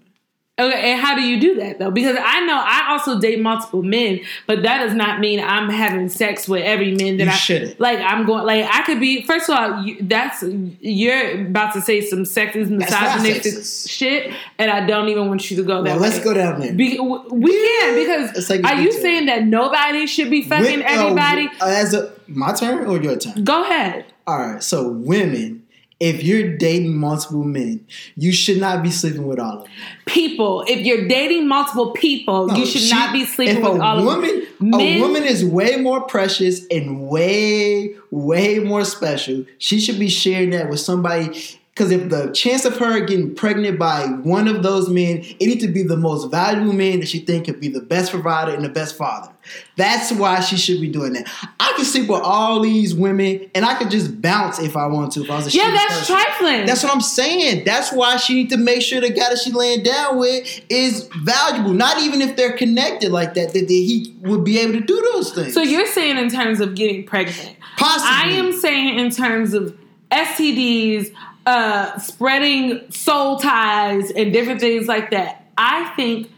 Okay, 0.59 0.93
and 0.93 0.99
how 0.99 1.15
do 1.15 1.21
you 1.21 1.39
do 1.39 1.57
that 1.57 1.79
though? 1.79 1.91
Because 1.91 2.17
I 2.19 2.41
know 2.47 2.55
I 2.59 2.87
also 2.93 3.21
date 3.21 3.41
multiple 3.43 3.83
men, 3.83 4.21
but 4.47 4.63
that 4.63 4.79
does 4.79 4.95
not 4.95 5.21
mean 5.21 5.39
I'm 5.39 5.69
having 5.69 6.09
sex 6.09 6.49
with 6.49 6.63
every 6.65 6.93
man 6.95 7.19
that 7.19 7.25
You 7.25 7.31
I 7.31 7.35
shouldn't. 7.35 7.79
like. 7.79 7.99
I'm 8.01 8.25
going 8.25 8.47
like 8.47 8.65
I 8.73 8.83
could 8.85 8.99
be. 8.99 9.21
First 9.27 9.51
of 9.51 9.59
all, 9.59 9.83
you, 9.85 9.99
that's 10.01 10.43
you're 10.81 11.43
about 11.43 11.75
to 11.75 11.83
say 11.83 12.01
some 12.01 12.21
sexist, 12.21 12.71
misogynistic 12.71 13.53
sexist. 13.53 13.91
shit, 13.91 14.33
and 14.59 14.71
I 14.71 14.87
don't 14.87 15.11
even 15.11 15.29
want 15.29 15.51
you 15.51 15.59
to 15.59 15.63
go 15.63 15.83
that 15.83 15.91
Well, 15.91 16.01
let's 16.01 16.21
go 16.25 16.33
down 16.33 16.59
there. 16.59 16.73
Be, 16.73 16.99
we 17.01 17.53
can 17.53 17.95
because 17.95 18.51
a 18.51 18.63
are 18.67 18.77
you 18.77 18.87
detour. 18.87 19.01
saying 19.03 19.27
that 19.27 19.45
nobody 19.45 20.07
should 20.07 20.31
be 20.31 20.41
fucking 20.43 20.81
Wi- 20.81 20.87
uh, 20.89 21.03
everybody? 21.03 21.49
uh, 21.61 21.67
as 21.67 21.93
a 21.93 22.13
my 22.29 22.53
turn 22.55 22.87
or 22.87 22.99
your 23.03 23.17
turn? 23.19 23.45
go 23.45 23.63
ahead. 23.63 24.07
All 24.27 24.39
right. 24.39 24.63
So 24.63 24.89
women, 24.89 25.66
if 25.99 26.23
you're 26.23 26.57
dating 26.59 26.95
multiple 26.97 27.43
men, 27.45 27.87
you 28.17 28.31
should 28.33 28.59
not 28.59 28.83
be 28.83 28.91
sleeping 28.91 29.27
with 29.27 29.39
all 29.39 29.59
of 29.59 29.63
them. 29.65 29.73
People, 30.05 30.63
if 30.69 30.81
you're 30.85 31.09
dating 31.09 31.49
multiple 31.49 31.93
people, 31.93 32.49
No, 32.49 32.55
you 32.57 32.67
should 32.67 32.83
she- 32.83 32.91
not 32.91 33.13
be 33.15 33.25
sleeping 33.25 33.57
with 33.63 33.65
a 33.81 33.83
all 33.83 34.05
woman, 34.05 34.29
of 34.31 34.37
them. 34.37 34.71
Men- 34.71 34.81
A 34.81 35.01
woman 35.01 35.25
is 35.25 35.45
way 35.45 35.77
more 35.77 36.03
precious 36.03 36.67
and 36.71 37.09
way, 37.09 37.95
way 38.11 38.59
more 38.59 38.85
special. 38.85 39.45
She 39.59 39.81
should 39.81 39.99
be 39.99 40.09
sharing 40.09 40.51
that 40.51 40.69
with 40.69 40.81
somebody 40.81 41.31
Because 41.77 41.91
if 41.91 42.09
the 42.09 42.31
chance 42.33 42.65
of 42.65 42.79
her 42.79 43.01
getting 43.05 43.35
pregnant 43.35 43.79
by 43.79 44.07
one 44.07 44.49
of 44.49 44.63
those 44.63 44.89
men, 44.89 45.19
it 45.19 45.41
needs 45.41 45.63
to 45.63 45.71
be 45.71 45.83
the 45.83 45.99
most 45.99 46.31
valuable 46.31 46.73
man 46.73 47.01
that 47.01 47.09
she 47.09 47.19
think 47.19 47.45
could 47.45 47.61
be 47.61 47.69
the 47.69 47.83
best 47.83 48.13
provider 48.13 48.55
and 48.55 48.65
the 48.65 48.71
best 48.71 48.97
father. 48.97 49.31
That's 49.77 50.11
why 50.11 50.41
she 50.41 50.57
should 50.57 50.81
be 50.81 50.89
doing 50.89 51.13
that. 51.13 51.29
I 51.61 51.75
could 51.77 51.85
sleep 51.85 52.09
with 52.09 52.23
all 52.23 52.61
these 52.63 52.95
women, 52.95 53.51
and 53.55 53.67
I 53.67 53.75
could 53.75 53.91
just 53.91 54.23
bounce 54.23 54.59
if 54.59 54.75
I 54.75 54.87
want 54.87 55.13
to. 55.13 55.25
If 55.25 55.31
I 55.31 55.37
was 55.37 55.49
a 55.49 55.51
Yeah, 55.51 55.71
that's 55.71 55.99
person. 55.99 56.17
trifling. 56.17 56.65
That's 56.65 56.83
what 56.83 56.95
I'm 56.95 57.03
saying. 57.03 57.65
That's 57.67 57.93
why 57.93 58.17
she 58.17 58.33
need 58.37 58.49
to 58.51 58.57
make 58.57 58.81
sure 58.81 59.03
the 59.03 59.11
guy 59.11 59.29
that 59.29 59.39
she 59.39 59.53
laying 59.53 59.83
down 59.83 60.17
with 60.19 60.49
is 60.71 61.07
valuable. 61.25 61.75
Not 61.75 61.99
even 62.01 62.23
if 62.23 62.37
they're 62.37 62.57
connected 62.57 63.13
like 63.13 63.35
that, 63.35 63.53
that, 63.53 63.67
that 63.67 63.69
he 63.69 64.17
would 64.23 64.45
be 64.45 64.59
able 64.61 64.73
to 64.73 64.81
do 64.81 64.99
those 65.13 65.31
things. 65.35 65.53
so 65.53 65.61
you're 65.61 65.85
saying 65.87 66.17
in 66.17 66.31
terms 66.31 66.59
of 66.61 66.75
getting 66.75 67.05
pregnant. 67.05 67.55
Possibly. 67.77 68.33
I 68.35 68.39
am 68.39 68.55
saying 68.55 68.99
in 68.99 69.11
terms 69.11 69.53
of 69.53 69.77
STDs, 70.11 71.13
uh, 71.47 71.99
spreading 71.99 72.91
soul 72.91 73.39
ties, 73.39 74.11
and 74.11 74.33
different 74.33 74.61
things 74.61 74.87
like 74.89 75.11
that. 75.13 75.47
I 75.57 75.93
think 75.97 76.31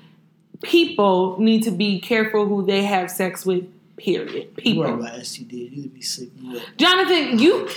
people 0.62 1.40
need 1.40 1.62
to 1.64 1.70
be 1.70 2.00
careful 2.00 2.46
who 2.46 2.64
they 2.64 2.84
have 2.84 3.10
sex 3.10 3.44
with. 3.44 3.64
Period. 3.96 4.32
You 4.32 4.46
People. 4.56 4.94
about. 4.94 5.38
You 5.40 5.44
need 5.46 5.82
to 5.82 5.88
be 5.88 6.02
sleeping 6.02 6.52
with 6.52 6.62
Jonathan, 6.76 7.36
you. 7.40 7.68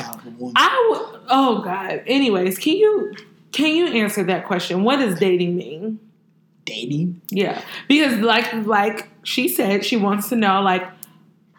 I. 0.55 0.89
w- 0.93 1.19
Oh 1.29 1.61
God. 1.63 2.03
Anyways, 2.05 2.59
can 2.59 2.75
you 2.77 3.15
can 3.51 3.75
you 3.75 3.88
answer 3.88 4.23
that 4.25 4.45
question? 4.45 4.84
What 4.84 4.97
does 4.97 5.17
dating 5.17 5.55
mean? 5.57 5.99
Dating. 6.63 7.21
Yeah, 7.32 7.59
because 7.88 8.19
like 8.19 8.53
like 8.67 9.09
she 9.23 9.47
said, 9.47 9.84
she 9.84 9.97
wants 9.97 10.29
to 10.29 10.36
know 10.36 10.61
like 10.61 10.84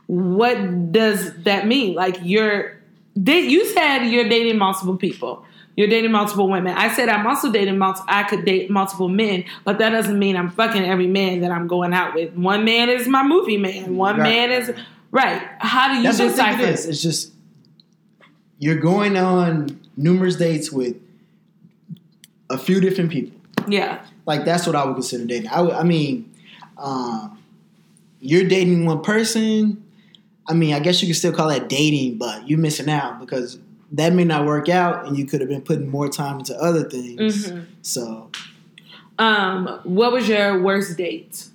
what 0.07 0.93
does 0.93 1.35
that 1.43 1.67
mean? 1.67 1.95
Like 1.95 2.19
you're 2.23 2.79
did 3.21 3.51
you 3.51 3.67
said 3.67 4.05
you're 4.05 4.29
dating 4.29 4.59
multiple 4.59 4.97
people. 4.97 5.45
You're 5.77 5.89
dating 5.89 6.13
multiple 6.13 6.49
women. 6.51 6.75
I 6.77 6.93
said 6.95 7.09
I'm 7.09 7.27
also 7.27 7.51
dating 7.51 7.79
multiple. 7.79 8.07
I 8.09 8.25
could 8.25 8.45
date 8.45 8.71
multiple 8.71 9.09
men, 9.09 9.45
but 9.65 9.79
that 9.79 9.91
doesn't 9.91 10.19
mean 10.19 10.37
I'm 10.37 10.51
fucking 10.51 10.85
every 10.85 11.07
man 11.07 11.41
that 11.41 11.51
I'm 11.51 11.67
going 11.67 11.95
out 11.95 12.15
with. 12.15 12.35
One 12.35 12.65
man 12.65 12.89
is 12.91 13.09
my 13.09 13.23
movie 13.23 13.57
man. 13.57 13.97
One 13.97 14.19
Right. 14.19 14.49
man 14.49 14.51
is 14.53 14.73
right. 15.11 15.43
How 15.61 15.89
do 15.89 15.97
you 15.97 16.03
That's 16.03 16.19
what 16.19 16.27
I 16.29 16.29
think 16.29 16.37
decipher? 16.59 16.63
it 16.63 16.75
is. 16.75 16.87
It's 16.89 17.03
just 17.03 17.33
you're 18.59 18.77
going 18.81 19.17
on 19.17 19.81
numerous 19.97 20.37
dates 20.37 20.71
with 20.71 20.97
a 22.51 22.59
few 22.59 22.81
different 22.81 23.11
people. 23.11 23.39
Yeah, 23.69 24.05
Like 24.27 24.45
that's 24.45 24.67
what 24.67 24.77
I 24.77 24.85
would 24.85 24.95
consider 24.95 25.25
dating. 25.25 25.49
I, 25.51 25.61
would, 25.63 25.73
I 25.73 25.83
mean, 25.85 26.33
um, 26.77 27.39
you're 28.21 28.45
dating 28.49 28.85
one 28.85 29.01
person. 29.03 29.83
I 30.49 30.53
mean, 30.55 30.75
I 30.75 30.81
guess 30.81 31.01
you 31.01 31.09
could 31.09 31.17
still 31.17 31.33
call 31.33 31.49
that 31.49 31.69
dating, 31.69 32.19
but 32.19 32.49
you're 32.49 32.59
missing 32.59 32.91
out 32.91 33.21
because 33.21 33.59
that 33.93 34.13
may 34.13 34.25
not 34.25 34.47
work 34.47 34.69
out, 34.69 35.07
and 35.07 35.17
you 35.19 35.25
could 35.27 35.41
have 35.41 35.49
been 35.51 35.61
putting 35.63 35.89
more 35.89 36.09
time 36.09 36.39
into 36.39 36.57
other 36.57 36.89
things. 36.89 37.51
Mhm. 37.51 37.65
So, 37.83 38.31
Um, 39.19 39.81
what 39.85 40.13
was 40.13 40.27
your 40.29 40.61
worst 40.63 40.97
date? 40.97 41.49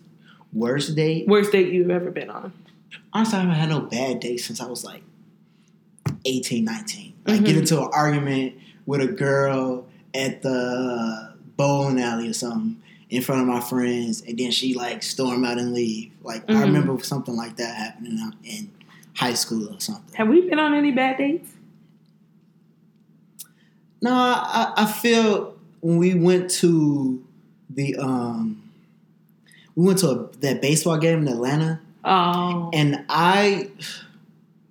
worst 0.53 0.95
date. 0.95 1.27
Worst 1.27 1.51
date 1.51 1.73
you've 1.73 1.89
ever 1.89 2.09
been 2.09 2.29
on? 2.29 2.51
Honestly, 3.13 3.37
I 3.37 3.41
haven't 3.41 3.55
had 3.55 3.69
no 3.69 3.81
bad 3.81 4.19
dates 4.21 4.45
since 4.45 4.61
I 4.61 4.65
was 4.65 4.83
like 4.83 5.03
18, 6.25 6.63
19. 6.65 7.13
Like 7.27 7.41
Mhm. 7.41 7.45
get 7.45 7.57
into 7.57 7.79
an 7.81 7.89
argument 7.93 8.53
with 8.85 9.01
a 9.01 9.07
girl 9.07 9.85
at 10.13 10.41
the 10.41 11.29
bowling 11.57 11.99
alley 11.99 12.29
or 12.29 12.33
something 12.33 12.77
in 13.09 13.21
front 13.21 13.41
of 13.41 13.47
my 13.47 13.59
friends, 13.59 14.23
and 14.27 14.37
then 14.37 14.51
she 14.51 14.73
like 14.73 15.03
storm 15.03 15.43
out 15.43 15.57
and 15.57 15.73
leave. 15.73 16.11
Like 16.23 16.43
I 16.49 16.53
Mhm. 16.53 16.61
remember 16.61 17.03
something 17.03 17.35
like 17.35 17.57
that 17.57 17.75
happening 17.75 18.19
in 18.43 18.69
high 19.15 19.33
school 19.33 19.73
or 19.73 19.79
something. 19.79 20.13
Have 20.15 20.29
we 20.29 20.41
been 20.49 20.59
on 20.59 20.73
any 20.73 20.91
bad 20.91 21.17
dates? 21.17 21.49
No, 24.01 24.11
I, 24.13 24.73
I 24.77 24.85
feel 24.85 25.55
when 25.81 25.97
we 25.97 26.13
went 26.13 26.49
to 26.51 27.23
the 27.69 27.95
um, 27.97 28.61
we 29.75 29.85
went 29.85 29.99
to 29.99 30.09
a, 30.09 30.27
that 30.37 30.61
baseball 30.61 30.97
game 30.97 31.19
in 31.19 31.27
Atlanta. 31.27 31.79
Oh, 32.03 32.69
And 32.73 33.05
I, 33.09 33.69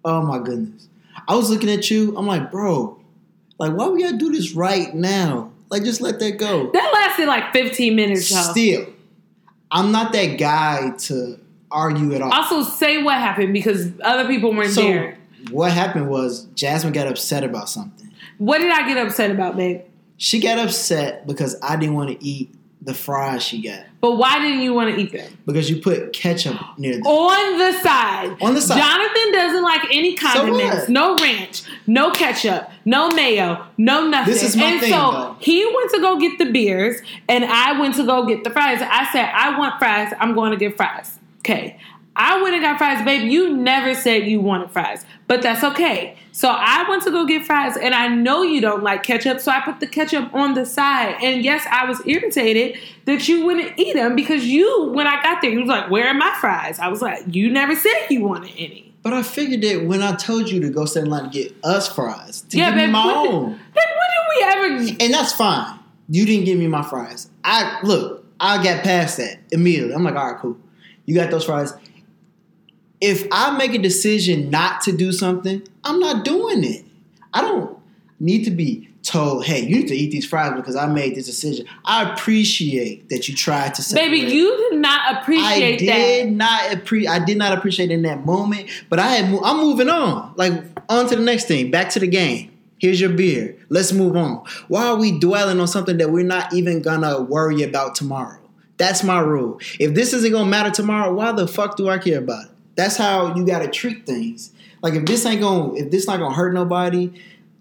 oh 0.04 0.22
my 0.22 0.38
goodness, 0.38 0.88
I 1.28 1.34
was 1.34 1.50
looking 1.50 1.70
at 1.70 1.90
you. 1.90 2.16
I'm 2.16 2.26
like, 2.26 2.50
bro, 2.50 2.98
like, 3.58 3.72
why 3.72 3.88
we 3.88 4.02
gotta 4.02 4.16
do 4.16 4.32
this 4.32 4.52
right 4.52 4.94
now? 4.94 5.52
Like, 5.68 5.82
just 5.84 6.00
let 6.00 6.18
that 6.20 6.38
go. 6.38 6.70
that 6.72 6.90
lasted 6.92 7.26
like 7.26 7.52
15 7.52 7.96
minutes. 7.96 8.30
Though. 8.32 8.52
Still, 8.52 8.86
I'm 9.70 9.92
not 9.92 10.12
that 10.12 10.38
guy 10.38 10.90
to 10.90 11.38
argue 11.70 12.14
at 12.14 12.22
all. 12.22 12.32
Also, 12.32 12.62
say 12.62 13.02
what 13.02 13.16
happened 13.16 13.52
because 13.52 13.92
other 14.02 14.26
people 14.26 14.54
weren't 14.54 14.70
so, 14.70 14.82
there. 14.82 15.18
what 15.50 15.72
happened 15.72 16.08
was 16.08 16.44
Jasmine 16.54 16.92
got 16.92 17.06
upset 17.06 17.44
about 17.44 17.68
something. 17.68 18.05
What 18.38 18.58
did 18.58 18.70
I 18.70 18.86
get 18.86 19.04
upset 19.04 19.30
about, 19.30 19.56
babe? 19.56 19.82
She 20.18 20.40
got 20.40 20.58
upset 20.58 21.26
because 21.26 21.56
I 21.62 21.76
didn't 21.76 21.94
want 21.94 22.10
to 22.10 22.24
eat 22.24 22.54
the 22.82 22.94
fries 22.94 23.42
she 23.42 23.60
got 23.60 23.84
But 24.00 24.16
why 24.16 24.38
didn't 24.38 24.60
you 24.60 24.72
want 24.72 24.94
to 24.94 25.00
eat 25.00 25.10
them? 25.12 25.36
because 25.44 25.68
you 25.68 25.80
put 25.80 26.12
ketchup 26.12 26.56
near 26.78 26.94
them. 26.94 27.02
On 27.06 27.58
the 27.58 27.72
side. 27.80 28.36
On 28.40 28.54
the 28.54 28.60
side. 28.60 28.78
Jonathan 28.78 29.32
doesn't 29.32 29.62
like 29.62 29.80
any 29.90 30.14
condiments. 30.14 30.80
what? 30.82 30.88
no 30.88 31.16
ranch, 31.16 31.62
no 31.86 32.10
ketchup, 32.12 32.70
no 32.84 33.08
mayo, 33.10 33.66
no 33.76 34.08
nothing. 34.08 34.32
This 34.32 34.42
is 34.42 34.56
my 34.56 34.64
and 34.64 34.80
thing, 34.80 34.90
so 34.92 35.10
though. 35.10 35.36
he 35.40 35.64
went 35.66 35.90
to 35.92 36.00
go 36.00 36.18
get 36.20 36.38
the 36.38 36.50
beers, 36.52 37.00
and 37.28 37.44
I 37.44 37.78
went 37.78 37.96
to 37.96 38.06
go 38.06 38.24
get 38.24 38.44
the 38.44 38.50
fries. 38.50 38.78
I 38.80 39.10
said, 39.12 39.30
I 39.34 39.58
want 39.58 39.78
fries. 39.80 40.12
I'm 40.20 40.34
going 40.34 40.52
to 40.52 40.56
get 40.56 40.76
fries. 40.76 41.18
Okay. 41.40 41.78
I 42.16 42.40
went 42.42 42.54
and 42.54 42.62
got 42.62 42.78
fries, 42.78 43.04
babe. 43.04 43.30
You 43.30 43.54
never 43.56 43.94
said 43.94 44.26
you 44.26 44.40
wanted 44.40 44.70
fries, 44.70 45.04
but 45.26 45.42
that's 45.42 45.62
okay. 45.62 46.16
So 46.32 46.48
I 46.50 46.84
went 46.88 47.02
to 47.04 47.10
go 47.10 47.26
get 47.26 47.44
fries, 47.46 47.76
and 47.76 47.94
I 47.94 48.08
know 48.08 48.42
you 48.42 48.60
don't 48.60 48.82
like 48.82 49.02
ketchup, 49.02 49.40
so 49.40 49.50
I 49.52 49.60
put 49.60 49.80
the 49.80 49.86
ketchup 49.86 50.34
on 50.34 50.54
the 50.54 50.66
side. 50.66 51.16
And 51.22 51.44
yes, 51.44 51.66
I 51.70 51.86
was 51.86 52.00
irritated 52.06 52.78
that 53.06 53.26
you 53.28 53.44
wouldn't 53.46 53.78
eat 53.78 53.94
them 53.94 54.14
because 54.16 54.44
you, 54.46 54.90
when 54.94 55.06
I 55.06 55.22
got 55.22 55.40
there, 55.42 55.50
you 55.50 55.60
was 55.60 55.68
like, 55.68 55.90
"Where 55.90 56.08
are 56.08 56.14
my 56.14 56.34
fries?" 56.40 56.78
I 56.78 56.88
was 56.88 57.00
like, 57.02 57.22
"You 57.34 57.50
never 57.50 57.74
said 57.76 58.06
you 58.10 58.22
wanted 58.24 58.52
any." 58.58 58.94
But 59.02 59.12
I 59.12 59.22
figured 59.22 59.62
that 59.62 59.86
when 59.86 60.02
I 60.02 60.14
told 60.16 60.50
you 60.50 60.60
to 60.60 60.68
go 60.70 60.84
stand 60.84 61.06
in 61.06 61.12
line 61.12 61.24
to 61.24 61.30
get 61.30 61.54
us 61.62 61.88
fries, 61.94 62.40
to 62.48 62.58
Yeah, 62.58 62.70
give 62.70 62.76
me 62.76 62.82
babe, 62.84 62.92
my 62.92 63.06
what- 63.06 63.28
own. 63.30 63.44
Then 63.74 63.84
when 63.98 64.08
did 64.14 64.80
we 64.80 64.86
ever? 64.88 64.96
And 65.04 65.14
that's 65.14 65.32
fine. 65.32 65.78
You 66.08 66.26
didn't 66.26 66.44
give 66.44 66.58
me 66.58 66.66
my 66.66 66.82
fries. 66.82 67.30
I 67.44 67.78
look, 67.82 68.24
I 68.40 68.62
got 68.62 68.82
past 68.84 69.16
that 69.18 69.38
immediately. 69.52 69.94
I'm 69.94 70.02
like, 70.04 70.16
all 70.16 70.32
right, 70.32 70.40
cool. 70.40 70.56
You 71.06 71.14
got 71.14 71.30
those 71.30 71.44
fries. 71.44 71.72
If 73.00 73.26
I 73.30 73.56
make 73.56 73.74
a 73.74 73.78
decision 73.78 74.50
not 74.50 74.80
to 74.82 74.92
do 74.92 75.12
something, 75.12 75.62
I'm 75.84 76.00
not 76.00 76.24
doing 76.24 76.64
it. 76.64 76.84
I 77.34 77.42
don't 77.42 77.76
need 78.18 78.44
to 78.44 78.50
be 78.50 78.88
told, 79.02 79.44
hey, 79.44 79.60
you 79.60 79.76
need 79.76 79.88
to 79.88 79.94
eat 79.94 80.10
these 80.10 80.26
fries 80.26 80.52
because 80.56 80.74
I 80.74 80.86
made 80.86 81.14
this 81.14 81.26
decision. 81.26 81.66
I 81.84 82.12
appreciate 82.12 83.08
that 83.10 83.28
you 83.28 83.34
tried 83.36 83.74
to 83.74 83.82
separate. 83.82 84.10
Baby, 84.10 84.32
you 84.32 84.56
did 84.70 84.80
not 84.80 85.14
I 85.16 85.20
appreciate 85.20 85.78
did 85.78 85.88
that. 86.28 86.32
not 86.32 86.60
appre- 86.70 87.06
I 87.08 87.24
did 87.24 87.36
not 87.38 87.56
appreciate 87.56 87.90
it 87.90 87.94
in 87.94 88.02
that 88.02 88.24
moment, 88.24 88.68
but 88.88 88.98
I 88.98 89.08
had 89.08 89.30
mo- 89.30 89.42
I'm 89.44 89.58
moving 89.58 89.88
on. 89.88 90.32
Like 90.36 90.52
on 90.88 91.08
to 91.08 91.16
the 91.16 91.22
next 91.22 91.46
thing, 91.46 91.70
back 91.70 91.90
to 91.90 92.00
the 92.00 92.06
game. 92.06 92.50
Here's 92.78 93.00
your 93.00 93.10
beer. 93.10 93.56
Let's 93.68 93.92
move 93.92 94.16
on. 94.16 94.44
Why 94.68 94.86
are 94.88 94.96
we 94.96 95.18
dwelling 95.18 95.60
on 95.60 95.68
something 95.68 95.96
that 95.98 96.10
we're 96.10 96.24
not 96.24 96.52
even 96.52 96.82
gonna 96.82 97.20
worry 97.22 97.62
about 97.62 97.94
tomorrow? 97.94 98.38
That's 98.76 99.02
my 99.04 99.20
rule. 99.20 99.60
If 99.78 99.94
this 99.94 100.12
isn't 100.12 100.32
gonna 100.32 100.50
matter 100.50 100.70
tomorrow, 100.70 101.14
why 101.14 101.32
the 101.32 101.46
fuck 101.46 101.76
do 101.76 101.88
I 101.88 101.98
care 101.98 102.18
about 102.18 102.46
it? 102.46 102.50
That's 102.76 102.96
how 102.96 103.34
you 103.34 103.44
gotta 103.44 103.68
treat 103.68 104.06
things. 104.06 104.52
Like 104.82 104.94
if 104.94 105.04
this 105.04 105.26
ain't 105.26 105.40
gonna 105.40 105.74
if 105.74 105.90
this 105.90 106.06
not 106.06 106.18
gonna 106.18 106.34
hurt 106.34 106.54
nobody, 106.54 107.10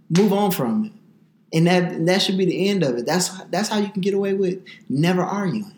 move 0.10 0.32
on 0.32 0.52
from 0.52 0.86
it. 0.86 0.92
And 1.58 1.68
that 1.68 2.06
that 2.06 2.22
should 2.22 2.38
be 2.38 2.46
the 2.46 2.70
end 2.70 2.84
of 2.84 2.98
it. 2.98 3.06
That's 3.06 3.30
that's 3.46 3.70
how 3.70 3.80
you 3.80 3.90
can 3.90 4.02
get 4.02 4.14
away 4.14 4.34
with 4.34 4.62
never 4.90 5.24
arguing. 5.24 5.72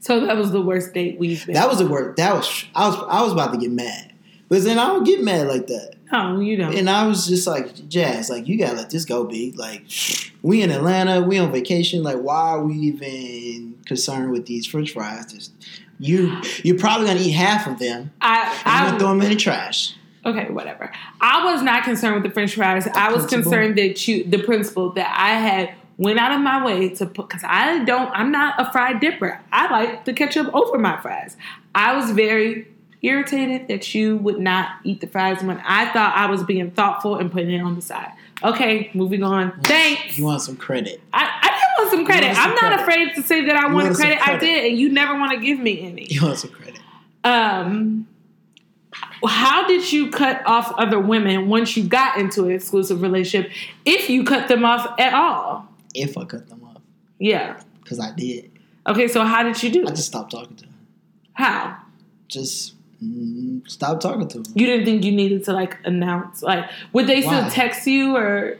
So 0.00 0.24
that 0.26 0.36
was 0.36 0.52
the 0.52 0.62
worst 0.62 0.94
date 0.94 1.18
we've 1.18 1.44
been. 1.44 1.54
That 1.54 1.68
was 1.68 1.78
the 1.78 1.86
worst. 1.86 2.16
That 2.16 2.34
was 2.34 2.64
I 2.74 2.88
was 2.88 2.96
I 3.08 3.22
was 3.22 3.32
about 3.32 3.52
to 3.52 3.58
get 3.58 3.70
mad, 3.70 4.12
but 4.48 4.62
then 4.62 4.78
I 4.78 4.86
don't 4.86 5.04
get 5.04 5.22
mad 5.22 5.48
like 5.48 5.66
that. 5.68 5.94
no, 6.12 6.40
you 6.40 6.56
don't. 6.56 6.74
And 6.74 6.88
I 6.88 7.06
was 7.06 7.26
just 7.26 7.46
like, 7.46 7.88
Jazz, 7.88 8.30
like 8.30 8.46
you 8.48 8.58
gotta 8.58 8.76
let 8.76 8.90
this 8.90 9.04
go, 9.04 9.24
be 9.24 9.52
like, 9.52 9.82
we 10.42 10.62
in 10.62 10.70
Atlanta, 10.70 11.20
we 11.20 11.38
on 11.38 11.50
vacation. 11.52 12.02
Like, 12.02 12.18
why 12.18 12.52
are 12.52 12.62
we 12.62 12.74
even 12.74 13.78
concerned 13.86 14.30
with 14.30 14.46
these 14.46 14.66
French 14.66 14.92
fries? 14.92 15.32
Just 15.32 15.52
you, 15.98 16.40
you're 16.62 16.78
probably 16.78 17.06
gonna 17.08 17.20
eat 17.20 17.30
half 17.32 17.66
of 17.66 17.78
them. 17.78 18.12
I, 18.20 18.40
And 18.42 18.54
you're 18.54 18.72
I 18.74 18.86
gonna 18.86 18.98
throw 18.98 19.08
them 19.08 19.22
in 19.22 19.30
the 19.30 19.36
trash. 19.36 19.94
Okay, 20.26 20.50
whatever. 20.50 20.92
I 21.20 21.44
was 21.52 21.62
not 21.62 21.84
concerned 21.84 22.14
with 22.14 22.24
the 22.24 22.30
French 22.30 22.54
fries. 22.54 22.86
I 22.88 23.08
was 23.12 23.26
principle? 23.26 23.42
concerned 23.52 23.78
that 23.78 24.06
you, 24.08 24.24
the 24.24 24.42
principle 24.42 24.90
that 24.92 25.14
I 25.16 25.34
had 25.34 25.74
went 25.96 26.18
out 26.18 26.32
of 26.32 26.40
my 26.40 26.64
way 26.64 26.90
to 26.90 27.06
put, 27.06 27.28
because 27.28 27.42
I 27.46 27.82
don't, 27.84 28.10
I'm 28.12 28.30
not 28.30 28.54
a 28.60 28.70
fried 28.70 29.00
dipper. 29.00 29.40
I 29.52 29.70
like 29.70 30.04
the 30.04 30.12
ketchup 30.12 30.52
over 30.54 30.78
my 30.78 31.00
fries. 31.00 31.36
I 31.74 31.96
was 31.96 32.10
very 32.10 32.68
irritated 33.00 33.68
that 33.68 33.94
you 33.94 34.16
would 34.18 34.38
not 34.38 34.70
eat 34.84 35.00
the 35.00 35.06
fries 35.06 35.42
when 35.42 35.58
I 35.64 35.90
thought 35.92 36.14
I 36.16 36.26
was 36.26 36.42
being 36.42 36.72
thoughtful 36.72 37.16
and 37.16 37.30
putting 37.32 37.52
it 37.52 37.60
on 37.60 37.74
the 37.76 37.82
side. 37.82 38.12
Okay, 38.42 38.90
moving 38.94 39.22
on. 39.22 39.58
Thanks. 39.62 40.18
You 40.18 40.24
want 40.24 40.42
some 40.42 40.56
credit? 40.56 41.00
I, 41.12 41.24
I 41.42 41.57
want 41.78 41.90
some 41.90 42.04
credit. 42.06 42.34
some 42.34 42.50
I'm 42.50 42.54
not 42.54 42.60
credit. 42.60 42.80
afraid 42.80 43.14
to 43.16 43.22
say 43.22 43.44
that 43.46 43.56
I 43.56 43.64
wanted 43.66 43.74
wanted 43.74 43.94
some 43.96 44.06
credit. 44.06 44.28
I 44.28 44.36
did, 44.38 44.70
and 44.70 44.78
you 44.78 44.88
never 44.90 45.14
want 45.18 45.32
to 45.32 45.38
give 45.38 45.58
me 45.58 45.80
any. 45.82 46.06
You 46.10 46.22
want 46.22 46.38
some 46.38 46.50
credit? 46.50 46.80
Um, 47.24 48.06
how 49.26 49.66
did 49.66 49.90
you 49.92 50.10
cut 50.10 50.42
off 50.46 50.72
other 50.78 50.98
women 50.98 51.48
once 51.48 51.76
you 51.76 51.84
got 51.84 52.18
into 52.18 52.44
an 52.44 52.52
exclusive 52.52 53.02
relationship? 53.02 53.50
If 53.84 54.08
you 54.08 54.24
cut 54.24 54.48
them 54.48 54.64
off 54.64 54.98
at 54.98 55.12
all? 55.14 55.68
If 55.94 56.16
I 56.16 56.24
cut 56.24 56.48
them 56.48 56.62
off, 56.64 56.80
Yeah. 57.18 57.60
because 57.82 57.98
I 58.00 58.12
did. 58.12 58.50
Okay, 58.86 59.08
so 59.08 59.24
how 59.24 59.42
did 59.42 59.60
you 59.62 59.70
do 59.70 59.86
I 59.86 59.90
just 59.90 60.06
stopped 60.06 60.30
talking 60.30 60.56
to 60.56 60.64
them. 60.64 60.74
How? 61.34 61.76
Just 62.28 62.74
mm, 63.04 63.68
stop 63.68 64.00
talking 64.00 64.28
to 64.28 64.38
them. 64.40 64.52
You 64.54 64.66
didn't 64.66 64.86
think 64.86 65.04
you 65.04 65.12
needed 65.12 65.44
to 65.44 65.52
like 65.52 65.76
announce 65.84 66.42
like 66.42 66.68
would 66.92 67.06
they 67.06 67.20
still 67.22 67.48
text 67.50 67.86
you 67.86 68.16
or 68.16 68.58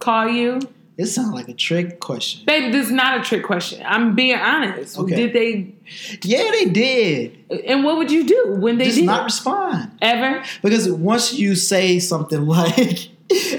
call 0.00 0.28
you? 0.28 0.60
It 0.96 1.06
sounds 1.06 1.34
like 1.34 1.48
a 1.48 1.54
trick 1.54 1.98
question. 1.98 2.44
Baby, 2.46 2.70
this 2.70 2.86
is 2.86 2.92
not 2.92 3.20
a 3.20 3.24
trick 3.24 3.42
question. 3.42 3.82
I'm 3.84 4.14
being 4.14 4.36
honest. 4.38 4.96
Okay. 4.96 5.16
Did 5.16 5.32
they 5.32 5.74
Yeah, 6.22 6.50
they 6.52 6.66
did. 6.66 7.38
and 7.66 7.82
what 7.82 7.96
would 7.98 8.12
you 8.12 8.24
do 8.24 8.56
when 8.60 8.78
they 8.78 8.84
just 8.86 8.98
did? 8.98 9.06
not 9.06 9.24
respond. 9.24 9.90
Ever? 10.00 10.44
Because 10.62 10.88
once 10.90 11.34
you 11.34 11.56
say 11.56 11.98
something 11.98 12.46
like, 12.46 13.08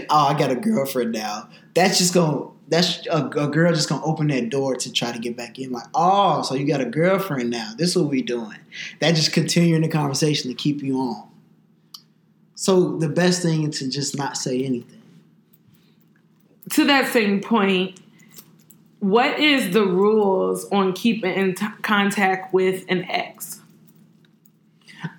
"Oh, 0.10 0.28
I 0.28 0.38
got 0.40 0.50
a 0.52 0.56
girlfriend 0.56 1.12
now," 1.12 1.50
that's 1.74 1.98
just 1.98 2.14
gonna 2.14 2.48
that's 2.70 3.06
a, 3.08 3.26
a 3.28 3.48
girl 3.50 3.74
just 3.74 3.90
gonna 3.90 4.06
open 4.06 4.28
that 4.28 4.50
door 4.50 4.76
to 4.78 4.92
try 4.92 5.12
to 5.12 5.20
get 5.20 5.36
back 5.36 5.60
in. 5.60 5.72
Like, 5.74 5.88
oh, 5.94 6.42
so 6.42 6.56
you 6.56 6.66
got 6.66 6.80
a 6.82 6.86
girlfriend 6.86 7.50
now? 7.50 7.74
This 7.78 7.90
is 7.90 7.98
what 7.98 8.10
we 8.10 8.22
doing. 8.22 8.58
That 9.02 9.14
just 9.16 9.34
continuing 9.34 9.82
the 9.82 9.90
conversation 9.90 10.50
to 10.50 10.56
keep 10.56 10.82
you 10.82 10.98
on. 11.00 11.28
So 12.56 12.98
the 12.98 13.10
best 13.10 13.42
thing 13.42 13.70
is 13.70 13.80
to 13.80 13.90
just 13.90 14.18
not 14.18 14.38
say 14.38 14.64
anything. 14.64 15.02
To 16.72 16.86
that 16.86 17.12
same 17.14 17.42
point, 17.42 18.00
what 19.00 19.40
is 19.40 19.72
the 19.74 19.86
rules 19.86 20.66
on 20.72 20.94
keeping 20.94 21.34
in 21.34 21.54
t- 21.56 21.66
contact 21.82 22.54
with 22.54 22.86
an 22.90 23.04
ex? 23.10 23.62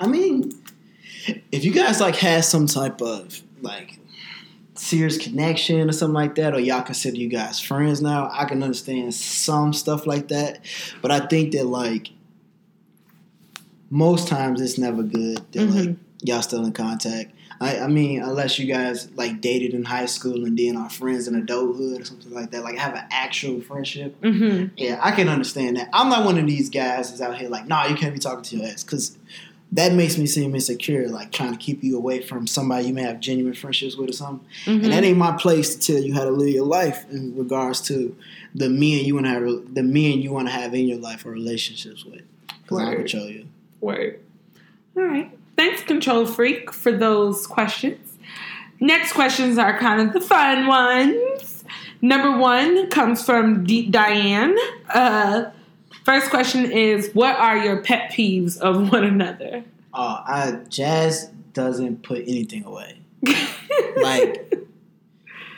I 0.01 0.07
mean, 0.09 0.53
if 1.53 1.65
you 1.65 1.73
guys 1.73 2.01
like 2.01 2.17
had 2.17 2.45
some 2.45 2.67
type 2.67 3.01
of 3.01 3.41
like 3.63 3.99
serious 4.75 5.17
connection 5.19 5.89
or 5.89 5.93
something 5.93 6.15
like 6.15 6.35
that, 6.35 6.53
or 6.55 6.59
y'all 6.59 6.83
consider 6.83 7.17
you 7.17 7.29
guys 7.29 7.61
friends 7.61 8.03
now, 8.03 8.29
I 8.33 8.45
can 8.45 8.63
understand 8.63 9.15
some 9.15 9.73
stuff 9.73 10.07
like 10.07 10.29
that. 10.29 10.59
But 11.01 11.13
I 11.13 11.21
think 11.21 11.53
that 11.53 11.67
like 11.67 12.11
most 13.89 14.27
times 14.27 14.61
it's 14.61 14.79
never 14.79 15.03
good 15.05 15.41
that 15.53 15.67
like 15.71 15.89
Mhm. 15.91 15.97
y'all 16.23 16.43
still 16.43 16.65
in 16.65 16.73
contact. 16.73 17.33
I, 17.61 17.81
I 17.81 17.87
mean, 17.87 18.23
unless 18.23 18.59
you 18.59 18.67
guys 18.67 19.11
like 19.13 19.41
dated 19.41 19.73
in 19.73 19.85
high 19.85 20.07
school 20.07 20.45
and 20.45 20.59
then 20.59 20.77
are 20.77 20.91
friends 20.91 21.27
in 21.27 21.35
adulthood 21.35 22.01
or 22.01 22.05
something 22.05 22.33
like 22.33 22.51
that, 22.51 22.63
like 22.63 22.77
have 22.77 22.95
an 22.95 23.05
actual 23.11 23.61
friendship. 23.61 24.21
Mm-hmm. 24.21 24.75
Yeah, 24.77 25.01
I 25.03 25.13
can 25.13 25.29
understand 25.29 25.77
that. 25.77 25.89
I'm 25.93 26.09
not 26.09 26.25
one 26.25 26.39
of 26.39 26.47
these 26.47 26.69
guys 26.69 27.11
that's 27.11 27.21
out 27.21 27.39
here 27.39 27.49
like, 27.49 27.67
nah, 27.67 27.87
you 27.87 27.97
can't 27.97 28.13
be 28.13 28.21
talking 28.21 28.43
to 28.45 28.57
your 28.57 28.67
ex 28.67 28.85
because 28.85 29.17
that 29.73 29.93
makes 29.93 30.17
me 30.17 30.27
seem 30.27 30.55
insecure, 30.55 31.09
like 31.09 31.33
trying 31.33 31.53
to 31.53 31.59
keep 31.59 31.83
you 31.83 31.97
away 31.97 32.23
from 32.23 32.47
somebody 32.47 32.87
you 32.87 32.95
may 32.95 33.03
have 33.03 33.21
genuine 33.21 33.55
friendships 33.55 33.97
with 33.97 34.11
or 34.11 34.13
something. 34.13 34.47
Mm-hmm. 34.65 34.85
And 34.85 34.93
that 34.93 35.05
ain't 35.05 35.19
my 35.19 35.37
place 35.37 35.75
to 35.75 35.93
tell 35.93 36.03
you 36.03 36.15
how 36.15 36.25
to 36.25 36.31
live 36.31 36.49
your 36.49 36.67
life 36.67 37.05
in 37.11 37.37
regards 37.37 37.81
to 37.83 38.17
the 38.55 38.69
men 38.69 39.05
you 39.05 39.15
want 39.15 39.27
to 39.27 39.31
have, 39.31 39.75
the 39.75 39.83
men 39.83 40.21
you 40.21 40.33
want 40.33 40.49
to 40.49 40.53
have 40.53 40.73
in 40.75 40.87
your 40.87 40.99
life 40.99 41.27
or 41.27 41.31
relationships 41.31 42.05
with. 42.05 42.23
Because 42.63 42.79
I 42.79 42.83
don't 42.83 42.91
Word. 42.91 42.99
control 42.99 43.29
you. 43.29 43.47
Word. 43.81 44.21
All 44.97 45.03
right. 45.03 45.36
Thanks, 45.57 45.83
Control 45.83 46.27
Freak, 46.27 46.73
for 46.73 46.93
those 46.93 47.47
questions. 47.47 48.19
Next 48.81 49.13
questions 49.13 49.57
are 49.59 49.79
kind 49.79 50.01
of 50.07 50.13
the 50.13 50.21
fun 50.21 50.67
ones. 50.67 51.65
Number 52.03 52.37
one 52.39 52.89
comes 52.91 53.25
from 53.25 53.65
D- 53.65 53.89
Diane. 53.89 54.55
Uh, 54.93 55.47
first 56.05 56.29
question 56.31 56.71
is 56.71 57.11
What 57.15 57.37
are 57.37 57.57
your 57.57 57.83
pet 57.83 58.13
peeves 58.13 58.59
of 58.59 58.93
one 58.93 59.05
another? 59.05 59.65
Uh, 59.95 60.23
I 60.27 60.59
Jazz 60.69 61.31
doesn't 61.55 62.03
put 62.03 62.19
anything 62.23 62.65
away. 62.65 63.01
Like 63.97 64.53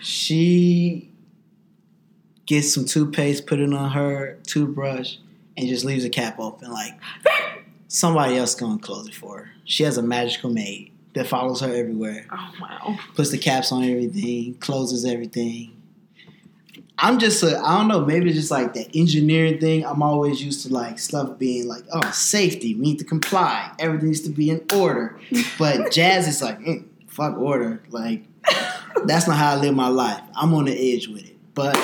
she 0.01 1.11
gets 2.46 2.72
some 2.72 2.84
toothpaste, 2.84 3.46
put 3.46 3.59
it 3.59 3.72
on 3.72 3.90
her 3.90 4.38
toothbrush, 4.46 5.16
and 5.57 5.68
just 5.68 5.84
leaves 5.84 6.05
the 6.05 6.09
cap 6.09 6.38
open. 6.38 6.70
Like 6.70 6.94
somebody 7.89 8.36
else 8.36 8.55
gonna 8.55 8.78
close 8.78 9.09
it 9.09 9.14
for 9.14 9.39
her. 9.39 9.51
She 9.64 9.82
has 9.82 9.97
a 9.97 10.03
magical 10.03 10.51
maid 10.51 10.93
that 11.14 11.26
follows 11.26 11.61
her 11.61 11.74
everywhere, 11.74 12.26
oh, 12.30 12.53
wow. 12.61 12.99
puts 13.14 13.30
the 13.30 13.39
caps 13.39 13.72
on 13.72 13.82
everything, 13.82 14.55
closes 14.55 15.05
everything. 15.05 15.74
I'm 17.01 17.18
just 17.18 17.43
a, 17.43 17.59
I 17.59 17.78
don't 17.78 17.89
know, 17.89 18.05
maybe 18.05 18.28
it's 18.28 18.39
just 18.39 18.51
like 18.51 18.74
that 18.74 18.95
engineering 18.95 19.61
thing. 19.61 19.86
I'm 19.86 20.03
always 20.03 20.43
used 20.43 20.66
to 20.66 20.72
like 20.72 20.99
stuff 20.99 21.39
being 21.39 21.68
like, 21.68 21.84
oh, 21.93 22.11
safety, 22.11 22.74
we 22.74 22.80
need 22.82 22.99
to 22.99 23.05
comply, 23.05 23.72
everything 23.78 24.09
needs 24.09 24.20
to 24.22 24.30
be 24.30 24.51
in 24.51 24.64
order. 24.74 25.18
But 25.59 25.91
Jazz 25.93 26.26
is 26.26 26.43
like, 26.43 26.59
mm, 26.59 26.84
fuck 27.07 27.36
order. 27.39 27.82
Like, 27.91 28.24
that's 29.05 29.28
not 29.28 29.36
how 29.36 29.53
I 29.53 29.57
live 29.57 29.74
my 29.74 29.89
life. 29.89 30.22
I'm 30.34 30.53
on 30.55 30.64
the 30.64 30.95
edge 30.95 31.07
with 31.09 31.24
it. 31.24 31.36
But 31.55 31.76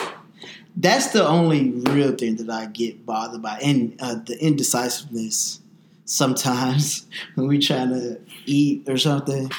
that's 0.77 1.09
the 1.09 1.27
only 1.27 1.71
real 1.71 2.13
thing 2.17 2.37
that 2.37 2.51
I 2.51 2.67
get 2.67 3.07
bothered 3.07 3.43
by. 3.43 3.59
And 3.59 3.97
uh, 4.01 4.17
the 4.17 4.37
indecisiveness 4.41 5.61
sometimes 6.05 7.07
when 7.35 7.47
we 7.47 7.59
trying 7.59 7.91
to 7.91 8.21
eat 8.47 8.89
or 8.89 8.97
something. 8.99 9.51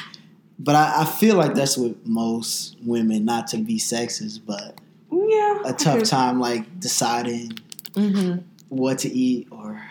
But 0.58 0.76
I, 0.76 1.02
I 1.02 1.06
feel 1.06 1.36
like 1.36 1.54
that's 1.54 1.78
with 1.78 1.98
most 2.06 2.78
women, 2.86 3.26
not 3.26 3.48
to 3.48 3.58
be 3.58 3.78
sexist, 3.78 4.40
but 4.46 4.80
Yeah. 5.12 5.62
a 5.66 5.74
tough 5.74 6.04
time 6.04 6.40
like 6.40 6.80
deciding 6.80 7.60
hmm 7.96 8.38
what 8.70 9.00
to 9.00 9.10
eat 9.10 9.48
or 9.52 9.82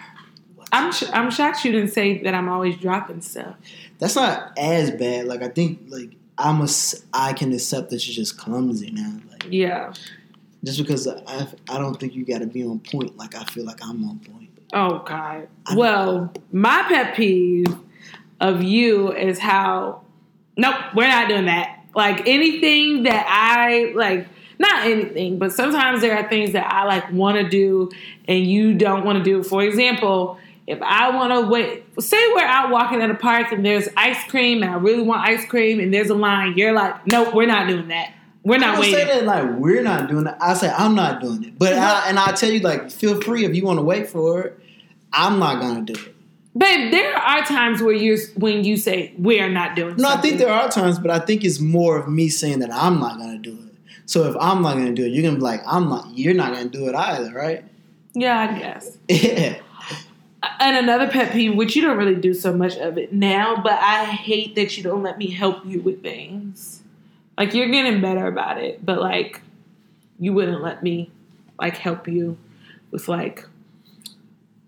I'm, 0.73 0.91
sh- 0.93 1.05
I'm 1.13 1.31
shocked 1.31 1.65
you 1.65 1.71
didn't 1.73 1.91
say 1.93 2.21
that 2.25 2.35
I'm 2.35 2.49
always 2.49 2.77
dropping 2.77 3.21
stuff. 3.21 3.55
that's 3.99 4.17
not 4.17 4.53
as 4.59 4.91
bad. 4.91 5.27
Like 5.27 5.43
I 5.43 5.49
think 5.49 5.81
like 5.89 6.11
I'm 6.37 6.61
a 6.63 6.69
I 7.13 7.33
can 7.35 7.53
accept 7.53 7.91
that 7.91 8.07
you're 8.07 8.15
just 8.15 8.37
clumsy 8.39 8.91
now. 8.91 9.21
Like 9.31 9.47
Yeah. 9.51 9.93
just 10.65 10.79
because 10.79 11.07
I 11.07 11.47
I 11.69 11.79
don't 11.79 11.99
think 12.01 12.15
you 12.15 12.25
got 12.25 12.39
to 12.41 12.47
be 12.47 12.65
on 12.65 12.81
point. 12.81 13.17
Like 13.17 13.35
I 13.37 13.45
feel 13.45 13.65
like 13.65 13.79
I'm 13.85 14.03
on 14.09 14.19
point. 14.19 14.51
Oh 14.75 15.03
God. 15.07 15.49
I- 15.66 15.77
Well, 15.77 16.33
my 16.53 16.85
pet 16.89 17.14
peeve 17.14 17.75
of 18.41 18.62
you 18.62 19.12
is 19.12 19.39
how 19.39 20.03
nope, 20.57 20.75
we're 20.95 21.09
not 21.09 21.29
doing 21.29 21.47
that. 21.47 21.81
Like 21.95 22.27
anything 22.29 23.05
that 23.05 23.25
I 23.29 23.93
like 23.95 24.27
not 24.59 24.85
anything, 24.87 25.39
but 25.39 25.53
sometimes 25.53 26.01
there 26.01 26.16
are 26.16 26.29
things 26.29 26.53
that 26.53 26.70
I 26.72 26.85
like 26.85 27.11
want 27.12 27.37
to 27.39 27.49
do 27.49 27.91
and 28.29 28.45
you 28.47 28.75
don't 28.75 29.05
want 29.05 29.18
to 29.18 29.25
do. 29.25 29.43
For 29.43 29.62
example, 29.62 30.39
if 30.66 30.81
I 30.81 31.11
want 31.14 31.33
to 31.33 31.51
wait, 31.51 31.85
say 32.01 32.16
we're 32.35 32.45
out 32.45 32.70
walking 32.70 33.03
at 33.03 33.11
a 33.11 33.14
park 33.14 33.53
and 33.53 33.64
there's 33.66 33.89
ice 33.97 34.22
cream 34.29 34.62
and 34.62 34.70
I 34.72 34.77
really 34.77 35.03
want 35.03 35.20
ice 35.29 35.45
cream 35.47 35.81
and 35.81 35.93
there's 35.93 36.09
a 36.09 36.14
line, 36.14 36.55
you're 36.57 36.72
like, 36.72 37.07
nope, 37.07 37.35
we're 37.35 37.47
not 37.47 37.68
doing 37.68 37.89
that. 37.89 38.12
We're 38.45 38.57
I 38.57 38.59
not 38.59 38.83
say 38.85 38.93
waiting. 38.93 39.07
that 39.09 39.25
like 39.25 39.59
we're 39.59 39.83
not 39.83 40.09
doing 40.09 40.27
it. 40.27 40.35
I 40.41 40.55
say 40.55 40.70
I'm 40.70 40.95
not 40.95 41.20
doing 41.20 41.45
it. 41.45 41.59
But 41.59 41.72
I, 41.75 42.09
and 42.09 42.18
I 42.18 42.33
tell 42.33 42.51
you 42.51 42.61
like 42.61 42.91
feel 42.91 43.20
free 43.20 43.45
if 43.45 43.55
you 43.57 43.64
want 43.64 43.79
to 43.79 43.85
wait 43.85 44.09
for 44.09 44.43
it. 44.43 44.61
I'm 45.15 45.39
not 45.39 45.61
gonna 45.61 45.83
do 45.83 45.95
it. 45.95 46.15
Babe, 46.57 46.93
there 46.93 47.17
are 47.17 47.45
times 47.45 47.83
where 47.83 47.95
you 47.95 48.17
when 48.37 48.65
you 48.65 48.77
say 48.77 49.12
we're 49.19 49.49
not 49.49 49.75
doing. 49.75 49.99
Something. 49.99 50.03
No, 50.03 50.09
I 50.11 50.21
think 50.21 50.39
there 50.39 50.53
are 50.53 50.69
times, 50.69 50.99
but 50.99 51.11
I 51.11 51.19
think 51.19 51.45
it's 51.45 51.59
more 51.61 51.99
of 51.99 52.09
me 52.09 52.29
saying 52.29 52.61
that 52.61 52.73
I'm 52.73 53.01
not 53.01 53.19
gonna 53.19 53.39
do 53.39 53.53
it. 53.53 53.75
So 54.07 54.29
if 54.29 54.37
I'm 54.41 54.62
not 54.62 54.75
gonna 54.75 54.93
do 54.93 55.05
it, 55.05 55.12
you're 55.12 55.23
gonna 55.23 55.37
be 55.37 55.43
like, 55.43 55.62
I'm 55.67 55.89
not. 55.89 56.17
You're 56.17 56.35
not 56.35 56.53
gonna 56.53 56.69
do 56.69 56.89
it 56.89 56.95
either, 56.95 57.33
right? 57.33 57.65
Yeah, 58.15 58.39
I 58.39 58.59
guess. 58.59 58.99
Yeah. 59.09 59.61
And 60.61 60.77
another 60.77 61.09
pet 61.09 61.33
peeve, 61.33 61.57
which 61.57 61.75
you 61.75 61.81
don't 61.81 61.97
really 61.97 62.15
do 62.15 62.35
so 62.35 62.55
much 62.55 62.77
of 62.77 62.99
it 62.99 63.15
now, 63.15 63.57
but 63.62 63.73
I 63.73 64.05
hate 64.05 64.55
that 64.57 64.77
you 64.77 64.83
don't 64.83 65.03
let 65.03 65.17
me 65.17 65.31
help 65.31 65.65
you 65.65 65.81
with 65.81 66.03
things. 66.03 66.83
Like 67.39 67.55
you're 67.55 67.71
getting 67.71 68.03
better 68.03 68.27
about 68.27 68.62
it, 68.62 68.85
but 68.85 69.01
like 69.01 69.41
you 70.19 70.35
wouldn't 70.35 70.62
let 70.62 70.83
me 70.83 71.11
like 71.59 71.79
help 71.79 72.07
you 72.07 72.37
with 72.91 73.09
like 73.09 73.47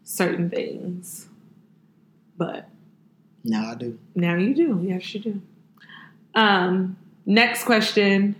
certain 0.06 0.48
things. 0.48 1.28
But 2.38 2.68
now 3.44 3.72
I 3.72 3.74
do. 3.74 3.98
now 4.14 4.36
you 4.36 4.54
do. 4.54 4.80
Yes, 4.82 5.12
you 5.12 5.20
do. 5.20 5.42
Um, 6.34 6.96
next 7.26 7.64
question. 7.64 8.36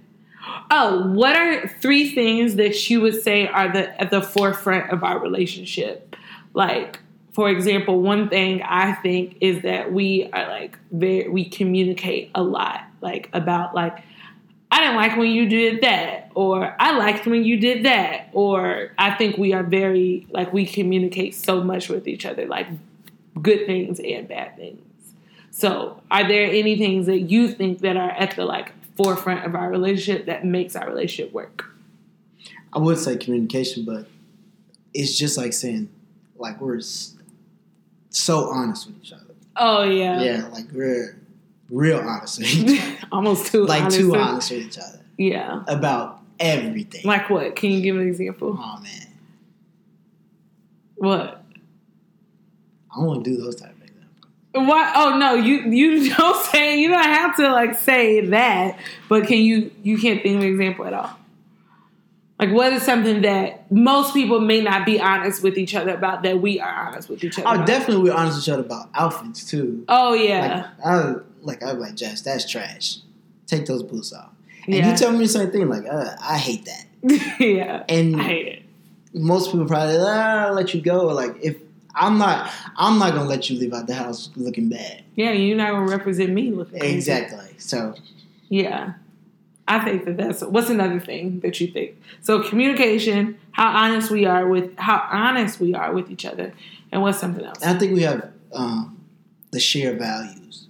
Oh, 0.71 1.11
what 1.13 1.37
are 1.37 1.69
three 1.69 2.15
things 2.15 2.55
that 2.57 2.89
you 2.89 3.01
would 3.01 3.21
say 3.21 3.49
are 3.49 3.73
the 3.73 4.01
at 4.01 4.11
the 4.11 4.23
forefront 4.23 4.91
of 4.93 5.03
our 5.03 5.19
relationship? 5.19 6.15
Like, 6.55 7.01
for 7.33 7.51
example, 7.51 8.01
one 8.01 8.29
thing 8.29 8.63
I 8.63 8.93
think 8.93 9.39
is 9.41 9.63
that 9.63 9.93
we 9.93 10.31
are 10.33 10.49
like 10.49 10.79
very 10.93 11.29
we 11.29 11.49
communicate 11.49 12.31
a 12.35 12.43
lot, 12.43 12.83
like 13.01 13.29
about 13.33 13.75
like 13.75 13.99
I 14.77 14.81
didn't 14.81 14.97
like 14.97 15.17
when 15.17 15.31
you 15.31 15.49
did 15.49 15.81
that, 15.81 16.31
or 16.35 16.77
I 16.79 16.99
liked 16.99 17.27
when 17.27 17.45
you 17.45 17.59
did 17.59 17.87
that, 17.87 18.29
or 18.35 18.93
I 18.99 19.15
think 19.15 19.39
we 19.39 19.55
are 19.55 19.63
very 19.63 20.27
like 20.29 20.53
we 20.53 20.67
communicate 20.67 21.35
so 21.35 21.65
much 21.65 21.89
with 21.89 22.07
each 22.07 22.27
other, 22.27 22.45
like 22.45 22.67
good 23.41 23.65
things 23.65 23.99
and 23.99 24.29
bad 24.29 24.55
things. 24.57 24.83
So, 25.51 26.03
are 26.11 26.29
there 26.29 26.51
any 26.51 26.77
things 26.77 27.07
that 27.07 27.21
you 27.21 27.49
think 27.49 27.79
that 27.79 27.97
are 27.97 28.11
at 28.11 28.37
the 28.37 28.45
like 28.45 28.71
forefront 28.97 29.47
of 29.47 29.55
our 29.55 29.71
relationship 29.71 30.27
that 30.27 30.45
makes 30.45 30.77
our 30.77 30.87
relationship 30.87 31.33
work? 31.33 31.71
I 32.71 32.79
would 32.79 32.99
say 32.99 33.17
communication, 33.17 33.87
but 33.87 34.07
it's 34.93 35.17
just 35.17 35.39
like 35.39 35.55
saying, 35.55 35.89
like 36.37 36.61
we're 36.61 36.83
so 38.11 38.51
honest 38.51 38.89
with 38.89 39.03
each 39.03 39.13
other. 39.15 39.23
Oh 39.57 39.85
yeah. 39.85 40.21
Yeah, 40.21 40.49
like 40.49 40.67
we're 40.71 41.17
real 41.71 41.99
honest 42.01 42.39
with 42.39 42.49
each 42.55 42.81
other. 42.81 42.99
Almost 43.13 43.53
too 43.53 43.65
like 43.67 43.83
honest. 43.83 43.99
too 43.99 44.15
honest 44.17 44.51
with 44.51 44.67
each 44.67 44.79
other 44.79 45.01
Yeah. 45.19 45.63
about 45.69 46.21
everything. 46.41 47.03
Like 47.05 47.29
what? 47.31 47.57
Can 47.57 47.71
you 47.73 47.81
give 47.81 47.97
an 47.97 48.07
example? 48.09 48.57
oh 48.59 48.81
man, 48.83 49.07
What? 50.97 51.43
I 52.93 52.97
don't 52.99 53.07
want 53.07 53.25
to 53.25 53.31
do 53.31 53.37
those 53.37 53.57
type 53.57 53.71
of 53.73 53.79
things. 53.79 53.93
What? 54.53 54.93
Oh 54.97 55.19
no, 55.19 55.35
you 55.35 55.63
you 55.71 56.15
don't 56.17 56.45
say 56.47 56.79
you 56.81 56.89
don't 56.89 57.03
have 57.05 57.37
to 57.37 57.51
like 57.53 57.75
say 57.75 58.27
that, 58.29 58.79
but 59.09 59.27
can 59.27 59.39
you 59.39 59.71
you 59.83 59.99
can't 59.99 60.23
think 60.23 60.37
of 60.37 60.43
an 60.43 60.49
example 60.49 60.87
at 60.87 60.95
all? 60.95 61.11
Like 62.39 62.53
what 62.53 62.73
is 62.75 62.83
something 62.83 63.23
that 63.23 63.71
most 63.73 64.13
people 64.15 64.41
may 64.41 64.61
not 64.61 64.85
be 64.87 65.01
honest 65.01 65.43
with 65.43 65.57
each 65.59 65.75
other 65.75 65.95
about 65.95 66.23
that 66.23 66.41
we 66.41 66.61
are 66.61 66.89
honest 66.89 67.09
with 67.09 67.23
each 67.25 67.39
other? 67.39 67.49
Oh, 67.49 67.55
about? 67.55 67.67
definitely 67.67 68.05
we're 68.11 68.15
honest 68.17 68.37
with 68.37 68.45
each 68.45 68.49
other 68.51 68.63
about 68.63 68.89
outfits 68.95 69.45
too. 69.49 69.85
Oh 69.89 70.13
yeah, 70.15 70.69
Like 70.83 70.87
I 70.87 71.15
like 71.47 71.63
I 71.63 71.73
was 71.73 71.81
like 71.83 71.95
Jess, 71.95 72.23
that's 72.23 72.49
trash. 72.51 72.99
Take 73.47 73.67
those 73.67 73.83
boots 73.83 74.13
off. 74.13 74.31
And 74.67 74.75
yeah, 74.75 74.91
you 74.91 74.97
tell 74.97 75.13
me 75.13 75.19
the 75.19 75.29
same 75.29 75.51
thing, 75.51 75.69
like 75.69 75.87
uh, 75.87 76.17
I 76.21 76.39
hate 76.39 76.65
that. 76.67 76.87
yeah. 77.41 77.85
And 77.89 78.21
I 78.21 78.25
hate 78.25 78.47
it. 78.49 78.63
most 79.15 79.53
people 79.53 79.67
probably 79.67 79.97
ah, 79.99 80.47
I'll 80.47 80.55
let 80.55 80.75
you 80.75 80.81
go. 80.81 81.07
Like 81.07 81.37
if 81.43 81.57
I'm 81.95 82.19
not, 82.19 82.51
I'm 82.77 82.99
not 82.99 83.13
gonna 83.15 83.29
let 83.29 83.49
you 83.49 83.59
leave 83.59 83.73
out 83.73 83.87
the 83.87 83.95
house 83.95 84.31
looking 84.37 84.69
bad. 84.69 85.05
Yeah, 85.15 85.33
you're 85.33 85.57
not 85.57 85.71
gonna 85.71 85.89
represent 85.91 86.31
me 86.31 86.51
looking 86.51 86.81
crazy. 86.81 86.97
Exactly. 86.97 87.55
So 87.59 87.95
Yeah. 88.49 88.95
I 89.69 89.85
think 89.85 90.05
that 90.05 90.17
that's 90.17 90.43
what's 90.43 90.71
another 90.71 91.01
thing 91.01 91.41
that 91.41 91.61
you 91.61 91.67
think. 91.67 92.01
So 92.21 92.41
communication, 92.41 93.37
how 93.51 93.69
honest 93.69 94.11
we 94.13 94.25
are 94.25 94.47
with 94.47 94.77
how 94.79 95.09
honest 95.11 95.59
we 95.59 95.75
are 95.75 95.93
with 95.93 96.09
each 96.09 96.25
other, 96.25 96.53
and 96.93 97.03
what's 97.03 97.19
something 97.19 97.45
else? 97.45 97.63
I 97.65 97.75
think 97.77 97.93
we 97.93 98.03
have 98.03 98.31
um, 98.53 98.97
the 99.51 99.59
shared 99.59 99.99
values. 99.99 100.66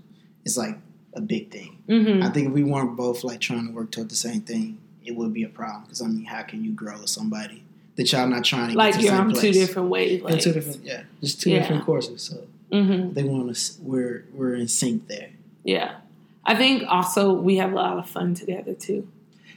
It's 0.47 0.57
like 0.57 0.78
a 1.14 1.20
big 1.20 1.51
thing. 1.51 1.76
hmm 1.86 2.22
I 2.22 2.30
think 2.30 2.49
if 2.49 2.53
we 2.55 2.62
weren't 2.64 2.97
both 2.97 3.24
like 3.24 3.40
trying 3.40 3.66
to 3.66 3.72
work 3.72 3.90
toward 3.90 4.09
the 4.09 4.14
same 4.16 4.40
thing, 4.40 4.78
it 5.05 5.14
would 5.16 5.34
be 5.34 5.42
a 5.42 5.49
problem. 5.49 5.82
Because 5.82 6.01
I 6.01 6.07
mean, 6.07 6.24
how 6.24 6.42
can 6.42 6.64
you 6.64 6.72
grow 6.72 6.99
with 7.01 7.11
somebody 7.11 7.64
that 7.97 8.11
y'all 8.12 8.26
not 8.28 8.44
trying 8.44 8.70
to 8.70 8.76
Like 8.76 8.94
get 8.94 9.01
to 9.01 9.07
you're 9.07 9.14
on 9.16 9.30
place? 9.32 9.42
two 9.42 9.53
different 9.53 9.88
ways. 9.88 10.22
In 10.22 10.38
two 10.38 10.53
different, 10.53 10.84
yeah, 10.84 11.03
just 11.20 11.40
two 11.42 11.51
Yeah. 11.51 11.59
different 11.61 11.84
courses. 11.84 12.22
So 12.22 12.36
hmm 12.72 13.12
they 13.12 13.24
want 13.24 13.51
us. 13.51 13.78
We're 13.82 14.24
we're 14.32 14.55
in 14.55 14.68
sync 14.68 15.09
there. 15.09 15.30
Yeah. 15.64 15.97
I 16.44 16.55
think 16.55 16.84
also 16.88 17.32
we 17.32 17.57
have 17.57 17.72
a 17.72 17.74
lot 17.74 17.99
of 17.99 18.09
fun 18.09 18.34
together 18.34 18.74
too. 18.74 19.09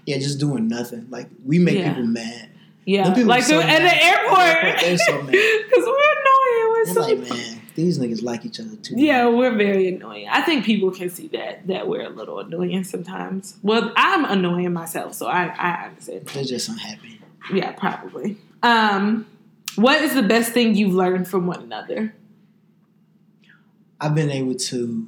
Yeah, 0.07 0.17
just 0.17 0.39
doing 0.39 0.67
nothing. 0.67 1.05
Like 1.11 1.27
we 1.45 1.59
make 1.59 1.77
Yeah. 1.77 1.89
people 1.93 2.07
mad. 2.07 2.49
Yeah, 2.85 3.13
like 3.13 3.43
so 3.43 3.59
at 3.59 3.67
mad. 3.67 3.81
the 3.85 3.95
airport. 4.03 4.81
They're 4.81 4.97
so 4.97 5.21
mad. 5.21 5.35
Because 5.69 5.85
we're 5.85 6.13
annoying. 6.19 6.67
We're 6.73 6.93
so 6.95 7.01
like, 7.01 7.19
man, 7.29 7.58
these 7.83 7.99
niggas 7.99 8.23
like 8.23 8.45
each 8.45 8.59
other 8.59 8.75
too. 8.75 8.95
Yeah, 8.97 9.27
we're 9.29 9.55
very 9.55 9.87
annoying. 9.89 10.27
I 10.29 10.41
think 10.41 10.65
people 10.65 10.91
can 10.91 11.09
see 11.09 11.27
that 11.29 11.67
that 11.67 11.87
we're 11.87 12.05
a 12.05 12.09
little 12.09 12.39
annoying 12.39 12.83
sometimes. 12.83 13.57
Well, 13.63 13.93
I'm 13.95 14.25
annoying 14.25 14.73
myself, 14.73 15.13
so 15.13 15.27
I 15.27 15.45
I 15.57 15.87
understand. 15.87 16.27
they're 16.27 16.43
just 16.43 16.69
unhappy. 16.69 17.21
Yeah, 17.53 17.71
probably. 17.71 18.37
Um, 18.61 19.25
what 19.75 20.01
is 20.01 20.13
the 20.13 20.23
best 20.23 20.51
thing 20.51 20.75
you've 20.75 20.93
learned 20.93 21.27
from 21.27 21.47
one 21.47 21.61
another? 21.61 22.13
I've 23.99 24.15
been 24.15 24.31
able 24.31 24.55
to. 24.55 25.07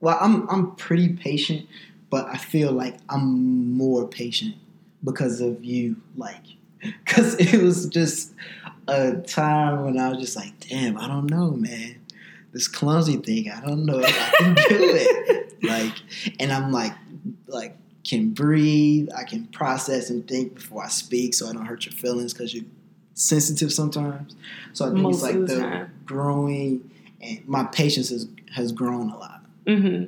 Well, 0.00 0.18
I'm 0.20 0.48
I'm 0.48 0.74
pretty 0.76 1.10
patient, 1.10 1.68
but 2.10 2.26
I 2.26 2.36
feel 2.36 2.72
like 2.72 2.96
I'm 3.08 3.76
more 3.76 4.06
patient 4.06 4.56
because 5.02 5.40
of 5.40 5.64
you. 5.64 5.96
Like, 6.16 6.42
because 6.82 7.34
it 7.36 7.62
was 7.62 7.86
just 7.88 8.32
a 8.88 9.16
time 9.22 9.84
when 9.84 9.98
I 9.98 10.08
was 10.10 10.18
just 10.18 10.36
like, 10.36 10.52
damn, 10.68 10.98
I 10.98 11.06
don't 11.08 11.26
know, 11.30 11.50
man. 11.52 11.96
This 12.52 12.68
clumsy 12.68 13.16
thing, 13.16 13.50
I 13.50 13.60
don't 13.60 13.84
know 13.84 13.98
if 14.00 14.06
I 14.06 14.36
can 14.38 14.54
do 14.54 14.62
it. 14.68 15.62
like, 15.62 15.92
and 16.38 16.52
I'm 16.52 16.70
like, 16.72 16.92
like 17.48 17.76
can 18.04 18.30
breathe. 18.30 19.08
I 19.16 19.24
can 19.24 19.46
process 19.46 20.10
and 20.10 20.26
think 20.28 20.54
before 20.54 20.84
I 20.84 20.88
speak, 20.88 21.34
so 21.34 21.48
I 21.48 21.52
don't 21.52 21.66
hurt 21.66 21.86
your 21.86 21.94
feelings 21.94 22.32
because 22.32 22.54
you're 22.54 22.66
sensitive 23.14 23.72
sometimes. 23.72 24.36
So 24.72 24.84
I 24.84 24.88
think 24.90 25.00
Most 25.00 25.14
it's 25.14 25.22
like 25.22 25.46
the 25.46 25.58
time. 25.58 25.90
growing, 26.04 26.90
and 27.22 27.46
my 27.48 27.64
patience 27.64 28.10
has 28.10 28.28
has 28.54 28.72
grown 28.72 29.10
a 29.10 29.18
lot. 29.18 29.40
hmm 29.66 30.04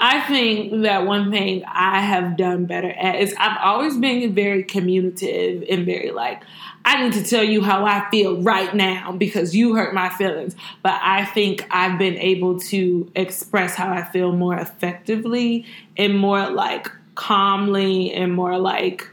I 0.00 0.20
think 0.28 0.82
that 0.82 1.06
one 1.06 1.32
thing 1.32 1.64
I 1.66 2.00
have 2.00 2.36
done 2.36 2.66
better 2.66 2.90
at 2.90 3.16
is 3.20 3.34
I've 3.36 3.58
always 3.64 3.96
been 3.98 4.32
very 4.32 4.62
communicative 4.62 5.64
and 5.68 5.84
very 5.84 6.12
like, 6.12 6.40
I 6.88 7.02
need 7.02 7.12
to 7.12 7.22
tell 7.22 7.44
you 7.44 7.62
how 7.62 7.84
I 7.84 8.08
feel 8.10 8.40
right 8.40 8.74
now 8.74 9.12
because 9.12 9.54
you 9.54 9.74
hurt 9.74 9.92
my 9.92 10.08
feelings. 10.08 10.56
But 10.82 10.98
I 11.02 11.26
think 11.26 11.66
I've 11.70 11.98
been 11.98 12.16
able 12.16 12.58
to 12.60 13.12
express 13.14 13.74
how 13.74 13.92
I 13.92 14.04
feel 14.04 14.32
more 14.32 14.56
effectively 14.56 15.66
and 15.98 16.18
more 16.18 16.48
like 16.48 16.90
calmly 17.14 18.10
and 18.14 18.32
more 18.32 18.56
like, 18.58 19.06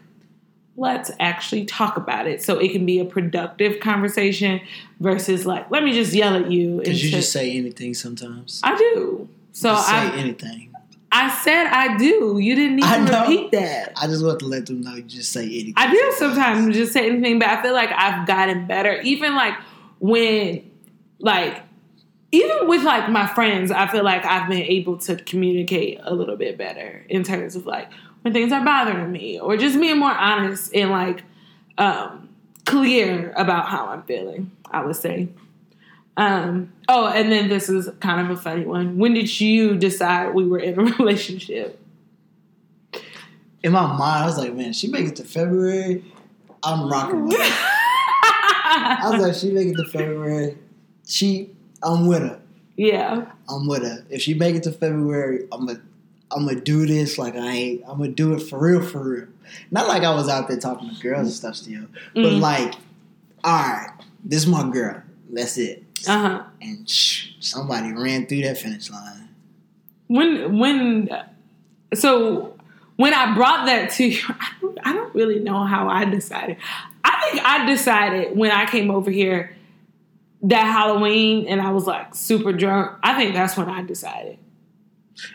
let's 0.77 1.11
actually 1.19 1.65
talk 1.65 1.97
about 1.97 2.27
it 2.27 2.41
so 2.41 2.59
it 2.59 2.71
can 2.71 2.85
be 2.85 2.99
a 2.99 3.05
productive 3.05 3.81
conversation 3.81 4.61
versus 5.01 5.45
like, 5.45 5.69
let 5.69 5.83
me 5.83 5.91
just 5.91 6.13
yell 6.13 6.33
at 6.33 6.49
you. 6.49 6.77
Because 6.77 7.03
you 7.03 7.11
just 7.11 7.33
say 7.33 7.57
anything 7.57 7.93
sometimes. 7.93 8.61
I 8.63 8.77
do. 8.77 9.27
So 9.51 9.71
just 9.71 9.89
say 9.89 10.11
anything. 10.13 10.74
I 11.15 11.29
said 11.29 11.67
I 11.67 11.95
do. 11.97 12.37
You 12.39 12.55
didn't 12.55 12.79
even 12.79 13.05
know. 13.05 13.21
repeat 13.21 13.51
that. 13.51 13.93
I 13.95 14.05
just 14.07 14.23
want 14.23 14.39
to 14.39 14.45
let 14.47 14.65
them 14.65 14.81
know 14.81 14.95
you 14.95 15.03
just 15.03 15.31
say 15.31 15.45
anything. 15.45 15.73
I 15.77 15.89
do 15.89 16.13
sometimes 16.17 16.75
just 16.75 16.91
say 16.91 17.09
anything, 17.09 17.39
but 17.39 17.47
I 17.47 17.61
feel 17.61 17.73
like 17.73 17.89
I've 17.89 18.27
gotten 18.27 18.67
better. 18.67 18.99
Even 19.01 19.33
like 19.33 19.53
when, 19.99 20.69
like, 21.19 21.63
even 22.33 22.67
with 22.67 22.83
like 22.83 23.09
my 23.09 23.27
friends, 23.27 23.71
I 23.71 23.87
feel 23.87 24.03
like 24.03 24.25
I've 24.25 24.49
been 24.49 24.63
able 24.63 24.97
to 24.99 25.15
communicate 25.15 25.99
a 26.03 26.13
little 26.13 26.35
bit 26.35 26.57
better 26.57 27.05
in 27.07 27.23
terms 27.23 27.55
of 27.55 27.65
like 27.65 27.89
when 28.23 28.33
things 28.33 28.51
are 28.51 28.65
bothering 28.65 29.09
me 29.09 29.39
or 29.39 29.55
just 29.55 29.79
being 29.79 29.97
more 29.97 30.11
honest 30.11 30.75
and 30.75 30.91
like 30.91 31.23
um, 31.77 32.27
clear 32.65 33.31
about 33.37 33.69
how 33.69 33.87
I'm 33.87 34.03
feeling. 34.03 34.51
I 34.69 34.83
would 34.83 34.97
say. 34.97 35.29
Um, 36.17 36.71
oh, 36.87 37.07
and 37.07 37.31
then 37.31 37.49
this 37.49 37.67
is 37.69 37.89
kind 37.99 38.21
of 38.21 38.37
a 38.37 38.41
funny 38.41 38.65
one. 38.65 38.97
When 38.97 39.13
did 39.13 39.39
you 39.41 39.75
decide 39.75 40.33
we 40.33 40.47
were 40.47 40.59
in 40.59 40.79
a 40.79 40.83
relationship? 40.99 41.79
In 43.63 43.71
my 43.71 43.85
mind, 43.87 44.23
I 44.23 44.25
was 44.25 44.37
like, 44.37 44.53
man, 44.53 44.73
she 44.73 44.87
make 44.87 45.05
it 45.07 45.15
to 45.17 45.23
February. 45.23 46.03
I'm 46.63 46.87
rocking 46.89 47.25
with 47.25 47.37
her. 47.37 47.43
I 48.67 49.09
was 49.11 49.21
like, 49.21 49.33
she 49.35 49.51
make 49.51 49.67
it 49.67 49.75
to 49.77 49.85
February. 49.85 50.57
She, 51.07 51.49
I'm 51.83 52.07
with 52.07 52.21
her. 52.21 52.39
yeah. 52.77 53.31
I'm 53.49 53.67
with 53.67 53.83
her. 53.83 54.05
If 54.09 54.21
she 54.21 54.33
make 54.33 54.55
it 54.55 54.63
to 54.63 54.71
February, 54.71 55.47
I'm 55.51 55.65
gonna, 55.67 55.81
I'm 56.31 56.45
gonna 56.47 56.59
do 56.61 56.85
this 56.87 57.17
like 57.17 57.35
I 57.35 57.47
ain't. 57.51 57.81
I'm 57.87 57.97
gonna 57.99 58.09
do 58.11 58.33
it 58.33 58.39
for 58.41 58.57
real, 58.59 58.81
for 58.81 59.03
real. 59.03 59.27
Not 59.71 59.87
like 59.87 60.03
I 60.03 60.13
was 60.15 60.27
out 60.29 60.47
there 60.47 60.57
talking 60.57 60.89
to 60.93 61.01
girls 61.01 61.27
and 61.27 61.31
stuff 61.31 61.55
still, 61.55 61.85
but 62.15 62.23
Mhm. 62.23 62.39
like, 62.41 62.73
all 63.43 63.53
right, 63.61 63.91
this 64.23 64.41
is 64.43 64.47
my 64.47 64.67
girl. 64.71 65.01
That's 65.31 65.57
it. 65.57 65.83
Uh 66.07 66.19
huh. 66.19 66.43
And 66.61 66.89
somebody 66.89 67.93
ran 67.93 68.27
through 68.27 68.41
that 68.43 68.57
finish 68.57 68.89
line. 68.89 69.29
When 70.07 70.59
when 70.59 71.09
so 71.93 72.55
when 72.97 73.13
I 73.13 73.35
brought 73.35 73.65
that 73.65 73.91
to 73.91 74.05
you, 74.05 74.21
I 74.29 74.51
don't, 74.61 74.79
I 74.83 74.93
don't 74.93 75.15
really 75.15 75.39
know 75.39 75.63
how 75.63 75.89
I 75.89 76.05
decided. 76.05 76.57
I 77.03 77.29
think 77.31 77.45
I 77.45 77.65
decided 77.65 78.37
when 78.37 78.51
I 78.51 78.65
came 78.65 78.91
over 78.91 79.11
here 79.11 79.55
that 80.43 80.63
Halloween 80.63 81.47
and 81.47 81.61
I 81.61 81.71
was 81.71 81.85
like 81.87 82.13
super 82.13 82.53
drunk. 82.53 82.97
I 83.03 83.15
think 83.15 83.33
that's 83.33 83.57
when 83.57 83.69
I 83.69 83.81
decided. 83.83 84.37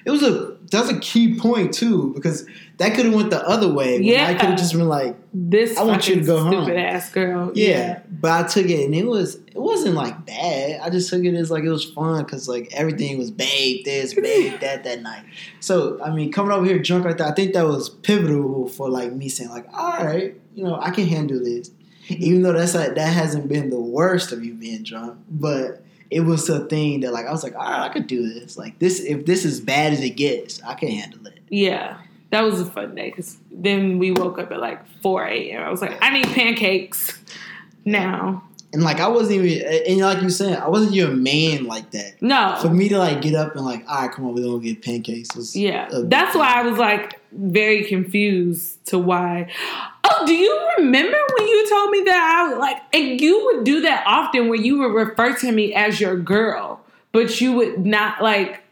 It 0.05 0.11
was 0.11 0.23
a 0.23 0.57
that's 0.71 0.91
a 0.91 0.99
key 1.01 1.39
point 1.39 1.73
too 1.75 2.13
because 2.15 2.47
that 2.77 2.95
could 2.95 3.07
have 3.07 3.15
went 3.15 3.31
the 3.31 3.47
other 3.47 3.73
way. 3.73 3.99
Yeah. 3.99 4.27
I 4.29 4.35
could 4.35 4.51
have 4.51 4.59
just 4.59 4.73
been 4.73 4.89
like, 4.89 5.17
This 5.33 5.77
I 5.79 5.83
want 5.85 6.07
you 6.07 6.17
to 6.17 6.21
go 6.23 6.39
home. 6.43 6.65
stupid 6.65 6.79
ass 6.79 7.11
girl. 7.11 7.51
yeah. 7.55 8.01
But 8.11 8.31
I 8.45 8.47
took 8.49 8.67
it 8.67 8.85
and 8.85 8.95
it 8.95 9.07
was 9.07 9.37
it 9.37 9.57
wasn't 9.57 9.95
like 9.95 10.27
bad. 10.27 10.81
I 10.81 10.91
just 10.91 11.09
took 11.11 11.25
it 11.25 11.35
as 11.35 11.51
like 11.51 11.65
it 11.65 11.71
was 11.71 11.85
fun 11.85 12.25
because 12.25 12.49
like 12.49 12.69
everything 12.73 13.17
was 13.19 13.31
babe 13.31 13.85
this, 13.85 14.15
babe 14.15 14.61
that 14.61 14.85
that 14.85 15.01
night. 15.03 15.25
So 15.61 15.99
I 16.03 16.11
mean, 16.15 16.31
coming 16.31 16.53
over 16.53 16.67
here 16.67 16.79
drunk 16.79 17.05
like 17.07 17.17
that, 17.19 17.29
I 17.29 17.35
think 17.35 17.55
that 17.55 17.67
was 17.67 17.89
pivotal 17.89 18.69
for 18.69 18.89
like 18.91 19.13
me 19.13 19.29
saying 19.29 19.51
like, 19.51 19.67
all 19.73 20.05
right, 20.05 20.39
you 20.55 20.65
know, 20.65 20.79
I 20.79 20.91
can 20.91 21.07
handle 21.07 21.43
this, 21.43 21.71
even 22.09 22.43
though 22.43 22.53
that's 22.53 22.75
like 22.75 22.95
that 22.97 23.13
hasn't 23.13 23.49
been 23.49 23.71
the 23.71 23.81
worst 23.81 24.31
of 24.33 24.45
you 24.45 24.55
being 24.55 24.83
drunk, 24.83 25.19
but. 25.31 25.85
It 26.11 26.21
was 26.21 26.49
a 26.49 26.65
thing 26.67 27.01
that 27.01 27.13
like 27.13 27.27
I 27.27 27.31
was 27.31 27.43
like, 27.43 27.55
all 27.55 27.63
right, 27.63 27.81
I 27.81 27.89
could 27.89 28.07
do 28.07 28.33
this. 28.33 28.59
Like 28.59 28.79
this, 28.79 29.01
if 29.01 29.27
this 29.27 29.45
is 29.45 29.61
bad 29.61 29.93
as 29.93 30.01
it 30.01 30.11
gets, 30.11 30.63
I 30.63 30.75
can 30.75 30.89
handle 30.89 31.27
it. 31.27 31.41
Yeah. 31.49 31.99
That 32.31 32.43
was 32.43 32.61
a 32.61 32.65
fun 32.65 32.95
day 32.95 33.11
because 33.11 33.39
then 33.51 33.99
we 33.99 34.13
woke 34.13 34.39
up 34.39 34.53
at 34.53 34.61
like 34.61 34.87
4 35.03 35.25
a.m. 35.25 35.63
I 35.63 35.71
was 35.71 35.81
like, 35.81 35.99
I 36.01 36.11
need 36.11 36.27
pancakes 36.27 37.19
now. 37.85 38.45
And 38.73 38.85
like 38.85 39.01
I 39.01 39.09
wasn't 39.09 39.45
even, 39.45 39.67
and 39.89 39.99
like 39.99 40.23
you 40.23 40.31
said, 40.31 40.59
I 40.59 40.69
wasn't 40.69 40.95
your 40.95 41.11
man 41.11 41.65
like 41.65 41.91
that. 41.91 42.23
No. 42.23 42.57
For 42.63 42.69
me 42.69 42.89
to 42.89 42.99
like 42.99 43.21
get 43.21 43.35
up 43.35 43.57
and 43.57 43.65
like, 43.65 43.85
all 43.89 44.03
right, 44.03 44.13
come 44.13 44.27
on, 44.27 44.35
we're 44.35 44.45
gonna 44.45 44.61
get 44.61 44.81
pancakes. 44.81 45.57
Yeah, 45.57 45.89
that's 46.05 46.37
why 46.37 46.53
I 46.55 46.63
was 46.63 46.79
like 46.79 47.21
very 47.33 47.85
confused 47.85 48.85
to 48.87 48.99
why. 48.99 49.51
Oh, 50.13 50.27
do 50.27 50.35
you 50.35 50.71
remember 50.79 51.17
when 51.39 51.49
you 51.49 51.69
told 51.69 51.91
me 51.91 52.03
that 52.03 52.17
I 52.45 52.49
was 52.49 52.59
like, 52.59 52.83
and 52.93 53.21
you 53.21 53.45
would 53.47 53.65
do 53.65 53.83
that 53.83 54.05
often 54.07 54.49
where 54.49 54.59
you 54.61 54.79
would 54.81 54.95
refer 54.95 55.35
to 55.37 55.53
me 55.53 55.73
as 55.75 56.01
your 56.01 56.17
girl, 56.17 56.81
but 57.13 57.41
you 57.41 57.53
would 57.53 57.87
not 57.87 58.23
like 58.23 58.63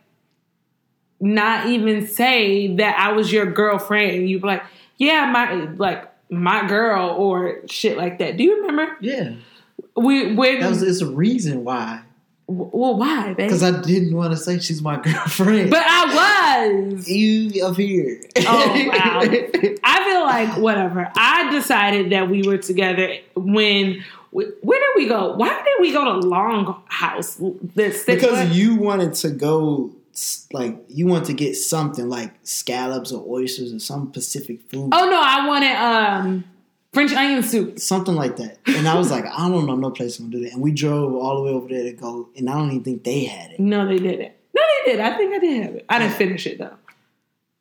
not 1.20 1.66
even 1.66 2.06
say 2.06 2.74
that 2.76 2.98
I 2.98 3.12
was 3.12 3.32
your 3.32 3.46
girlfriend. 3.46 4.28
You'd 4.28 4.42
be 4.42 4.48
like, 4.48 4.62
yeah, 4.96 5.30
my 5.30 5.52
like 5.76 6.10
my 6.30 6.66
girl 6.66 7.10
or 7.10 7.60
shit 7.68 7.96
like 7.96 8.18
that. 8.18 8.36
Do 8.36 8.44
you 8.44 8.62
remember? 8.66 8.96
Yeah, 9.00 9.34
We 9.96 10.34
when 10.34 10.60
that 10.60 10.68
was 10.68 10.82
it's 10.82 11.00
a 11.00 11.06
reason 11.06 11.64
why. 11.64 12.02
Well 12.48 12.96
why? 12.98 13.34
Because 13.34 13.62
I 13.62 13.80
didn't 13.82 14.16
want 14.16 14.32
to 14.32 14.36
say 14.36 14.58
she's 14.58 14.82
my 14.82 14.96
girlfriend. 15.02 15.70
But 15.70 15.84
I 15.86 16.64
was. 16.94 17.08
you 17.08 17.64
up 17.64 17.76
here. 17.76 18.20
Oh, 18.38 18.88
wow. 18.88 19.20
I 19.84 20.04
feel 20.04 20.22
like 20.22 20.56
whatever. 20.58 21.10
I 21.14 21.50
decided 21.52 22.10
that 22.12 22.28
we 22.28 22.42
were 22.42 22.58
together 22.58 23.16
when. 23.36 24.02
Where 24.30 24.46
did 24.78 24.90
we 24.96 25.08
go? 25.08 25.34
Why 25.36 25.48
did 25.48 25.80
we 25.80 25.90
go 25.92 26.20
to 26.20 26.26
Longhouse? 26.26 27.38
The 27.74 27.92
stick- 27.92 28.20
because 28.20 28.56
you 28.56 28.76
wanted 28.76 29.14
to 29.14 29.30
go 29.30 29.90
like 30.52 30.76
you 30.88 31.06
want 31.06 31.26
to 31.26 31.32
get 31.32 31.54
something 31.56 32.08
like 32.08 32.34
scallops 32.42 33.12
or 33.12 33.24
oysters 33.28 33.72
or 33.72 33.78
some 33.78 34.10
Pacific 34.10 34.60
food, 34.70 34.90
Oh 34.92 35.08
no, 35.08 35.20
I 35.22 35.46
wanted 35.46 35.74
um 35.76 36.44
French 36.98 37.12
onion 37.14 37.42
soup. 37.44 37.78
something 37.78 38.14
like 38.16 38.36
that. 38.38 38.58
And 38.66 38.88
I 38.88 38.94
was 38.98 39.10
like, 39.10 39.24
I 39.24 39.48
don't 39.48 39.66
know 39.66 39.76
no 39.76 39.90
place 39.90 40.18
gonna 40.18 40.30
do 40.30 40.40
that. 40.40 40.52
And 40.52 40.60
we 40.62 40.72
drove 40.72 41.14
all 41.14 41.36
the 41.36 41.42
way 41.42 41.50
over 41.50 41.68
there 41.68 41.84
to 41.84 41.92
go, 41.92 42.28
and 42.36 42.50
I 42.50 42.54
don't 42.54 42.70
even 42.72 42.82
think 42.82 43.04
they 43.04 43.24
had 43.24 43.52
it. 43.52 43.60
No, 43.60 43.86
they 43.86 43.98
didn't. 43.98 44.32
No, 44.54 44.62
they 44.84 44.92
did. 44.92 45.00
I 45.00 45.16
think 45.16 45.34
I 45.34 45.38
did 45.38 45.62
have 45.62 45.74
it. 45.76 45.84
I 45.88 45.98
didn't 46.00 46.14
finish 46.14 46.46
it 46.46 46.58
though. 46.58 46.74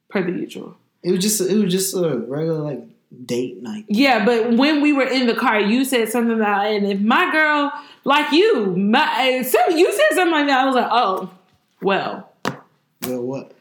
Per 0.10 0.24
the 0.24 0.32
usual. 0.32 0.76
It 1.04 1.12
was 1.12 1.20
just 1.22 1.40
it 1.42 1.56
was 1.56 1.72
just 1.72 1.96
a 1.96 2.18
regular 2.18 2.62
like 2.62 2.84
date 3.26 3.62
night. 3.62 3.86
Yeah, 3.88 4.26
but 4.26 4.58
when 4.58 4.82
we 4.82 4.92
were 4.92 5.08
in 5.08 5.28
the 5.28 5.36
car, 5.36 5.60
you 5.60 5.86
said 5.86 6.10
something 6.10 6.36
about, 6.36 6.66
and 6.68 6.88
if 6.88 7.00
my 7.00 7.32
girl 7.32 7.72
like 8.06 8.32
you, 8.32 8.76
my 8.76 9.08
eh, 9.20 9.44
so 9.44 9.60
you 9.70 9.92
said 9.94 10.16
something 10.16 10.32
like 10.32 10.48
that. 10.48 10.62
I 10.62 10.66
was 10.66 10.76
like, 10.76 10.90
oh, 10.90 11.30
well, 11.82 12.34
Well, 13.06 13.22
what? 13.22 13.52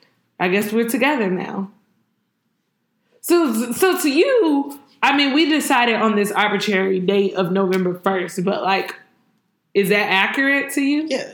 I 0.40 0.48
guess 0.48 0.72
we're 0.72 0.88
together 0.88 1.30
now. 1.30 1.70
So, 3.20 3.72
so 3.72 4.00
to 4.00 4.08
you, 4.10 4.80
I 5.02 5.16
mean, 5.16 5.32
we 5.34 5.48
decided 5.48 5.96
on 5.96 6.16
this 6.16 6.32
arbitrary 6.32 7.00
date 7.00 7.34
of 7.34 7.52
November 7.52 7.98
first, 8.02 8.44
but 8.44 8.62
like, 8.62 8.94
is 9.74 9.88
that 9.90 10.10
accurate 10.10 10.72
to 10.72 10.80
you? 10.80 11.06
Yeah, 11.08 11.32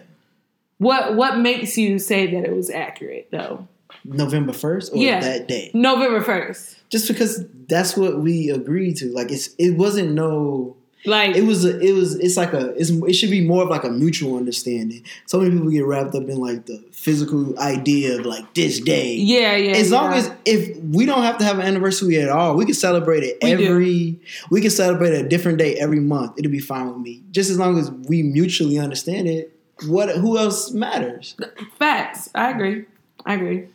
What 0.79 1.15
What 1.17 1.39
makes 1.39 1.79
you 1.79 1.99
say 1.99 2.27
that 2.35 2.45
it 2.45 2.55
was 2.55 2.71
accurate 2.71 3.29
though? 3.31 3.69
November 4.05 4.53
first 4.53 4.93
or 4.93 4.97
Yeah. 4.97 5.21
that 5.21 5.47
day. 5.49 5.71
November 5.75 6.21
first, 6.23 6.77
Just 6.91 7.07
because 7.09 7.45
that's 7.69 7.97
what 7.97 8.19
we 8.21 8.51
agreed 8.51 8.97
to. 8.99 9.07
Like 9.13 9.31
it's 9.31 9.51
it 9.59 9.77
wasn't 9.77 10.13
no. 10.13 10.77
Like 11.05 11.35
It 11.37 11.43
was 11.45 11.65
a, 11.65 11.79
it 11.81 11.93
was 11.93 12.15
it's 12.17 12.37
like 12.37 12.53
a 12.53 12.71
it's, 12.81 12.91
it 12.91 13.13
should 13.15 13.31
be 13.31 13.45
more 13.47 13.63
of 13.65 13.69
like 13.69 13.85
a 13.85 13.91
mutual 13.91 14.37
understanding. 14.37 15.05
So 15.27 15.39
many 15.41 15.51
people 15.51 15.71
get 15.71 15.85
wrapped 15.85 16.15
up 16.15 16.29
in 16.29 16.37
like 16.39 16.67
the 16.67 16.79
physical 16.93 17.59
idea 17.59 18.19
of 18.19 18.27
like 18.27 18.55
this 18.55 18.81
day. 18.81 19.15
yeah, 19.17 19.57
yeah. 19.57 19.73
as 19.73 19.91
long 19.91 20.13
as 20.13 20.31
if 20.45 20.77
we 20.85 21.05
don't 21.07 21.23
have 21.23 21.39
to 21.39 21.45
have 21.45 21.59
an 21.59 21.67
anniversary 21.67 22.19
at 22.21 22.29
all, 22.29 22.55
we 22.57 22.65
can 22.65 22.75
celebrate 22.75 23.23
it 23.25 23.39
We 23.43 23.55
do. 23.57 23.67
every. 23.67 24.21
We 24.51 24.61
can 24.61 24.71
celebrate 24.71 25.13
a 25.15 25.29
different 25.29 25.59
day 25.59 25.75
every 25.77 26.01
month. 26.01 26.39
It'll 26.39 26.53
be 26.53 26.61
fine 26.61 26.89
with 26.89 26.99
me. 26.99 27.23
Just 27.33 27.51
as 27.51 27.59
long 27.59 27.79
as 27.79 27.91
we 27.91 28.23
mutually 28.23 28.79
understand 28.79 29.29
it. 29.29 29.57
What? 29.87 30.11
Who 30.11 30.39
else 30.39 30.71
matters? 30.71 31.35
Facts. 31.79 32.29
I 32.35 32.51
agree. 32.51 32.85
I 33.27 33.35
agree. 33.35 33.67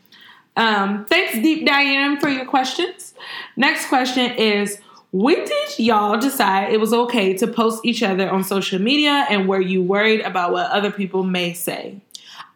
Um, 0.55 1.05
thanks, 1.05 1.33
Deep 1.35 1.65
Diane, 1.67 2.19
for 2.19 2.29
your 2.29 2.45
questions. 2.45 3.13
Next 3.55 3.87
question 3.89 4.31
is 4.31 4.79
When 5.19 5.43
did 5.45 5.79
y'all 5.79 6.19
decide 6.19 6.71
it 6.71 6.79
was 6.79 6.93
okay 6.93 7.33
to 7.37 7.47
post 7.47 7.83
each 7.83 8.03
other 8.03 8.29
on 8.29 8.43
social 8.43 8.79
media 8.79 9.25
and 9.31 9.47
were 9.47 9.59
you 9.59 9.81
worried 9.81 10.21
about 10.21 10.51
what 10.51 10.69
other 10.69 10.91
people 10.91 11.23
may 11.23 11.53
say? 11.53 12.01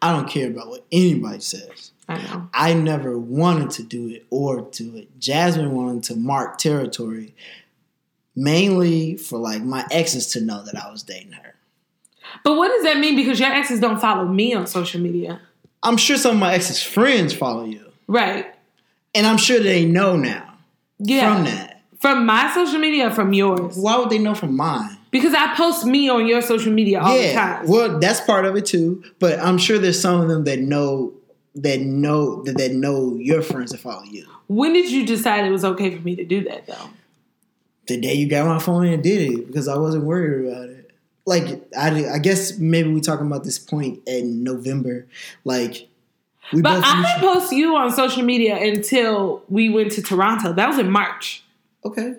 I 0.00 0.12
don't 0.12 0.28
care 0.28 0.46
about 0.48 0.68
what 0.68 0.84
anybody 0.92 1.40
says. 1.40 1.90
I 2.08 2.18
know. 2.22 2.48
I 2.54 2.74
never 2.74 3.18
wanted 3.18 3.70
to 3.70 3.82
do 3.82 4.06
it 4.08 4.26
or 4.30 4.60
do 4.70 4.94
it. 4.96 5.18
Jasmine 5.18 5.72
wanted 5.72 6.04
to 6.04 6.14
mark 6.16 6.58
territory, 6.58 7.34
mainly 8.36 9.16
for 9.16 9.38
like 9.40 9.62
my 9.64 9.84
exes 9.90 10.28
to 10.28 10.40
know 10.40 10.62
that 10.62 10.76
I 10.80 10.88
was 10.88 11.02
dating 11.02 11.32
her. 11.32 11.54
But 12.44 12.54
what 12.56 12.68
does 12.68 12.84
that 12.84 12.98
mean? 12.98 13.16
Because 13.16 13.40
your 13.40 13.50
exes 13.52 13.80
don't 13.80 14.00
follow 14.00 14.26
me 14.28 14.54
on 14.54 14.68
social 14.68 15.00
media. 15.00 15.40
I'm 15.82 15.96
sure 15.96 16.16
some 16.16 16.36
of 16.36 16.40
my 16.40 16.54
exes' 16.54 16.80
friends 16.80 17.34
follow 17.34 17.64
you, 17.64 17.90
Right. 18.06 18.46
and 19.16 19.26
I'm 19.26 19.36
sure 19.36 19.58
they 19.58 19.84
know 19.84 20.16
now 20.16 20.54
Yeah. 21.00 21.34
from 21.34 21.44
that. 21.46 21.71
From 22.02 22.26
my 22.26 22.52
social 22.52 22.80
media 22.80 23.06
or 23.06 23.10
from 23.12 23.32
yours? 23.32 23.76
Why 23.76 23.96
would 23.96 24.10
they 24.10 24.18
know 24.18 24.34
from 24.34 24.56
mine? 24.56 24.98
Because 25.12 25.34
I 25.34 25.54
post 25.54 25.86
me 25.86 26.08
on 26.08 26.26
your 26.26 26.42
social 26.42 26.72
media 26.72 27.00
all 27.00 27.16
the 27.16 27.32
time. 27.32 27.68
Well, 27.68 28.00
that's 28.00 28.20
part 28.22 28.44
of 28.44 28.56
it 28.56 28.66
too. 28.66 29.04
But 29.20 29.38
I'm 29.38 29.56
sure 29.56 29.78
there's 29.78 30.00
some 30.00 30.20
of 30.20 30.26
them 30.26 30.42
that 30.42 30.58
know 30.58 31.12
that 31.54 31.80
know 31.80 32.42
that, 32.42 32.58
that 32.58 32.72
know 32.72 33.14
your 33.14 33.40
friends 33.40 33.70
that 33.70 33.78
follow 33.78 34.02
you. 34.02 34.26
When 34.48 34.72
did 34.72 34.90
you 34.90 35.06
decide 35.06 35.46
it 35.46 35.50
was 35.50 35.64
okay 35.64 35.96
for 35.96 36.02
me 36.02 36.16
to 36.16 36.24
do 36.24 36.42
that 36.42 36.66
though? 36.66 36.90
The 37.86 38.00
day 38.00 38.14
you 38.14 38.28
got 38.28 38.46
my 38.46 38.58
phone 38.58 38.86
and 38.86 39.00
did 39.00 39.32
it 39.32 39.46
because 39.46 39.68
I 39.68 39.76
wasn't 39.78 40.02
worried 40.02 40.48
about 40.48 40.70
it. 40.70 40.90
Like 41.24 41.62
I, 41.78 42.14
I 42.14 42.18
guess 42.18 42.58
maybe 42.58 42.92
we 42.92 43.00
talking 43.00 43.28
about 43.28 43.44
this 43.44 43.60
point 43.60 44.00
in 44.08 44.42
November. 44.42 45.06
Like 45.44 45.88
we 46.52 46.62
But 46.62 46.82
I 46.82 47.14
didn't 47.14 47.32
post 47.32 47.52
you 47.52 47.76
on 47.76 47.92
social 47.92 48.24
media 48.24 48.56
until 48.56 49.44
we 49.48 49.68
went 49.68 49.92
to 49.92 50.02
Toronto. 50.02 50.52
That 50.52 50.66
was 50.68 50.78
in 50.78 50.90
March. 50.90 51.44
Okay. 51.84 52.14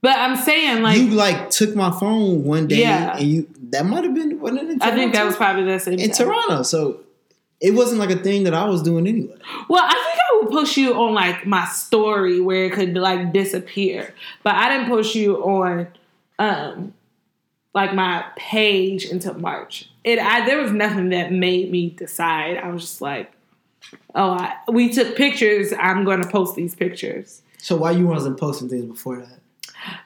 But 0.00 0.18
I'm 0.18 0.36
saying 0.36 0.82
like 0.82 0.98
you 0.98 1.08
like 1.10 1.48
took 1.50 1.74
my 1.74 1.90
phone 1.90 2.44
one 2.44 2.66
day 2.66 2.80
Yeah. 2.82 3.16
and 3.16 3.26
you 3.26 3.48
that 3.70 3.86
might 3.86 4.04
have 4.04 4.14
been 4.14 4.38
wasn't 4.38 4.62
it 4.62 4.70
in 4.72 4.82
I 4.82 4.90
think 4.90 5.14
that 5.14 5.24
was 5.24 5.34
probably 5.36 5.64
the 5.64 5.78
same 5.78 5.98
in 5.98 6.10
time. 6.10 6.26
Toronto. 6.26 6.62
So 6.62 7.00
it 7.60 7.70
wasn't 7.70 8.00
like 8.00 8.10
a 8.10 8.16
thing 8.22 8.44
that 8.44 8.52
I 8.52 8.66
was 8.66 8.82
doing 8.82 9.06
anyway. 9.06 9.36
Well, 9.70 9.82
I 9.82 9.92
think 9.92 10.18
I 10.18 10.38
would 10.42 10.50
post 10.52 10.76
you 10.76 10.92
on 10.94 11.14
like 11.14 11.46
my 11.46 11.64
story 11.66 12.38
where 12.40 12.66
it 12.66 12.72
could 12.74 12.94
like 12.94 13.32
disappear. 13.32 14.12
But 14.42 14.56
I 14.56 14.68
didn't 14.76 14.88
post 14.90 15.14
you 15.14 15.36
on 15.42 15.88
um 16.38 16.92
like 17.74 17.94
my 17.94 18.24
page 18.36 19.06
until 19.06 19.34
March. 19.34 19.88
It 20.04 20.18
I 20.18 20.44
there 20.44 20.60
was 20.60 20.70
nothing 20.72 21.08
that 21.10 21.32
made 21.32 21.70
me 21.70 21.88
decide. 21.88 22.58
I 22.58 22.68
was 22.68 22.82
just 22.82 23.00
like, 23.00 23.32
oh, 24.14 24.32
I, 24.32 24.52
we 24.70 24.92
took 24.92 25.16
pictures. 25.16 25.72
I'm 25.78 26.04
going 26.04 26.22
to 26.22 26.28
post 26.28 26.56
these 26.56 26.74
pictures. 26.74 27.40
So 27.64 27.76
why 27.76 27.92
you 27.92 28.06
wasn't 28.06 28.38
posting 28.38 28.68
things 28.68 28.84
before 28.84 29.16
that? 29.16 29.38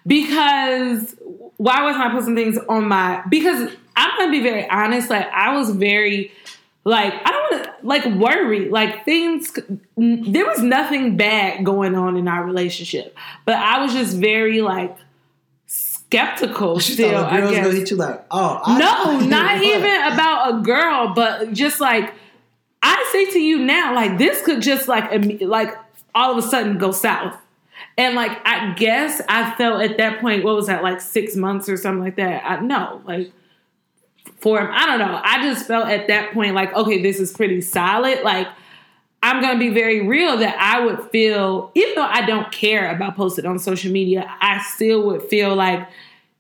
because 0.07 1.15
why 1.57 1.83
wasn't 1.83 2.05
I 2.05 2.11
posting 2.13 2.37
things 2.37 2.57
on 2.69 2.87
my 2.89 3.23
because 3.29 3.73
I'm 3.97 4.19
gonna 4.19 4.31
be 4.31 4.41
very 4.43 4.69
honest, 4.71 5.11
like 5.11 5.29
I 5.33 5.57
was 5.57 5.71
very 5.71 6.31
like 6.85 7.13
I 7.15 7.31
don't 7.31 7.51
want 7.53 7.65
to 7.65 7.87
like 7.87 8.05
worry 8.07 8.69
like 8.69 9.05
things 9.05 9.53
there 9.97 10.47
was 10.47 10.61
nothing 10.63 11.17
bad 11.17 11.65
going 11.65 11.95
on 11.97 12.17
in 12.17 12.29
our 12.29 12.45
relationship 12.45 13.17
but 13.45 13.57
I 13.57 13.83
was 13.83 13.93
just 13.93 14.17
very 14.17 14.61
like 14.63 14.97
skeptical 15.67 16.79
She 16.79 16.93
still 16.95 17.11
thought 17.11 17.33
I 17.33 17.37
the 17.37 17.43
girls 17.43 17.55
guess 17.55 17.65
gonna 17.67 17.79
hit 17.79 17.91
you 17.91 17.97
like, 17.97 18.25
oh, 18.31 18.61
I- 18.65 18.79
no, 18.79 19.21
not 19.27 19.55
What? 19.57 19.63
even 19.65 20.13
about 20.13 20.55
a 20.55 20.63
girl, 20.63 21.13
but 21.15 21.53
just 21.53 21.81
like 21.81 22.15
I 22.83 23.09
say 23.13 23.31
to 23.33 23.41
you 23.41 23.59
now, 23.59 23.95
like 23.95 24.17
this 24.19 24.43
could 24.45 24.63
just 24.63 24.89
like 24.89 25.11
like 25.41 25.75
all 26.15 26.33
of 26.33 26.39
a 26.39 26.43
sudden 26.49 26.79
go 26.79 26.93
south. 26.93 27.35
And 27.99 28.15
like 28.15 28.39
I 28.47 28.73
guess 28.75 29.21
I 29.29 29.55
felt 29.57 29.83
at 29.83 29.99
that 29.99 30.21
point, 30.21 30.45
what 30.45 30.55
was 30.55 30.69
that 30.69 30.85
like 30.85 31.01
six 31.01 31.35
months 31.35 31.69
or 31.69 31.77
something 31.77 32.03
like 32.03 32.17
that? 32.17 32.45
I 32.49 32.61
no, 32.61 33.03
like 33.05 33.33
for 34.37 34.61
I 34.61 34.87
don't 34.87 35.01
know. 35.01 35.21
I 35.23 35.43
just 35.43 35.67
felt 35.67 35.89
at 35.89 36.07
that 36.07 36.33
point 36.33 36.55
like 36.55 36.73
okay, 36.75 37.03
this 37.03 37.19
is 37.19 37.33
pretty 37.33 37.61
solid. 37.61 38.23
Like 38.23 38.47
I'm 39.21 39.43
gonna 39.43 39.59
be 39.59 39.71
very 39.71 40.07
real 40.07 40.37
that 40.37 40.57
I 40.61 40.85
would 40.85 41.11
feel, 41.11 41.73
even 41.75 41.97
though 41.97 42.03
I 42.03 42.25
don't 42.25 42.53
care 42.53 42.95
about 42.95 43.17
posting 43.17 43.47
on 43.47 43.59
social 43.59 43.91
media, 43.91 44.33
I 44.41 44.63
still 44.63 45.03
would 45.07 45.23
feel 45.25 45.57
like, 45.57 45.89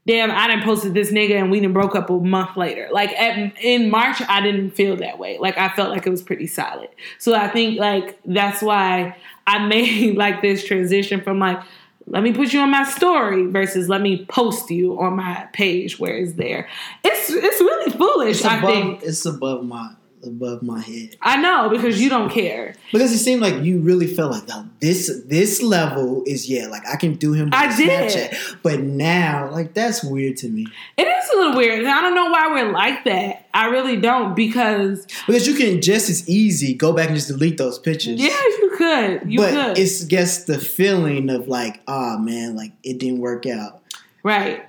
damn, 0.09 0.31
I 0.31 0.49
didn't 0.49 0.65
posted 0.65 0.95
this 0.95 1.13
nigga 1.13 1.35
and 1.35 1.51
we 1.51 1.61
didn't 1.61 1.75
broke 1.75 1.95
up 1.95 2.09
a 2.09 2.15
month 2.15 2.57
later. 2.57 2.89
Like 2.91 3.13
at, 3.13 3.53
in 3.63 3.91
March, 3.91 4.23
I 4.27 4.41
didn't 4.41 4.71
feel 4.71 4.97
that 4.97 5.19
way. 5.19 5.37
Like 5.39 5.59
I 5.59 5.69
felt 5.69 5.91
like 5.91 6.07
it 6.07 6.11
was 6.11 6.23
pretty 6.23 6.47
solid. 6.47 6.89
So 7.19 7.35
I 7.35 7.47
think 7.49 7.79
like 7.79 8.19
that's 8.25 8.63
why 8.63 9.15
I 9.47 9.59
made 9.67 10.17
like 10.17 10.41
this 10.41 10.65
transition 10.65 11.21
from 11.21 11.39
like, 11.39 11.61
let 12.07 12.23
me 12.23 12.33
put 12.33 12.55
you 12.55 12.61
on 12.61 12.71
my 12.71 12.85
story 12.85 13.45
versus 13.49 13.91
let 13.91 14.01
me 14.01 14.25
post 14.25 14.71
you 14.71 14.99
on 14.99 15.17
my 15.17 15.47
page 15.53 15.99
where 15.99 16.17
it's 16.17 16.33
there. 16.33 16.67
It's 17.05 17.29
it's 17.29 17.61
really 17.61 17.91
foolish. 17.91 18.39
It's 18.39 18.47
I 18.47 18.57
above, 18.57 18.71
think 18.71 19.03
it's 19.03 19.27
above 19.27 19.63
my 19.67 19.91
above 20.25 20.63
my 20.63 20.81
head 20.81 21.17
I 21.23 21.37
know 21.41 21.69
because 21.71 22.01
you 22.01 22.09
don't 22.11 22.31
care. 22.31 22.75
because 22.93 23.13
it 23.13 23.19
seemed 23.19 23.41
like 23.43 23.63
you 23.63 23.81
really 23.81 24.07
felt 24.07 24.33
like 24.33 24.49
no, 24.49 24.67
this 24.81 25.11
this 25.27 25.63
level 25.63 26.23
is 26.27 26.49
yeah 26.49 26.67
like 26.69 26.87
I 26.89 26.97
can 26.97 27.15
do 27.15 27.33
him. 27.33 27.51
I 27.53 27.75
did. 27.77 28.11
Snapchat. 28.11 28.57
but 28.63 28.81
now 28.81 29.51
like 29.51 29.75
that's 29.75 30.03
weird 30.05 30.37
to 30.39 30.49
me 30.49 30.67
It 30.97 31.07
is 31.07 31.31
a 31.31 31.37
little 31.37 31.57
weird. 31.57 31.79
and 31.81 31.89
I 31.89 32.01
don't 32.01 32.15
know 32.15 32.27
why 32.31 32.49
we're 32.53 32.73
like 32.73 33.05
that. 33.05 33.47
I 33.55 33.67
really 33.67 33.97
don't 33.97 34.35
because 34.37 35.07
because 35.27 35.47
you 35.47 35.55
can 35.55 35.81
just 35.83 36.09
as 36.11 36.29
easy 36.29 36.75
go 36.75 36.93
back 36.93 37.07
and 37.09 37.17
just 37.17 37.29
delete 37.29 37.59
those 37.59 37.79
pictures. 37.79 38.21
yeah, 38.21 38.29
you 38.29 38.73
could. 38.77 39.33
You 39.33 39.39
but 39.41 39.51
could. 39.53 39.79
it's 39.79 40.05
just 40.05 40.47
the 40.47 40.59
feeling 40.59 41.29
of 41.31 41.49
like, 41.49 41.81
oh 41.89 42.19
man, 42.19 42.57
like 42.57 42.73
it 42.83 42.99
didn't 42.99 43.19
work 43.19 43.47
out. 43.47 43.83
right. 44.23 44.65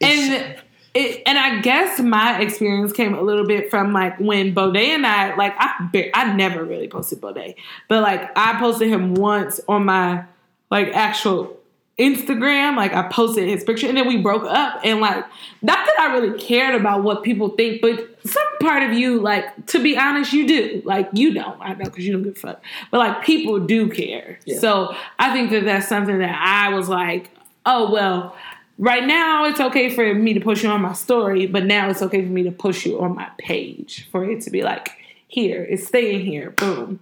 It's- 0.00 0.28
And 0.30 0.62
it, 0.94 1.22
and 1.26 1.38
I 1.38 1.60
guess 1.60 2.00
my 2.00 2.40
experience 2.40 2.92
came 2.92 3.14
a 3.14 3.22
little 3.22 3.46
bit 3.46 3.70
from 3.70 3.92
like 3.92 4.18
when 4.18 4.54
Bodé 4.54 4.86
and 4.86 5.06
I 5.06 5.34
like 5.36 5.54
I 5.58 6.10
I 6.14 6.32
never 6.34 6.64
really 6.64 6.88
posted 6.88 7.20
Bodé, 7.20 7.54
but 7.88 8.02
like 8.02 8.30
I 8.36 8.58
posted 8.58 8.88
him 8.88 9.14
once 9.14 9.60
on 9.68 9.84
my 9.84 10.24
like 10.70 10.88
actual 10.94 11.56
Instagram. 11.98 12.76
Like 12.76 12.94
I 12.94 13.08
posted 13.08 13.48
his 13.48 13.64
picture, 13.64 13.86
and 13.86 13.96
then 13.96 14.08
we 14.08 14.16
broke 14.16 14.44
up. 14.44 14.80
And 14.82 15.00
like 15.00 15.24
not 15.62 15.86
that 15.86 16.00
I 16.00 16.14
really 16.14 16.38
cared 16.38 16.74
about 16.74 17.02
what 17.02 17.22
people 17.22 17.50
think, 17.50 17.82
but 17.82 18.08
some 18.24 18.58
part 18.60 18.82
of 18.82 18.92
you, 18.92 19.20
like 19.20 19.66
to 19.66 19.82
be 19.82 19.96
honest, 19.96 20.32
you 20.32 20.48
do. 20.48 20.82
Like 20.84 21.10
you 21.12 21.34
don't. 21.34 21.60
I 21.60 21.74
know 21.74 21.84
because 21.84 22.06
you 22.06 22.12
don't 22.12 22.22
give 22.22 22.36
a 22.36 22.40
fuck, 22.40 22.62
but 22.90 22.98
like 22.98 23.22
people 23.24 23.60
do 23.60 23.88
care. 23.90 24.38
Yeah. 24.46 24.58
So 24.58 24.94
I 25.18 25.32
think 25.32 25.50
that 25.50 25.64
that's 25.64 25.88
something 25.88 26.18
that 26.18 26.40
I 26.40 26.72
was 26.74 26.88
like, 26.88 27.30
oh 27.66 27.90
well 27.92 28.34
right 28.78 29.04
now 29.04 29.44
it's 29.44 29.60
okay 29.60 29.90
for 29.90 30.14
me 30.14 30.34
to 30.34 30.40
push 30.40 30.62
you 30.62 30.70
on 30.70 30.80
my 30.80 30.92
story, 30.92 31.46
but 31.46 31.64
now 31.64 31.90
it's 31.90 32.02
okay 32.02 32.22
for 32.22 32.30
me 32.30 32.44
to 32.44 32.52
push 32.52 32.86
you 32.86 33.00
on 33.00 33.14
my 33.14 33.28
page 33.38 34.08
for 34.10 34.24
it 34.28 34.40
to 34.42 34.50
be 34.50 34.62
like, 34.62 34.90
here, 35.26 35.66
it's 35.68 35.86
staying 35.86 36.24
here. 36.24 36.50
Boom. 36.52 37.00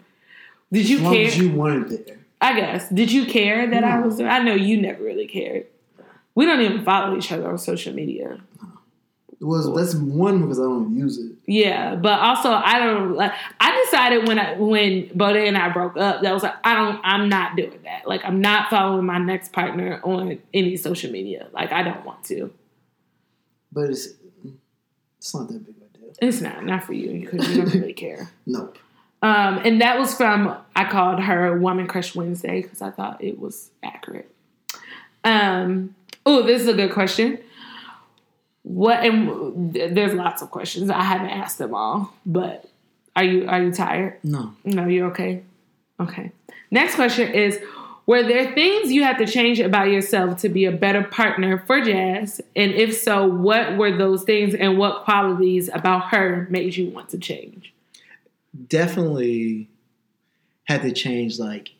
Did 0.72 0.88
you 0.88 0.96
As 0.98 1.02
long 1.04 1.14
care? 1.14 1.26
as 1.26 1.38
you 1.38 1.50
want 1.52 1.92
it 1.92 2.06
there. 2.06 2.18
I 2.40 2.58
guess. 2.58 2.88
Did 2.88 3.12
you 3.12 3.24
care 3.26 3.68
that 3.70 3.84
I 3.84 4.00
was 4.00 4.18
there? 4.18 4.28
I 4.28 4.40
know 4.42 4.54
you 4.54 4.80
never 4.80 5.02
really 5.02 5.26
cared. 5.26 5.66
We 6.34 6.44
don't 6.44 6.60
even 6.60 6.84
follow 6.84 7.16
each 7.16 7.32
other 7.32 7.48
on 7.48 7.58
social 7.58 7.94
media. 7.94 8.40
Well, 9.40 9.74
that's 9.74 9.94
one 9.94 10.42
because 10.42 10.58
I 10.58 10.62
don't 10.62 10.96
use 10.96 11.18
it. 11.18 11.32
Yeah, 11.46 11.94
but 11.94 12.20
also 12.20 12.50
I 12.50 12.78
don't 12.78 13.14
like. 13.14 13.32
I 13.60 13.84
decided 13.84 14.26
when 14.26 14.38
I 14.38 14.54
when 14.54 15.08
Bodé 15.10 15.46
and 15.46 15.58
I 15.58 15.68
broke 15.68 15.96
up 15.98 16.22
that 16.22 16.32
was 16.32 16.42
like 16.42 16.54
I 16.64 16.74
don't. 16.74 17.00
I'm 17.04 17.28
not 17.28 17.54
doing 17.54 17.78
that. 17.84 18.08
Like 18.08 18.24
I'm 18.24 18.40
not 18.40 18.70
following 18.70 19.04
my 19.04 19.18
next 19.18 19.52
partner 19.52 20.00
on 20.02 20.38
any 20.54 20.76
social 20.78 21.12
media. 21.12 21.48
Like 21.52 21.70
I 21.70 21.82
don't 21.82 22.04
want 22.04 22.24
to. 22.24 22.50
But 23.72 23.90
it's 23.90 24.08
it's 25.18 25.34
not 25.34 25.48
that 25.48 25.66
big 25.66 25.76
of 25.76 25.82
a 25.82 25.98
deal. 25.98 26.14
It's 26.22 26.40
not 26.40 26.64
not 26.64 26.84
for 26.84 26.94
you 26.94 27.20
because 27.20 27.48
you 27.50 27.62
don't 27.62 27.74
really 27.74 27.92
care. 27.92 28.30
Nope. 28.46 28.78
Um, 29.22 29.58
and 29.64 29.80
that 29.80 29.98
was 29.98 30.14
from 30.14 30.56
I 30.74 30.84
called 30.84 31.20
her 31.20 31.58
Woman 31.58 31.86
Crush 31.88 32.14
Wednesday 32.14 32.62
because 32.62 32.80
I 32.80 32.90
thought 32.90 33.22
it 33.22 33.38
was 33.38 33.70
accurate. 33.82 34.30
Um, 35.24 35.94
oh, 36.24 36.42
this 36.42 36.62
is 36.62 36.68
a 36.68 36.74
good 36.74 36.92
question. 36.92 37.38
What 38.66 39.04
and 39.04 39.72
there's 39.72 40.12
lots 40.12 40.42
of 40.42 40.50
questions. 40.50 40.90
I 40.90 41.02
haven't 41.02 41.30
asked 41.30 41.58
them 41.58 41.74
all, 41.74 42.12
but 42.26 42.68
are 43.14 43.24
you 43.24 43.48
are 43.48 43.62
you 43.62 43.72
tired? 43.72 44.18
No. 44.22 44.54
No, 44.64 44.86
you're 44.86 45.08
okay. 45.10 45.42
Okay. 46.00 46.32
Next 46.70 46.96
question 46.96 47.32
is 47.32 47.60
Were 48.06 48.24
there 48.24 48.52
things 48.54 48.90
you 48.90 49.04
had 49.04 49.18
to 49.18 49.26
change 49.26 49.60
about 49.60 49.88
yourself 49.88 50.40
to 50.40 50.48
be 50.48 50.64
a 50.64 50.72
better 50.72 51.04
partner 51.04 51.62
for 51.66 51.80
Jazz? 51.80 52.40
And 52.56 52.72
if 52.72 52.96
so, 52.96 53.26
what 53.26 53.76
were 53.76 53.96
those 53.96 54.24
things 54.24 54.54
and 54.54 54.78
what 54.78 55.04
qualities 55.04 55.70
about 55.72 56.08
her 56.10 56.48
made 56.50 56.76
you 56.76 56.90
want 56.90 57.10
to 57.10 57.18
change? 57.18 57.72
definitely 58.68 59.68
had 60.64 60.82
to 60.82 60.92
change 60.92 61.38
like 61.38 61.70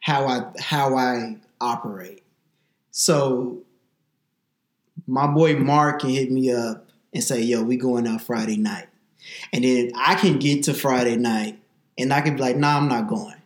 how 0.00 0.26
I 0.26 0.52
how 0.58 0.96
I 0.96 1.36
operate. 1.60 2.22
So 2.90 3.62
my 5.06 5.26
boy 5.26 5.56
Mark 5.56 6.00
can 6.00 6.10
hit 6.10 6.30
me 6.30 6.52
up 6.52 6.88
and 7.12 7.22
say, 7.22 7.40
"Yo, 7.40 7.62
we 7.62 7.76
going 7.76 8.06
out 8.06 8.22
Friday 8.22 8.56
night," 8.56 8.88
and 9.52 9.64
then 9.64 9.92
I 9.96 10.14
can 10.14 10.38
get 10.38 10.64
to 10.64 10.74
Friday 10.74 11.16
night 11.16 11.58
and 11.98 12.12
I 12.12 12.20
can 12.20 12.36
be 12.36 12.42
like, 12.42 12.56
"Nah, 12.56 12.76
I'm 12.76 12.88
not 12.88 13.08
going," 13.08 13.36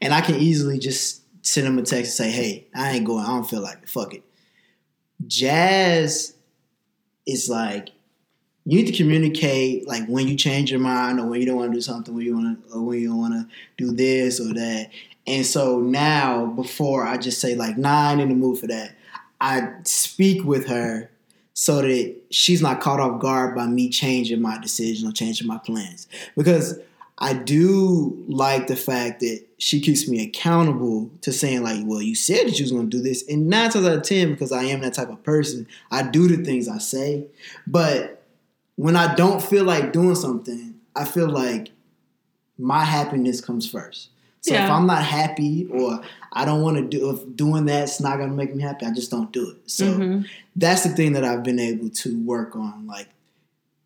and 0.00 0.12
I 0.14 0.20
can 0.20 0.36
easily 0.36 0.78
just 0.78 1.22
send 1.42 1.66
him 1.66 1.78
a 1.78 1.82
text 1.82 2.20
and 2.20 2.26
say, 2.26 2.30
"Hey, 2.30 2.66
I 2.74 2.92
ain't 2.92 3.04
going. 3.04 3.24
I 3.24 3.28
don't 3.28 3.48
feel 3.48 3.62
like 3.62 3.78
it. 3.82 3.88
Fuck 3.88 4.14
it." 4.14 4.22
Jazz 5.26 6.34
is 7.26 7.48
like 7.48 7.90
you 8.64 8.78
need 8.78 8.90
to 8.90 8.96
communicate 8.96 9.88
like 9.88 10.06
when 10.06 10.28
you 10.28 10.36
change 10.36 10.70
your 10.70 10.80
mind 10.80 11.18
or 11.18 11.26
when 11.26 11.40
you 11.40 11.46
don't 11.46 11.56
want 11.56 11.72
to 11.72 11.76
do 11.76 11.82
something, 11.82 12.14
when 12.14 12.24
you 12.24 12.34
want 12.36 12.68
to 12.68 12.74
or 12.74 12.82
when 12.82 13.00
you 13.00 13.08
don't 13.08 13.18
want 13.18 13.34
to 13.34 13.48
do 13.76 13.92
this 13.92 14.40
or 14.40 14.54
that. 14.54 14.90
And 15.26 15.44
so 15.44 15.80
now, 15.80 16.46
before 16.46 17.04
I 17.04 17.16
just 17.16 17.40
say 17.40 17.54
like, 17.54 17.76
"Nah, 17.76 18.08
I 18.08 18.12
ain't 18.12 18.20
in 18.20 18.28
the 18.28 18.34
mood 18.34 18.58
for 18.58 18.68
that," 18.68 18.94
I 19.42 19.68
speak 19.82 20.44
with 20.44 20.68
her 20.68 21.10
so 21.52 21.82
that 21.82 22.14
she's 22.30 22.62
not 22.62 22.80
caught 22.80 23.00
off 23.00 23.20
guard 23.20 23.56
by 23.56 23.66
me 23.66 23.90
changing 23.90 24.40
my 24.40 24.56
decision 24.58 25.08
or 25.08 25.12
changing 25.12 25.48
my 25.48 25.58
plans. 25.58 26.06
Because 26.36 26.78
I 27.18 27.34
do 27.34 28.24
like 28.28 28.68
the 28.68 28.76
fact 28.76 29.18
that 29.20 29.44
she 29.58 29.80
keeps 29.80 30.08
me 30.08 30.24
accountable 30.24 31.10
to 31.22 31.32
saying 31.32 31.64
like, 31.64 31.80
"Well, 31.84 32.00
you 32.00 32.14
said 32.14 32.46
that 32.46 32.58
you 32.58 32.64
was 32.64 32.70
to 32.70 32.84
do 32.84 33.02
this," 33.02 33.24
and 33.28 33.48
nine 33.48 33.70
times 33.70 33.84
out 33.84 33.96
of 33.96 34.02
ten, 34.04 34.30
because 34.30 34.52
I 34.52 34.62
am 34.62 34.80
that 34.82 34.94
type 34.94 35.10
of 35.10 35.22
person, 35.24 35.66
I 35.90 36.04
do 36.04 36.28
the 36.28 36.44
things 36.44 36.68
I 36.68 36.78
say. 36.78 37.26
But 37.66 38.22
when 38.76 38.94
I 38.94 39.14
don't 39.16 39.42
feel 39.42 39.64
like 39.64 39.92
doing 39.92 40.14
something, 40.14 40.76
I 40.94 41.04
feel 41.04 41.28
like 41.28 41.72
my 42.58 42.84
happiness 42.84 43.40
comes 43.40 43.68
first. 43.68 44.08
So 44.42 44.54
if 44.54 44.60
I'm 44.70 44.86
not 44.88 45.04
happy 45.04 45.68
or 45.70 46.00
I 46.32 46.44
don't 46.44 46.62
want 46.62 46.76
to 46.76 46.82
do 46.82 47.10
if 47.10 47.36
doing 47.36 47.64
that's 47.66 48.00
not 48.00 48.18
gonna 48.18 48.32
make 48.32 48.54
me 48.54 48.62
happy, 48.62 48.84
I 48.84 48.90
just 48.92 49.08
don't 49.10 49.30
do 49.32 49.50
it. 49.50 49.70
So 49.70 49.86
Mhm. 49.86 50.26
that's 50.56 50.82
the 50.82 50.88
thing 50.90 51.12
that 51.12 51.24
I've 51.24 51.44
been 51.44 51.60
able 51.60 51.90
to 51.90 52.18
work 52.24 52.56
on, 52.56 52.86
like 52.88 53.06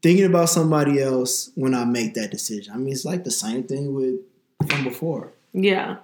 thinking 0.03 0.25
about 0.25 0.49
somebody 0.49 1.01
else 1.01 1.51
when 1.57 1.75
I 1.75 1.85
make 1.85 2.15
that 2.15 2.31
decision. 2.31 2.73
I 2.73 2.79
mean, 2.79 2.93
it's 2.95 3.05
like 3.05 3.25
the 3.25 3.31
same 3.31 3.65
thing 3.65 3.95
with 3.95 4.15
from 4.67 4.83
before. 4.85 5.29
Yeah. 5.53 5.97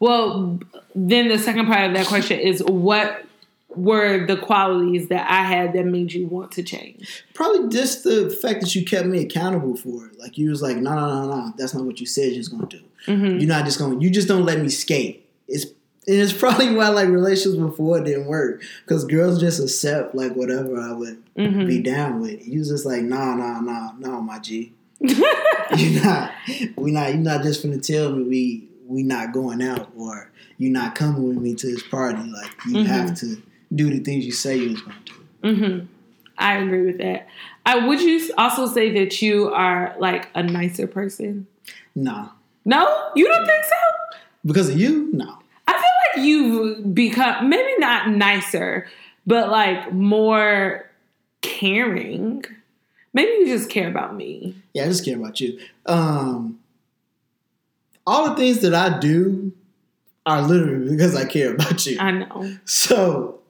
Well, 0.00 0.58
then 0.94 1.28
the 1.28 1.38
second 1.38 1.66
part 1.66 1.86
of 1.86 1.92
that 1.94 2.06
question 2.06 2.40
is 2.40 2.62
what 2.64 3.26
were 3.76 4.26
the 4.26 4.38
qualities 4.38 5.08
that 5.08 5.30
I 5.30 5.42
had 5.44 5.74
that 5.74 5.84
made 5.84 6.14
you 6.14 6.26
want 6.26 6.52
to 6.52 6.62
change? 6.62 7.24
Probably 7.34 7.68
just 7.68 8.04
the 8.04 8.30
fact 8.30 8.62
that 8.62 8.74
you 8.74 8.86
kept 8.86 9.06
me 9.06 9.18
accountable 9.20 9.76
for 9.76 10.06
it. 10.06 10.18
Like 10.18 10.38
you 10.38 10.48
was 10.48 10.62
like, 10.62 10.78
no, 10.78 10.94
no, 10.94 11.26
no, 11.26 11.36
no, 11.36 11.52
that's 11.58 11.74
not 11.74 11.84
what 11.84 12.00
you 12.00 12.06
said 12.06 12.32
you 12.32 12.38
was 12.38 12.48
gonna 12.48 12.66
do. 12.66 12.80
Mhm. 13.08 13.40
You're 13.40 13.48
not 13.48 13.64
just 13.64 13.78
gonna. 13.78 13.98
You 14.00 14.10
just 14.10 14.28
don't 14.28 14.44
let 14.44 14.60
me 14.60 14.68
skate. 14.68 15.26
It's 15.48 15.64
and 15.64 16.16
it's 16.16 16.32
probably 16.44 16.74
why 16.74 16.88
like 16.88 17.08
relationships 17.08 17.56
before 17.62 18.00
didn't 18.02 18.26
work 18.26 18.62
because 18.84 19.04
girls 19.04 19.40
just 19.40 19.60
accept 19.60 20.14
like 20.14 20.34
whatever 20.36 20.78
I 20.78 20.92
would 20.92 21.22
Mhm. 21.36 21.66
be 21.66 21.80
down 21.82 22.20
with. 22.20 22.46
You 22.46 22.64
just 22.64 22.84
like, 22.86 23.02
nah, 23.02 23.34
nah, 23.34 23.60
nah, 23.60 23.92
nah, 23.98 24.20
my 24.20 24.38
G. 24.38 24.72
you're 25.00 26.02
not. 26.04 26.32
We 26.76 26.90
not. 26.92 27.08
You're 27.10 27.18
not 27.22 27.42
just 27.42 27.62
gonna 27.62 27.78
tell 27.78 28.12
me 28.12 28.22
we 28.24 28.68
we 28.86 29.02
not 29.02 29.32
going 29.32 29.62
out 29.62 29.90
or 29.96 30.30
you're 30.58 30.72
not 30.72 30.94
coming 30.94 31.28
with 31.28 31.38
me 31.38 31.54
to 31.54 31.66
this 31.66 31.82
party. 31.82 32.22
Like 32.28 32.50
you 32.66 32.76
Mhm. 32.78 32.86
have 32.86 33.14
to 33.20 33.36
do 33.74 33.90
the 33.90 34.00
things 34.00 34.24
you 34.26 34.32
say 34.32 34.56
you 34.58 34.70
was 34.70 34.80
gonna 34.82 34.96
do. 35.04 35.54
hmm 35.68 35.86
I 36.40 36.56
agree 36.58 36.86
with 36.86 36.98
that. 36.98 37.26
I 37.66 37.86
would 37.86 38.00
you 38.00 38.30
also 38.38 38.66
say 38.66 38.92
that 38.94 39.20
you 39.20 39.52
are 39.52 39.94
like 39.98 40.28
a 40.34 40.42
nicer 40.42 40.86
person? 40.86 41.46
Nah, 41.94 42.28
No, 42.68 43.10
you 43.16 43.26
don't 43.26 43.46
think 43.46 43.64
so? 43.64 44.18
because 44.44 44.68
of 44.68 44.78
you. 44.78 45.08
No. 45.12 45.38
I 45.66 45.72
feel 45.72 45.82
like 46.16 46.26
you've 46.26 46.94
become 46.94 47.48
maybe 47.48 47.72
not 47.78 48.10
nicer, 48.10 48.86
but 49.26 49.50
like 49.50 49.92
more 49.92 50.88
caring. 51.40 52.44
Maybe 53.14 53.30
you 53.32 53.46
just 53.46 53.70
care 53.70 53.88
about 53.88 54.14
me. 54.14 54.54
Yeah, 54.74 54.84
I 54.84 54.88
just 54.88 55.04
care 55.04 55.16
about 55.16 55.40
you. 55.40 55.58
Um, 55.86 56.58
all 58.06 58.28
the 58.30 58.36
things 58.36 58.60
that 58.60 58.74
I 58.74 58.98
do 58.98 59.52
are 60.26 60.42
literally 60.42 60.90
because 60.90 61.16
I 61.16 61.24
care 61.24 61.54
about 61.54 61.84
you. 61.86 61.98
I 61.98 62.10
know. 62.10 62.54
So 62.64 63.40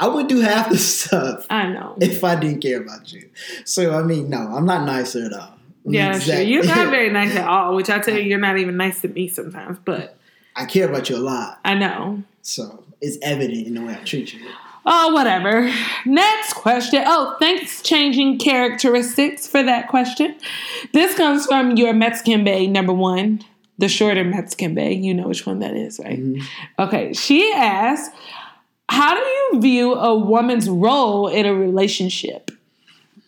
I 0.00 0.06
would 0.08 0.28
do 0.28 0.40
half 0.40 0.70
the 0.70 0.78
stuff 0.94 1.46
I 1.50 1.66
know. 1.68 1.96
if 2.00 2.22
I 2.24 2.36
didn't 2.36 2.60
care 2.62 2.80
about 2.80 3.12
you. 3.12 3.28
So 3.64 3.98
I 3.98 4.02
mean, 4.02 4.30
no, 4.30 4.38
I'm 4.38 4.66
not 4.66 4.86
nicer 4.86 5.24
at 5.26 5.32
all. 5.32 5.55
Yeah, 5.86 6.18
sure. 6.18 6.40
You're 6.40 6.64
not 6.64 6.90
very 6.90 7.10
nice 7.20 7.34
at 7.36 7.46
all, 7.46 7.74
which 7.74 7.88
I 7.90 7.98
tell 8.00 8.14
you, 8.16 8.22
you're 8.22 8.38
not 8.38 8.58
even 8.58 8.76
nice 8.76 9.00
to 9.02 9.08
me 9.08 9.28
sometimes, 9.28 9.78
but 9.84 10.16
I 10.56 10.64
care 10.66 10.88
about 10.88 11.08
you 11.10 11.16
a 11.16 11.18
lot, 11.18 11.60
I 11.64 11.74
know. 11.74 12.22
so 12.42 12.82
it's 13.00 13.18
evident 13.22 13.66
in 13.66 13.74
the 13.74 13.82
way 13.82 13.92
I 13.94 14.04
treat 14.04 14.32
you. 14.34 14.40
Oh, 14.88 15.12
whatever. 15.12 15.68
Next 16.04 16.52
question. 16.54 17.02
Oh, 17.06 17.36
thanks, 17.40 17.82
changing 17.82 18.38
characteristics 18.38 19.46
for 19.46 19.62
that 19.64 19.88
question. 19.88 20.36
This 20.92 21.16
comes 21.16 21.44
from 21.46 21.76
your 21.76 21.92
Mexican 21.92 22.44
Bay 22.44 22.68
number 22.68 22.92
one, 22.92 23.42
the 23.78 23.88
shorter 23.88 24.22
Mexican 24.24 24.74
Bay. 24.76 24.92
You 24.94 25.12
know 25.12 25.26
which 25.26 25.44
one 25.44 25.58
that 25.58 25.74
is, 25.74 25.98
right? 25.98 26.20
Mm-hmm. 26.20 26.42
Okay. 26.82 27.12
She 27.14 27.52
asks, 27.52 28.14
How 28.88 29.14
do 29.14 29.20
you 29.20 29.60
view 29.60 29.94
a 29.94 30.14
woman's 30.16 30.68
role 30.70 31.26
in 31.26 31.46
a 31.46 31.52
relationship? 31.54 32.52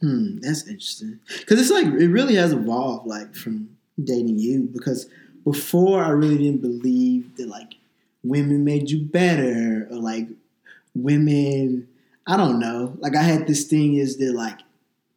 Hmm, 0.00 0.38
that's 0.38 0.66
interesting 0.68 1.18
because 1.38 1.60
it's 1.60 1.70
like 1.70 1.86
it 1.86 2.08
really 2.08 2.36
has 2.36 2.52
evolved, 2.52 3.06
like 3.06 3.34
from 3.34 3.76
dating 4.02 4.38
you. 4.38 4.68
Because 4.72 5.08
before, 5.44 6.02
I 6.02 6.10
really 6.10 6.38
didn't 6.38 6.62
believe 6.62 7.36
that 7.36 7.48
like 7.48 7.74
women 8.22 8.64
made 8.64 8.90
you 8.90 9.00
better 9.00 9.88
or 9.90 9.96
like 9.96 10.28
women. 10.94 11.88
I 12.26 12.36
don't 12.36 12.58
know. 12.58 12.94
Like 12.98 13.16
I 13.16 13.22
had 13.22 13.46
this 13.46 13.64
thing 13.64 13.94
is 13.94 14.18
that 14.18 14.34
like 14.34 14.60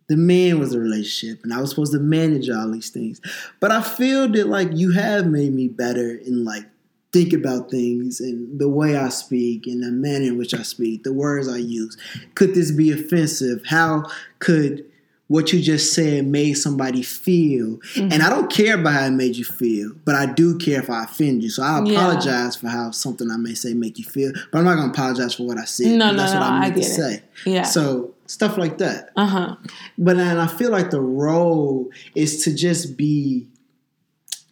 the 0.07 0.17
man 0.17 0.59
was 0.59 0.73
a 0.73 0.79
relationship 0.79 1.43
and 1.43 1.53
I 1.53 1.61
was 1.61 1.69
supposed 1.69 1.93
to 1.93 1.99
manage 1.99 2.49
all 2.49 2.69
these 2.71 2.89
things. 2.89 3.21
But 3.59 3.71
I 3.71 3.81
feel 3.81 4.27
that 4.29 4.47
like 4.47 4.69
you 4.73 4.91
have 4.91 5.27
made 5.27 5.53
me 5.53 5.67
better 5.67 6.15
in 6.15 6.43
like 6.43 6.65
think 7.13 7.33
about 7.33 7.69
things 7.69 8.19
and 8.21 8.59
the 8.59 8.69
way 8.69 8.95
I 8.95 9.09
speak 9.09 9.67
and 9.67 9.83
the 9.83 9.91
manner 9.91 10.25
in 10.25 10.37
which 10.37 10.53
I 10.53 10.61
speak, 10.61 11.03
the 11.03 11.13
words 11.13 11.47
I 11.47 11.57
use. 11.57 11.97
Could 12.35 12.53
this 12.55 12.71
be 12.71 12.91
offensive? 12.91 13.65
How 13.65 14.05
could 14.39 14.85
what 15.27 15.53
you 15.53 15.61
just 15.61 15.93
said 15.93 16.25
made 16.25 16.53
somebody 16.53 17.01
feel? 17.01 17.77
Mm-hmm. 17.95 18.11
And 18.13 18.21
I 18.23 18.29
don't 18.29 18.51
care 18.51 18.77
about 18.79 18.93
how 18.93 19.05
it 19.05 19.11
made 19.11 19.35
you 19.35 19.45
feel, 19.45 19.91
but 20.05 20.15
I 20.15 20.25
do 20.25 20.57
care 20.57 20.79
if 20.79 20.89
I 20.89 21.03
offend 21.03 21.43
you. 21.43 21.49
So 21.49 21.63
I 21.63 21.83
Yeah. 21.83 21.91
apologize 21.93 22.55
for 22.55 22.67
how 22.69 22.91
something 22.91 23.29
I 23.29 23.37
may 23.37 23.53
say 23.55 23.73
make 23.73 23.97
you 23.99 24.05
feel, 24.05 24.31
but 24.51 24.59
I'm 24.59 24.65
not 24.65 24.75
gonna 24.75 24.91
apologize 24.91 25.33
for 25.35 25.43
what 25.45 25.57
I 25.57 25.65
said. 25.65 25.87
No, 25.97 26.11
no, 26.11 26.17
that's 26.17 26.33
no, 26.33 26.39
what 26.39 26.49
I 26.49 26.59
meant 26.61 26.75
to 26.75 26.81
it. 26.81 26.85
say. 26.85 27.23
Yeah. 27.45 27.63
So 27.63 28.13
stuff 28.27 28.57
like 28.57 28.77
that. 28.77 29.09
uh 29.17 29.25
huh. 29.25 29.55
But 29.97 30.15
then 30.17 30.37
I 30.37 30.47
feel 30.47 30.71
like 30.71 30.91
the 30.91 31.01
role 31.01 31.89
is 32.15 32.43
to 32.45 32.53
just 32.55 32.95
be 32.95 33.47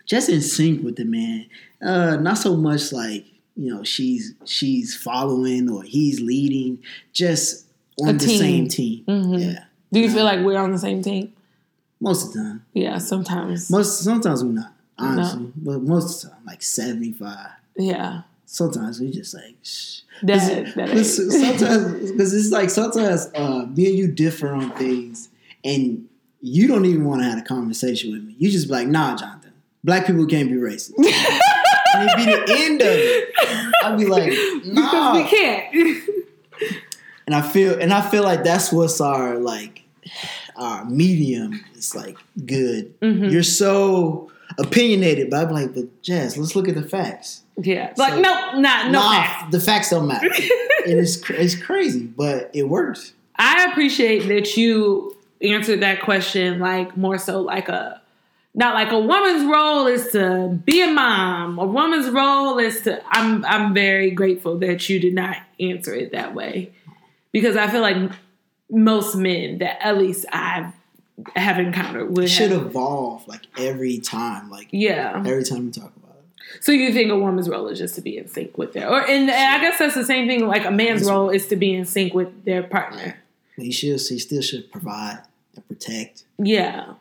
just 0.10 0.28
in 0.28 0.41
sync 0.41 0.84
with 0.84 0.95
the 0.97 1.05
man. 1.05 1.45
Uh, 1.82 2.18
not 2.18 2.38
so 2.38 2.55
much 2.57 2.91
like 2.91 3.26
you 3.55 3.74
know 3.74 3.84
she's 3.84 4.34
she's 4.45 4.95
following 4.95 5.70
or 5.70 5.84
he's 5.84 6.20
leading. 6.20 6.80
Just 7.14 7.66
on 8.01 8.18
the 8.18 8.28
same 8.28 8.68
team. 8.68 9.03
Mhm. 9.07 9.39
Yeah, 9.53 9.64
Do 9.93 9.99
you 9.99 10.10
feel 10.12 10.24
like 10.26 10.39
we're 10.43 10.57
on 10.60 10.72
the 10.72 10.80
same 10.80 11.01
team? 11.01 11.34
most 12.01 12.28
of 12.28 12.34
the 12.34 12.39
time. 12.39 12.66
Yeah, 12.74 12.97
sometimes. 12.97 13.70
Most 13.70 13.99
sometimes 14.03 14.43
we're 14.43 14.51
not 14.51 14.74
honestly, 14.97 15.51
but 15.55 15.82
most 15.82 16.24
of 16.24 16.30
the 16.32 16.36
time 16.36 16.45
like 16.45 16.62
seventy 16.64 17.12
five. 17.14 17.51
yeah. 17.78 18.22
Sometimes 18.45 18.99
we 18.99 19.12
just 19.12 19.36
like. 19.36 19.57
Shh. 19.64 19.99
That, 20.24 20.74
that 20.76 20.89
Cause 20.89 21.18
sometimes 21.39 22.12
because 22.12 22.34
it's 22.34 22.51
like 22.51 22.70
sometimes 22.72 23.30
uh, 23.36 23.68
me 23.76 23.89
and 23.89 23.97
you 23.97 24.07
differ 24.07 24.49
on 24.53 24.72
things, 24.72 25.30
and 25.64 26.10
you 26.41 26.68
don't 26.68 26.86
even 26.86 27.05
want 27.05 27.22
to 27.22 27.26
have 27.30 27.38
a 27.38 27.43
conversation 27.43 28.12
with 28.12 28.24
me. 28.24 28.36
You 28.39 28.49
just 28.49 28.68
be 28.68 28.74
like, 28.74 28.88
"Nah, 28.88 29.16
Jonathan, 29.16 29.39
black 29.84 30.05
people 30.07 30.25
can't 30.25 30.49
be 30.49 30.55
racist." 30.55 30.93
and 30.97 32.09
it'd 32.09 32.17
be 32.17 32.25
the 32.25 32.45
end 32.59 32.82
of 32.82 32.88
it. 32.91 33.30
I'd 33.84 33.97
be 33.97 34.05
like, 34.05 34.30
because 34.63 35.15
we 35.17 35.23
can't. 35.30 35.73
and 37.27 37.36
I 37.36 37.41
feel 37.41 37.80
and 37.80 37.93
I 37.93 38.01
feel 38.09 38.23
like 38.23 38.43
that's 38.43 38.71
what's 38.71 38.99
our 39.01 39.36
like 39.38 39.84
our 40.55 40.86
medium. 40.86 41.63
It's 41.75 41.95
like 41.95 42.17
good. 42.45 42.99
Mhm. 43.01 43.32
You're 43.32 43.43
so 43.43 44.32
opinionated, 44.57 45.30
but 45.30 45.45
I'm 45.47 45.53
like, 45.53 45.73
but 45.73 46.01
Jazz, 46.01 46.38
let's 46.38 46.55
look 46.55 46.67
at 46.67 46.75
the 46.75 46.84
facts. 46.84 47.43
yeah. 47.61 47.93
Like, 47.97 48.13
So- 48.13 48.21
no, 48.21 48.59
not, 48.59 48.88
no 48.88 48.99
nah, 48.99 49.11
facts. 49.23 49.51
the 49.51 49.59
facts 49.59 49.89
don't 49.91 50.07
matter. 50.07 50.27
and 50.86 50.99
it's 50.99 51.21
it's 51.30 51.55
crazy, 51.55 52.01
but 52.05 52.49
it 52.53 52.63
works. 52.67 53.13
I 53.38 53.65
appreciate 53.71 54.27
that 54.27 54.57
you 54.57 55.15
answered 55.41 55.80
that 55.82 56.01
question 56.01 56.59
like 56.59 56.97
more 56.97 57.17
so 57.17 57.39
like 57.41 57.69
a 57.69 57.99
not 58.56 58.74
like 58.74 58.91
a 58.91 59.00
woman's 59.00 59.45
role 59.45 59.88
is 59.88 60.12
to 60.12 60.60
be 60.66 60.82
a 60.82 60.88
mom. 60.88 61.60
A 61.60 61.66
woman's 61.66 62.10
role 62.10 62.58
is 62.58 62.82
to 62.82 63.02
I'm 63.08 63.45
I'm 63.45 63.74
very 63.74 64.12
grateful 64.12 64.58
that 64.60 64.89
you 64.89 65.00
did 65.00 65.14
not 65.14 65.38
answer 65.60 65.93
it 65.93 66.12
that 66.12 66.34
way. 66.34 66.72
Because 67.32 67.56
I 67.56 67.68
feel 67.68 67.82
like 67.82 68.12
most 68.72 69.16
men 69.16 69.60
that 69.60 69.86
at 69.86 69.97
least 69.97 70.26
I've 70.32 70.74
have 71.36 71.60
encountered 71.60 72.16
would 72.16 72.30
should 72.30 72.52
have, 72.52 72.68
evolve 72.68 73.28
like 73.28 73.41
every 73.58 74.00
time, 74.00 74.50
like 74.50 74.70
yeah. 74.72 75.22
every 75.26 75.43
time 75.43 75.66
we 75.66 75.72
talk 75.72 75.91
about 75.97 76.16
it. 76.18 76.64
So 76.64 76.72
you 76.72 76.93
think 76.93 77.12
a 77.12 77.18
woman's 77.18 77.50
role 77.50 77.68
is 77.68 77.78
just 77.78 77.95
to 77.95 78.02
be 78.02 78.18
in 78.18 78.28
sync 78.28 78.58
with 78.58 78.74
their, 78.74 78.89
or 78.89 79.02
and, 79.02 79.30
and 79.30 79.32
I 79.32 79.60
guess 79.62 79.80
that's 79.80 79.95
the 79.95 80.06
same 80.06 80.28
thing. 80.28 80.47
Like 80.47 80.66
a 80.66 80.72
man's 80.72 81.02
That's- 81.02 81.08
role 81.08 81.30
is 81.30 81.47
to 81.47 81.56
be 81.56 81.74
in 81.74 81.86
sync 81.86 82.14
with 82.14 82.45
their 82.45 82.64
partner. 82.64 83.18
He 83.58 83.72
should, 83.72 84.00
he 84.00 84.20
still 84.20 84.41
should 84.41 84.72
provide 84.72 85.20
and 85.56 85.68
protect 85.68 86.24
Yeah, 86.38 86.93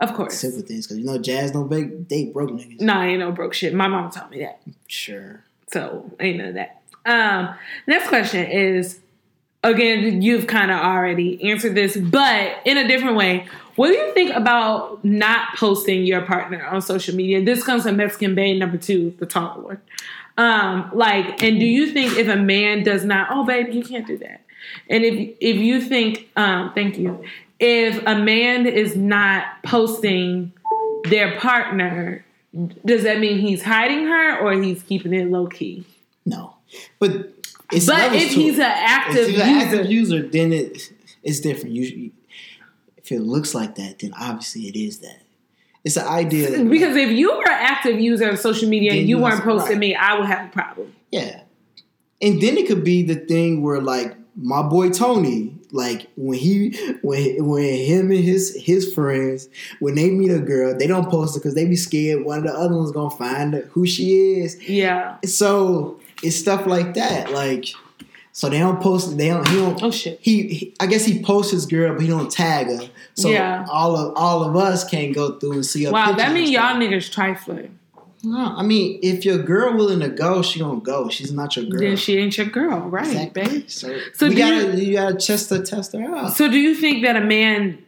of 0.00 0.14
course. 0.14 0.38
simple 0.38 0.62
things 0.62 0.86
because 0.86 0.98
you 0.98 1.04
know 1.04 1.18
Jazz 1.18 1.50
don't 1.52 1.68
bake, 1.68 2.08
they 2.08 2.26
broke 2.26 2.50
niggas. 2.50 2.80
Nah, 2.80 3.02
ain't 3.02 3.20
no 3.20 3.32
broke 3.32 3.54
shit. 3.54 3.74
My 3.74 3.88
mom 3.88 4.10
taught 4.10 4.30
me 4.30 4.40
that, 4.40 4.60
Sure. 4.86 5.42
so 5.72 6.10
ain't 6.20 6.38
none 6.38 6.48
of 6.48 6.54
that. 6.54 6.80
Um, 7.06 7.54
next 7.86 8.08
question 8.08 8.44
is 8.46 9.00
again, 9.62 10.22
you've 10.22 10.46
kind 10.46 10.70
of 10.70 10.78
already 10.80 11.50
answered 11.50 11.74
this, 11.74 11.96
but 11.96 12.56
in 12.64 12.76
a 12.78 12.88
different 12.88 13.16
way. 13.16 13.46
What 13.76 13.88
do 13.88 13.94
you 13.94 14.12
think 14.12 14.34
about 14.34 15.02
not 15.04 15.56
posting 15.56 16.04
your 16.04 16.20
partner 16.22 16.62
on 16.66 16.82
social 16.82 17.14
media? 17.14 17.42
This 17.42 17.64
comes 17.64 17.84
from 17.84 17.96
Mexican 17.96 18.34
Bay 18.34 18.58
number 18.58 18.76
two, 18.76 19.14
the 19.18 19.24
taller 19.24 19.62
one. 19.62 19.80
Um, 20.36 20.90
like, 20.92 21.42
and 21.42 21.58
do 21.58 21.64
you 21.64 21.86
think 21.92 22.18
if 22.18 22.28
a 22.28 22.36
man 22.36 22.82
does 22.82 23.04
not, 23.04 23.28
oh 23.30 23.44
baby, 23.44 23.72
you 23.72 23.82
can't 23.82 24.06
do 24.06 24.18
that. 24.18 24.42
And 24.90 25.02
if 25.04 25.34
if 25.40 25.56
you 25.56 25.80
think, 25.80 26.28
um, 26.36 26.72
thank 26.74 26.98
you, 26.98 27.24
if 27.60 28.02
a 28.06 28.16
man 28.18 28.66
is 28.66 28.96
not 28.96 29.44
posting 29.62 30.52
their 31.04 31.38
partner, 31.38 32.24
does 32.84 33.04
that 33.04 33.20
mean 33.20 33.38
he's 33.38 33.62
hiding 33.62 34.06
her 34.06 34.38
or 34.40 34.60
he's 34.60 34.82
keeping 34.82 35.12
it 35.12 35.30
low 35.30 35.46
key? 35.46 35.84
No, 36.26 36.54
but 36.98 37.32
it's 37.72 37.86
But 37.86 38.14
if 38.14 38.32
he's 38.32 38.58
it. 38.58 38.62
an 38.64 38.70
active 38.76 39.28
if 39.28 39.36
he's 39.36 39.38
an 39.40 39.48
user, 39.48 39.64
active 39.64 39.90
user, 39.90 40.22
then 40.28 40.52
it 40.52 40.92
it's 41.22 41.40
different. 41.40 41.74
You, 41.76 42.10
if 42.96 43.12
it 43.12 43.20
looks 43.20 43.54
like 43.54 43.74
that, 43.76 43.98
then 44.00 44.12
obviously 44.18 44.62
it 44.62 44.76
is 44.76 44.98
that. 45.00 45.20
It's 45.84 45.96
an 45.96 46.06
idea. 46.06 46.62
because 46.64 46.96
if 46.96 47.10
you 47.10 47.30
were 47.30 47.48
an 47.48 47.58
active 47.58 48.00
user 48.00 48.28
of 48.28 48.38
social 48.38 48.68
media 48.68 48.92
and 48.92 49.00
you 49.00 49.16
you 49.16 49.18
weren't 49.22 49.42
posting 49.42 49.78
me, 49.78 49.94
I 49.94 50.18
would 50.18 50.26
have 50.26 50.46
a 50.48 50.52
problem. 50.52 50.94
Yeah. 51.10 51.42
And 52.22 52.40
then 52.40 52.58
it 52.58 52.66
could 52.66 52.84
be 52.84 53.02
the 53.02 53.14
thing 53.14 53.62
where 53.62 53.80
like 53.80 54.14
my 54.36 54.62
boy 54.62 54.90
Tony, 54.90 55.54
like 55.72 56.08
when 56.16 56.38
he 56.38 56.76
when 57.02 57.44
when 57.46 57.64
him 57.64 58.10
and 58.10 58.20
his 58.20 58.56
his 58.60 58.92
friends 58.94 59.48
when 59.80 59.94
they 59.94 60.10
meet 60.10 60.30
a 60.30 60.38
girl, 60.40 60.76
they 60.76 60.86
don't 60.86 61.08
post 61.10 61.36
it 61.36 61.40
because 61.40 61.54
they 61.54 61.64
be 61.66 61.76
scared 61.76 62.24
one 62.24 62.38
of 62.38 62.44
the 62.44 62.52
other 62.52 62.74
ones 62.76 62.92
gonna 62.92 63.10
find 63.10 63.54
who 63.70 63.86
she 63.86 64.40
is. 64.40 64.60
Yeah. 64.68 65.16
So 65.24 66.00
it's 66.22 66.36
stuff 66.36 66.66
like 66.66 66.94
that. 66.94 67.32
Like 67.32 67.66
so 68.32 68.48
they 68.48 68.58
don't 68.60 68.80
post 68.80 69.16
they 69.18 69.28
don't 69.28 69.46
he 69.48 69.56
don't 69.56 69.82
Oh 69.82 69.90
shit. 69.90 70.18
he, 70.22 70.46
he 70.48 70.74
I 70.80 70.86
guess 70.86 71.04
he 71.04 71.22
posts 71.22 71.50
his 71.52 71.66
girl 71.66 71.94
but 71.94 72.02
he 72.02 72.08
don't 72.08 72.30
tag 72.30 72.68
her. 72.68 72.88
So 73.14 73.28
Yeah. 73.28 73.66
all 73.70 73.96
of 73.96 74.14
all 74.16 74.44
of 74.44 74.54
us 74.56 74.88
can't 74.88 75.14
go 75.14 75.38
through 75.38 75.52
and 75.54 75.66
see 75.66 75.84
her. 75.84 75.90
Wow, 75.92 76.12
that 76.12 76.26
and 76.26 76.34
means 76.34 76.50
y'all 76.50 76.76
niggas 76.76 77.10
trifling. 77.12 77.76
No, 78.22 78.54
I 78.56 78.62
mean, 78.62 79.00
if 79.02 79.24
your 79.24 79.38
girl 79.38 79.74
willing 79.74 80.00
to 80.00 80.08
go, 80.08 80.42
she 80.42 80.60
gonna 80.60 80.80
go. 80.80 81.08
She's 81.08 81.32
not 81.32 81.56
your 81.56 81.64
girl. 81.66 81.80
Then 81.80 81.96
she 81.96 82.18
ain't 82.18 82.36
your 82.36 82.46
girl, 82.46 82.80
right, 82.80 83.06
Exactly. 83.06 83.42
babe? 83.42 83.70
So, 83.70 83.98
So 84.14 84.28
we 84.28 84.34
gotta 84.34 84.76
you, 84.78 84.94
gotta 84.96 85.14
test 85.14 85.48
her 85.50 85.62
test 85.62 85.92
her 85.92 86.04
out. 86.14 86.34
So 86.34 86.50
do 86.50 86.58
you 86.58 86.74
think 86.74 87.02
that 87.04 87.16
a 87.16 87.22
man 87.22 87.78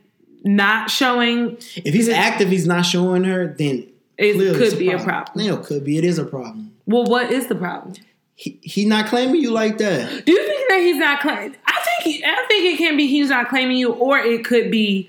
not 0.44 0.90
showing 0.90 1.58
if 1.76 1.92
he's 1.94 2.08
active, 2.08 2.48
he's 2.48 2.66
not 2.66 2.82
showing 2.82 3.24
her, 3.24 3.54
then 3.58 3.86
it 4.16 4.34
could 4.34 4.62
it's 4.62 4.74
be 4.74 4.90
a 4.90 4.98
problem? 4.98 5.46
No, 5.46 5.58
could 5.58 5.84
be. 5.84 5.98
It 5.98 6.04
is 6.04 6.18
a 6.18 6.24
problem. 6.24 6.72
Well, 6.86 7.04
what 7.04 7.30
is 7.30 7.48
the 7.48 7.54
problem? 7.54 7.94
He, 8.34 8.58
he 8.62 8.84
not 8.86 9.06
claiming 9.06 9.40
you 9.40 9.50
like 9.50 9.78
that. 9.78 10.24
Do 10.24 10.32
you 10.32 10.46
think 10.46 10.68
that 10.68 10.80
he's 10.80 10.96
not 10.96 11.20
claiming? 11.20 11.56
I 11.66 11.80
think 11.84 12.16
he, 12.16 12.24
I 12.24 12.44
think 12.48 12.64
it 12.74 12.78
can 12.78 12.96
be 12.96 13.06
he's 13.06 13.28
not 13.28 13.48
claiming 13.48 13.76
you, 13.76 13.92
or 13.92 14.18
it 14.18 14.44
could 14.44 14.70
be 14.70 15.08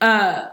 uh 0.00 0.46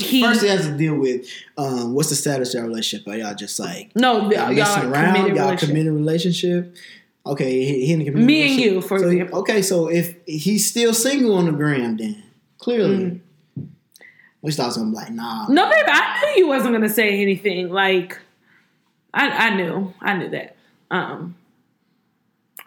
he. 0.00 0.22
First, 0.22 0.42
he 0.42 0.48
has 0.48 0.66
to 0.66 0.76
deal 0.76 0.94
with 0.96 1.26
um, 1.58 1.94
what's 1.94 2.08
the 2.10 2.14
status 2.16 2.54
of 2.54 2.60
your 2.60 2.68
relationship? 2.68 3.06
Are 3.08 3.16
y'all 3.16 3.34
just 3.34 3.58
like 3.58 3.92
no, 3.94 4.30
y'all 4.30 4.52
y'all, 4.52 4.90
around? 4.90 5.14
committed 5.14 5.36
Y'all 5.36 5.44
relationship. 5.46 5.68
committed 5.68 5.92
relationship? 5.92 6.76
Okay, 7.26 7.64
he, 7.64 7.86
he 7.86 7.92
in 7.92 8.00
a 8.00 8.04
committed 8.06 8.26
Me 8.26 8.50
and 8.52 8.60
you, 8.60 8.80
for 8.80 8.98
So, 8.98 9.08
example. 9.08 9.38
Okay, 9.40 9.62
so 9.62 9.88
if 9.88 10.16
he's 10.26 10.68
still 10.68 10.94
single 10.94 11.34
on 11.34 11.44
the 11.46 11.52
gram, 11.52 11.96
then 11.98 12.22
clearly, 12.58 13.20
Mm. 13.58 13.68
which 14.40 14.58
I 14.58 14.66
was 14.66 14.76
gonna 14.78 14.90
be 14.90 14.96
like, 14.96 15.10
nah. 15.12 15.46
No, 15.48 15.68
baby, 15.68 15.86
I 15.86 16.20
knew 16.34 16.42
you 16.44 16.48
wasn't 16.48 16.72
gonna 16.72 16.88
say 16.88 17.20
anything. 17.20 17.68
Like, 17.68 18.18
I, 19.12 19.28
I 19.48 19.54
knew, 19.54 19.92
I 20.00 20.14
knew 20.16 20.30
that. 20.30 20.56
Um. 20.90 21.36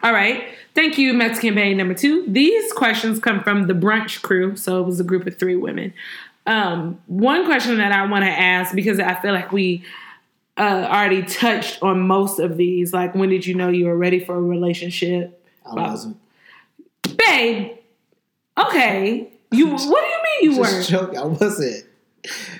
All 0.02 0.12
right, 0.12 0.44
thank 0.74 0.98
you, 0.98 1.14
Mexican 1.14 1.54
Bay 1.54 1.72
number 1.72 1.94
two. 1.94 2.26
These 2.28 2.72
questions 2.74 3.18
come 3.18 3.42
from 3.42 3.68
the 3.68 3.72
brunch 3.72 4.20
crew, 4.20 4.54
so 4.54 4.80
it 4.80 4.84
was 4.86 5.00
a 5.00 5.04
group 5.04 5.26
of 5.26 5.38
three 5.38 5.56
women. 5.56 5.94
Um, 6.46 7.00
one 7.06 7.46
question 7.46 7.78
that 7.78 7.92
I 7.92 8.06
want 8.06 8.24
to 8.24 8.30
ask 8.30 8.74
because 8.74 9.00
I 9.00 9.14
feel 9.14 9.32
like 9.32 9.50
we 9.52 9.82
uh, 10.58 10.86
already 10.90 11.22
touched 11.22 11.82
on 11.82 12.00
most 12.00 12.38
of 12.38 12.56
these. 12.56 12.92
Like, 12.92 13.14
when 13.14 13.30
did 13.30 13.46
you 13.46 13.54
know 13.54 13.68
you 13.68 13.86
were 13.86 13.96
ready 13.96 14.20
for 14.20 14.36
a 14.36 14.40
relationship, 14.40 15.42
I 15.64 15.74
wasn't. 15.74 16.18
babe? 17.16 17.72
Okay, 18.58 19.32
you. 19.50 19.68
What 19.70 19.80
do 19.80 19.86
you 19.88 20.22
mean 20.22 20.50
you 20.56 20.62
Just 20.62 20.90
weren't? 20.92 21.12
joke. 21.12 21.16
I 21.16 21.24
wasn't. 21.24 21.86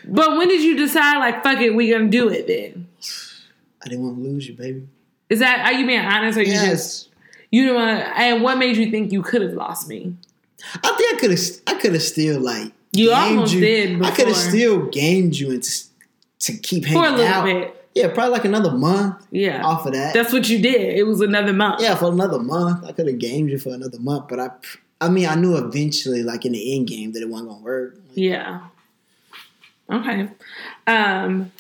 But 0.06 0.36
when 0.36 0.48
did 0.48 0.62
you 0.62 0.76
decide, 0.76 1.18
like, 1.18 1.42
fuck 1.42 1.58
it, 1.60 1.74
we 1.74 1.90
gonna 1.90 2.08
do 2.08 2.28
it 2.28 2.46
then? 2.46 2.88
I 3.84 3.88
didn't 3.88 4.04
want 4.04 4.16
to 4.18 4.22
lose 4.22 4.48
you, 4.48 4.54
baby. 4.54 4.88
Is 5.30 5.38
that 5.40 5.60
are 5.66 5.72
you 5.78 5.86
being 5.86 6.00
honest 6.00 6.38
or 6.38 6.42
you 6.42 6.52
just 6.54 7.08
you 7.50 7.66
don't 7.66 7.76
want? 7.76 8.00
And 8.18 8.42
what 8.42 8.58
made 8.58 8.76
you 8.76 8.90
think 8.90 9.12
you 9.12 9.22
could 9.22 9.42
have 9.42 9.52
lost 9.54 9.88
me? 9.88 10.16
I 10.82 10.94
think 10.96 11.14
I 11.14 11.18
could 11.20 11.30
have. 11.30 11.40
I 11.66 11.74
could 11.74 11.92
have 11.92 12.02
still 12.02 12.40
like. 12.40 12.72
You 12.94 13.12
almost 13.12 13.52
you. 13.54 13.60
did 13.60 14.02
I 14.02 14.10
could 14.10 14.28
have 14.28 14.36
still 14.36 14.86
gamed 14.86 15.36
you 15.36 15.50
into 15.52 15.70
to 16.40 16.52
keep 16.58 16.84
hanging 16.84 17.02
For 17.02 17.08
a 17.08 17.12
little 17.12 17.26
out. 17.26 17.44
bit, 17.44 17.86
Yeah, 17.94 18.08
probably 18.08 18.32
like 18.32 18.44
another 18.44 18.72
month 18.72 19.26
yeah. 19.30 19.64
off 19.64 19.86
of 19.86 19.92
that. 19.94 20.12
That's 20.14 20.32
what 20.32 20.48
you 20.48 20.60
did. 20.60 20.96
It 20.98 21.04
was 21.04 21.20
another 21.20 21.52
month. 21.52 21.80
yeah, 21.80 21.94
for 21.94 22.10
another 22.12 22.38
month, 22.38 22.84
I 22.84 22.92
could 22.92 23.06
have 23.06 23.18
gamed 23.18 23.50
you 23.50 23.58
for 23.58 23.72
another 23.74 23.98
month. 23.98 24.28
But 24.28 24.40
I, 24.40 24.50
I 25.00 25.08
mean, 25.08 25.26
I 25.26 25.34
knew 25.36 25.56
eventually, 25.56 26.22
like 26.22 26.44
in 26.44 26.52
the 26.52 26.76
end 26.76 26.88
game, 26.88 27.12
that 27.12 27.22
it 27.22 27.28
wasn't 27.28 27.50
gonna 27.50 27.62
work. 27.62 27.98
Yeah. 28.14 28.60
Okay. 29.90 30.28
Um. 30.86 31.50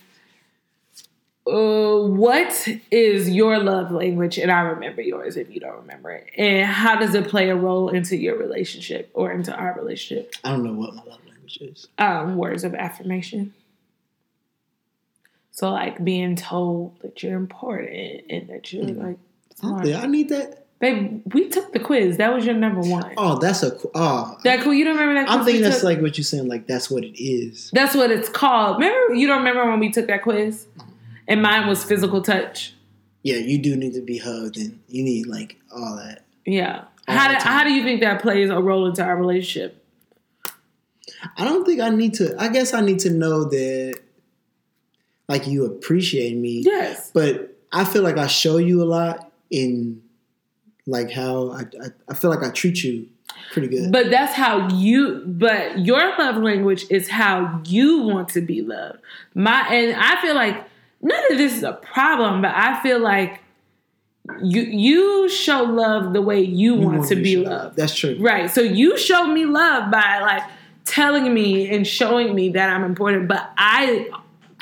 uh, 1.46 1.98
what 1.98 2.68
is 2.90 3.28
your 3.30 3.58
love 3.58 3.90
language? 3.92 4.38
And 4.38 4.50
I 4.50 4.60
remember 4.60 5.02
yours 5.02 5.36
if 5.36 5.50
you 5.50 5.60
don't 5.60 5.76
remember 5.76 6.10
it. 6.10 6.30
And 6.38 6.64
how 6.66 6.98
does 6.98 7.14
it 7.14 7.28
play 7.28 7.50
a 7.50 7.56
role 7.56 7.90
into 7.90 8.16
your 8.16 8.38
relationship 8.38 9.10
or 9.14 9.30
into 9.30 9.54
our 9.54 9.74
relationship? 9.78 10.34
I 10.42 10.50
don't 10.50 10.64
know 10.64 10.72
what 10.72 10.94
my 10.94 11.02
love 11.04 11.20
is. 11.60 11.88
Um, 11.98 12.36
words 12.36 12.64
of 12.64 12.74
affirmation. 12.74 13.54
So 15.50 15.70
like 15.70 16.02
being 16.04 16.34
told 16.36 17.00
that 17.02 17.22
you're 17.22 17.36
important 17.36 18.22
and 18.28 18.48
that 18.48 18.72
you're 18.72 18.84
Mhm. 18.84 18.98
like 19.02 19.18
I, 19.52 19.54
smart. 19.60 19.86
I 19.86 20.06
need 20.06 20.28
that. 20.30 20.60
Babe, 20.80 21.22
we 21.32 21.48
took 21.48 21.72
the 21.72 21.78
quiz. 21.78 22.16
That 22.16 22.34
was 22.34 22.44
your 22.44 22.56
number 22.56 22.80
one. 22.80 23.14
Oh, 23.16 23.38
that's 23.38 23.62
a 23.62 23.78
oh. 23.94 24.36
That 24.42 24.60
cool. 24.60 24.74
You 24.74 24.84
don't 24.84 24.96
remember 24.96 25.14
that? 25.14 25.26
Quiz 25.26 25.38
I'm 25.38 25.44
thinking 25.44 25.62
that's 25.62 25.76
took? 25.76 25.84
like 25.84 26.00
what 26.02 26.18
you're 26.18 26.24
saying. 26.24 26.48
Like 26.48 26.66
that's 26.66 26.90
what 26.90 27.04
it 27.04 27.16
is. 27.22 27.70
That's 27.72 27.94
what 27.94 28.10
it's 28.10 28.28
called. 28.28 28.78
Remember? 28.78 29.14
You 29.14 29.26
don't 29.28 29.38
remember 29.38 29.70
when 29.70 29.78
we 29.80 29.90
took 29.92 30.08
that 30.08 30.22
quiz? 30.22 30.66
And 31.28 31.40
mine 31.40 31.68
was 31.68 31.84
physical 31.84 32.20
touch. 32.20 32.74
Yeah, 33.22 33.36
you 33.36 33.56
do 33.58 33.76
need 33.76 33.94
to 33.94 34.02
be 34.02 34.18
hugged, 34.18 34.58
and 34.58 34.80
you 34.88 35.02
need 35.02 35.26
like 35.26 35.56
all 35.74 35.96
that. 35.96 36.24
Yeah. 36.44 36.84
All 37.08 37.14
How 37.16 37.28
do, 37.28 37.34
how 37.36 37.64
do 37.64 37.72
you 37.72 37.82
think 37.82 38.00
that 38.00 38.20
plays 38.20 38.50
a 38.50 38.60
role 38.60 38.86
into 38.86 39.02
our 39.02 39.16
relationship? 39.16 39.82
I 41.36 41.44
don't 41.44 41.64
think 41.64 41.80
I 41.80 41.90
need 41.90 42.14
to. 42.14 42.34
I 42.38 42.48
guess 42.48 42.74
I 42.74 42.80
need 42.80 43.00
to 43.00 43.10
know 43.10 43.44
that, 43.44 43.94
like, 45.28 45.46
you 45.46 45.66
appreciate 45.66 46.36
me. 46.36 46.62
Yes. 46.64 47.10
But 47.12 47.56
I 47.72 47.84
feel 47.84 48.02
like 48.02 48.18
I 48.18 48.26
show 48.26 48.56
you 48.56 48.82
a 48.82 48.84
lot 48.84 49.32
in, 49.50 50.02
like, 50.86 51.10
how 51.10 51.50
I, 51.50 51.60
I, 51.60 51.86
I 52.08 52.14
feel 52.14 52.30
like 52.30 52.42
I 52.42 52.50
treat 52.50 52.84
you 52.84 53.08
pretty 53.52 53.68
good. 53.68 53.90
But 53.92 54.10
that's 54.10 54.34
how 54.34 54.68
you. 54.68 55.22
But 55.26 55.84
your 55.84 56.16
love 56.18 56.36
language 56.36 56.86
is 56.90 57.08
how 57.08 57.62
you 57.64 58.02
want 58.02 58.28
to 58.30 58.40
be 58.40 58.62
loved. 58.62 58.98
My 59.34 59.66
and 59.68 59.96
I 59.96 60.20
feel 60.20 60.34
like 60.34 60.64
none 61.02 61.32
of 61.32 61.38
this 61.38 61.56
is 61.56 61.62
a 61.62 61.72
problem. 61.72 62.42
But 62.42 62.52
I 62.54 62.82
feel 62.82 63.00
like 63.00 63.40
you 64.42 64.62
you 64.62 65.28
show 65.28 65.62
love 65.62 66.12
the 66.12 66.22
way 66.22 66.40
you, 66.40 66.76
You 66.76 66.80
want, 66.80 67.08
to 67.08 67.16
me 67.16 67.22
be 67.22 67.36
loved. 67.38 67.76
That's 67.76 67.94
true. 67.94 68.16
Right. 68.20 68.50
So 68.50 68.60
you 68.60 68.96
show 68.98 69.26
me 69.26 69.44
love 69.44 69.90
by 69.90 70.20
like 70.20 70.42
telling 70.84 71.32
me 71.32 71.70
and 71.70 71.86
showing 71.86 72.34
me 72.34 72.50
that 72.50 72.70
I'm 72.70 72.84
important. 72.84 73.28
But 73.28 73.50
I, 73.56 74.10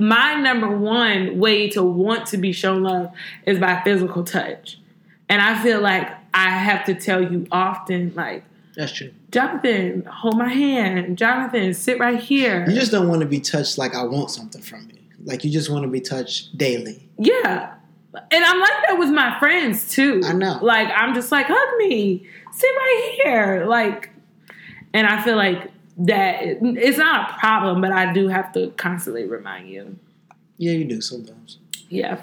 my 0.01 0.35
number 0.35 0.69
one 0.69 1.39
way 1.39 1.69
to 1.71 1.83
want 1.83 2.27
to 2.29 2.37
be 2.37 2.53
shown 2.53 2.83
love 2.83 3.13
is 3.47 3.59
by 3.59 3.83
physical 3.83 4.25
touch. 4.25 4.79
And 5.29 5.41
I 5.41 5.63
feel 5.63 5.81
like 5.81 6.09
I 6.35 6.51
have 6.51 6.85
to 6.87 6.95
tell 6.95 7.23
you 7.23 7.47
often, 7.51 8.13
like, 8.15 8.45
That's 8.77 8.93
true. 8.93 9.13
Jonathan, 9.31 10.05
hold 10.05 10.37
my 10.37 10.49
hand. 10.49 11.17
Jonathan, 11.17 11.73
sit 11.75 11.99
right 11.99 12.21
here. 12.21 12.67
You 12.69 12.75
just 12.75 12.93
don't 12.93 13.09
want 13.09 13.23
to 13.23 13.27
be 13.27 13.41
touched 13.41 13.79
like 13.79 13.95
I 13.95 14.05
want 14.05 14.31
something 14.31 14.61
from 14.61 14.89
you. 14.93 14.99
Like 15.25 15.45
you 15.45 15.51
just 15.51 15.71
want 15.71 15.85
to 15.85 15.89
be 15.89 16.01
touched 16.01 16.57
daily. 16.59 17.09
Yeah. 17.19 17.75
And 18.15 18.45
I'm 18.45 18.61
like 18.61 18.73
that 18.89 18.99
with 18.99 19.09
my 19.09 19.39
friends 19.39 19.89
too. 19.89 20.21
I 20.25 20.35
know. 20.35 20.59
Like 20.61 20.89
I'm 20.95 21.15
just 21.15 21.33
like, 21.33 21.47
hug 21.49 21.79
me. 21.79 22.27
Sit 22.53 22.67
right 22.67 23.21
here. 23.25 23.65
Like 23.67 24.11
and 24.93 25.07
I 25.07 25.23
feel 25.23 25.37
like 25.37 25.71
that 25.99 26.41
it's 26.43 26.99
not 26.99 27.31
a 27.31 27.39
problem, 27.39 27.81
but 27.81 27.93
I 27.93 28.13
do 28.13 28.29
have 28.29 28.53
to 28.55 28.71
constantly 28.77 29.25
remind 29.27 29.69
you. 29.69 29.99
Yeah, 30.59 30.73
you 30.73 30.85
do 30.85 31.01
sometimes. 31.01 31.59
Yeah. 31.89 32.21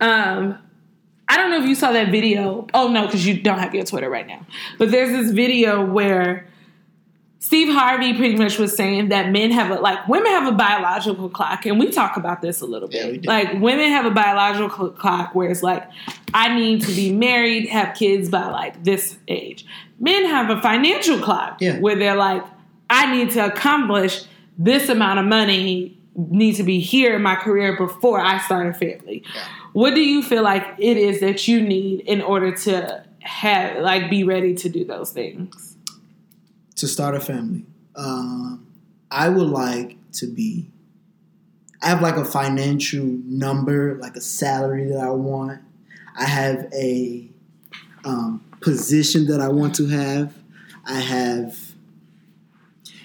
Um 0.00 0.58
I 1.28 1.36
don't 1.38 1.50
know 1.50 1.62
if 1.62 1.66
you 1.68 1.74
saw 1.74 1.92
that 1.92 2.10
video. 2.10 2.66
Oh 2.74 2.88
no, 2.88 3.06
because 3.06 3.26
you 3.26 3.40
don't 3.40 3.58
have 3.58 3.74
your 3.74 3.84
Twitter 3.84 4.10
right 4.10 4.26
now. 4.26 4.44
But 4.78 4.90
there's 4.90 5.10
this 5.10 5.32
video 5.32 5.84
where 5.84 6.46
Steve 7.38 7.72
Harvey 7.74 8.12
pretty 8.14 8.36
much 8.36 8.58
was 8.58 8.76
saying 8.76 9.08
that 9.08 9.30
men 9.30 9.50
have 9.50 9.70
a 9.70 9.80
like 9.80 10.06
women 10.06 10.30
have 10.30 10.46
a 10.46 10.52
biological 10.56 11.28
clock, 11.28 11.66
and 11.66 11.78
we 11.80 11.90
talk 11.90 12.16
about 12.16 12.40
this 12.42 12.60
a 12.60 12.66
little 12.66 12.88
Yeah, 12.92 13.06
we 13.06 13.12
bit. 13.12 13.22
do. 13.22 13.28
like 13.28 13.52
women 13.54 13.90
have 13.90 14.04
a 14.04 14.10
biological 14.10 14.90
clock 14.90 15.34
where 15.34 15.50
it's 15.50 15.62
like 15.62 15.88
I 16.34 16.54
need 16.54 16.82
to 16.82 16.92
be 16.94 17.12
married, 17.12 17.68
have 17.68 17.96
kids 17.96 18.28
by 18.28 18.48
like 18.50 18.84
this 18.84 19.16
age. 19.26 19.64
Men 19.98 20.26
have 20.26 20.50
a 20.56 20.60
financial 20.60 21.18
clock 21.18 21.58
Yeah. 21.60 21.78
where 21.80 21.96
they're 21.96 22.14
like 22.16 22.44
I 22.92 23.14
need 23.14 23.30
to 23.32 23.46
accomplish 23.46 24.24
this 24.58 24.88
amount 24.88 25.18
of 25.18 25.24
money, 25.24 25.98
need 26.14 26.56
to 26.56 26.62
be 26.62 26.78
here 26.78 27.16
in 27.16 27.22
my 27.22 27.34
career 27.34 27.76
before 27.76 28.20
I 28.20 28.38
start 28.38 28.66
a 28.68 28.74
family. 28.74 29.24
What 29.72 29.94
do 29.94 30.00
you 30.00 30.22
feel 30.22 30.42
like 30.42 30.64
it 30.78 30.96
is 30.96 31.20
that 31.20 31.48
you 31.48 31.60
need 31.60 32.00
in 32.00 32.20
order 32.20 32.52
to 32.52 33.04
have 33.20 33.82
like 33.82 34.10
be 34.10 34.24
ready 34.24 34.54
to 34.54 34.68
do 34.68 34.84
those 34.84 35.10
things? 35.10 35.72
to 36.82 36.88
start 36.88 37.14
a 37.14 37.20
family. 37.20 37.64
Um, 37.94 38.66
I 39.08 39.28
would 39.28 39.46
like 39.46 39.98
to 40.14 40.26
be. 40.26 40.68
I 41.80 41.86
have 41.86 42.02
like 42.02 42.16
a 42.16 42.24
financial 42.24 43.04
number, 43.04 43.96
like 43.98 44.16
a 44.16 44.20
salary 44.20 44.86
that 44.86 44.98
I 44.98 45.10
want. 45.10 45.60
I 46.18 46.24
have 46.24 46.68
a 46.74 47.28
um, 48.04 48.44
position 48.60 49.28
that 49.28 49.40
I 49.40 49.46
want 49.46 49.76
to 49.76 49.86
have. 49.86 50.34
I 50.84 50.98
have. 50.98 51.71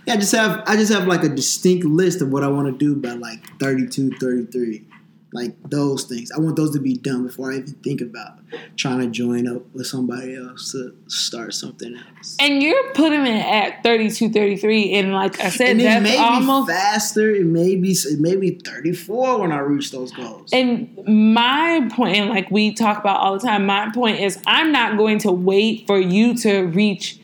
Yeah, 0.07 0.13
I 0.13 0.17
just 0.17 0.31
have. 0.31 0.63
I 0.65 0.77
just 0.77 0.91
have 0.93 1.05
like 1.05 1.23
a 1.25 1.29
distinct 1.29 1.85
list 1.85 2.21
of 2.21 2.29
what 2.29 2.41
I 2.41 2.47
want 2.47 2.67
to 2.67 2.77
do 2.77 2.95
by 2.95 3.11
like 3.13 3.45
32, 3.59 4.11
33. 4.11 4.85
Like 5.33 5.61
those 5.69 6.05
things. 6.05 6.31
I 6.31 6.39
want 6.39 6.55
those 6.55 6.71
to 6.71 6.79
be 6.79 6.93
done 6.93 7.27
before 7.27 7.51
I 7.51 7.57
even 7.57 7.73
think 7.83 7.99
about 7.99 8.39
trying 8.77 9.01
to 9.01 9.07
join 9.07 9.45
up 9.45 9.61
with 9.73 9.85
somebody 9.85 10.37
else 10.37 10.71
to 10.71 10.95
start 11.07 11.53
something 11.53 11.93
else. 11.97 12.37
And 12.39 12.63
you're 12.63 12.93
putting 12.93 13.27
it 13.27 13.45
at 13.45 13.83
32, 13.83 14.29
33, 14.29 14.93
and 14.93 15.11
like 15.11 15.41
I 15.41 15.49
said, 15.49 15.71
and 15.71 15.81
it 15.81 15.83
that's 15.83 16.03
may 16.03 16.17
almost 16.17 16.69
be 16.69 16.73
faster. 16.73 17.29
It 17.29 17.45
may 17.45 17.75
be 17.75 17.91
it 17.91 18.21
may 18.21 18.37
be 18.37 18.51
thirty 18.51 18.93
four 18.93 19.41
when 19.41 19.51
I 19.51 19.59
reach 19.59 19.91
those 19.91 20.13
goals. 20.13 20.49
And 20.53 20.97
my 21.05 21.85
point, 21.91 22.15
and 22.15 22.29
like 22.29 22.49
we 22.49 22.73
talk 22.73 22.97
about 22.97 23.19
all 23.19 23.37
the 23.37 23.45
time, 23.45 23.65
my 23.65 23.91
point 23.93 24.21
is 24.21 24.41
I'm 24.47 24.71
not 24.71 24.97
going 24.97 25.19
to 25.19 25.31
wait 25.33 25.85
for 25.85 25.99
you 25.99 26.37
to 26.37 26.61
reach. 26.61 27.19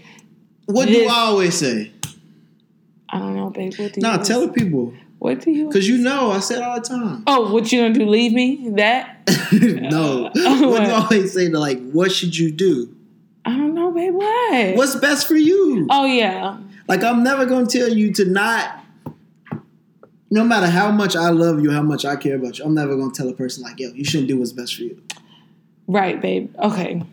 what 0.65 0.89
do 0.89 1.07
I 1.07 1.13
always 1.19 1.57
say? 1.57 1.92
I 3.13 3.19
don't 3.19 3.35
know, 3.35 3.49
babe. 3.51 3.73
What 3.77 3.93
do 3.93 4.01
Nah, 4.01 4.17
you? 4.17 4.23
tell 4.23 4.41
the 4.41 4.51
people 4.51 4.91
What 5.19 5.39
do 5.41 5.51
you? 5.51 5.67
because 5.67 5.87
you 5.87 5.99
know 5.99 6.31
I 6.31 6.39
said 6.39 6.61
all 6.63 6.75
the 6.81 6.85
time. 6.87 7.23
Oh, 7.27 7.53
what 7.53 7.71
you 7.71 7.81
gonna 7.81 7.93
do? 7.93 8.05
Leave 8.07 8.33
me? 8.33 8.69
That? 8.71 9.19
no, 9.53 10.23
what 10.33 10.33
do? 10.33 10.41
I 10.43 10.91
always 11.03 11.31
say? 11.33 11.49
To 11.49 11.59
like, 11.59 11.79
what 11.91 12.11
should 12.11 12.35
you 12.37 12.51
do? 12.51 12.93
I 13.45 13.51
don't 13.55 13.75
know, 13.75 13.91
babe. 13.91 14.13
What? 14.15 14.75
What's 14.77 14.95
best 14.95 15.27
for 15.27 15.35
you? 15.35 15.85
Oh 15.91 16.05
yeah. 16.05 16.57
Like, 16.87 17.03
I'm 17.03 17.23
never 17.23 17.45
gonna 17.45 17.67
tell 17.67 17.87
you 17.89 18.11
to 18.13 18.25
not. 18.25 18.79
No 20.31 20.43
matter 20.43 20.65
how 20.67 20.91
much 20.91 21.15
I 21.15 21.29
love 21.29 21.61
you, 21.61 21.69
how 21.71 21.83
much 21.83 22.05
I 22.05 22.15
care 22.15 22.35
about 22.37 22.57
you, 22.57 22.65
I'm 22.65 22.73
never 22.73 22.95
gonna 22.97 23.11
tell 23.13 23.29
a 23.29 23.33
person 23.33 23.61
like, 23.63 23.79
"Yo, 23.79 23.89
you 23.93 24.03
shouldn't 24.03 24.29
do 24.29 24.39
what's 24.39 24.51
best 24.51 24.73
for 24.75 24.81
you." 24.81 24.99
Right, 25.87 26.19
babe. 26.19 26.53
Okay. 26.57 27.03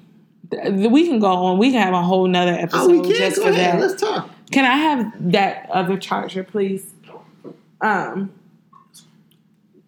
We 0.70 1.06
can 1.06 1.18
go 1.20 1.26
on. 1.26 1.58
We 1.58 1.70
can 1.70 1.82
have 1.82 1.92
a 1.92 2.02
whole 2.02 2.26
nother 2.26 2.52
episode 2.54 2.80
Oh, 2.80 2.88
we 2.88 3.00
can 3.02 3.14
just 3.14 3.36
go 3.36 3.42
for 3.44 3.48
ahead. 3.50 3.78
that. 3.78 3.86
Let's 3.88 4.00
talk. 4.00 4.29
Can 4.50 4.64
I 4.64 4.76
have 4.76 5.32
that 5.32 5.68
other 5.70 5.96
charger, 5.96 6.44
please? 6.44 6.92
Um. 7.80 8.32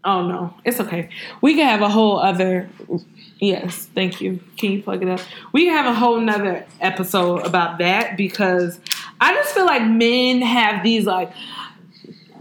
Oh 0.05 0.27
no, 0.27 0.55
it's 0.65 0.81
okay. 0.81 1.09
We 1.41 1.55
can 1.55 1.67
have 1.67 1.81
a 1.81 1.89
whole 1.89 2.19
other. 2.19 2.69
Yes, 3.39 3.87
thank 3.95 4.21
you. 4.21 4.41
Can 4.57 4.73
you 4.73 4.83
plug 4.83 5.03
it 5.03 5.09
up? 5.09 5.21
We 5.53 5.65
can 5.65 5.77
have 5.77 5.87
a 5.87 5.95
whole 5.95 6.21
nother 6.21 6.67
episode 6.81 7.47
about 7.47 7.79
that 7.79 8.17
because 8.17 8.79
I 9.21 9.35
just 9.35 9.55
feel 9.55 9.67
like 9.67 9.83
men 9.87 10.43
have 10.43 10.83
these 10.83 11.07
like. 11.07 11.33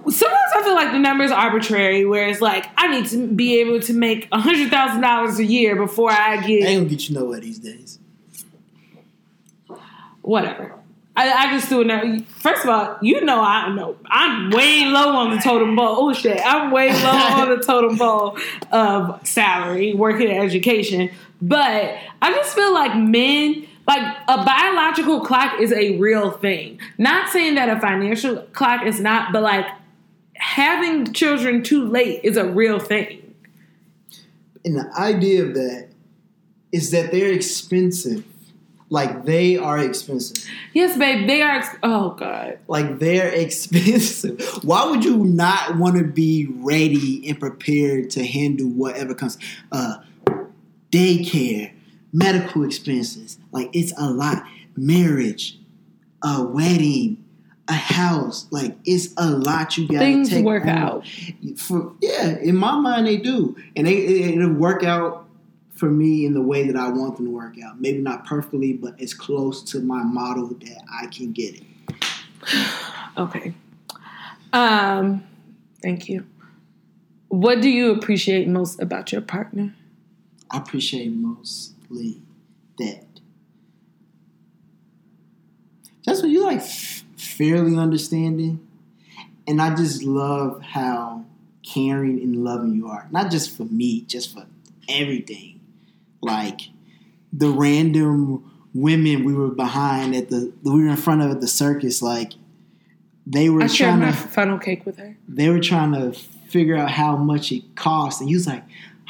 Sometimes 0.09 0.51
I 0.55 0.63
feel 0.63 0.73
like 0.73 0.91
the 0.93 0.99
number 0.99 1.23
is 1.23 1.31
arbitrary, 1.31 2.05
where 2.05 2.27
it's 2.27 2.41
like 2.41 2.65
I 2.75 2.87
need 2.87 3.05
to 3.11 3.27
be 3.27 3.59
able 3.59 3.79
to 3.81 3.93
make 3.93 4.27
a 4.31 4.39
hundred 4.39 4.71
thousand 4.71 5.01
dollars 5.01 5.37
a 5.37 5.45
year 5.45 5.75
before 5.75 6.11
I 6.11 6.37
get 6.37 6.63
I 6.63 6.67
ain't 6.69 6.79
gonna 6.81 6.89
get 6.89 7.09
you 7.09 7.15
nowhere 7.15 7.39
these 7.39 7.59
days. 7.59 7.99
whatever. 10.21 10.80
I, 11.15 11.29
I 11.31 11.51
just 11.51 11.69
do 11.69 11.81
it 11.81 11.87
now. 11.87 12.19
First 12.39 12.63
of 12.63 12.69
all, 12.69 12.97
you 13.01 13.23
know 13.25 13.41
I 13.41 13.73
know 13.73 13.97
I'm 14.05 14.49
way 14.51 14.85
low 14.85 15.09
on 15.09 15.35
the 15.35 15.41
totem 15.41 15.75
pole. 15.75 15.95
Oh 15.97 16.13
shit, 16.13 16.39
I'm 16.43 16.71
way 16.71 16.91
low 16.93 17.09
on 17.41 17.49
the 17.49 17.57
totem 17.57 17.97
pole 17.97 18.37
of 18.71 19.25
salary, 19.27 19.93
working 19.93 20.29
in 20.29 20.37
education. 20.37 21.09
But 21.41 21.97
I 22.21 22.31
just 22.33 22.55
feel 22.55 22.73
like 22.73 22.95
men, 22.95 23.67
like 23.87 24.17
a 24.27 24.45
biological 24.45 25.21
clock 25.21 25.59
is 25.59 25.73
a 25.73 25.97
real 25.97 26.31
thing. 26.31 26.79
Not 26.97 27.29
saying 27.29 27.55
that 27.55 27.69
a 27.69 27.79
financial 27.79 28.37
clock 28.53 28.85
is 28.85 29.01
not, 29.01 29.33
but 29.33 29.43
like 29.43 29.65
having 30.35 31.11
children 31.13 31.61
too 31.61 31.85
late 31.85 32.21
is 32.23 32.37
a 32.37 32.45
real 32.45 32.79
thing. 32.79 33.35
And 34.63 34.77
the 34.77 34.91
idea 34.97 35.43
of 35.43 35.55
that 35.55 35.89
is 36.71 36.91
that 36.91 37.11
they're 37.11 37.31
expensive. 37.31 38.23
Like 38.91 39.23
they 39.23 39.55
are 39.55 39.79
expensive. 39.79 40.45
Yes, 40.73 40.97
babe, 40.97 41.25
they 41.25 41.41
are. 41.41 41.59
ex- 41.59 41.75
Oh 41.81 42.09
god. 42.11 42.59
Like 42.67 42.99
they're 42.99 43.29
expensive. 43.33 44.41
Why 44.63 44.85
would 44.89 45.03
you 45.05 45.17
not 45.23 45.77
want 45.77 45.97
to 45.97 46.03
be 46.03 46.45
ready 46.59 47.27
and 47.29 47.39
prepared 47.39 48.09
to 48.11 48.25
handle 48.25 48.67
whatever 48.67 49.15
comes? 49.15 49.37
Uh, 49.71 49.95
daycare, 50.91 51.71
medical 52.13 52.63
expenses. 52.63 53.39
Like 53.51 53.69
it's 53.73 53.93
a 53.97 54.09
lot. 54.09 54.43
Marriage, 54.75 55.57
a 56.23 56.43
wedding, 56.43 57.23
a 57.67 57.73
house. 57.73 58.47
Like 58.51 58.77
it's 58.85 59.13
a 59.17 59.29
lot 59.29 59.77
you 59.77 59.87
got 59.87 59.93
to 59.93 59.99
Things 59.99 60.29
take 60.29 60.43
work 60.45 60.63
on. 60.63 60.69
out. 60.69 61.07
For 61.57 61.93
yeah, 62.01 62.37
in 62.39 62.55
my 62.57 62.77
mind 62.77 63.07
they 63.07 63.17
do, 63.17 63.55
and 63.75 63.87
they 63.87 63.95
it, 63.97 64.37
it'll 64.37 64.53
work 64.53 64.83
out 64.83 65.20
for 65.81 65.89
me 65.89 66.27
in 66.27 66.35
the 66.35 66.41
way 66.41 66.67
that 66.67 66.75
I 66.75 66.89
want 66.89 67.17
them 67.17 67.25
to 67.25 67.31
work 67.31 67.55
out. 67.65 67.81
Maybe 67.81 67.97
not 67.97 68.23
perfectly, 68.23 68.71
but 68.71 69.01
as 69.01 69.15
close 69.15 69.63
to 69.71 69.79
my 69.79 70.03
model 70.03 70.49
that 70.49 70.83
I 70.93 71.07
can 71.07 71.33
get 71.33 71.55
it. 71.55 71.63
Okay. 73.17 73.53
Um, 74.53 75.25
thank 75.83 76.07
you. 76.07 76.25
What 77.27 77.59
do 77.61 77.69
you 77.69 77.91
appreciate 77.91 78.47
most 78.47 78.81
about 78.81 79.11
your 79.11 79.19
partner? 79.19 79.75
I 80.49 80.59
appreciate 80.59 81.11
mostly 81.11 82.21
that. 82.77 83.03
Just 86.03 86.23
when 86.23 86.31
you 86.31 86.45
like 86.45 86.59
f- 86.59 87.03
fairly 87.17 87.75
understanding, 87.75 88.65
and 89.45 89.61
I 89.61 89.75
just 89.75 90.03
love 90.03 90.61
how 90.61 91.25
caring 91.63 92.21
and 92.21 92.45
loving 92.45 92.75
you 92.75 92.87
are. 92.87 93.09
Not 93.11 93.29
just 93.29 93.57
for 93.57 93.65
me, 93.65 94.01
just 94.01 94.33
for 94.33 94.45
everything. 94.87 95.60
Like 96.21 96.61
the 97.33 97.49
random 97.49 98.49
women 98.73 99.23
we 99.23 99.33
were 99.33 99.49
behind 99.49 100.15
at 100.15 100.29
the 100.29 100.51
we 100.63 100.83
were 100.83 100.89
in 100.89 100.95
front 100.97 101.21
of 101.21 101.31
at 101.31 101.41
the 101.41 101.47
circus. 101.47 102.01
Like 102.01 102.33
they 103.25 103.49
were 103.49 103.63
I 103.63 103.67
shared 103.67 103.99
trying 103.99 103.99
my 104.01 104.11
to 104.11 104.17
funnel 104.17 104.57
cake 104.59 104.85
with 104.85 104.97
her. 104.97 105.17
they 105.27 105.49
were 105.49 105.59
trying 105.59 105.93
to 105.93 106.13
figure 106.49 106.75
out 106.75 106.91
how 106.91 107.15
much 107.17 107.51
it 107.51 107.75
cost, 107.75 108.19
and 108.19 108.29
he 108.29 108.35
was 108.35 108.47
like, 108.47 108.63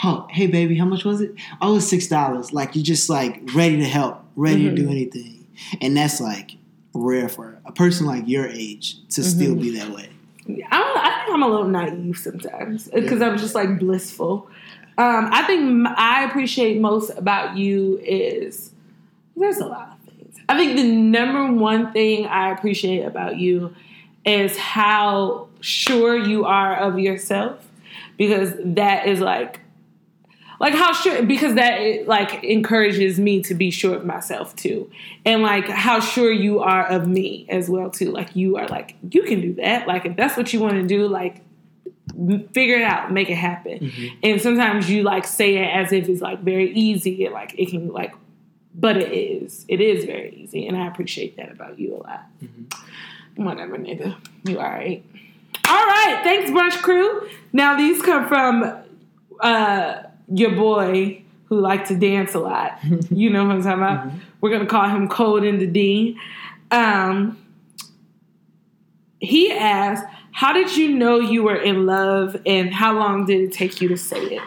"Oh, 0.03 0.27
hey 0.29 0.47
baby, 0.47 0.77
how 0.77 0.85
much 0.85 1.03
was 1.05 1.21
it? 1.21 1.33
Oh, 1.61 1.71
it 1.71 1.75
was 1.75 1.89
six 1.89 2.07
dollars." 2.07 2.53
Like 2.53 2.75
you're 2.75 2.83
just 2.83 3.09
like 3.09 3.41
ready 3.53 3.77
to 3.77 3.85
help, 3.85 4.23
ready 4.35 4.69
to 4.69 4.75
do 4.75 4.87
Mhm. 4.87 4.91
anything, 4.91 5.47
and 5.81 5.95
that's 5.97 6.21
like 6.21 6.51
rare 6.93 7.29
for 7.29 7.57
a 7.65 7.71
person 7.71 8.05
like 8.05 8.27
your 8.27 8.45
age 8.47 8.97
to 9.09 9.23
still 9.23 9.55
be 9.55 9.71
that 9.77 9.89
way. 9.91 10.09
I'm, 10.47 10.57
I 10.71 11.21
think 11.23 11.33
I'm 11.35 11.43
a 11.43 11.47
little 11.47 11.67
naive 11.67 12.17
sometimes 12.17 12.89
because 12.89 13.21
I'm 13.21 13.37
just 13.37 13.55
like 13.55 13.79
blissful. 13.79 14.49
Um, 14.97 15.29
I 15.31 15.43
think 15.47 15.87
I 15.97 16.25
appreciate 16.25 16.79
most 16.79 17.09
about 17.11 17.57
you 17.57 17.99
is 18.03 18.71
there's 19.35 19.57
a 19.57 19.65
lot 19.65 19.93
of 19.93 20.13
things. 20.13 20.37
I 20.49 20.57
think 20.57 20.75
the 20.75 20.83
number 20.83 21.51
one 21.51 21.91
thing 21.91 22.25
I 22.25 22.51
appreciate 22.51 23.03
about 23.03 23.37
you 23.37 23.73
is 24.25 24.57
how 24.57 25.47
sure 25.61 26.17
you 26.17 26.45
are 26.45 26.75
of 26.75 26.99
yourself 26.99 27.67
because 28.17 28.53
that 28.63 29.07
is 29.07 29.19
like 29.19 29.61
like 30.59 30.75
how 30.75 30.93
sure 30.93 31.23
because 31.23 31.55
that 31.55 32.07
like 32.07 32.43
encourages 32.43 33.19
me 33.19 33.41
to 33.41 33.55
be 33.55 33.71
sure 33.71 33.95
of 33.95 34.05
myself 34.05 34.55
too. 34.55 34.91
And 35.25 35.41
like 35.41 35.67
how 35.67 35.99
sure 35.99 36.31
you 36.31 36.59
are 36.59 36.85
of 36.85 37.07
me 37.07 37.47
as 37.49 37.67
well 37.67 37.89
too. 37.89 38.11
Like 38.11 38.35
you 38.35 38.57
are 38.57 38.67
like 38.67 38.95
you 39.09 39.23
can 39.23 39.41
do 39.41 39.53
that. 39.55 39.87
Like 39.87 40.05
if 40.05 40.15
that's 40.15 40.37
what 40.37 40.53
you 40.53 40.59
want 40.59 40.73
to 40.73 40.85
do 40.85 41.07
like 41.07 41.41
figure 42.53 42.77
it 42.77 42.83
out 42.83 43.11
make 43.11 43.29
it 43.29 43.35
happen. 43.35 43.91
And 44.23 44.41
sometimes 44.41 44.89
you 44.89 45.03
like 45.03 45.25
say 45.25 45.57
it 45.57 45.67
as 45.67 45.91
if 45.91 46.09
it's 46.09 46.21
like 46.21 46.41
very 46.41 46.71
easy 46.73 47.25
and 47.25 47.33
like 47.33 47.55
it 47.57 47.69
can 47.69 47.89
like 47.89 48.13
but 48.73 48.97
it 48.97 49.11
is. 49.11 49.65
It 49.67 49.81
is 49.81 50.05
very 50.05 50.33
easy 50.35 50.67
and 50.67 50.77
i 50.77 50.87
appreciate 50.87 51.37
that 51.37 51.51
about 51.51 51.79
you 51.79 51.95
a 51.95 51.97
lot. 51.97 52.25
Whatever 53.35 53.77
nigga. 53.77 54.15
You 54.43 54.59
all 54.59 54.69
right? 54.69 55.03
All 55.67 55.85
right. 55.85 56.21
Thanks 56.23 56.51
brunch 56.51 56.81
crew. 56.81 57.29
Now 57.53 57.77
these 57.77 58.01
come 58.01 58.27
from 58.27 58.77
uh 59.39 60.03
your 60.33 60.51
boy 60.51 61.23
who 61.45 61.59
liked 61.59 61.89
to 61.89 61.95
dance 61.97 62.33
a 62.33 62.39
lot. 62.39 62.79
you 63.11 63.29
know 63.29 63.43
what 63.45 63.55
I'm 63.55 63.61
talking 63.61 63.79
about? 63.79 64.11
We're 64.39 64.51
gonna 64.51 64.65
call 64.65 64.87
him 64.87 65.09
Code 65.09 65.43
in 65.43 65.59
the 65.59 65.67
D. 65.67 66.17
Um, 66.71 67.37
he 69.19 69.51
asked, 69.51 70.05
"How 70.31 70.53
did 70.53 70.75
you 70.75 70.89
know 70.89 71.19
you 71.19 71.43
were 71.43 71.55
in 71.55 71.85
love, 71.85 72.35
and 72.45 72.73
how 72.73 72.97
long 72.97 73.25
did 73.25 73.41
it 73.41 73.51
take 73.53 73.81
you 73.81 73.87
to 73.89 73.97
say 73.97 74.21
it?" 74.21 74.41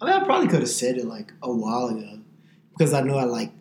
I 0.00 0.04
mean, 0.06 0.14
I 0.14 0.24
probably 0.24 0.48
could 0.48 0.60
have 0.60 0.68
said 0.68 0.96
it 0.98 1.06
like 1.06 1.32
a 1.42 1.52
while 1.52 1.86
ago 1.88 2.18
because 2.72 2.92
I 2.92 3.02
know 3.02 3.16
I 3.16 3.24
like 3.24 3.52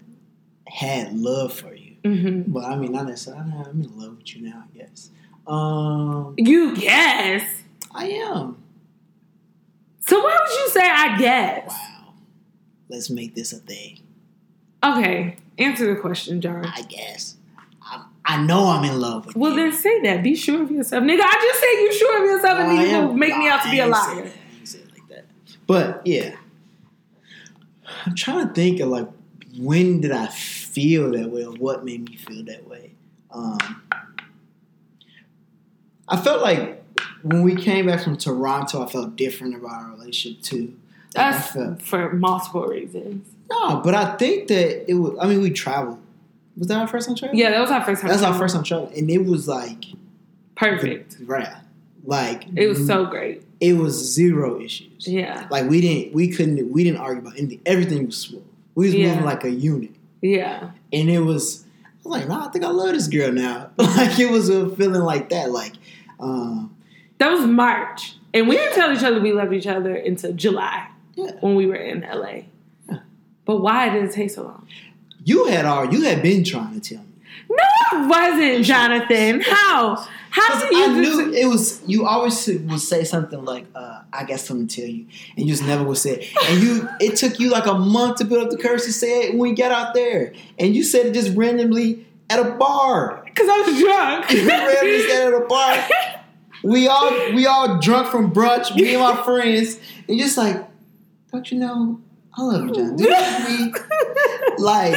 had 0.68 1.14
love 1.16 1.54
for 1.54 1.74
you, 1.76 1.96
hmm 2.04 2.42
but 2.48 2.64
I 2.66 2.76
mean, 2.76 2.94
not 2.94 3.08
necessarily. 3.08 3.52
I'm 3.52 3.82
in 3.82 3.98
love 4.00 4.18
with 4.18 4.36
you 4.36 4.42
now, 4.50 4.64
I 4.74 4.78
guess. 4.78 5.10
Um, 5.48 6.34
You 6.38 6.76
guess. 6.76 7.44
I 7.94 8.06
am. 8.08 8.58
So 10.00 10.20
why 10.20 10.38
would 10.40 10.58
you 10.58 10.70
say 10.70 10.82
I 10.90 11.18
guess? 11.18 11.68
Wow. 11.70 12.14
Let's 12.90 13.10
make 13.10 13.36
this 13.36 13.54
a 13.54 13.58
thing. 13.58 14.00
Okay, 14.84 15.36
answer 15.58 15.94
the 15.94 16.00
question, 16.00 16.42
Jar. 16.42 16.64
I 16.66 16.82
guess. 16.84 17.31
I, 18.36 18.44
know 18.46 18.68
I'm 18.68 18.84
in 18.84 19.00
love 19.00 19.26
with 19.26 19.36
you. 19.36 19.42
Well, 19.42 19.52
you. 19.52 19.58
then 19.58 19.74
say 19.74 20.02
that. 20.02 20.24
Be 20.24 20.36
sure 20.36 20.64
of 20.64 20.72
yourself, 20.72 21.04
nigga. 21.04 21.22
I 21.22 21.34
just 21.42 21.60
said 21.60 21.72
you 21.72 21.94
sure 21.94 22.24
of 22.24 22.30
yourself, 22.30 22.60
and 22.60 22.78
then 22.78 22.90
you 22.90 22.96
am- 23.10 23.20
make 23.20 23.38
me 23.38 23.48
out 23.48 23.64
to 23.64 23.72
be 23.72 23.80
a 23.80 23.88
liar. 23.88 24.24
that. 24.24 24.34
Say 24.68 24.80
it 24.80 24.92
like 24.94 25.08
that. 25.10 25.26
But 25.68 26.02
yeah, 26.06 26.36
I'm 28.06 28.16
trying 28.16 28.48
to 28.48 28.54
think 28.54 28.80
of 28.80 28.90
like 28.90 29.08
when 29.60 30.02
did 30.02 30.12
I 30.12 30.28
feel 30.28 31.12
that 31.12 31.30
way, 31.30 31.46
or 31.46 31.54
what 31.54 31.84
made 31.84 32.10
me 32.10 32.16
feel 32.16 32.44
that 32.46 32.68
way. 32.68 32.92
Um, 33.32 33.82
I 36.08 36.18
felt 36.18 36.42
like 36.42 36.84
when 37.24 37.44
we 37.44 37.56
came 37.56 37.88
back 37.88 38.02
from 38.02 38.18
Toronto, 38.18 38.84
I 38.86 38.90
felt 38.90 39.16
different 39.16 39.56
about 39.56 39.72
our 39.72 39.92
relationship 39.92 40.42
too. 40.42 40.76
Like, 41.16 41.34
That's 41.34 41.52
felt, 41.52 41.82
for 41.82 42.14
multiple 42.14 42.66
reasons. 42.66 43.28
no, 43.50 43.82
but 43.82 43.94
I 43.94 44.16
think 44.16 44.48
that 44.48 44.90
it 44.90 44.96
was. 44.96 45.18
I 45.20 45.28
mean, 45.28 45.42
we 45.42 45.52
traveled. 45.52 46.00
Was 46.58 46.68
that 46.68 46.78
our 46.80 46.88
first 46.88 47.08
time 47.08 47.16
traveling? 47.16 47.40
Yeah, 47.40 47.52
that 47.52 47.62
was 47.62 47.72
our 47.72 47.84
first 47.84 48.02
time. 48.02 48.10
that's 48.12 48.24
our 48.24 48.34
first 48.38 48.56
time 48.56 48.64
traveling, 48.64 48.98
and 48.98 49.10
it 49.10 49.26
was 49.26 49.48
like 49.48 49.86
Perfect. 50.56 51.18
right, 51.26 51.48
like 52.04 52.46
It 52.56 52.68
was 52.68 52.86
so 52.86 53.06
great. 53.06 53.44
it 53.60 53.74
was 53.74 53.94
zero 54.14 54.60
issues. 54.62 55.08
Yeah, 55.08 55.48
Like 55.50 55.70
we 55.70 55.82
didn't, 55.82 56.14
we 56.14 56.28
couldn't, 56.30 56.72
we 56.72 56.84
didn't 56.84 57.00
argue 57.00 57.22
about 57.22 57.38
anything. 57.38 57.62
Everything 57.66 58.06
was 58.06 58.18
smooth. 58.18 58.44
We 58.76 58.86
was 58.88 58.96
Yeah. 58.96 59.10
moving 59.10 59.26
like 59.26 59.44
a 59.44 59.50
unit, 59.52 59.92
yeah, 60.22 60.72
and 60.94 61.10
it 61.10 61.20
was. 61.20 61.66
I 62.04 62.10
was 62.10 62.20
like, 62.22 62.28
nah, 62.30 62.48
I 62.48 62.50
think 62.52 62.66
I 62.66 62.70
love 62.70 62.94
this 62.94 63.08
girl 63.08 63.32
now. 63.32 63.70
like 63.78 64.18
it 64.20 64.30
was 64.32 64.50
a 64.50 64.70
feeling 64.76 65.02
like 65.04 65.30
that. 65.30 65.52
Like, 65.52 65.74
um, 66.20 66.76
that 67.20 67.32
was 67.32 67.46
March, 67.46 68.16
and 68.34 68.48
we 68.48 68.56
didn't 68.58 68.74
tell 68.76 68.92
each 68.92 69.04
other 69.04 69.20
we 69.22 69.32
loved 69.34 69.54
each 69.54 69.68
other 69.68 69.94
until 69.96 70.34
July 70.34 70.88
yeah, 71.16 71.32
when 71.42 71.56
we 71.56 71.66
were 71.68 71.76
in 71.76 72.02
LA. 72.02 72.44
Yeah. 72.90 73.00
But 73.46 73.62
why 73.62 73.90
did 73.90 74.04
it 74.06 74.12
take 74.14 74.32
so 74.32 74.44
long? 74.44 74.68
You 75.24 75.46
had 75.48 75.66
all, 75.66 75.94
you 75.94 76.04
had 76.04 76.22
been 76.22 76.44
trying 76.44 76.80
to 76.80 76.96
tell 76.96 77.04
me. 77.04 77.12
No, 77.50 78.04
it 78.04 78.08
wasn't, 78.08 78.66
Jonathan. 78.66 79.42
How? 79.42 80.08
How 80.32 80.62
did 80.62 80.72
you? 80.72 80.84
I 80.84 80.88
knew 81.00 81.34
it 81.34 81.46
was. 81.46 81.82
You 81.86 82.08
always 82.08 82.48
would 82.48 82.80
say 82.80 83.04
something 83.04 83.44
like, 83.44 83.66
uh, 83.76 84.02
"I 84.14 84.24
got 84.24 84.40
something 84.40 84.68
to 84.68 84.82
tell 84.82 84.90
you," 84.90 85.06
and 85.36 85.46
you 85.46 85.54
just 85.54 85.68
never 85.68 85.84
would 85.84 85.98
say 85.98 86.22
it. 86.22 86.50
And 86.50 86.64
you, 86.64 86.90
it 87.02 87.18
took 87.18 87.38
you 87.40 87.50
like 87.50 87.66
a 87.66 87.74
month 87.74 88.18
to 88.18 88.26
build 88.26 88.46
up 88.46 88.50
the 88.50 88.58
courage 88.58 88.84
to 88.84 88.94
say 88.94 89.24
it 89.24 89.38
when 89.38 89.50
you 89.50 89.56
got 89.58 89.72
out 89.72 89.94
there, 89.94 90.34
and 90.58 90.74
you 90.74 90.84
said 90.84 91.06
it 91.06 91.14
just 91.14 91.36
randomly 91.36 92.08
at 92.30 92.40
a 92.40 92.52
bar. 92.52 93.22
Because 93.26 93.50
I 93.50 93.62
was 93.62 93.80
drunk. 93.80 94.32
You 94.32 94.48
randomly 94.48 95.08
said 95.08 95.34
at 95.34 95.42
a 95.42 95.46
bar. 95.46 95.88
We 96.64 96.88
all 96.88 97.34
we 97.34 97.48
all 97.48 97.80
drunk 97.80 98.08
from 98.08 98.32
brunch, 98.32 98.76
me 98.76 98.94
and 98.94 99.02
my 99.02 99.16
friends, 99.24 99.80
and 100.08 100.20
just 100.20 100.38
like, 100.38 100.64
don't 101.32 101.52
you 101.52 101.58
know, 101.58 102.00
I 102.34 102.42
love 102.44 102.66
you, 102.66 102.74
John. 102.74 102.96
Do 102.96 103.04
you? 103.04 103.74
Like 104.58 104.96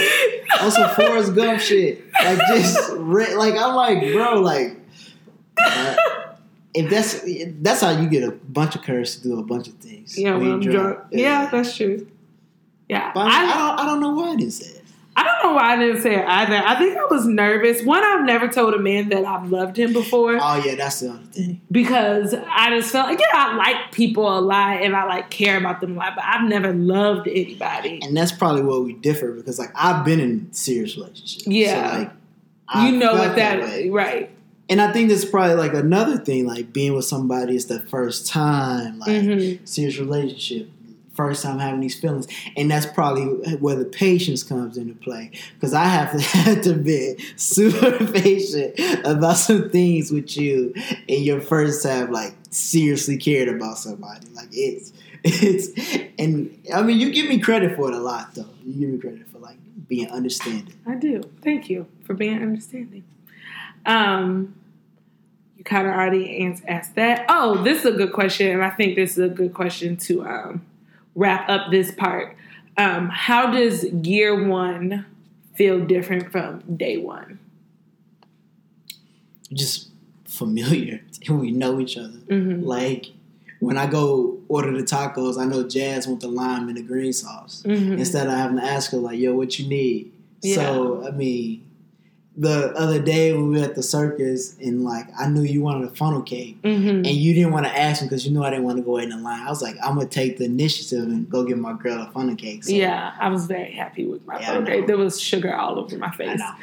on 0.60 0.70
some 0.70 0.90
Forrest 0.94 1.34
Gump 1.34 1.60
shit. 1.60 2.04
Like 2.12 2.38
just 2.48 2.92
re- 2.96 3.34
like 3.34 3.54
I'm 3.54 3.74
like, 3.74 4.12
bro, 4.12 4.40
like 4.40 4.76
uh, 5.64 5.96
if 6.74 6.90
that's 6.90 7.20
that's 7.62 7.80
how 7.80 7.90
you 7.98 8.08
get 8.08 8.24
a 8.24 8.32
bunch 8.32 8.74
of 8.76 8.82
courage 8.82 9.16
to 9.16 9.22
do 9.22 9.38
a 9.38 9.42
bunch 9.42 9.68
of 9.68 9.74
things. 9.74 10.18
yeah, 10.18 10.36
when 10.36 10.52
I'm 10.52 10.60
drunk. 10.60 10.98
Yeah, 11.12 11.48
that's 11.50 11.76
true. 11.76 12.06
Yeah, 12.88 13.12
But 13.14 13.26
I, 13.28 13.30
I, 13.30 13.44
I 13.44 13.56
don't 13.56 13.80
I 13.80 13.84
don't 13.86 14.00
know 14.00 14.10
why 14.10 14.30
I 14.32 14.36
didn't 14.36 14.52
say 14.52 14.70
it. 14.78 14.83
I 15.16 15.22
don't 15.22 15.44
know 15.44 15.54
why 15.54 15.74
I 15.74 15.76
didn't 15.76 16.02
say 16.02 16.16
it 16.16 16.26
either. 16.26 16.56
I 16.56 16.74
think 16.76 16.96
I 16.96 17.04
was 17.04 17.24
nervous. 17.26 17.82
One, 17.84 18.02
I've 18.02 18.24
never 18.24 18.48
told 18.48 18.74
a 18.74 18.78
man 18.78 19.10
that 19.10 19.24
I've 19.24 19.48
loved 19.50 19.76
him 19.78 19.92
before 19.92 20.36
Oh 20.40 20.62
yeah, 20.64 20.74
that's 20.74 21.00
the 21.00 21.10
other 21.10 21.22
thing. 21.30 21.60
because 21.70 22.34
I 22.34 22.70
just 22.76 22.90
felt 22.90 23.08
like, 23.08 23.20
yeah, 23.20 23.26
I 23.32 23.54
like 23.56 23.92
people 23.92 24.26
a 24.36 24.40
lot 24.40 24.82
and 24.82 24.96
I 24.96 25.04
like 25.04 25.30
care 25.30 25.56
about 25.56 25.80
them 25.80 25.92
a 25.92 25.98
lot, 26.00 26.14
but 26.16 26.24
I've 26.24 26.48
never 26.48 26.72
loved 26.72 27.28
anybody. 27.28 28.00
And 28.02 28.16
that's 28.16 28.32
probably 28.32 28.62
where 28.62 28.80
we 28.80 28.94
differ 28.94 29.30
because 29.32 29.58
like 29.58 29.70
I've 29.76 30.04
been 30.04 30.18
in 30.18 30.52
serious 30.52 30.96
relationships. 30.96 31.46
Yeah. 31.46 31.92
So, 31.92 31.98
like 31.98 32.10
I 32.68 32.88
you 32.88 32.98
know 32.98 33.14
what 33.14 33.36
that, 33.36 33.60
way. 33.60 33.90
right? 33.90 34.30
And 34.68 34.80
I 34.80 34.92
think 34.92 35.10
that's 35.10 35.26
probably 35.26 35.54
like 35.56 35.74
another 35.74 36.16
thing, 36.16 36.46
like 36.46 36.72
being 36.72 36.94
with 36.94 37.04
somebody 37.04 37.54
is 37.54 37.66
the 37.66 37.80
first 37.80 38.26
time, 38.26 38.98
like 38.98 39.10
Mhm. 39.10 39.68
serious 39.68 39.98
relationship, 39.98 40.70
first 41.14 41.42
time 41.42 41.58
having 41.58 41.80
these 41.80 41.98
feelings, 41.98 42.26
and 42.56 42.70
that's 42.70 42.86
probably 42.86 43.24
where 43.56 43.76
the 43.76 43.84
patience 43.84 44.42
comes 44.42 44.76
into 44.76 44.94
play. 44.94 45.30
Because 45.54 45.74
I 45.74 45.84
have 45.84 46.12
to 46.12 46.20
have 46.38 46.62
to 46.62 46.74
be 46.74 47.16
super 47.36 48.04
patient 48.12 48.78
about 49.04 49.36
some 49.36 49.70
things 49.70 50.10
with 50.10 50.36
you 50.36 50.74
in 51.08 51.22
your 51.22 51.40
first 51.40 51.82
time, 51.82 52.12
like 52.12 52.34
seriously 52.50 53.16
cared 53.16 53.48
about 53.48 53.78
somebody. 53.78 54.26
Like 54.34 54.48
it's 54.52 54.92
it's, 55.24 55.70
and 56.18 56.56
I 56.74 56.82
mean 56.82 57.00
you 57.00 57.12
give 57.12 57.28
me 57.28 57.38
credit 57.38 57.76
for 57.76 57.88
it 57.88 57.94
a 57.94 58.00
lot, 58.00 58.34
though. 58.34 58.46
You 58.66 58.72
give 58.74 58.90
me 58.90 58.98
credit 58.98 59.28
for 59.28 59.38
like 59.38 59.56
being 59.88 60.10
understanding. 60.10 60.74
I 60.86 60.96
do. 60.96 61.22
Thank 61.42 61.70
you 61.70 61.86
for 62.04 62.14
being 62.14 62.40
understanding. 62.42 63.04
Um, 63.86 64.54
you 65.56 65.64
kind 65.64 65.86
of 65.86 65.94
already 65.94 66.44
asked 66.68 66.94
that. 66.96 67.24
Oh, 67.28 67.62
this 67.62 67.80
is 67.80 67.86
a 67.86 67.96
good 67.96 68.12
question, 68.12 68.50
and 68.50 68.64
I 68.64 68.70
think 68.70 68.96
this 68.96 69.12
is 69.12 69.18
a 69.18 69.28
good 69.28 69.54
question 69.54 69.96
to 69.98 70.26
um, 70.26 70.66
wrap 71.14 71.48
up 71.48 71.70
this 71.70 71.90
part. 71.92 72.36
Um, 72.76 73.08
how 73.08 73.50
does 73.50 73.84
year 73.84 74.46
one 74.48 75.06
feel 75.54 75.80
different 75.84 76.32
from 76.32 76.60
day 76.76 76.96
one? 76.96 77.38
Just 79.52 79.88
familiar. 80.24 81.02
we 81.28 81.50
know 81.52 81.78
each 81.80 81.96
other. 81.96 82.18
Mhm. 82.28 82.64
Like 82.64 83.12
when 83.60 83.78
I 83.78 83.86
go 83.86 84.38
order 84.48 84.72
the 84.76 84.82
tacos, 84.82 85.38
I 85.38 85.44
know 85.44 85.66
Jazz 85.66 86.06
want 86.06 86.20
the 86.20 86.28
lime 86.28 86.68
and 86.68 86.76
the 86.76 86.82
green 86.82 87.12
sauce. 87.12 87.62
Mhm. 87.64 87.98
Instead 87.98 88.26
of 88.26 88.32
having 88.34 88.56
to 88.56 88.64
ask 88.64 88.90
her 88.90 88.98
like, 88.98 89.18
"Yo, 89.18 89.34
what 89.34 89.58
you 89.58 89.68
need?" 89.68 90.10
Yeah. 90.42 90.56
So 90.56 91.06
I 91.06 91.10
mean, 91.12 91.63
the 92.36 92.72
other 92.74 93.00
day 93.00 93.32
when 93.32 93.50
we 93.50 93.58
were 93.60 93.64
at 93.64 93.76
the 93.76 93.82
circus 93.82 94.56
and 94.58 94.84
like 94.84 95.06
I 95.16 95.28
knew 95.28 95.42
you 95.42 95.62
wanted 95.62 95.88
a 95.88 95.94
funnel 95.94 96.20
cake. 96.22 96.60
Mhm. 96.62 96.88
And 96.96 97.06
you 97.06 97.32
didn't 97.32 97.52
want 97.52 97.64
to 97.66 97.78
ask 97.78 98.02
me 98.02 98.08
because 98.08 98.26
you 98.26 98.32
knew 98.32 98.42
I 98.42 98.50
didn't 98.50 98.64
want 98.64 98.78
to 98.78 98.82
go 98.82 98.96
in 98.96 99.10
the 99.10 99.16
line. 99.18 99.46
I 99.46 99.48
was 99.50 99.62
like, 99.62 99.76
I'm 99.80 99.94
gonna 99.94 100.08
take 100.08 100.38
the 100.38 100.44
initiative 100.46 101.04
and 101.04 101.30
go 101.30 101.44
get 101.44 101.58
my 101.58 101.74
girl 101.74 102.02
a 102.02 102.10
funnel 102.10 102.34
cake. 102.34 102.64
So, 102.64 102.72
Yeah, 102.72 103.12
I 103.20 103.28
was 103.28 103.46
very 103.46 103.70
happy 103.70 104.04
with 104.04 104.26
my 104.26 104.40
Yeah, 104.40 104.54
know. 104.58 104.64
date. 104.64 104.88
There 104.88 104.96
was 104.96 105.20
sugar 105.20 105.54
all 105.54 105.78
over 105.78 105.96
my 105.96 106.10
face. 106.10 106.40
I. 106.42 106.54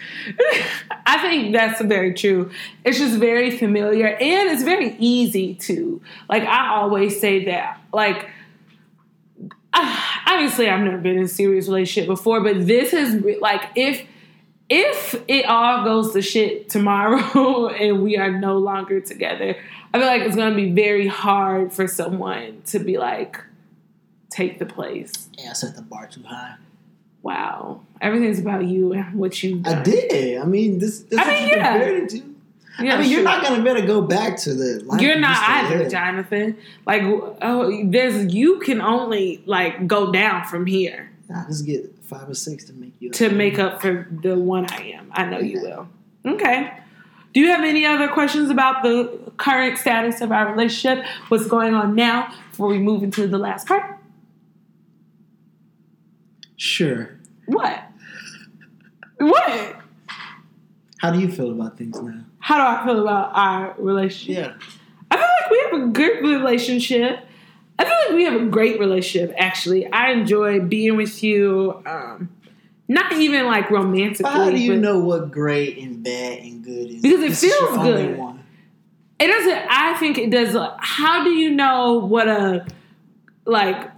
I 1.05 1.17
think 1.21 1.53
that's 1.53 1.81
very 1.81 2.13
true. 2.15 2.51
It's 2.83 2.97
just 2.97 3.17
very 3.17 3.51
familiar 3.57 4.07
and 4.07 4.49
it's 4.51 4.63
very 4.63 4.97
easy 4.99 5.55
to. 5.55 6.01
Like 6.27 6.43
I 6.43 6.75
always 6.75 7.17
say 7.21 7.45
that. 7.45 7.79
Like 7.93 8.27
obviously 9.73 10.69
I've 10.69 10.81
never 10.81 10.97
been 10.97 11.17
in 11.17 11.23
a 11.23 11.27
serious 11.27 11.67
relationship 11.67 12.07
before, 12.07 12.41
but 12.41 12.67
this 12.67 12.93
is 12.93 13.23
like 13.39 13.61
if 13.75 14.05
if 14.71 15.21
it 15.27 15.45
all 15.45 15.83
goes 15.83 16.13
to 16.13 16.21
shit 16.21 16.69
tomorrow 16.69 17.67
and 17.79 18.01
we 18.01 18.17
are 18.17 18.31
no 18.31 18.57
longer 18.57 19.01
together, 19.01 19.57
I 19.93 19.99
feel 19.99 20.07
like 20.07 20.21
it's 20.21 20.35
gonna 20.37 20.55
be 20.55 20.71
very 20.71 21.07
hard 21.07 21.73
for 21.73 21.87
someone 21.87 22.61
to 22.67 22.79
be 22.79 22.97
like 22.97 23.37
take 24.29 24.59
the 24.59 24.65
place. 24.65 25.11
Yeah, 25.37 25.49
I 25.49 25.53
set 25.53 25.75
the 25.75 25.81
bar 25.81 26.07
too 26.07 26.23
high. 26.23 26.55
Wow, 27.21 27.81
everything's 27.99 28.39
about 28.39 28.65
you 28.65 28.93
and 28.93 29.13
what 29.15 29.43
you. 29.43 29.61
I 29.65 29.83
did. 29.83 30.39
I 30.39 30.45
mean, 30.45 30.79
this. 30.79 31.01
this 31.01 31.19
I 31.19 31.27
mean, 31.27 31.49
yeah. 31.49 31.71
compared 31.73 32.09
to. 32.09 32.23
Yeah, 32.79 32.95
I 32.95 33.01
mean, 33.01 33.11
you're 33.11 33.23
not 33.23 33.43
gonna 33.43 33.61
better 33.61 33.85
go 33.85 34.01
back 34.01 34.37
to 34.37 34.53
the. 34.53 34.81
life 34.85 35.01
You're 35.01 35.19
not 35.19 35.35
to 35.35 35.51
either, 35.51 35.79
live. 35.79 35.91
Jonathan. 35.91 36.57
Like, 36.85 37.03
oh, 37.03 37.85
there's 37.85 38.33
you 38.33 38.59
can 38.59 38.79
only 38.79 39.43
like 39.45 39.85
go 39.85 40.13
down 40.13 40.45
from 40.45 40.65
here 40.65 41.11
Nah, 41.31 41.47
just 41.47 41.65
get 41.65 42.00
five 42.11 42.29
or 42.29 42.33
six 42.33 42.65
to 42.65 42.73
make 42.73 42.93
you. 42.99 43.09
to 43.09 43.29
make 43.29 43.57
up 43.57 43.81
for 43.81 44.07
the 44.21 44.37
one 44.37 44.65
I 44.69 44.91
am. 44.91 45.09
I 45.13 45.25
know 45.25 45.39
you 45.39 45.61
will. 45.61 45.87
Okay. 46.25 46.71
Do 47.33 47.39
you 47.39 47.47
have 47.47 47.63
any 47.63 47.85
other 47.85 48.09
questions 48.09 48.49
about 48.49 48.83
the 48.83 49.31
current 49.37 49.77
status 49.77 50.19
of 50.19 50.31
our 50.33 50.51
relationship? 50.51 51.05
What's 51.29 51.47
going 51.47 51.73
on 51.73 51.95
now 51.95 52.33
before 52.49 52.67
we 52.67 52.77
move 52.77 53.01
into 53.01 53.25
the 53.27 53.37
last 53.37 53.65
part? 53.67 53.97
Sure. 56.57 57.17
What? 57.45 57.81
What? 59.17 59.77
How 60.97 61.11
do 61.11 61.19
you 61.19 61.31
feel 61.31 61.51
about 61.51 61.77
things 61.77 61.99
now? 62.01 62.25
How 62.39 62.57
do 62.57 62.81
I 62.81 62.85
feel 62.85 63.01
about 63.01 63.31
our 63.33 63.73
relationship? 63.77 64.57
Yeah. 64.59 64.67
I 65.09 65.15
feel 65.17 65.27
like 65.41 65.49
we 65.49 65.79
have 65.79 65.89
a 65.89 65.91
good 65.91 66.21
relationship. 66.21 67.25
I 67.81 67.85
feel 67.85 67.93
like 68.07 68.15
we 68.15 68.23
have 68.25 68.41
a 68.41 68.45
great 68.45 68.79
relationship. 68.79 69.33
Actually, 69.37 69.91
I 69.91 70.11
enjoy 70.11 70.59
being 70.59 70.97
with 70.97 71.23
you. 71.23 71.81
Um, 71.85 72.29
not 72.87 73.13
even 73.13 73.45
like 73.45 73.71
romantically. 73.71 74.23
But 74.23 74.33
how 74.33 74.49
do 74.51 74.57
you 74.59 74.73
but 74.73 74.81
know 74.81 74.99
what 74.99 75.31
great 75.31 75.77
and 75.77 76.03
bad 76.03 76.39
and 76.39 76.63
good 76.63 76.89
is? 76.91 77.01
Because 77.01 77.21
it 77.21 77.35
feels 77.37 77.77
good. 77.77 78.19
It 79.19 79.27
doesn't. 79.27 79.67
I 79.69 79.95
think 79.99 80.17
it 80.17 80.29
does. 80.29 80.55
How 80.79 81.23
do 81.23 81.29
you 81.29 81.51
know 81.51 81.99
what 81.99 82.27
a 82.27 82.65
like? 83.45 83.89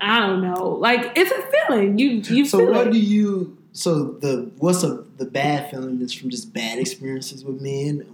I 0.00 0.20
don't 0.20 0.42
know. 0.42 0.70
Like 0.70 1.12
it's 1.16 1.30
a 1.30 1.42
feeling. 1.68 1.98
You 1.98 2.08
you 2.08 2.44
So 2.46 2.70
what 2.70 2.88
it. 2.88 2.92
do 2.92 2.98
you? 2.98 3.56
So 3.72 4.12
the 4.12 4.50
what's 4.58 4.82
a 4.82 5.04
the 5.18 5.26
bad 5.26 5.70
feeling 5.70 6.00
is 6.00 6.12
from 6.12 6.30
just 6.30 6.52
bad 6.52 6.78
experiences 6.78 7.44
with 7.44 7.60
men, 7.60 8.06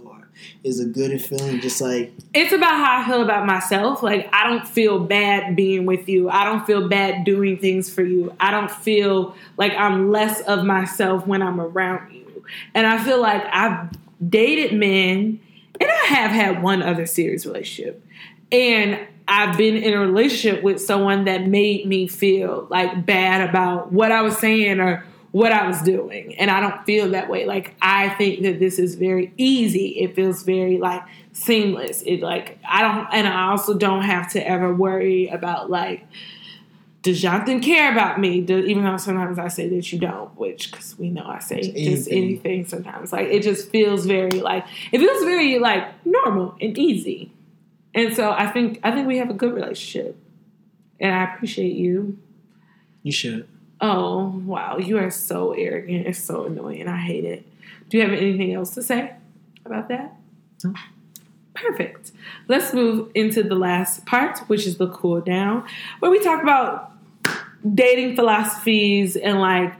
is 0.63 0.79
a 0.79 0.85
good 0.85 1.21
feeling 1.21 1.59
just 1.61 1.81
like 1.81 2.13
it's 2.33 2.53
about 2.53 2.77
how 2.77 3.01
I 3.01 3.07
feel 3.07 3.21
about 3.21 3.45
myself. 3.45 4.03
Like 4.03 4.29
I 4.33 4.47
don't 4.47 4.67
feel 4.67 4.99
bad 4.99 5.55
being 5.55 5.85
with 5.85 6.07
you. 6.09 6.29
I 6.29 6.43
don't 6.45 6.65
feel 6.65 6.87
bad 6.87 7.23
doing 7.23 7.57
things 7.57 7.89
for 7.89 8.03
you. 8.03 8.35
I 8.39 8.51
don't 8.51 8.71
feel 8.71 9.35
like 9.57 9.73
I'm 9.73 10.11
less 10.11 10.41
of 10.41 10.63
myself 10.65 11.25
when 11.27 11.41
I'm 11.41 11.59
around 11.59 12.13
you. 12.13 12.43
And 12.73 12.87
I 12.87 13.03
feel 13.03 13.21
like 13.21 13.43
I've 13.51 13.89
dated 14.27 14.77
men 14.77 15.39
and 15.79 15.89
I 15.89 16.05
have 16.05 16.31
had 16.31 16.63
one 16.63 16.81
other 16.81 17.05
serious 17.05 17.45
relationship. 17.45 18.03
And 18.51 18.99
I've 19.27 19.57
been 19.57 19.75
in 19.75 19.93
a 19.93 19.99
relationship 19.99 20.63
with 20.63 20.81
someone 20.81 21.25
that 21.25 21.47
made 21.47 21.85
me 21.85 22.07
feel 22.07 22.67
like 22.69 23.05
bad 23.05 23.47
about 23.49 23.91
what 23.91 24.11
I 24.11 24.21
was 24.21 24.37
saying 24.37 24.79
or 24.79 25.05
what 25.37 25.51
I 25.51 25.67
was 25.67 25.83
doing. 25.83 26.35
And 26.37 26.49
I 26.49 26.59
don't 26.59 26.83
feel 26.83 27.11
that 27.11 27.29
way. 27.29 27.45
Like 27.45 27.75
I 27.79 28.09
think 28.09 28.41
that 28.41 28.59
this 28.59 28.79
is 28.79 28.95
very 28.95 29.33
easy. 29.37 29.89
It 29.99 30.15
feels 30.15 30.41
very 30.41 30.77
like 30.79 31.03
seamless. 31.31 32.01
It 32.01 32.21
like 32.21 32.57
I 32.67 32.81
don't 32.81 33.07
and 33.13 33.27
I 33.27 33.51
also 33.51 33.77
don't 33.77 34.01
have 34.01 34.31
to 34.31 34.47
ever 34.47 34.73
worry 34.73 35.27
about 35.27 35.69
like 35.69 36.07
does 37.03 37.21
Jonathan 37.21 37.61
care 37.61 37.91
about 37.91 38.19
me? 38.19 38.41
Do, 38.41 38.57
even 38.57 38.83
though 38.83 38.97
sometimes 38.97 39.37
I 39.37 39.47
say 39.47 39.69
that 39.69 39.93
you 39.93 39.99
don't, 39.99 40.35
which 40.35 40.71
because 40.71 40.97
we 40.97 41.11
know 41.11 41.25
I 41.27 41.39
say 41.39 41.61
just 41.61 42.09
Anything. 42.09 42.17
anything 42.17 42.65
sometimes. 42.65 43.13
Like 43.13 43.27
it 43.27 43.43
just 43.43 43.69
feels 43.69 44.07
very 44.07 44.41
like 44.41 44.65
it 44.91 44.97
feels 44.97 45.23
very 45.23 45.59
like 45.59 45.85
normal 46.03 46.57
and 46.59 46.75
easy. 46.77 47.31
And 47.93 48.15
so 48.15 48.31
I 48.31 48.47
think 48.47 48.79
I 48.83 48.91
think 48.91 49.07
we 49.07 49.19
have 49.19 49.29
a 49.29 49.35
good 49.35 49.53
relationship. 49.53 50.17
And 50.99 51.13
I 51.13 51.31
appreciate 51.31 51.75
you. 51.75 52.17
you 53.03 53.11
should? 53.11 53.47
Oh, 53.79 54.41
wow. 54.45 54.77
You 54.77 54.97
are 54.97 55.11
so 55.11 55.53
arrogant. 55.53 56.07
It's 56.07 56.19
so 56.19 56.45
annoying. 56.45 56.87
I 56.87 56.97
hate 56.97 57.25
it. 57.25 57.45
Do 57.89 57.97
you 57.97 58.03
have 58.03 58.13
anything 58.13 58.53
else 58.53 58.73
to 58.75 58.81
say 58.83 59.13
about 59.65 59.87
that? 59.89 60.15
No. 60.63 60.73
Perfect. 61.53 62.11
Let's 62.47 62.73
move 62.73 63.09
into 63.15 63.43
the 63.43 63.55
last 63.55 64.05
part, 64.05 64.39
which 64.47 64.65
is 64.67 64.77
the 64.77 64.87
cool 64.89 65.21
down, 65.21 65.65
where 65.99 66.11
we 66.11 66.19
talk 66.19 66.41
about 66.43 66.91
dating 67.73 68.15
philosophies 68.15 69.15
and 69.15 69.39
like, 69.39 69.73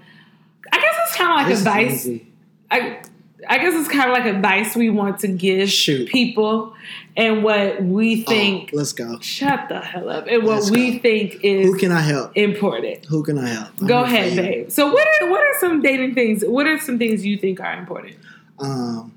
I 0.71 0.79
guess 0.79 0.95
it's 1.07 1.15
kind 1.17 1.31
of 1.31 1.37
like 1.37 1.47
This 1.47 1.59
is 1.59 1.65
advice. 1.67 2.05
easy. 2.05 2.27
I, 2.71 3.01
I 3.47 3.59
guess 3.59 3.73
it's 3.75 3.87
kind 3.89 4.09
of 4.09 4.17
like 4.17 4.25
advice 4.25 4.75
we 4.75 4.89
want 4.89 5.19
to 5.19 5.27
give 5.27 5.69
Shoot. 5.69 6.09
people 6.09 6.73
and 7.15 7.43
what 7.43 7.83
we 7.83 8.23
Oh, 8.25 8.29
think. 8.31 8.71
let's 8.73 8.93
go. 8.93 9.19
shut 9.19 9.69
the 9.69 9.79
hell 9.79 10.09
up. 10.09 10.25
And 10.27 10.43
what 10.43 10.55
Let's 10.55 10.71
we 10.71 10.93
go. 10.93 10.99
think 10.99 11.43
is 11.43 11.67
Who 11.67 11.77
can 11.77 11.91
I 11.91 12.01
help? 12.01 12.31
important. 12.35 13.05
Who 13.05 13.21
can 13.23 13.37
I 13.37 13.47
help? 13.49 13.69
I'm 13.79 13.87
Go 13.87 14.03
ahead, 14.03 14.33
you. 14.33 14.41
babe. 14.41 14.71
So 14.71 14.91
what 14.91 15.07
are 15.21 15.29
what 15.29 15.41
are 15.41 15.59
some 15.59 15.81
dating 15.81 16.15
things? 16.15 16.43
What 16.45 16.65
are 16.65 16.79
some 16.79 16.97
things 16.97 17.25
you 17.25 17.37
think 17.37 17.59
are 17.59 17.77
important? 17.77 18.15
um, 18.59 19.13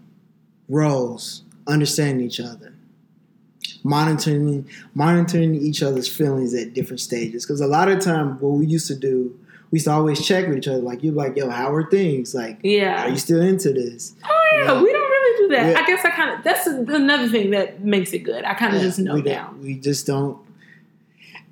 roles, 0.69 1.43
understanding 1.67 2.27
each 2.27 2.41
other, 2.41 2.75
monitoring 3.83 4.69
monitoring 4.95 5.55
each 5.55 5.83
other's 5.83 6.09
feelings 6.09 6.53
at 6.55 6.75
different 6.75 7.01
stages. 7.01 7.47
Because 7.47 7.61
a 7.63 7.67
lot 7.67 7.89
of 7.89 8.01
time, 8.01 8.39
what 8.41 8.51
we 8.59 8.67
used 8.67 8.87
to 8.89 8.95
do, 8.95 9.39
we 9.71 9.77
used 9.77 9.87
to 9.87 9.93
always 9.93 10.25
check 10.27 10.49
with 10.49 10.59
each 10.59 10.69
other. 10.69 10.79
Like 10.79 11.03
you're 11.03 11.13
like, 11.15 11.37
yo, 11.37 11.49
how 11.49 11.73
are 11.73 11.89
things? 11.89 12.35
Like, 12.35 12.59
Yeah. 12.63 13.05
are 13.07 13.09
you 13.11 13.17
still 13.17 13.41
into 13.41 13.73
this? 13.73 14.15
oh 14.25 14.51
yeah, 14.55 14.65
Yeah. 14.65 14.83
we 14.83 14.93
don't 14.93 15.11
really 15.11 15.39
do 15.49 15.55
that. 15.57 15.73
Yeah. 15.73 15.81
I 15.81 15.87
guess 15.87 16.05
I 16.05 16.11
kind 16.11 16.31
of 16.37 16.45
that's 16.45 16.67
another 16.67 17.29
thing 17.29 17.51
that 17.51 17.85
makes 17.85 18.13
it 18.13 18.21
good. 18.21 18.45
I 18.45 18.55
kind 18.55 18.75
of 18.75 18.81
Yeah, 18.83 18.89
just 18.89 18.99
know 18.99 19.15
we 19.15 19.23
now. 19.23 19.55
We 19.63 19.75
just 19.77 20.07
don't. 20.07 20.39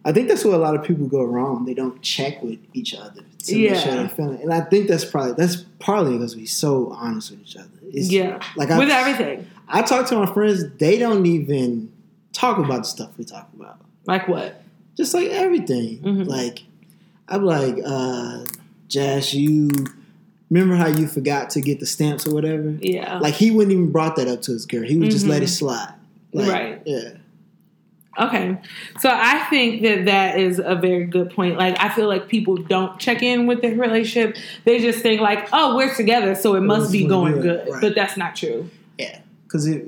I 0.04 0.12
think 0.12 0.28
that's 0.28 0.44
where 0.44 0.54
a 0.54 0.58
lot 0.58 0.74
of 0.74 0.84
people 0.84 1.06
go 1.06 1.22
wrong. 1.24 1.64
They 1.64 1.74
don't 1.74 2.00
check 2.02 2.42
with 2.42 2.58
each 2.72 2.94
other 2.94 3.22
to 3.44 3.58
Yeah. 3.58 3.72
make 3.72 3.80
sure 3.80 3.92
they're 3.94 4.08
feeling. 4.08 4.40
And 4.42 4.52
I 4.54 4.60
think 4.62 4.88
that's 4.88 5.04
probably 5.04 5.32
that's 5.32 5.56
partly 5.78 6.12
because 6.16 6.34
we're 6.36 6.46
so 6.46 6.92
honest 6.92 7.30
with 7.30 7.40
each 7.42 7.56
other. 7.56 7.68
It's, 7.92 8.10
Yeah, 8.10 8.40
like 8.56 8.70
I, 8.70 8.78
with 8.78 8.90
everything. 8.90 9.46
I 9.68 9.82
talk 9.82 10.06
to 10.08 10.16
my 10.16 10.26
friends, 10.32 10.64
they 10.78 10.98
don't 10.98 11.26
even 11.26 11.90
talk 12.32 12.58
about 12.58 12.78
the 12.78 12.84
stuff 12.88 13.10
we 13.18 13.24
talk 13.24 13.48
about. 13.58 13.76
Like 14.06 14.28
what? 14.28 14.62
Just 14.96 15.14
like 15.14 15.28
everything. 15.28 15.98
Mhm. 15.98 16.26
Like 16.26 16.64
I'm 17.28 17.44
like, 17.44 17.78
uh, 17.84 18.44
Josh, 18.88 19.34
you 19.34 19.70
remember 20.50 20.76
how 20.76 20.86
you 20.88 21.06
forgot 21.06 21.50
to 21.50 21.60
get 21.60 21.80
the 21.80 21.86
stamps 21.86 22.26
or 22.26 22.32
whatever? 22.34 22.70
Yeah. 22.80 23.18
Like 23.18 23.34
he 23.34 23.50
wouldn't 23.50 23.72
even 23.72 23.92
brought 23.92 24.16
that 24.16 24.28
up 24.28 24.42
to 24.42 24.52
his 24.52 24.66
girl. 24.66 24.82
He 24.82 24.96
would 24.96 25.10
just 25.10 25.26
Mhm. 25.26 25.30
let 25.30 25.42
it 25.42 25.48
slide. 25.48 25.92
Like, 26.32 26.50
Right. 26.50 26.82
Yeah. 26.86 27.10
Okay. 28.18 28.58
So 28.98 29.10
I 29.12 29.46
think 29.48 29.82
that 29.82 30.06
that 30.06 30.40
is 30.40 30.58
a 30.58 30.74
very 30.74 31.04
good 31.04 31.30
point. 31.30 31.56
Like, 31.56 31.78
I 31.78 31.88
feel 31.90 32.08
like 32.08 32.26
people 32.28 32.56
don't 32.56 32.98
check 32.98 33.22
in 33.22 33.46
with 33.46 33.62
their 33.62 33.76
relationship. 33.76 34.36
They 34.64 34.80
just 34.80 35.00
think, 35.00 35.20
like, 35.20 35.48
oh, 35.52 35.76
we're 35.76 35.94
together, 35.94 36.34
so 36.34 36.56
it 36.56 36.62
must 36.62 36.90
be 36.90 37.06
going 37.06 37.34
good. 37.34 37.64
good. 37.64 37.72
Right. 37.74 37.80
But 37.80 37.94
that's 37.94 38.16
not 38.16 38.34
true. 38.34 38.70
Yeah. 38.98 39.20
Because 39.44 39.68
it, 39.68 39.84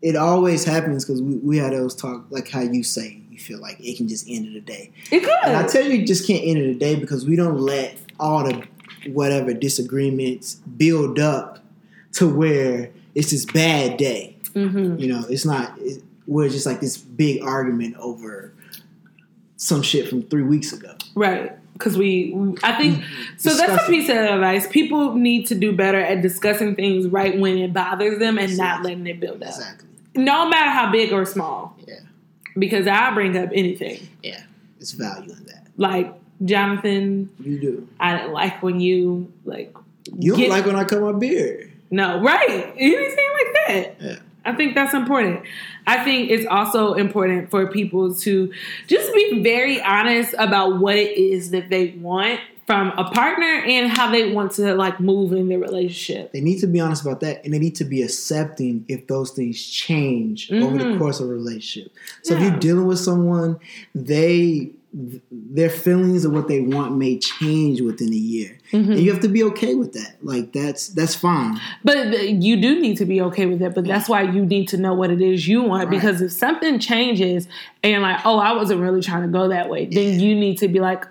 it 0.00 0.16
always 0.16 0.64
happens 0.64 1.04
because 1.04 1.20
we, 1.20 1.34
we 1.36 1.58
had 1.58 1.72
those 1.74 1.94
talk 1.94 2.24
like 2.30 2.48
how 2.48 2.62
you 2.62 2.82
say 2.82 3.19
feel 3.40 3.60
like 3.60 3.78
it 3.80 3.96
can 3.96 4.08
just 4.08 4.28
end 4.28 4.46
of 4.48 4.52
the 4.54 4.60
day. 4.60 4.92
It 5.10 5.20
could. 5.20 5.30
And 5.44 5.56
I 5.56 5.66
tell 5.66 5.84
you, 5.84 6.02
it 6.02 6.06
just 6.06 6.26
can't 6.26 6.42
end 6.44 6.58
of 6.58 6.66
the 6.66 6.74
day 6.74 6.94
because 6.94 7.26
we 7.26 7.36
don't 7.36 7.58
let 7.58 7.96
all 8.18 8.44
the 8.44 8.64
whatever 9.12 9.52
disagreements 9.54 10.54
build 10.76 11.18
up 11.18 11.58
to 12.12 12.28
where 12.28 12.90
it's 13.14 13.30
this 13.30 13.44
bad 13.46 13.96
day. 13.96 14.36
hmm 14.54 14.96
You 14.98 15.08
know, 15.08 15.24
it's 15.28 15.44
not. 15.44 15.72
It, 15.78 16.02
we're 16.26 16.48
just 16.48 16.66
like 16.66 16.80
this 16.80 16.96
big 16.96 17.42
argument 17.42 17.96
over 17.96 18.52
some 19.56 19.82
shit 19.82 20.08
from 20.08 20.22
three 20.22 20.42
weeks 20.42 20.72
ago. 20.72 20.94
Right. 21.14 21.52
Because 21.72 21.96
we, 21.96 22.32
we- 22.34 22.56
I 22.62 22.76
think, 22.76 23.02
so 23.38 23.54
that's 23.54 23.82
a 23.82 23.86
piece 23.86 24.08
of 24.08 24.16
advice. 24.16 24.66
People 24.68 25.14
need 25.14 25.46
to 25.46 25.54
do 25.54 25.74
better 25.74 26.00
at 26.00 26.20
discussing 26.22 26.74
things 26.76 27.06
right 27.08 27.38
when 27.38 27.58
it 27.58 27.72
bothers 27.72 28.18
them 28.18 28.38
and 28.38 28.56
not 28.56 28.82
letting 28.82 29.06
it 29.06 29.18
build 29.18 29.42
up. 29.42 29.48
Exactly. 29.48 29.88
No 30.14 30.48
matter 30.48 30.70
how 30.70 30.90
big 30.92 31.12
or 31.12 31.24
small. 31.24 31.76
Yeah. 31.86 31.94
Because 32.60 32.86
I 32.86 33.12
bring 33.12 33.36
up 33.36 33.50
anything. 33.52 34.06
Yeah. 34.22 34.42
It's 34.78 34.92
value 34.92 35.32
in 35.32 35.44
that. 35.46 35.66
Like, 35.76 36.14
Jonathan, 36.44 37.28
You 37.42 37.58
do. 37.60 37.88
I 37.98 38.16
didn't 38.16 38.32
like 38.32 38.62
when 38.62 38.78
you, 38.80 39.32
like, 39.44 39.74
You 40.18 40.32
don't 40.32 40.40
Get- 40.40 40.50
like 40.50 40.66
when 40.66 40.76
I 40.76 40.84
cut 40.84 41.00
my 41.02 41.12
beard. 41.12 41.72
no, 41.90 42.20
right. 42.22 42.72
Anything 42.78 43.28
like 43.34 43.54
that. 43.66 43.96
Yeah. 44.00 44.16
I 44.44 44.54
think 44.54 44.74
that's 44.74 44.94
important. 44.94 45.42
I 45.86 46.02
think 46.02 46.30
it's 46.30 46.46
also 46.46 46.94
important 46.94 47.50
for 47.50 47.66
people 47.66 48.14
to 48.14 48.50
just 48.86 49.12
be 49.14 49.42
very 49.42 49.82
honest 49.82 50.34
about 50.38 50.78
what 50.80 50.96
it 50.96 51.16
is 51.18 51.50
that 51.50 51.68
they 51.68 51.88
want 52.00 52.40
from 52.70 52.90
a 52.96 53.10
partner 53.10 53.64
and 53.66 53.90
how 53.90 54.08
they 54.12 54.32
want 54.32 54.52
to 54.52 54.74
like 54.76 55.00
move 55.00 55.32
in 55.32 55.48
their 55.48 55.58
relationship. 55.58 56.30
They 56.32 56.40
need 56.40 56.60
to 56.60 56.68
be 56.68 56.78
honest 56.78 57.02
about 57.02 57.18
that, 57.20 57.44
and 57.44 57.52
they 57.52 57.58
need 57.58 57.74
to 57.76 57.84
be 57.84 58.00
accepting 58.04 58.84
if 58.86 59.08
those 59.08 59.32
things 59.32 59.60
change 59.60 60.52
over 60.52 60.78
the 60.78 60.84
Mhm. 60.84 60.98
course 60.98 61.18
of 61.18 61.26
a 61.28 61.32
relationship. 61.32 61.90
So 62.22 62.34
if 62.36 62.40
you're 62.42 62.56
dealing 62.58 62.86
with 62.86 63.00
someone, 63.00 63.56
they 63.94 64.70
their 65.32 65.70
feelings 65.70 66.24
of 66.24 66.32
what 66.32 66.48
they 66.48 66.60
want 66.60 66.96
may 66.98 67.16
change 67.16 67.80
within 67.80 68.12
a 68.12 68.16
year, 68.16 68.58
Mm-hmm. 68.72 68.90
and 68.92 69.00
you 69.00 69.12
have 69.12 69.22
to 69.22 69.28
be 69.28 69.42
okay 69.44 69.74
with 69.76 69.92
that. 69.92 70.16
Like 70.22 70.52
that's 70.52 70.88
that's 70.88 71.14
fine. 71.14 71.58
But 71.84 71.96
you 72.42 72.56
do 72.60 72.80
need 72.80 72.96
to 72.98 73.04
be 73.04 73.20
okay 73.22 73.46
with 73.46 73.58
that. 73.60 73.74
But 73.74 73.84
that's 73.84 74.08
why 74.08 74.22
you 74.22 74.44
need 74.46 74.66
to 74.68 74.76
know 74.76 74.94
what 74.94 75.10
it 75.10 75.20
is 75.20 75.46
you 75.48 75.62
want. 75.62 75.84
Right. 75.84 75.90
Because 75.90 76.20
if 76.22 76.30
something 76.32 76.78
changes 76.80 77.46
and 77.84 78.02
like, 78.02 78.20
oh, 78.24 78.38
I 78.38 78.52
wasn't 78.52 78.80
really 78.80 79.00
trying 79.00 79.22
to 79.22 79.28
go 79.28 79.48
that 79.48 79.68
way, 79.70 79.86
then 79.86 80.18
you 80.20 80.34
need 80.36 80.58
to 80.58 80.68
be 80.68 80.78
like, 80.80 81.04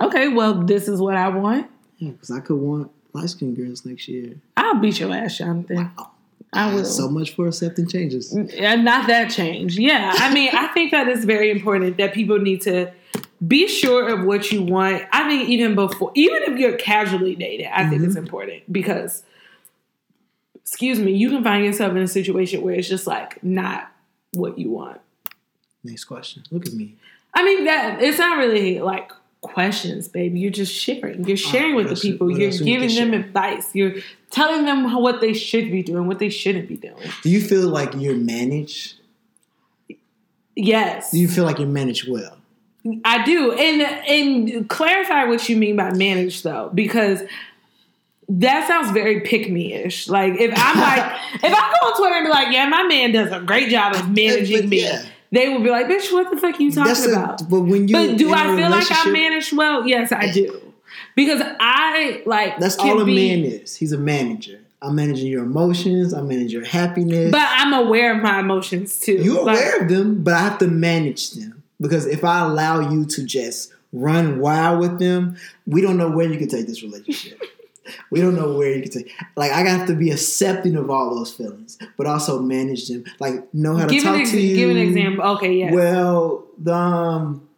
okay, 0.00 0.28
well, 0.28 0.54
this 0.54 0.88
is 0.88 1.00
what 1.00 1.16
I 1.16 1.28
want. 1.28 1.70
Yeah, 1.98 2.10
because 2.10 2.30
I 2.30 2.40
could 2.40 2.56
want 2.56 2.90
light 3.12 3.30
skinned 3.30 3.56
girls 3.56 3.84
next 3.84 4.08
year. 4.08 4.34
I'll 4.56 4.76
beat 4.76 5.00
your 5.00 5.14
ass, 5.14 5.38
Jonathan. 5.38 5.90
Wow. 5.96 6.10
I 6.54 6.72
will. 6.72 6.84
So 6.84 7.08
much 7.08 7.34
for 7.34 7.48
accepting 7.48 7.88
changes. 7.88 8.32
and 8.32 8.84
not 8.84 9.08
that 9.08 9.30
change. 9.30 9.76
Yeah, 9.76 10.12
I 10.14 10.32
mean, 10.32 10.50
I 10.52 10.68
think 10.68 10.92
that 10.92 11.08
it's 11.08 11.24
very 11.24 11.50
important 11.50 11.96
that 11.98 12.14
people 12.14 12.38
need 12.38 12.62
to 12.62 12.92
be 13.46 13.66
sure 13.66 14.08
of 14.08 14.24
what 14.24 14.52
you 14.52 14.62
want. 14.62 15.02
I 15.12 15.28
think 15.28 15.48
even 15.48 15.74
before, 15.74 16.12
even 16.14 16.42
if 16.44 16.58
you're 16.58 16.76
casually 16.76 17.34
dating, 17.34 17.70
I 17.72 17.88
think 17.88 18.02
it's 18.02 18.14
mm-hmm. 18.14 18.24
important 18.24 18.72
because, 18.72 19.24
excuse 20.62 21.00
me, 21.00 21.12
you 21.12 21.28
can 21.30 21.42
find 21.42 21.64
yourself 21.64 21.92
in 21.92 22.02
a 22.02 22.08
situation 22.08 22.62
where 22.62 22.74
it's 22.74 22.88
just 22.88 23.06
like 23.06 23.42
not 23.42 23.90
what 24.32 24.58
you 24.58 24.70
want. 24.70 25.00
Next 25.82 26.04
question. 26.04 26.44
Look 26.50 26.66
at 26.66 26.72
me. 26.72 26.94
I 27.34 27.44
mean, 27.44 27.64
that 27.64 28.00
it's 28.00 28.18
not 28.18 28.38
really 28.38 28.78
like 28.80 29.10
questions, 29.44 30.08
baby. 30.08 30.40
You're 30.40 30.50
just 30.50 30.72
sharing. 30.72 31.24
You're 31.24 31.38
ah, 31.46 31.50
sharing 31.50 31.74
with 31.76 31.88
the 31.90 31.96
people. 31.96 32.30
You're 32.30 32.48
else 32.48 32.60
we 32.60 32.72
can 32.72 32.80
giving 32.80 32.96
them 32.96 33.14
advice. 33.14 33.74
You're 33.74 33.94
telling 34.30 34.64
them 34.64 34.92
what 34.92 35.20
they 35.20 35.32
should 35.32 35.70
be 35.70 35.82
doing, 35.82 36.06
what 36.06 36.18
they 36.18 36.28
shouldn't 36.28 36.68
be 36.68 36.76
doing. 36.76 36.96
Do 37.22 37.30
you 37.30 37.40
feel 37.40 37.68
like 37.68 37.94
you're 37.94 38.16
managed? 38.16 38.94
Yes. 40.56 41.10
Do 41.10 41.18
you 41.18 41.28
feel 41.28 41.44
like 41.44 41.58
you're 41.58 41.68
managed 41.68 42.08
well? 42.08 42.36
I 43.04 43.24
do, 43.24 43.52
and 43.52 43.82
and 43.82 44.68
clarify 44.68 45.24
what 45.24 45.48
you 45.48 45.56
mean 45.56 45.76
by 45.76 45.92
manage 45.92 46.42
though, 46.42 46.70
because 46.74 47.22
that 48.28 48.68
sounds 48.68 48.90
very 48.90 49.20
pick 49.20 49.50
me 49.50 49.72
ish. 49.72 50.08
Like 50.08 50.34
if 50.34 50.52
I'm 50.54 50.80
like, 50.80 51.20
if 51.34 51.44
I 51.44 51.76
go 51.80 51.86
on 51.86 51.96
Twitter 51.96 52.14
and 52.14 52.26
be 52.26 52.30
like, 52.30 52.52
yeah, 52.52 52.68
my 52.68 52.82
man 52.84 53.12
does 53.12 53.32
a 53.32 53.40
great 53.40 53.70
job 53.70 53.94
of 53.94 54.10
managing 54.10 54.60
But 54.60 54.68
me, 54.68 54.82
yeah. 54.82 55.04
They 55.34 55.48
will 55.48 55.60
be 55.62 55.70
like, 55.70 55.86
bitch, 55.86 56.12
what 56.12 56.30
the 56.30 56.36
fuck 56.36 56.58
are 56.58 56.62
you 56.62 56.70
talking 56.70 56.84
That's 56.88 57.06
a- 57.06 57.10
about? 57.12 57.48
but 57.50 57.60
when 57.60 57.88
you 57.88 57.94
but 57.94 58.16
do 58.16 58.32
I 58.32 58.56
feel 58.56 58.70
like 58.70 58.86
I 58.90 59.10
manage 59.10 59.52
well? 59.52 59.86
Yes, 59.86 60.12
I 60.12 60.30
do, 60.32 60.72
because 61.14 61.42
I 61.60 62.22
like 62.26 62.58
That's 62.58 62.76
all 62.78 63.00
a 63.00 63.04
be- 63.04 63.14
man 63.14 63.44
is. 63.50 63.76
He's 63.76 63.92
a 63.92 63.98
manager. 63.98 64.60
I'm 64.80 64.96
managing 64.96 65.28
your 65.28 65.44
emotions. 65.44 66.12
I 66.12 66.20
manage 66.20 66.52
your 66.52 66.64
happiness. 66.64 67.30
But 67.32 67.48
I'm 67.50 67.72
aware 67.72 68.14
of 68.14 68.22
my 68.22 68.40
emotions 68.40 69.00
too. 69.00 69.14
You're 69.14 69.42
Like, 69.42 69.56
aware 69.56 69.80
of 69.82 69.88
them, 69.88 70.22
but 70.22 70.34
I 70.34 70.40
have 70.40 70.58
to 70.58 70.66
manage 70.68 71.30
them 71.30 71.62
because 71.80 72.04
if 72.06 72.22
I 72.22 72.40
allow 72.44 72.90
you 72.90 73.06
to 73.06 73.24
just 73.24 73.72
run 73.94 74.40
wild 74.40 74.80
with 74.80 74.98
them, 74.98 75.36
we 75.66 75.80
don't 75.80 75.96
know 75.96 76.10
where 76.10 76.30
you 76.30 76.36
can 76.38 76.48
take 76.48 76.66
this 76.66 76.82
relationship. 76.82 77.40
We 78.10 78.20
don't 78.20 78.34
know 78.34 78.54
where 78.56 78.74
you 78.74 78.82
can 78.82 78.90
take. 78.90 79.12
Like 79.36 79.52
I 79.52 79.60
have 79.68 79.86
to 79.88 79.94
be 79.94 80.10
accepting 80.10 80.76
of 80.76 80.90
all 80.90 81.14
those 81.14 81.32
feelings, 81.32 81.78
but 81.96 82.06
also 82.06 82.40
manage 82.40 82.88
them. 82.88 83.04
Like 83.20 83.52
know 83.54 83.76
how 83.76 83.86
to 83.86 83.92
Give 83.92 84.02
talk 84.02 84.20
ex- 84.20 84.30
to 84.30 84.40
you. 84.40 84.56
give 84.56 84.70
an 84.70 84.76
example. 84.78 85.24
Okay, 85.36 85.52
yeah. 85.54 85.72
Well, 85.72 86.44
the, 86.58 86.74
um, 86.74 87.48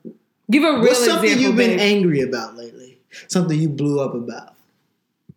give 0.51 0.63
a 0.65 0.73
real 0.73 0.81
what's 0.83 1.05
something 1.05 1.25
example. 1.31 1.43
you've 1.43 1.57
been 1.57 1.79
babe. 1.79 1.97
angry 1.97 2.21
about 2.23 2.57
lately? 2.57 2.99
Something 3.29 3.59
you 3.59 3.69
blew 3.69 4.01
up 4.01 4.15
about? 4.15 4.55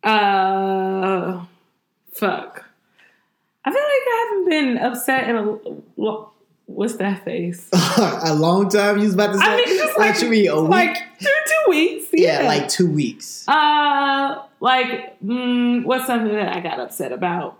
Uh, 0.03 1.45
fuck. 2.13 2.65
I 3.65 3.71
feel 3.71 3.81
like 3.81 3.83
I 3.83 4.27
haven't 4.29 4.49
been 4.49 4.77
upset 4.77 5.29
in 5.29 5.35
a. 5.35 5.57
lo- 5.97 6.31
What's 6.69 6.95
that 6.97 7.25
face? 7.25 7.67
a 7.73 8.33
long 8.35 8.69
time. 8.69 8.97
You 8.99 9.05
was 9.05 9.15
about 9.15 9.33
to 9.33 9.39
say. 9.39 9.45
I 9.45 9.55
mean, 9.57 9.77
just 9.77 9.97
like 9.97 10.21
you 10.21 10.29
mean, 10.29 10.47
a 10.49 10.61
week? 10.61 10.69
like 10.69 10.97
two 11.19 11.25
two 11.47 11.69
weeks. 11.69 12.05
yeah, 12.13 12.41
Yeah, 12.41 12.47
like 12.47 12.69
two 12.69 12.89
weeks. 12.91 13.47
uh, 13.47 14.43
like 14.59 15.19
mm, 15.21 15.83
what's 15.83 16.05
something 16.07 16.31
that 16.33 16.55
I 16.55 16.59
got 16.59 16.79
upset 16.79 17.11
about? 17.11 17.57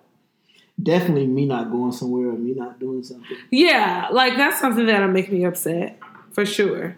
Definitely 0.82 1.28
me 1.28 1.46
not 1.46 1.72
going 1.72 1.92
somewhere 1.92 2.30
or 2.30 2.34
me 2.38 2.54
not 2.54 2.80
doing 2.80 3.04
something. 3.04 3.36
Yeah, 3.52 4.08
like 4.12 4.38
that's 4.38 4.62
something 4.62 4.86
that'll 4.86 5.10
make 5.10 5.32
me 5.32 5.44
upset 5.44 6.00
for 6.32 6.46
sure. 6.46 6.96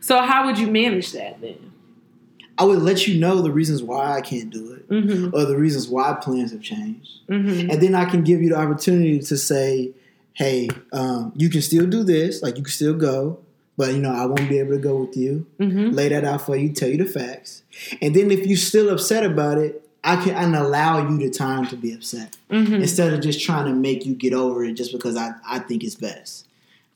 So 0.00 0.20
how 0.20 0.46
would 0.46 0.58
you 0.58 0.68
manage 0.68 1.12
that 1.12 1.40
then? 1.40 1.72
I 2.58 2.64
would 2.64 2.80
let 2.80 3.06
you 3.08 3.18
know 3.18 3.40
the 3.42 3.50
reasons 3.52 3.82
why 3.82 4.12
I 4.16 4.20
can't 4.20 4.50
do 4.50 4.72
it 4.72 4.88
Mm-hmm. 4.88 5.34
or 5.34 5.44
the 5.44 5.56
reasons 5.56 5.88
why 5.88 6.12
plans 6.14 6.50
have 6.52 6.62
changed. 6.62 7.10
Mm-hmm. 7.28 7.70
And 7.70 7.82
then 7.82 7.94
I 7.94 8.04
can 8.04 8.22
give 8.22 8.40
you 8.40 8.50
the 8.50 8.56
opportunity 8.58 9.18
to 9.20 9.36
say, 9.36 9.92
hey, 10.38 10.68
um, 10.92 11.32
you 11.34 11.50
can 11.50 11.60
still 11.60 11.84
do 11.86 12.04
this, 12.04 12.42
like 12.44 12.56
you 12.56 12.62
can 12.62 12.70
still 12.72 12.94
go, 12.94 13.40
but 13.76 13.92
you 13.92 13.98
know, 13.98 14.12
I 14.12 14.24
won't 14.24 14.48
be 14.48 14.60
able 14.60 14.72
to 14.72 14.78
go 14.78 14.98
with 14.98 15.16
you. 15.16 15.46
Mm-hmm. 15.58 15.90
Lay 15.90 16.08
that 16.10 16.24
out 16.24 16.42
for 16.42 16.54
you, 16.56 16.72
tell 16.72 16.88
you 16.88 16.96
the 16.96 17.06
facts. 17.06 17.62
And 18.00 18.14
then 18.14 18.30
if 18.30 18.46
you're 18.46 18.56
still 18.56 18.88
upset 18.88 19.24
about 19.26 19.58
it, 19.58 19.84
I 20.04 20.14
can 20.22 20.36
and 20.36 20.54
allow 20.54 21.08
you 21.08 21.18
the 21.18 21.28
time 21.28 21.66
to 21.66 21.76
be 21.76 21.92
upset 21.92 22.36
Mm-hmm. 22.50 22.76
instead 22.76 23.12
of 23.12 23.20
just 23.20 23.44
trying 23.44 23.66
to 23.66 23.74
make 23.74 24.06
you 24.06 24.14
get 24.14 24.32
over 24.32 24.64
it 24.64 24.72
just 24.74 24.92
because 24.92 25.16
I, 25.16 25.32
I 25.46 25.58
think 25.58 25.84
it's 25.84 25.96
best. 25.96 26.46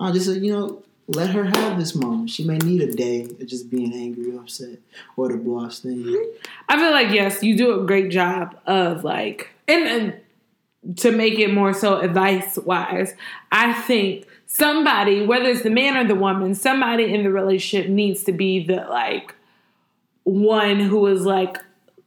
I'll 0.00 0.12
just 0.12 0.26
say, 0.26 0.38
you 0.38 0.50
know, 0.52 0.82
let 1.08 1.30
her 1.30 1.44
have 1.44 1.78
this 1.78 1.94
moment. 1.94 2.30
She 2.30 2.44
may 2.44 2.56
need 2.58 2.80
a 2.80 2.90
day 2.92 3.24
of 3.24 3.46
just 3.46 3.68
being 3.68 3.92
angry 3.92 4.34
or 4.34 4.40
upset 4.40 4.78
or 5.16 5.36
blow 5.36 5.64
off 5.66 5.72
steam. 5.74 6.16
I 6.70 6.78
feel 6.78 6.90
like 6.92 7.10
yes, 7.10 7.42
you 7.42 7.56
do 7.56 7.78
a 7.82 7.84
great 7.84 8.10
job 8.10 8.56
of 8.66 9.04
like, 9.04 9.50
and, 9.68 9.84
and 9.84 10.14
to 10.96 11.12
make 11.12 11.38
it 11.38 11.52
more 11.52 11.72
so 11.72 12.00
advice 12.00 12.58
wise, 12.58 13.14
I 13.50 13.72
think 13.72 14.26
somebody, 14.46 15.24
whether 15.24 15.46
it's 15.46 15.62
the 15.62 15.70
man 15.70 15.96
or 15.96 16.06
the 16.06 16.14
woman, 16.14 16.54
somebody 16.54 17.12
in 17.14 17.22
the 17.22 17.30
relationship 17.30 17.90
needs 17.90 18.24
to 18.24 18.32
be 18.32 18.64
the 18.64 18.86
like 18.90 19.34
one 20.24 20.80
who 20.80 21.06
is 21.06 21.24
like, 21.24 21.58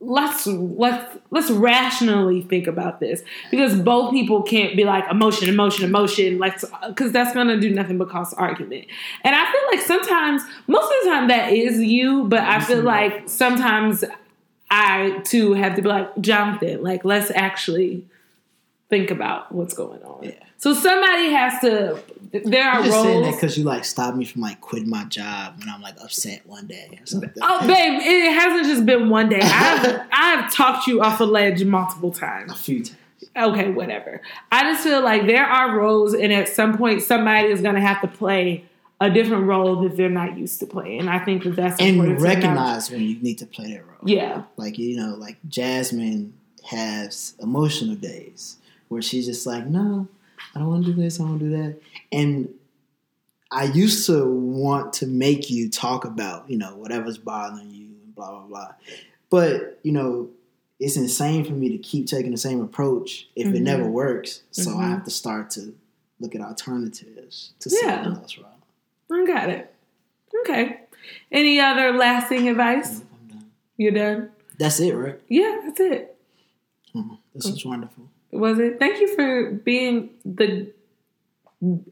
let's 0.01 0.45
let's 0.45 1.17
let's 1.31 1.49
rationally 1.49 2.41
think 2.41 2.67
about 2.67 2.99
this 2.99 3.23
because 3.49 3.79
both 3.79 4.11
people 4.11 4.43
can't 4.43 4.75
be 4.75 4.83
like 4.83 5.09
emotion, 5.09 5.49
emotion, 5.49 5.85
emotion, 5.85 6.37
like 6.37 6.59
because 6.87 7.11
that's 7.11 7.33
gonna 7.33 7.59
do 7.59 7.69
nothing 7.73 7.97
but 7.97 8.09
cause 8.09 8.33
argument. 8.33 8.85
And 9.23 9.35
I 9.35 9.51
feel 9.51 9.61
like 9.71 9.81
sometimes, 9.81 10.43
most 10.67 10.85
of 10.85 11.03
the 11.03 11.09
time, 11.09 11.27
that 11.29 11.53
is 11.53 11.79
you, 11.79 12.25
but 12.25 12.41
I 12.41 12.59
feel 12.59 12.81
like 12.81 13.27
sometimes 13.27 14.03
I 14.69 15.21
too 15.23 15.53
have 15.53 15.75
to 15.75 15.81
be 15.81 15.87
like 15.87 16.19
Jonathan, 16.19 16.83
like 16.83 17.05
let's 17.05 17.31
actually 17.31 18.05
think 18.95 19.11
about 19.11 19.51
what's 19.51 19.73
going 19.73 20.01
on. 20.03 20.23
Yeah. 20.23 20.31
So 20.57 20.73
somebody 20.73 21.29
has 21.31 21.59
to. 21.61 22.01
There 22.31 22.63
are 22.63 22.79
I'm 22.79 22.85
just 22.85 23.01
saying 23.01 23.23
that 23.23 23.33
because 23.33 23.57
you 23.57 23.63
like 23.63 23.85
stopped 23.85 24.17
me 24.17 24.25
from 24.25 24.41
like 24.41 24.61
quitting 24.61 24.89
my 24.89 25.03
job 25.05 25.59
when 25.59 25.69
I'm 25.69 25.81
like 25.81 25.95
upset 26.01 26.45
one 26.45 26.67
day 26.67 26.97
or 27.01 27.05
something. 27.05 27.31
Oh, 27.41 27.59
babe, 27.67 28.01
it 28.01 28.33
hasn't 28.33 28.65
just 28.65 28.85
been 28.85 29.09
one 29.09 29.29
day. 29.29 29.41
I've 29.41 30.01
I've 30.11 30.53
talked 30.53 30.87
you 30.87 31.01
off 31.01 31.19
a 31.19 31.25
ledge 31.25 31.63
multiple 31.63 32.11
times. 32.11 32.51
a 32.51 32.55
few 32.55 32.83
times. 32.83 32.97
okay, 33.37 33.71
whatever. 33.71 34.21
I 34.51 34.63
just 34.71 34.83
feel 34.83 35.01
like 35.01 35.27
there 35.27 35.45
are 35.45 35.77
roles, 35.77 36.13
and 36.13 36.31
at 36.31 36.49
some 36.49 36.77
point, 36.77 37.01
somebody 37.01 37.49
is 37.49 37.61
going 37.61 37.75
to 37.75 37.81
have 37.81 38.01
to 38.01 38.07
play 38.07 38.65
a 39.01 39.09
different 39.09 39.45
role 39.45 39.81
that 39.81 39.97
they're 39.97 40.09
not 40.09 40.37
used 40.37 40.61
to 40.61 40.65
playing. 40.65 41.01
And 41.01 41.09
I 41.09 41.19
think 41.19 41.43
that 41.43 41.55
that's 41.57 41.81
important 41.81 42.13
And 42.15 42.21
recognize 42.21 42.89
when 42.89 43.01
you 43.01 43.21
need 43.21 43.39
to 43.39 43.45
play 43.45 43.73
that 43.73 43.85
role. 43.85 43.97
Yeah, 44.05 44.43
Like, 44.55 44.77
you 44.77 44.95
know, 44.95 45.15
like 45.15 45.37
Jasmine 45.49 46.33
has 46.63 47.35
emotional 47.41 47.95
days 47.95 48.57
where 48.87 49.01
she's 49.01 49.25
just 49.25 49.45
like, 49.45 49.65
no, 49.67 50.07
I 50.55 50.59
don't 50.59 50.67
want 50.67 50.85
to 50.85 50.93
do 50.93 51.01
this, 51.01 51.19
I 51.19 51.23
don't 51.23 51.29
want 51.31 51.41
to 51.41 51.49
do 51.49 51.57
that. 51.57 51.81
And 52.11 52.53
I 53.51 53.65
used 53.65 54.05
to 54.07 54.25
want 54.25 54.93
to 54.93 55.07
make 55.07 55.49
you 55.49 55.69
talk 55.69 56.05
about, 56.05 56.49
you 56.49 56.57
know, 56.57 56.75
whatever's 56.75 57.17
bothering 57.17 57.69
you 57.69 57.87
and 58.03 58.15
blah, 58.15 58.31
blah, 58.31 58.41
blah. 58.47 58.71
But, 59.29 59.79
you 59.83 59.91
know, 59.91 60.29
it's 60.79 60.97
insane 60.97 61.45
for 61.45 61.53
me 61.53 61.69
to 61.69 61.77
keep 61.77 62.07
taking 62.07 62.31
the 62.31 62.37
same 62.37 62.61
approach 62.61 63.27
if 63.35 63.47
it 63.47 63.55
Mhm. 63.55 63.61
never 63.61 63.89
works. 63.89 64.41
So 64.51 64.71
Mhm. 64.71 64.79
I 64.79 64.89
have 64.89 65.03
to 65.05 65.11
start 65.11 65.49
to 65.51 65.73
look 66.19 66.35
at 66.35 66.41
alternatives 66.41 67.53
to 67.59 67.69
Yeah. 67.69 68.03
something 68.03 68.21
else, 68.21 68.37
right? 68.37 68.45
I 69.11 69.25
got 69.25 69.49
it. 69.49 69.73
Okay. 70.41 70.81
Any 71.31 71.59
other 71.59 71.93
lasting 71.93 72.49
advice? 72.49 72.99
I'm 73.01 73.27
done. 73.29 73.51
You're 73.77 73.91
done? 73.91 74.31
That's 74.57 74.79
it, 74.79 74.93
right? 74.93 75.19
Yeah, 75.29 75.61
that's 75.65 75.79
it. 75.79 76.17
Mhm. 76.93 77.17
This 77.33 77.45
was 77.49 77.65
wonderful. 77.65 78.09
Was 78.35 78.59
it? 78.59 78.79
Thank 78.79 78.99
you 79.01 79.15
for 79.15 79.51
being 79.51 80.09
the 80.23 80.71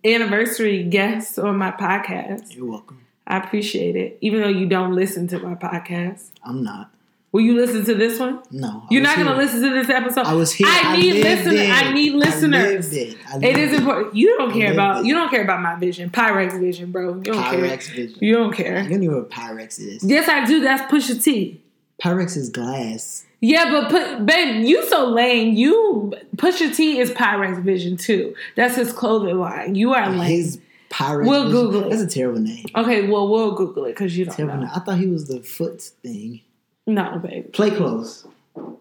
anniversary 0.05 0.83
guest 0.83 1.39
on 1.39 1.57
my 1.57 1.71
podcast. 1.71 2.55
You're 2.55 2.65
welcome. 2.65 3.05
I 3.25 3.37
appreciate 3.37 3.95
it. 3.95 4.17
Even 4.21 4.41
though 4.41 4.49
you 4.49 4.67
don't 4.67 4.93
listen 4.95 5.27
to 5.29 5.39
my 5.39 5.55
podcast. 5.55 6.31
I'm 6.43 6.63
not. 6.63 6.91
Will 7.31 7.41
you 7.41 7.55
listen 7.55 7.83
to 7.85 7.95
this 7.95 8.19
one? 8.19 8.43
No. 8.51 8.83
I 8.83 8.87
You're 8.91 9.01
not 9.01 9.15
going 9.15 9.27
to 9.27 9.35
listen 9.35 9.63
to 9.63 9.69
this 9.71 9.89
episode. 9.89 10.27
I 10.27 10.35
was 10.35 10.53
here. 10.53 10.67
I 10.69 10.97
need 10.97 11.23
lived 11.23 11.45
listeners. 11.45 11.61
it. 11.61 11.69
I 11.71 11.91
need 11.91 12.13
listeners. 12.13 12.93
it. 12.93 13.17
I 13.27 13.37
It 13.37 13.41
lived 13.41 13.59
is 13.59 13.79
important. 13.79 14.15
You 14.15 14.37
don't 14.37 14.53
care 14.53 14.71
about 14.71 14.99
it. 14.99 15.07
you 15.07 15.15
don't 15.15 15.31
care 15.31 15.43
about 15.43 15.59
my 15.61 15.73
vision, 15.75 16.11
Pyrex 16.11 16.59
vision, 16.59 16.91
bro. 16.91 17.15
You 17.15 17.21
don't 17.23 17.43
care. 17.43 17.59
Pyrex 17.59 17.89
vision. 17.89 18.19
You 18.21 18.35
don't 18.35 18.53
care. 18.53 18.83
You 18.83 18.89
don't 18.89 19.03
even 19.03 19.07
know 19.07 19.17
what 19.21 19.31
Pyrex 19.31 19.79
is. 19.79 20.03
Yes, 20.03 20.29
I 20.29 20.45
do. 20.45 20.61
That's 20.61 20.83
Pusha 20.91 21.23
T. 21.23 21.59
Pyrex 22.03 22.37
is 22.37 22.49
glass. 22.49 23.25
Yeah, 23.45 23.69
but 23.71 23.89
put, 23.91 24.25
babe, 24.25 24.63
you 24.65 24.87
so 24.87 25.05
lame. 25.09 25.53
You 25.53 26.13
Pusha 26.37 26.73
T 26.73 26.99
is 26.99 27.11
Pyrex 27.11 27.61
Vision 27.61 27.97
too. 27.97 28.33
That's 28.55 28.75
his 28.75 28.93
clothing 28.93 29.37
line. 29.37 29.75
You 29.75 29.93
are 29.93 30.09
lame. 30.09 30.29
His 30.31 30.59
Pyrex. 30.89 31.27
We'll 31.27 31.43
vision- 31.45 31.51
Google 31.61 31.83
it. 31.83 31.89
That's 31.89 32.01
a 32.03 32.07
terrible 32.07 32.39
name. 32.39 32.65
okay, 32.73 33.07
well 33.07 33.27
we'll 33.27 33.51
Google 33.55 33.83
it 33.85 33.89
because 33.89 34.17
you 34.17 34.23
don't 34.25 34.35
Terrible 34.35 34.55
know. 34.55 34.61
name. 34.61 34.71
I 34.73 34.79
thought 34.79 34.97
he 34.97 35.07
was 35.07 35.27
the 35.27 35.41
foot 35.41 35.81
thing. 35.81 36.39
No, 36.87 37.19
babe. 37.19 37.51
Play 37.51 37.71
close. 37.71 38.25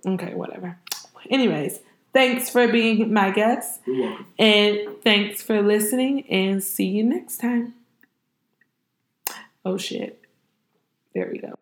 Okay, 0.06 0.34
whatever. 0.34 0.78
Anyways, 1.30 1.80
thanks 2.12 2.48
for 2.50 2.68
being 2.68 3.12
my 3.12 3.30
guest, 3.32 3.80
You're 3.86 4.00
welcome. 4.10 4.26
and 4.38 4.78
thanks 5.02 5.42
for 5.42 5.60
listening. 5.62 6.24
And 6.30 6.62
see 6.62 6.86
you 6.86 7.02
next 7.04 7.38
time. 7.38 7.74
Oh 9.64 9.76
shit! 9.76 10.20
There 11.14 11.28
we 11.32 11.38
go. 11.38 11.54